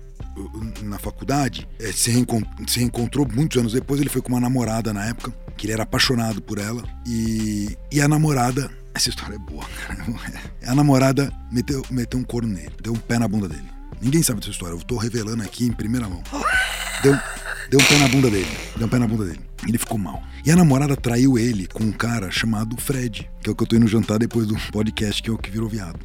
na 0.81 0.97
faculdade, 0.97 1.67
eh, 1.77 1.91
se, 1.91 2.09
reencon- 2.09 2.43
se 2.67 2.79
reencontrou 2.79 3.27
muitos 3.29 3.57
anos 3.59 3.73
depois, 3.73 3.99
ele 3.99 4.09
foi 4.09 4.21
com 4.21 4.29
uma 4.29 4.39
namorada 4.39 4.93
na 4.93 5.05
época, 5.07 5.33
que 5.57 5.65
ele 5.65 5.73
era 5.73 5.83
apaixonado 5.83 6.41
por 6.41 6.57
ela, 6.57 6.83
e, 7.05 7.77
e 7.91 7.99
a 7.99 8.07
namorada. 8.07 8.71
Essa 8.95 9.09
história 9.09 9.35
é 9.35 9.37
boa, 9.37 9.65
cara. 9.65 10.41
A 10.65 10.73
namorada 10.73 11.29
meteu, 11.51 11.83
meteu 11.91 12.17
um 12.17 12.23
corno 12.23 12.47
nele, 12.47 12.71
deu 12.81 12.93
um 12.93 12.95
pé 12.95 13.19
na 13.19 13.27
bunda 13.27 13.49
dele. 13.49 13.69
Ninguém 14.01 14.23
sabe 14.23 14.39
dessa 14.39 14.51
história, 14.51 14.73
eu 14.73 14.81
tô 14.81 14.95
revelando 14.95 15.43
aqui 15.43 15.65
em 15.65 15.71
primeira 15.73 16.07
mão. 16.07 16.23
Deu, 17.03 17.13
deu 17.69 17.79
um 17.81 17.83
pé 17.83 17.97
na 17.97 18.07
bunda 18.07 18.29
dele. 18.31 18.57
Deu 18.77 18.87
um 18.87 18.89
pé 18.89 18.97
na 18.97 19.05
bunda 19.05 19.25
dele. 19.25 19.41
Ele 19.67 19.77
ficou 19.77 19.97
mal. 19.97 20.23
E 20.45 20.51
a 20.51 20.55
namorada 20.55 20.95
traiu 20.95 21.37
ele 21.37 21.67
com 21.67 21.83
um 21.83 21.91
cara 21.91 22.31
chamado 22.31 22.79
Fred, 22.79 23.29
que 23.41 23.49
é 23.49 23.51
o 23.51 23.55
que 23.55 23.63
eu 23.63 23.67
tô 23.67 23.75
indo 23.75 23.87
jantar 23.87 24.17
depois 24.17 24.47
do 24.47 24.55
podcast, 24.71 25.21
que 25.21 25.29
é 25.29 25.33
o 25.33 25.37
que 25.37 25.51
virou 25.51 25.67
viado. 25.67 25.99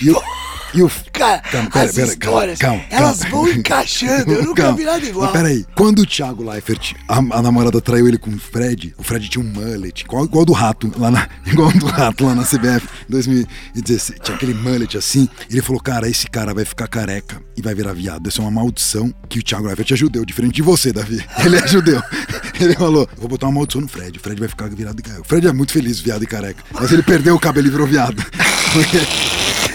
E 0.00 0.10
o. 0.10 0.22
E 0.72 0.82
o 0.82 0.90
Cara, 1.12 1.40
Calma, 1.40 1.70
pera, 1.70 1.84
as 1.84 1.94
pera, 1.94 2.06
histórias, 2.06 2.58
calma, 2.58 2.82
calma, 2.88 3.04
elas 3.04 3.18
vão 3.24 3.48
encaixando. 3.48 4.32
Eu 4.32 4.44
nunca 4.46 4.72
vi 4.72 4.84
nada 4.84 5.04
igual. 5.04 5.24
Mas 5.24 5.32
peraí, 5.32 5.66
quando 5.74 6.00
o 6.00 6.06
Thiago 6.06 6.48
Leifert, 6.48 6.94
a, 7.06 7.18
a 7.18 7.42
namorada 7.42 7.80
traiu 7.80 8.08
ele 8.08 8.16
com 8.16 8.30
o 8.30 8.38
Fred, 8.38 8.94
o 8.96 9.02
Fred 9.02 9.28
tinha 9.28 9.44
um 9.44 9.48
mullet, 9.48 10.02
igual, 10.02 10.24
igual 10.24 10.44
do 10.44 10.52
rato, 10.52 10.90
lá 10.96 11.10
na, 11.10 11.28
igual 11.46 11.70
do 11.72 11.86
rato 11.86 12.24
lá 12.24 12.34
na 12.34 12.42
CBF 12.42 12.88
2016. 13.08 14.18
Tinha 14.22 14.36
aquele 14.36 14.54
mullet 14.54 14.96
assim. 14.96 15.28
Ele 15.50 15.60
falou, 15.60 15.80
cara, 15.80 16.08
esse 16.08 16.26
cara 16.26 16.54
vai 16.54 16.64
ficar 16.64 16.88
careca 16.88 17.42
e 17.56 17.60
vai 17.60 17.74
virar 17.74 17.92
viado. 17.92 18.28
Isso 18.28 18.40
é 18.40 18.44
uma 18.44 18.50
maldição 18.50 19.12
que 19.28 19.40
o 19.40 19.42
Thiago 19.42 19.66
Leifert 19.66 19.92
é 19.92 19.96
judeu, 19.96 20.24
diferente 20.24 20.54
de 20.54 20.62
você, 20.62 20.92
Davi. 20.92 21.24
Ele 21.44 21.56
é 21.56 21.66
judeu. 21.66 22.02
Ele 22.58 22.74
falou, 22.74 23.08
vou 23.16 23.28
botar 23.28 23.46
uma 23.46 23.54
maldição 23.54 23.80
no 23.80 23.88
Fred. 23.88 24.18
O 24.18 24.22
Fred 24.22 24.38
vai 24.38 24.48
ficar 24.48 24.68
virado 24.68 24.98
e 25.00 25.02
careca. 25.02 25.22
O 25.22 25.24
Fred 25.24 25.46
é 25.46 25.52
muito 25.52 25.72
feliz, 25.72 26.00
viado 26.00 26.22
e 26.22 26.26
careca. 26.26 26.62
Mas 26.72 26.92
ele 26.92 27.02
perdeu 27.02 27.34
o 27.34 27.40
cabelo 27.40 27.66
e 27.66 27.70
virou 27.70 27.86
viado. 27.86 28.24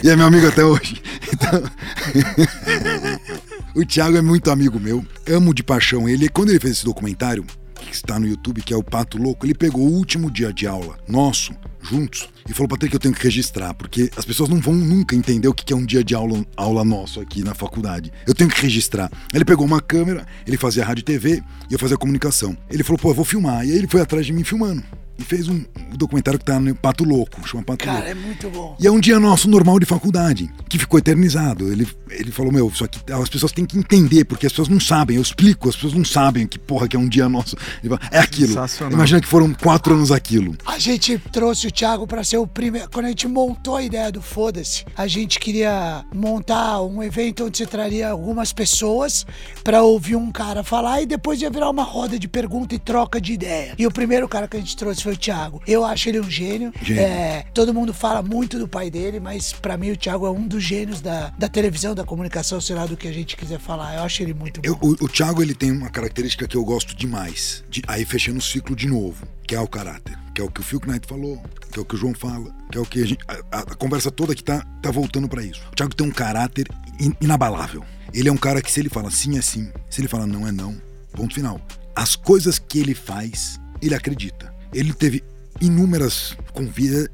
E 0.04 0.10
é 0.10 0.16
meu 0.16 0.26
amigo 0.26 0.48
até 0.48 0.64
hoje. 0.64 1.02
Então. 1.36 1.64
O 3.76 3.86
Thiago 3.86 4.16
é 4.16 4.22
muito 4.22 4.50
amigo 4.50 4.80
meu, 4.80 5.06
amo 5.28 5.54
de 5.54 5.62
paixão 5.62 6.08
ele. 6.08 6.30
Quando 6.30 6.50
ele 6.50 6.62
fez 6.62 6.78
esse 6.78 6.86
documentário, 6.86 7.46
que 7.86 7.94
está 7.94 8.18
no 8.18 8.26
YouTube, 8.26 8.62
que 8.62 8.74
é 8.74 8.78
o 8.78 8.84
Pato 8.84 9.18
Louco, 9.18 9.46
ele 9.46 9.54
pegou 9.54 9.82
o 9.82 9.92
último 9.92 10.32
dia 10.32 10.54
de 10.54 10.66
aula 10.66 10.98
nosso, 11.08 11.54
juntos, 11.82 12.30
e 12.50 12.54
falou, 12.54 12.70
Patrick, 12.70 12.94
eu 12.94 13.00
tenho 13.00 13.14
que 13.14 13.24
registrar, 13.24 13.74
porque 13.74 14.10
as 14.16 14.26
pessoas 14.26 14.50
não 14.50 14.60
vão 14.60 14.74
nunca 14.74 15.16
entender 15.16 15.48
o 15.48 15.54
que 15.54 15.74
é 15.74 15.76
um 15.76 15.86
dia 15.86 16.04
de 16.04 16.16
aula, 16.16 16.46
aula 16.56 16.86
nosso 16.86 17.20
aqui 17.20 17.44
na 17.44 17.54
faculdade. 17.54 18.12
Eu 18.26 18.34
tenho 18.34 18.50
que 18.50 18.62
registrar. 18.62 19.12
Ele 19.34 19.44
pegou 19.46 19.66
uma 19.66 19.82
câmera, 19.82 20.26
ele 20.48 20.58
fazia 20.58 20.86
rádio 20.86 21.02
e 21.02 21.06
TV, 21.06 21.44
e 21.70 21.74
eu 21.74 21.80
fazia 21.80 21.98
comunicação. 21.98 22.58
Ele 22.70 22.84
falou, 22.84 22.98
pô, 22.98 23.10
eu 23.10 23.16
vou 23.16 23.26
filmar. 23.26 23.66
E 23.66 23.72
aí 23.72 23.78
ele 23.78 23.88
foi 23.88 24.02
atrás 24.02 24.26
de 24.26 24.32
mim 24.32 24.44
filmando. 24.44 24.84
E 25.18 25.24
fez 25.24 25.47
um, 25.47 25.63
um 25.78 25.95
documentário 25.95 26.38
que 26.39 26.45
tá 26.45 26.59
no 26.59 26.76
Pato 26.76 27.03
Louco, 27.03 27.47
chama 27.47 27.63
Pato 27.63 27.86
Louco. 27.86 28.01
Cara, 28.01 28.11
é 28.11 28.16
muito 28.16 28.49
bom. 28.49 28.76
E 28.80 28.86
é 28.86 28.91
um 28.91 28.99
dia 28.99 29.20
nosso 29.20 29.49
normal 29.49 29.80
de 29.80 29.86
faculdade, 29.86 30.51
que 30.68 30.78
ficou 30.78 30.99
eternizado. 30.99 31.72
Ele, 31.72 31.88
ele 32.09 32.32
falou, 32.32 32.51
meu, 32.51 32.68
isso 32.68 32.84
aqui 32.84 32.99
as 33.11 33.30
pessoas 33.30 33.51
têm 33.51 33.66
que 33.66 33.78
entender, 33.78 34.26
porque 34.26 34.45
as 34.45 34.51
pessoas 34.51 34.68
não 34.68 34.80
sabem, 34.80 35.16
eu 35.16 35.22
explico, 35.22 35.70
as 35.70 35.76
pessoas 35.76 35.93
não 35.93 36.03
sabem 36.03 36.47
que 36.47 36.59
porra 36.59 36.88
que 36.88 36.95
é 36.95 36.99
um 36.99 37.07
dia 37.07 37.30
nosso. 37.30 37.55
Ele 37.84 37.95
fala, 37.95 38.09
É 38.11 38.20
aquilo. 38.20 38.55
Imagina 38.91 39.22
que 39.22 39.28
foram 39.28 39.53
quatro 39.53 39.93
anos 39.93 40.11
aquilo. 40.11 40.55
A 40.66 40.78
gente 40.78 41.18
trouxe 41.32 41.68
o 41.68 41.72
Thiago 41.72 42.05
pra 42.07 42.24
ser 42.24 42.38
o 42.38 42.47
primeiro. 42.47 42.89
Quando 42.89 43.05
a 43.05 43.09
gente 43.09 43.28
montou 43.28 43.78
a 43.78 43.84
ideia 43.84 44.11
do 44.11 44.22
Foda-se, 44.22 44.86
a 44.95 45.07
gente 45.07 45.39
queria 45.39 46.03
montar 46.13 46.82
um 46.82 47.01
evento 47.01 47.45
onde 47.45 47.57
você 47.57 47.66
traria 47.66 48.09
algumas 48.09 48.51
pessoas 48.51 49.26
pra 49.63 49.84
ouvir 49.84 50.16
um 50.16 50.32
cara 50.32 50.63
falar 50.63 51.01
e 51.01 51.05
depois 51.05 51.41
ia 51.41 51.49
virar 51.49 51.70
uma 51.70 51.84
roda 51.84 52.18
de 52.18 52.28
pergunta 52.28 52.76
e 52.76 52.80
troca 52.80 53.22
de 53.22 53.34
ideia. 53.34 53.76
E 53.78 53.86
o 53.86 53.91
primeiro 53.91 54.28
cara 54.28 54.47
que 54.47 54.57
a 54.57 54.59
gente 54.59 54.76
trouxe 54.76 55.05
foi 55.06 55.14
o 55.14 55.18
Thiago. 55.18 55.62
Eu 55.66 55.86
acho 55.86 56.10
ele 56.10 56.20
um 56.20 56.30
gênio. 56.30 56.74
Gênio. 56.82 57.01
É, 57.01 57.45
todo 57.53 57.74
mundo 57.74 57.93
fala 57.93 58.22
muito 58.22 58.60
do 58.60 58.68
pai 58.68 58.89
dele, 58.91 59.20
mas 59.20 59.53
pra 59.53 59.78
mim 59.78 59.91
o 59.91 59.97
Thiago 59.97 60.26
é 60.26 60.32
um 60.32 60.47
dos 60.47 60.64
gênios 60.64 60.99
da, 61.01 61.30
da 61.38 61.47
televisão, 61.47 61.95
da 61.95 62.03
comunicação, 62.03 62.60
sei 62.60 62.76
lá 62.76 62.86
do 62.86 62.97
que 62.97 63.08
a 63.08 63.12
gente 63.14 63.38
quiser 63.38 63.60
falar. 63.60 63.95
Eu 63.95 64.03
acho 64.03 64.22
ele 64.22 64.34
muito 64.34 64.62
bom. 64.62 64.68
Eu- 64.68 64.78
o, 64.82 65.06
o 65.06 65.08
Thiago 65.08 65.41
ele 65.41 65.53
tem 65.53 65.72
uma 65.72 65.89
característica 65.89 66.47
que 66.47 66.58
eu 66.58 66.64
gosto 66.66 66.95
demais. 66.95 67.64
De, 67.70 67.82
aí 67.88 68.03
fechando 68.06 68.39
o 68.39 68.41
ciclo 68.41 68.76
de 68.76 68.88
novo, 68.88 69.26
que 69.47 69.56
é 69.56 69.60
o 69.60 69.68
caráter. 69.68 70.18
Que 70.34 70.41
é 70.41 70.43
o 70.43 70.51
que 70.51 70.60
o 70.60 70.64
Phil 70.64 70.82
Knight 70.86 71.08
falou, 71.08 71.41
que 71.72 71.80
é 71.80 71.82
o 71.82 71.86
que 71.86 71.95
o 71.95 71.97
João 71.97 72.14
fala, 72.14 72.53
que 72.72 72.78
é 72.78 72.82
o 72.82 72.86
que 72.86 73.01
a, 73.01 73.06
gente, 73.08 73.24
a, 73.51 73.60
a- 73.60 73.76
conversa 73.76 74.12
toda 74.12 74.36
que 74.36 74.43
tá, 74.43 74.66
tá 74.82 74.91
voltando 74.91 75.30
pra 75.30 75.41
isso. 75.43 75.62
O 75.72 75.76
Thiago 75.76 75.95
tem 75.95 76.06
um 76.06 76.12
caráter 76.12 76.68
in- 76.99 77.16
inabalável. 77.22 77.86
Ele 78.14 78.28
é 78.28 78.32
um 78.32 78.38
cara 78.38 78.62
que 78.62 78.70
se 78.72 78.80
ele 78.82 78.89
fala 78.89 79.10
sim 79.12 79.38
é 79.38 79.41
sim, 79.41 79.72
se 79.89 80.01
ele 80.01 80.08
fala 80.10 80.26
não 80.28 80.45
é 80.47 80.51
não, 80.51 80.76
ponto 81.14 81.34
final. 81.34 81.62
As 81.95 82.16
coisas 82.16 82.60
que 82.60 82.80
ele 82.80 82.93
faz, 82.93 83.60
ele 83.82 83.95
acredita. 83.95 84.53
Ele 84.74 84.93
teve 84.93 85.24
inúmeras 85.61 86.36
convidas. 86.53 87.07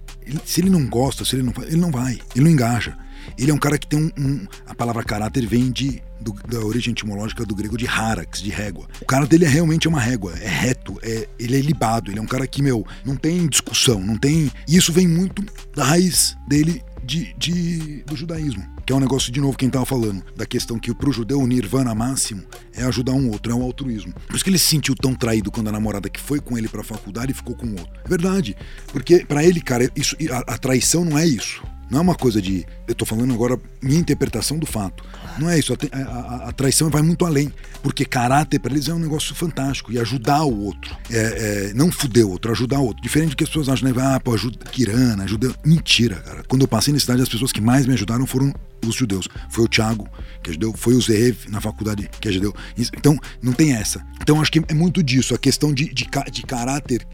Se 0.45 0.61
ele 0.61 0.69
não 0.69 0.85
gosta, 0.87 1.25
se 1.25 1.35
ele 1.35 1.43
não 1.43 1.53
ele 1.63 1.77
não 1.77 1.91
vai, 1.91 2.19
ele 2.35 2.45
não 2.45 2.51
engaja. 2.51 2.97
Ele 3.37 3.51
é 3.51 3.53
um 3.53 3.57
cara 3.57 3.77
que 3.77 3.85
tem 3.87 3.99
um. 3.99 4.11
um- 4.17 4.47
a 4.65 4.73
palavra 4.73 5.03
caráter 5.03 5.45
vem 5.45 5.71
de, 5.71 6.01
do- 6.19 6.33
da 6.47 6.59
origem 6.59 6.91
etimológica 6.91 7.45
do 7.45 7.53
grego 7.55 7.77
de 7.77 7.87
harax, 7.87 8.41
de 8.41 8.49
régua. 8.49 8.87
O 8.99 9.05
cara 9.05 9.27
dele 9.27 9.45
é 9.45 9.47
realmente 9.47 9.87
uma 9.87 9.99
régua, 9.99 10.33
é 10.39 10.47
reto, 10.47 10.97
é, 11.03 11.27
ele 11.39 11.55
é 11.57 11.61
libado, 11.61 12.09
ele 12.11 12.17
é 12.19 12.21
um 12.21 12.25
cara 12.27 12.47
que, 12.47 12.63
meu, 12.63 12.85
não 13.05 13.15
tem 13.15 13.47
discussão, 13.47 14.01
não 14.01 14.17
tem. 14.17 14.51
E 14.67 14.75
isso 14.75 14.91
vem 14.91 15.07
muito 15.07 15.43
da 15.75 15.83
raiz 15.83 16.35
dele 16.47 16.81
de, 17.03 17.33
de- 17.37 18.03
do 18.07 18.15
judaísmo. 18.15 18.63
É 18.91 18.93
um 18.93 18.99
negócio, 18.99 19.31
de 19.31 19.39
novo, 19.39 19.57
quem 19.57 19.69
tava 19.69 19.85
falando, 19.85 20.21
da 20.35 20.45
questão 20.45 20.77
que 20.77 20.93
pro 20.93 21.13
judeu 21.13 21.39
o 21.39 21.47
nirvana 21.47 21.95
máximo 21.95 22.43
é 22.73 22.83
ajudar 22.83 23.13
um 23.13 23.29
outro, 23.29 23.49
é 23.49 23.55
o 23.55 23.63
altruísmo. 23.63 24.13
Por 24.27 24.35
isso 24.35 24.43
que 24.43 24.49
ele 24.49 24.57
se 24.57 24.65
sentiu 24.65 24.93
tão 24.95 25.15
traído 25.15 25.49
quando 25.49 25.69
a 25.69 25.71
namorada 25.71 26.09
que 26.09 26.19
foi 26.19 26.41
com 26.41 26.57
ele 26.57 26.67
pra 26.67 26.83
faculdade 26.83 27.33
ficou 27.33 27.55
com 27.55 27.67
o 27.67 27.71
outro. 27.71 27.89
É 28.03 28.09
verdade. 28.09 28.53
Porque 28.91 29.25
pra 29.25 29.45
ele, 29.45 29.61
cara, 29.61 29.89
isso, 29.95 30.17
a, 30.29 30.55
a 30.55 30.57
traição 30.57 31.05
não 31.05 31.17
é 31.17 31.25
isso. 31.25 31.63
Não 31.91 31.97
é 31.99 32.01
uma 32.01 32.15
coisa 32.15 32.41
de. 32.41 32.65
Eu 32.87 32.95
tô 32.95 33.05
falando 33.05 33.33
agora 33.33 33.59
minha 33.81 33.99
interpretação 33.99 34.57
do 34.57 34.65
fato. 34.65 35.03
Não 35.37 35.49
é 35.49 35.59
isso. 35.59 35.73
A, 35.73 35.97
a- 35.97 36.47
a- 36.47 36.51
traição 36.53 36.89
vai 36.89 37.01
muito 37.01 37.25
além. 37.25 37.51
Porque 37.83 38.05
caráter 38.05 38.59
pra 38.59 38.71
eles 38.71 38.87
é 38.87 38.93
um 38.93 38.99
negócio 38.99 39.35
fantástico. 39.35 39.91
E 39.91 39.99
ajudar 39.99 40.43
o 40.43 40.57
outro. 40.63 40.95
É, 41.11 41.69
é, 41.69 41.73
não 41.73 41.91
fuder 41.91 42.25
o 42.25 42.29
outro, 42.31 42.49
ajudar 42.51 42.79
o 42.79 42.85
outro. 42.85 43.03
Diferente 43.03 43.31
do 43.31 43.35
que 43.35 43.43
as 43.43 43.49
pessoas 43.49 43.67
acham, 43.67 43.91
né? 43.91 44.01
Ah, 44.01 44.19
pô, 44.21 44.33
ajuda. 44.33 44.57
Kirana, 44.71 45.25
ajuda. 45.25 45.53
Mentira, 45.65 46.15
cara. 46.15 46.43
Quando 46.47 46.61
eu 46.61 46.67
passei 46.67 46.93
na 46.93 46.99
cidade, 46.99 47.21
as 47.21 47.29
pessoas 47.29 47.51
que 47.51 47.59
mais 47.59 47.85
me 47.85 47.93
ajudaram 47.93 48.25
foram 48.25 48.53
os 48.87 48.95
judeus. 48.95 49.27
Foi 49.49 49.65
o 49.65 49.67
Thiago, 49.67 50.07
que 50.41 50.53
judeu. 50.53 50.73
Foi 50.73 50.93
o 50.95 51.01
Zeev 51.01 51.45
na 51.49 51.59
faculdade, 51.59 52.09
que. 52.21 52.29
Isso- 52.29 52.91
Então, 52.97 53.17
não 53.41 53.51
tem 53.51 53.73
essa. 53.73 54.01
Então, 54.21 54.41
acho 54.41 54.51
que 54.51 54.61
é 54.67 54.73
muito 54.73 55.03
disso. 55.03 55.35
A 55.35 55.37
questão 55.37 55.73
de, 55.73 55.93
de, 55.93 56.07
de 56.31 56.41
caráter 56.43 57.05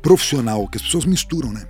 profissional, 0.00 0.68
que 0.68 0.76
as 0.78 0.82
pessoas 0.82 1.04
misturam, 1.04 1.52
né? 1.52 1.64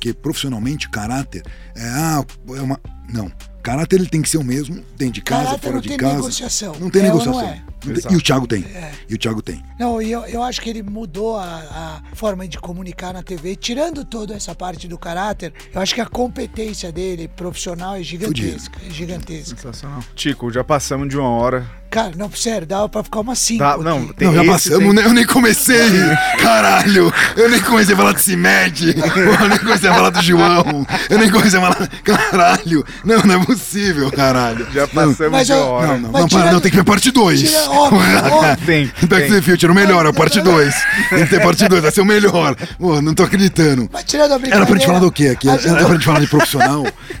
Porque 0.00 0.14
profissionalmente 0.14 0.88
caráter 0.88 1.42
é, 1.76 1.82
ah, 1.86 2.24
é 2.56 2.60
uma. 2.62 2.80
Não. 3.12 3.30
Caráter 3.62 3.96
ele 3.96 4.08
tem 4.08 4.22
que 4.22 4.30
ser 4.30 4.38
o 4.38 4.42
mesmo, 4.44 4.82
dentro 4.96 5.14
de 5.16 5.20
casa, 5.20 5.44
Caráter 5.44 5.68
fora 5.68 5.80
de 5.82 5.96
casa. 5.98 6.14
negociação. 6.14 6.74
Não 6.80 6.88
tem 6.88 7.02
É 7.02 7.04
negociação. 7.04 7.42
não 7.42 7.46
é? 7.46 7.62
Não 7.84 7.92
tem-. 7.94 8.12
E 8.12 8.16
o 8.16 8.22
Thiago 8.22 8.46
tem. 8.46 8.64
É. 8.64 8.92
E 9.06 9.14
o 9.14 9.18
Thiago 9.18 9.42
tem. 9.42 9.62
Não, 9.78 10.00
e 10.00 10.10
eu, 10.10 10.24
eu 10.24 10.42
acho 10.42 10.62
que 10.62 10.70
ele 10.70 10.82
mudou 10.82 11.36
a, 11.36 12.00
a 12.10 12.16
forma 12.16 12.48
de 12.48 12.56
comunicar 12.58 13.12
na 13.12 13.22
TV, 13.22 13.54
tirando 13.56 14.02
toda 14.02 14.34
essa 14.34 14.54
parte 14.54 14.88
do 14.88 14.96
caráter. 14.96 15.52
Eu 15.74 15.82
acho 15.82 15.94
que 15.94 16.00
a 16.00 16.06
competência 16.06 16.90
dele 16.90 17.28
profissional 17.28 17.96
é 17.96 18.02
gigantesca. 18.02 18.78
É 18.86 18.90
gigantesca. 18.90 19.56
Sensacional. 19.56 20.02
Tico, 20.14 20.50
já 20.50 20.64
passamos 20.64 21.10
de 21.10 21.18
uma 21.18 21.28
hora. 21.28 21.70
Cara, 21.90 22.12
não, 22.16 22.30
sério, 22.32 22.66
dava 22.66 22.88
pra 22.88 23.02
ficar 23.02 23.18
uma 23.20 23.34
5. 23.34 23.58
Tá, 23.58 23.76
não, 23.78 24.06
tem 24.08 24.28
não, 24.28 24.34
já 24.36 24.42
esse, 24.42 24.50
passamos, 24.70 24.78
tem- 24.78 24.92
né? 24.94 25.04
Eu 25.06 25.12
nem 25.12 25.26
comecei. 25.26 25.90
Caralho! 26.40 27.12
Eu 27.36 27.50
nem 27.50 27.60
comecei 27.60 27.94
a 27.94 27.96
falar 27.96 28.12
de 28.12 28.22
Cimed. 28.22 28.94
Eu 28.96 29.48
nem 29.48 29.58
comecei 29.58 29.90
a 29.90 29.94
falar 29.94 30.10
do 30.10 30.22
João. 30.22 30.86
Eu 31.08 31.18
nem 31.18 31.28
comecei 31.30 31.58
a 31.58 31.62
falar. 31.62 31.88
Caralho! 32.04 32.84
Não, 33.04 33.18
não 33.22 33.34
é 33.42 33.44
possível, 33.44 34.10
caralho. 34.12 34.66
Já 34.72 34.82
Não, 34.82 34.88
passamos 34.88 35.32
Mas 35.32 35.46
de 35.48 35.52
eu- 35.52 35.58
hora. 35.58 35.86
Não, 35.88 35.98
não, 35.98 36.10
Mas 36.12 36.22
não, 36.22 36.28
para, 36.28 36.38
tirando- 36.38 36.52
não, 36.52 36.60
tem 36.60 36.70
que 36.70 36.76
ter 36.76 36.84
parte 36.84 37.10
2. 37.10 37.40
Tira- 37.42 37.70
óbvio, 37.70 37.98
óbvio. 38.34 38.56
Tem, 38.66 38.84
Back 38.86 39.00
to 39.00 39.08
tem. 39.08 39.30
the 39.30 39.42
Future, 39.42 39.72
o 39.72 39.74
melhor, 39.74 40.06
é 40.06 40.08
o 40.10 40.14
parte 40.14 40.40
2. 40.40 40.74
Tem 41.10 41.24
que 41.24 41.30
ter 41.30 41.42
parte 41.42 41.66
2, 41.68 41.82
vai 41.82 41.90
ser 41.90 42.00
o 42.02 42.04
melhor. 42.06 42.54
Pô, 42.78 43.02
não 43.02 43.14
tô 43.14 43.24
acreditando. 43.24 43.88
Mas 43.92 44.04
tirando 44.04 44.32
a 44.32 44.38
brincadeira... 44.38 44.56
Era 44.58 44.66
pra 44.66 44.76
gente 44.76 44.86
falar 44.86 45.00
do 45.00 45.10
quê 45.10 45.26
aqui? 45.28 45.48
a 45.48 45.54
Era 45.54 45.84
pra 45.84 45.94
gente 45.94 46.04
falar 46.04 46.20
de 46.20 46.26
profissional? 46.28 46.86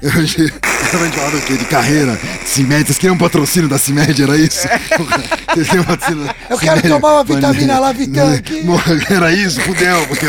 Eu- 0.92 0.98
pra 0.98 1.06
gente 1.06 1.16
falar 1.16 1.30
do 1.30 1.40
quê? 1.42 1.56
De 1.56 1.64
carreira, 1.64 2.18
de 2.42 2.48
CIMED. 2.48 2.84
Vocês 2.86 2.98
queriam 2.98 3.14
um 3.14 3.18
patrocínio 3.18 3.68
da 3.68 3.78
CIMED, 3.78 4.22
era 4.22 4.36
isso? 4.36 4.66
Vocês 5.54 5.66
queriam 5.68 5.82
um 5.82 5.86
patrocínio 5.86 6.34
Eu 6.48 6.58
quero 6.58 6.82
tomar 6.82 7.12
uma 7.14 7.24
vitamina 7.24 7.78
Lavitan 7.78 8.34
aqui. 8.34 8.62
Era 9.08 9.32
isso? 9.32 9.60
Fudeu. 9.60 10.06
Porque... 10.06 10.26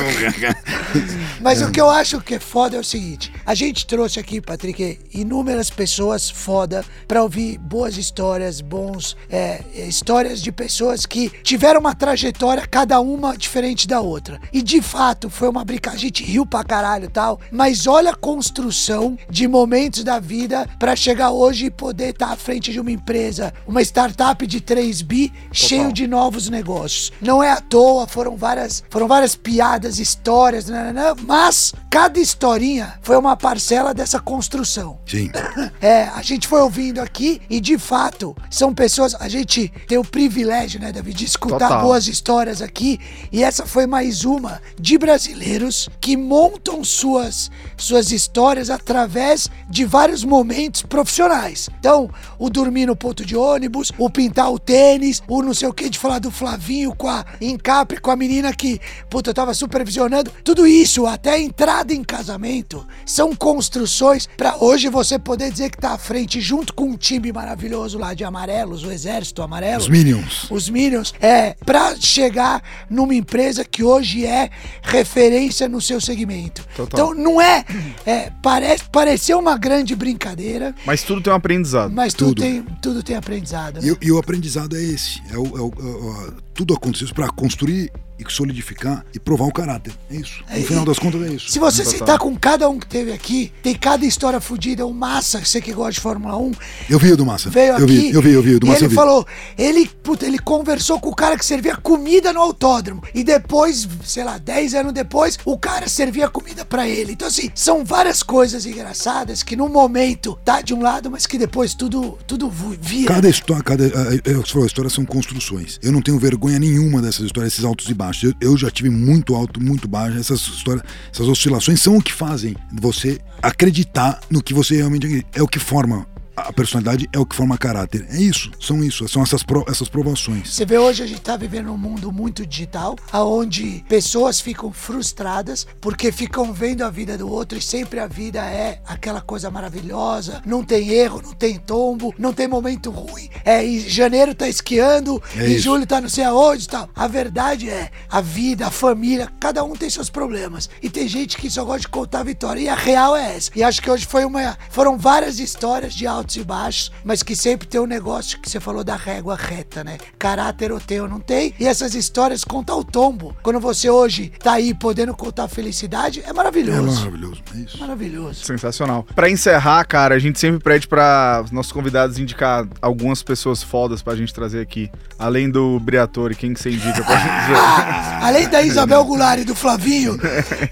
Mas 1.41 1.59
o 1.61 1.71
que 1.71 1.81
eu 1.81 1.89
acho 1.89 2.21
que 2.21 2.35
é 2.35 2.39
foda 2.39 2.77
é 2.77 2.79
o 2.79 2.83
seguinte: 2.83 3.33
a 3.45 3.55
gente 3.55 3.85
trouxe 3.87 4.19
aqui, 4.19 4.39
Patrick, 4.39 4.99
inúmeras 5.13 5.69
pessoas 5.69 6.29
foda 6.29 6.85
pra 7.07 7.23
ouvir 7.23 7.57
boas 7.57 7.97
histórias, 7.97 8.61
bons 8.61 9.17
é, 9.29 9.63
histórias 9.75 10.41
de 10.41 10.51
pessoas 10.51 11.05
que 11.05 11.29
tiveram 11.41 11.79
uma 11.79 11.95
trajetória, 11.95 12.67
cada 12.67 12.99
uma 12.99 13.35
diferente 13.35 13.87
da 13.87 14.01
outra. 14.01 14.39
E 14.53 14.61
de 14.61 14.81
fato 14.81 15.29
foi 15.29 15.49
uma 15.49 15.65
brincadeira. 15.65 15.91
A 15.91 15.99
gente 15.99 16.23
riu 16.23 16.45
pra 16.45 16.63
caralho 16.63 17.05
e 17.05 17.09
tal, 17.09 17.39
mas 17.51 17.87
olha 17.87 18.11
a 18.11 18.15
construção 18.15 19.17
de 19.29 19.47
momentos 19.47 20.03
da 20.03 20.19
vida 20.19 20.67
pra 20.79 20.95
chegar 20.95 21.31
hoje 21.31 21.65
e 21.65 21.71
poder 21.71 22.09
estar 22.09 22.31
à 22.31 22.35
frente 22.35 22.71
de 22.71 22.79
uma 22.79 22.91
empresa, 22.91 23.53
uma 23.67 23.81
startup 23.81 24.45
de 24.45 24.61
3 24.61 25.01
bi, 25.01 25.33
cheio 25.51 25.91
de 25.91 26.07
novos 26.07 26.49
negócios. 26.49 27.11
Não 27.19 27.41
é 27.41 27.51
à 27.51 27.59
toa, 27.59 28.07
foram 28.07 28.37
várias, 28.37 28.83
foram 28.89 29.07
várias 29.07 29.35
piadas, 29.35 29.99
histórias, 29.99 30.69
nananã, 30.69 31.15
mas 31.31 31.73
cada 31.89 32.19
historinha 32.19 32.99
foi 33.01 33.15
uma 33.15 33.37
parcela 33.37 33.93
dessa 33.93 34.19
construção. 34.19 34.99
Sim. 35.07 35.31
É, 35.81 36.03
a 36.13 36.21
gente 36.21 36.47
foi 36.47 36.61
ouvindo 36.61 36.99
aqui 36.99 37.41
e 37.49 37.59
de 37.59 37.75
fato 37.75 38.35
são 38.51 38.71
pessoas. 38.71 39.15
A 39.15 39.27
gente 39.27 39.67
tem 39.87 39.97
o 39.97 40.03
privilégio, 40.03 40.79
né, 40.79 40.91
David, 40.91 41.17
de 41.17 41.25
escutar 41.25 41.57
Total. 41.57 41.81
boas 41.81 42.07
histórias 42.07 42.61
aqui 42.61 42.99
e 43.31 43.43
essa 43.43 43.65
foi 43.65 43.87
mais 43.87 44.23
uma 44.23 44.61
de 44.79 44.95
brasileiros 44.95 45.89
que 45.99 46.15
montam 46.15 46.83
suas, 46.83 47.49
suas 47.75 48.11
histórias 48.11 48.69
através 48.69 49.49
de 49.67 49.83
vários 49.83 50.23
momentos 50.23 50.83
profissionais. 50.83 51.67
Então, 51.79 52.11
o 52.37 52.47
dormir 52.47 52.85
no 52.85 52.95
ponto 52.95 53.25
de 53.25 53.35
ônibus, 53.35 53.91
o 53.97 54.07
pintar 54.07 54.51
o 54.51 54.59
tênis, 54.59 55.23
o 55.27 55.41
não 55.41 55.53
sei 55.53 55.67
o 55.67 55.73
que 55.73 55.89
de 55.89 55.97
falar 55.97 56.19
do 56.19 56.29
Flavinho 56.29 56.93
com 56.95 57.07
a 57.07 57.25
Encapre, 57.41 57.99
com 57.99 58.11
a 58.11 58.15
menina 58.15 58.53
que, 58.53 58.79
puta, 59.09 59.31
eu 59.31 59.33
tava 59.33 59.55
supervisionando. 59.55 60.31
Tudo 60.43 60.67
isso, 60.67 61.07
até 61.21 61.35
a 61.35 61.39
entrada 61.39 61.93
em 61.93 62.03
casamento, 62.03 62.83
são 63.05 63.35
construções 63.35 64.27
pra 64.35 64.57
hoje 64.59 64.89
você 64.89 65.19
poder 65.19 65.51
dizer 65.51 65.69
que 65.69 65.77
tá 65.77 65.91
à 65.91 65.97
frente 65.97 66.41
junto 66.41 66.73
com 66.73 66.85
um 66.85 66.97
time 66.97 67.31
maravilhoso 67.31 67.99
lá 67.99 68.15
de 68.15 68.23
amarelos, 68.23 68.83
o 68.83 68.91
Exército 68.91 69.43
Amarelo 69.43 69.77
Os 69.83 69.87
Minions. 69.87 70.47
os 70.49 70.67
Minions, 70.67 71.13
é 71.21 71.55
pra 71.63 71.95
chegar 71.95 72.63
numa 72.89 73.13
empresa 73.13 73.63
que 73.63 73.83
hoje 73.83 74.25
é 74.25 74.49
referência 74.81 75.69
no 75.69 75.79
seu 75.79 76.01
segmento. 76.01 76.65
Total. 76.75 77.11
Então 77.11 77.13
não 77.23 77.39
é, 77.39 77.63
é 78.03 78.31
parece 78.41 78.85
pareceu 78.91 79.37
uma 79.37 79.57
grande 79.59 79.95
brincadeira, 79.95 80.73
Mas 80.87 81.03
tudo 81.03 81.21
tem 81.21 81.31
um 81.31 81.35
aprendizado. 81.35 81.91
mas 81.93 82.15
tudo, 82.15 82.29
Tudo. 82.29 82.41
tem 82.41 82.63
tudo 82.81 83.03
tem 83.03 83.15
aprendizado. 83.15 83.75
né? 83.79 83.87
E, 83.87 83.91
o- 83.91 83.97
e 84.01 84.11
o 84.11 84.17
aprendizado 84.17 84.75
é 84.75 84.81
esse. 84.81 85.21
É 85.31 85.37
o, 85.37 85.45
é 85.45 85.61
o- 85.61 85.73
é 85.79 85.83
o- 85.83 86.33
tudo 86.61 86.75
aconteceu 86.75 87.07
para 87.15 87.27
construir 87.29 87.91
e 88.19 88.31
solidificar 88.31 89.03
e 89.15 89.19
provar 89.19 89.45
o 89.45 89.51
caráter. 89.51 89.91
É 90.11 90.15
isso. 90.15 90.43
No 90.47 90.55
É, 90.55 90.61
final 90.61 90.85
das 90.85 90.99
contas 90.99 91.19
é 91.23 91.33
isso. 91.33 91.49
Se 91.49 91.57
você 91.57 91.83
Total. 91.83 91.97
sentar 91.99 92.19
com 92.19 92.37
cada 92.37 92.69
um 92.69 92.77
que 92.77 92.85
teve 92.85 93.11
aqui, 93.11 93.51
tem 93.63 93.73
cada 93.73 94.05
história 94.05 94.39
fodida. 94.39 94.85
O 94.85 94.93
Massa, 94.93 95.43
você 95.43 95.59
que 95.59 95.73
gosta 95.73 95.93
de 95.93 96.01
Fórmula 96.01 96.37
1, 96.37 96.51
Eu 96.87 96.99
vi 96.99 97.11
o 97.13 97.17
do 97.17 97.25
Massa. 97.25 97.49
veio 97.49 97.69
eu 97.71 97.75
aqui. 97.77 97.85
vi, 97.87 98.11
eu 98.11 98.21
vi, 98.21 98.31
eu 98.33 98.43
vi. 98.43 98.55
O 98.55 98.59
do 98.59 98.67
e 98.67 98.69
Massa 98.69 98.85
ele 98.85 98.93
falou, 98.93 99.25
ele, 99.57 99.87
puta, 100.03 100.27
ele 100.27 100.37
conversou 100.37 100.99
com 100.99 101.09
o 101.09 101.15
cara 101.15 101.35
que 101.35 101.43
servia 101.43 101.75
comida 101.75 102.31
no 102.31 102.39
autódromo. 102.41 103.01
E 103.15 103.23
depois, 103.23 103.87
sei 104.03 104.23
lá, 104.23 104.37
10 104.37 104.75
anos 104.75 104.93
depois, 104.93 105.39
o 105.43 105.57
cara 105.57 105.89
servia 105.89 106.29
comida 106.29 106.63
pra 106.63 106.87
ele. 106.87 107.13
Então, 107.13 107.27
assim, 107.27 107.49
são 107.55 107.83
várias 107.83 108.21
coisas 108.21 108.67
engraçadas 108.67 109.41
que 109.41 109.55
no 109.55 109.67
momento 109.67 110.37
tá 110.45 110.61
de 110.61 110.75
um 110.75 110.81
lado, 110.83 111.09
mas 111.09 111.25
que 111.25 111.39
depois 111.39 111.73
tudo, 111.73 112.19
tudo 112.27 112.47
vira. 112.79 113.15
Cada 113.15 113.27
história, 113.27 113.63
cada, 113.63 113.83
é, 113.87 114.21
é, 114.25 114.33
você 114.35 114.51
falou, 114.53 114.67
histórias 114.67 114.93
são 114.93 115.03
construções. 115.05 115.79
Eu 115.81 115.91
não 115.91 116.03
tenho 116.03 116.19
vergonha 116.19 116.50
nenhuma 116.59 117.01
dessas 117.01 117.25
histórias, 117.25 117.53
esses 117.53 117.65
altos 117.65 117.89
e 117.89 117.93
baixos. 117.93 118.23
Eu, 118.23 118.51
eu 118.51 118.57
já 118.57 118.69
tive 118.69 118.89
muito 118.89 119.35
alto, 119.35 119.61
muito 119.61 119.87
baixo. 119.87 120.17
Essas 120.17 120.39
histórias, 120.41 120.83
essas 121.13 121.27
oscilações 121.27 121.81
são 121.81 121.97
o 121.97 122.01
que 122.01 122.13
fazem 122.13 122.55
você 122.71 123.19
acreditar 123.41 124.19
no 124.29 124.41
que 124.41 124.53
você 124.53 124.75
realmente 124.75 125.25
é 125.33 125.41
o 125.41 125.47
que 125.47 125.59
forma 125.59 126.05
a 126.47 126.53
personalidade, 126.53 127.07
é 127.13 127.19
o 127.19 127.25
que 127.25 127.35
forma 127.35 127.57
caráter. 127.57 128.05
É 128.09 128.17
isso, 128.21 128.51
são 128.59 128.83
isso, 128.83 129.07
são 129.07 129.21
essas, 129.23 129.43
pro- 129.43 129.65
essas 129.67 129.87
provações. 129.89 130.53
Você 130.53 130.65
vê 130.65 130.77
hoje 130.77 131.03
a 131.03 131.07
gente 131.07 131.21
tá 131.21 131.35
vivendo 131.37 131.71
um 131.71 131.77
mundo 131.77 132.11
muito 132.11 132.45
digital, 132.45 132.95
aonde 133.11 133.83
pessoas 133.87 134.39
ficam 134.39 134.71
frustradas 134.71 135.65
porque 135.79 136.11
ficam 136.11 136.51
vendo 136.53 136.83
a 136.83 136.89
vida 136.89 137.17
do 137.17 137.29
outro 137.29 137.57
e 137.57 137.61
sempre 137.61 137.99
a 137.99 138.07
vida 138.07 138.39
é 138.39 138.81
aquela 138.85 139.21
coisa 139.21 139.49
maravilhosa, 139.49 140.41
não 140.45 140.63
tem 140.63 140.89
erro, 140.89 141.21
não 141.21 141.33
tem 141.33 141.57
tombo, 141.57 142.13
não 142.17 142.33
tem 142.33 142.47
momento 142.47 142.89
ruim. 142.91 143.29
É, 143.45 143.65
em 143.65 143.79
janeiro 143.79 144.33
tá 144.35 144.47
esquiando, 144.47 145.21
É 145.35 145.47
em 145.47 145.51
isso. 145.53 145.63
julho 145.63 145.85
tá 145.85 146.01
não 146.01 146.09
sei 146.09 146.23
aonde 146.23 146.65
e 146.65 146.67
tal. 146.67 146.89
A 146.95 147.07
verdade 147.07 147.69
é, 147.69 147.89
a 148.09 148.21
vida, 148.21 148.67
a 148.67 148.71
família, 148.71 149.29
cada 149.39 149.63
um 149.63 149.75
tem 149.75 149.89
seus 149.89 150.09
problemas. 150.09 150.69
E 150.81 150.89
tem 150.89 151.07
gente 151.07 151.37
que 151.37 151.49
só 151.49 151.63
gosta 151.63 151.81
de 151.81 151.87
contar 151.87 152.19
a 152.19 152.23
vitória. 152.23 152.59
E 152.61 152.69
a 152.69 152.75
real 152.75 153.15
é 153.15 153.35
essa. 153.35 153.51
E 153.55 153.63
acho 153.63 153.81
que 153.81 153.89
hoje 153.89 154.05
foi 154.05 154.25
uma. 154.25 154.57
Foram 154.69 154.97
várias 154.97 155.39
histórias 155.39 155.93
de 155.93 156.05
altos 156.31 156.35
e 156.35 156.43
baixos, 156.43 156.91
mas 157.03 157.23
que 157.23 157.35
sempre 157.35 157.67
tem 157.67 157.79
um 157.81 157.85
negócio 157.85 158.39
que 158.39 158.49
você 158.49 158.59
falou 158.59 158.83
da 158.83 158.95
régua 158.95 159.35
reta, 159.35 159.83
né? 159.83 159.97
Caráter 160.17 160.71
ou 160.71 160.79
tem 160.79 161.01
ou 161.01 161.07
não 161.07 161.19
tem. 161.19 161.53
E 161.59 161.67
essas 161.67 161.93
histórias 161.95 162.43
contam 162.43 162.79
o 162.79 162.83
tombo. 162.83 163.35
Quando 163.43 163.59
você 163.59 163.89
hoje 163.89 164.31
tá 164.39 164.53
aí 164.53 164.73
podendo 164.73 165.13
contar 165.13 165.45
a 165.45 165.47
felicidade, 165.47 166.21
é 166.25 166.29
É 166.29 166.33
maravilhoso. 166.33 166.99
maravilhoso, 166.99 167.41
é 167.53 167.57
isso. 167.59 167.77
Maravilhoso. 167.79 168.45
Sensacional. 168.45 169.05
Pra 169.15 169.29
encerrar, 169.29 169.83
cara, 169.85 170.15
a 170.15 170.19
gente 170.19 170.39
sempre 170.39 170.59
pede 170.59 170.87
pra 170.87 171.43
nossos 171.51 171.71
convidados 171.71 172.17
indicar 172.17 172.65
algumas 172.81 173.21
pessoas 173.21 173.61
fodas 173.61 174.01
pra 174.01 174.15
gente 174.15 174.33
trazer 174.33 174.61
aqui. 174.61 174.89
Além 175.19 175.49
do 175.49 175.79
Briatore, 175.79 176.35
quem 176.35 176.53
que 176.53 176.59
você 176.61 176.69
indica 176.71 177.03
pra 177.03 177.15
gente? 177.17 178.21
Além 178.23 178.47
da 178.47 178.61
Isabel 178.61 179.03
Goulart 179.03 179.39
e 179.41 179.43
do 179.43 179.55
Flavinho, 179.55 180.17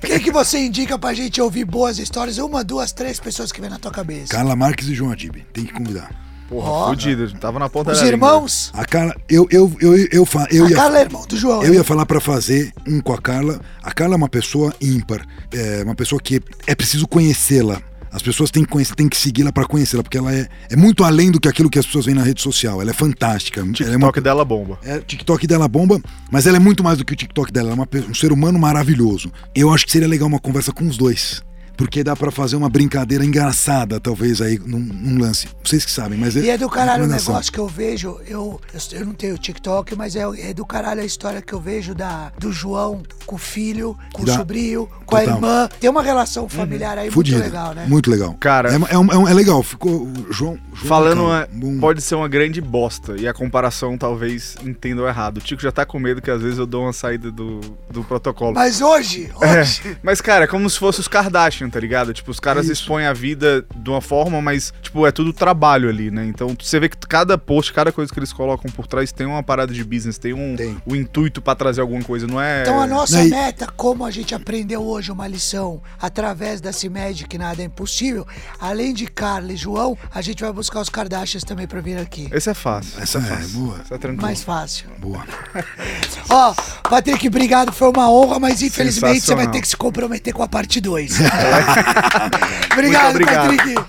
quem 0.02 0.20
que 0.20 0.32
você 0.32 0.60
indica 0.60 0.98
pra 0.98 1.14
gente 1.14 1.42
ouvir 1.42 1.66
boas 1.66 2.00
histórias? 2.00 2.38
Uma, 2.38 2.64
duas, 2.64 2.92
três 2.92 3.20
pessoas 3.20 3.52
que 3.52 3.60
vem 3.60 3.70
na 3.70 3.78
tua 3.80 3.92
cabeça. 3.92 4.28
Carla 4.30 4.56
Marques 4.56 4.88
e 4.88 4.94
João 4.96 5.12
Adib, 5.12 5.44
tem 5.54 5.66
que 5.66 5.74
convidar. 5.74 6.10
Porra, 6.48 6.68
Ó. 6.70 6.88
fudido. 6.90 7.32
Tava 7.40 7.60
na 7.60 7.70
ponta 7.70 7.92
Os 7.92 8.00
da 8.00 8.06
língua. 8.06 8.16
irmãos. 8.30 8.72
A 8.74 8.84
Carla, 8.84 9.16
eu, 9.30 9.48
eu, 9.52 9.72
eu, 9.80 9.96
eu, 10.12 10.26
fa- 10.26 10.48
eu 10.50 10.66
a 10.66 10.70
ia. 10.70 10.76
Carla 10.76 10.98
é 10.98 11.02
irmão 11.02 11.24
do 11.28 11.38
João. 11.38 11.62
Eu 11.62 11.70
né? 11.70 11.76
ia 11.76 11.84
falar 11.84 12.06
pra 12.08 12.20
fazer 12.20 12.74
um 12.88 13.00
com 13.02 13.14
a 13.14 13.22
Carla. 13.22 13.62
A 13.84 13.92
Carla 13.94 14.16
é 14.16 14.18
uma 14.18 14.28
pessoa 14.30 14.74
ímpar, 14.82 15.24
é 15.54 15.84
uma 15.84 15.94
pessoa 15.94 16.20
que 16.20 16.42
é 16.66 16.74
preciso 16.74 17.08
conhecê-la. 17.08 17.80
As 18.12 18.24
pessoas 18.24 18.50
têm 18.50 18.64
que 18.64 18.70
conhecer, 18.72 18.96
têm 18.96 19.08
que 19.08 19.16
segui-la 19.16 19.52
pra 19.54 19.66
conhecê-la, 19.66 20.02
porque 20.02 20.18
ela 20.18 20.34
é, 20.34 20.48
é 20.72 20.76
muito 20.76 21.04
além 21.04 21.30
do 21.30 21.40
que 21.40 21.48
aquilo 21.48 21.70
que 21.70 21.78
as 21.78 21.86
pessoas 21.86 22.06
veem 22.06 22.16
na 22.18 22.24
rede 22.24 22.42
social. 22.42 22.82
Ela 22.82 22.90
é 22.90 22.94
fantástica. 22.96 23.60
ela 23.62 23.70
é 23.70 23.74
uma, 23.98 24.08
TikTok 24.08 24.22
dela 24.22 24.44
bomba. 24.44 24.80
é, 24.84 24.96
o 24.96 25.02
TikTok 25.04 25.46
dela 25.46 25.68
bomba, 25.68 26.02
mas 26.32 26.48
ela 26.48 26.58
é 26.58 26.60
muito 26.60 26.84
mais 26.84 26.98
do 26.98 27.06
que 27.06 27.14
o 27.14 27.16
TikTok 27.16 27.52
dela. 27.54 27.68
Ela 27.72 27.74
é 27.74 27.80
uma 27.84 27.88
um 28.10 28.16
ser 28.16 28.32
humano 28.32 28.58
maravilhoso. 28.58 29.32
Eu 29.54 29.72
acho 29.72 29.86
que 29.86 29.92
seria 29.92 30.08
legal 30.08 30.28
uma 30.28 30.40
conversa 30.40 30.72
com 30.74 30.88
os 30.88 30.98
dois. 30.98 31.44
Porque 31.80 32.04
dá 32.04 32.14
pra 32.14 32.30
fazer 32.30 32.58
uma 32.58 32.68
brincadeira 32.70 33.24
engraçada, 33.24 34.02
talvez, 34.02 34.42
aí, 34.42 34.60
num, 34.60 34.80
num 34.80 35.18
lance. 35.18 35.48
Vocês 35.64 35.86
que 35.86 35.92
sabem, 35.92 36.20
mas 36.20 36.36
E 36.36 36.50
é 36.50 36.58
do 36.58 36.70
caralho 36.70 37.06
o 37.06 37.08
negócio 37.08 37.50
que 37.54 37.58
eu 37.58 37.70
vejo. 37.70 38.20
Eu, 38.28 38.60
eu, 38.74 38.90
eu 39.00 39.06
não 39.06 39.14
tenho 39.14 39.38
TikTok, 39.38 39.96
mas 39.96 40.14
é, 40.14 40.24
é 40.50 40.54
do 40.54 40.66
caralho 40.66 41.00
a 41.00 41.06
história 41.06 41.42
que 41.42 41.54
eu 41.54 41.60
vejo 41.62 41.96
da, 41.96 42.34
do 42.38 42.52
João 42.52 43.02
com 43.26 43.36
o 43.36 43.38
filho, 43.40 43.98
com 44.12 44.26
Da- 44.26 44.34
o 44.34 44.36
sobrinho, 44.36 44.90
com 45.06 45.16
a 45.16 45.20
Total. 45.22 45.36
irmã. 45.36 45.70
Tem 45.80 45.90
uma 45.90 46.04
relação 46.04 46.50
familiar 46.50 46.98
aí 46.98 47.10
Fudida. 47.10 47.38
muito 47.38 47.50
legal, 47.50 47.74
né? 47.74 47.86
Muito 47.88 48.12
legal. 48.12 48.34
Cara- 48.42 48.72
É, 48.74 48.76
é, 48.76 48.98
um- 48.98 49.12
é 49.14 49.18
um- 49.18 49.28
é 49.30 49.34
legal. 49.34 49.64
Ficou. 49.64 50.04
o 50.04 50.14
João. 50.34 50.58
João 50.74 50.88
Falando, 50.88 51.24
uma- 51.24 51.48
bom. 51.50 51.80
pode 51.80 52.02
ser 52.02 52.16
uma 52.16 52.28
grande 52.28 52.60
bosta. 52.60 53.16
E 53.18 53.26
a 53.26 53.34
comparação 53.34 53.98
talvez 53.98 54.58
entendam 54.66 55.08
errado. 55.08 55.38
O 55.38 55.42
Tico 55.42 55.62
já 55.62 55.72
tá 55.72 55.86
com 55.86 55.98
medo 55.98 56.22
que 56.22 56.30
às 56.30 56.42
vezes 56.42 56.58
eu 56.60 56.66
dou 56.66 56.84
uma 56.84 56.94
saída 56.94 57.32
do, 57.32 57.62
do 57.90 58.04
protocolo. 58.04 58.54
Mas 58.56 58.82
hoje, 58.82 59.30
É, 59.42 59.62
hoje. 59.62 59.98
mas, 60.04 60.20
cara, 60.20 60.44
é 60.44 60.48
como 60.48 60.70
se 60.70 60.78
fosse 60.78 61.00
os 61.00 61.08
Kardashian, 61.08 61.69
tá 61.70 61.80
ligado? 61.80 62.14
Tipo, 62.14 62.32
os 62.32 62.40
caras 62.40 62.66
Isso. 62.66 62.74
expõem 62.82 63.06
a 63.06 63.14
vida 63.14 63.66
de 63.76 63.90
uma 63.90 64.02
forma, 64.02 64.42
mas, 64.42 64.74
tipo, 64.82 65.06
é 65.06 65.12
tudo 65.12 65.32
trabalho 65.34 65.90
ali, 65.90 66.10
né? 66.12 66.26
Então, 66.26 66.56
você 66.60 66.80
vê 66.80 66.90
que 66.90 66.98
cada 67.08 67.38
post, 67.38 67.72
cada 67.74 67.92
coisa 67.92 68.12
que 68.12 68.20
eles 68.20 68.34
colocam 68.34 68.72
por 68.72 68.88
trás 68.88 69.12
tem 69.12 69.26
uma 69.28 69.44
parada 69.44 69.74
de 69.74 69.84
business, 69.84 70.18
tem 70.18 70.34
um 70.34 70.56
Tem. 70.56 70.78
o 70.86 70.96
intuito 70.96 71.42
pra 71.42 71.56
trazer 71.56 71.82
alguma 71.82 72.04
coisa, 72.04 72.28
não 72.28 72.42
é... 72.42 72.62
Então 72.62 72.80
a 72.82 72.88
nossa 72.88 73.20
Aí- 73.20 73.30
meta, 73.30 73.68
como 73.76 74.06
a 74.06 74.12
gente 74.12 74.34
aprendeu 74.36 74.82
hoje 74.84 75.12
uma 75.12 75.28
lição 75.28 75.82
através 76.02 76.62
da 76.62 76.72
CIMED, 76.72 77.28
que 77.28 77.38
nada 77.38 77.62
é 77.62 77.66
impossível, 77.66 78.26
além 78.60 78.94
de 78.94 79.08
Carla 79.08 79.54
e 79.54 79.56
João, 79.58 79.98
a 80.14 80.22
gente 80.22 80.42
vai 80.44 80.52
buscar 80.52 80.80
os 80.82 80.90
Kardashians 80.90 81.44
também 81.44 81.68
pra 81.68 81.82
vir 81.82 81.98
aqui. 81.98 82.30
Esse 82.32 82.50
é 82.50 82.54
fácil. 82.54 83.02
Essa 83.02 83.20
é 83.20 83.48
boa. 83.48 83.80
Esse 83.84 83.94
é 83.94 83.98
tranquilo. 83.98 84.22
Mais 84.22 84.44
fácil. 84.44 84.88
Boa. 85.00 85.24
Ó, 86.30 86.54
Patrick, 86.90 87.28
obrigado, 87.28 87.72
foi 87.72 87.90
uma 87.90 88.10
honra, 88.12 88.40
mas 88.40 88.62
infelizmente 88.62 89.22
você 89.22 89.36
vai 89.36 89.50
ter 89.50 89.62
que 89.62 89.68
se 89.68 89.78
comprometer 89.78 90.34
com 90.34 90.44
a 90.44 90.48
parte 90.48 90.80
2. 90.80 91.18
obrigado, 92.74 93.10
obrigado, 93.12 93.56
Patrick. 93.56 93.82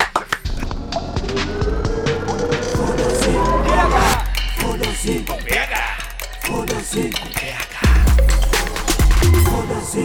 Foda-se, 4.59 5.23
pega! 5.43 5.97
Foda-se, 6.41 7.09
pega! 7.33 7.61
Foda-se, 9.45 10.03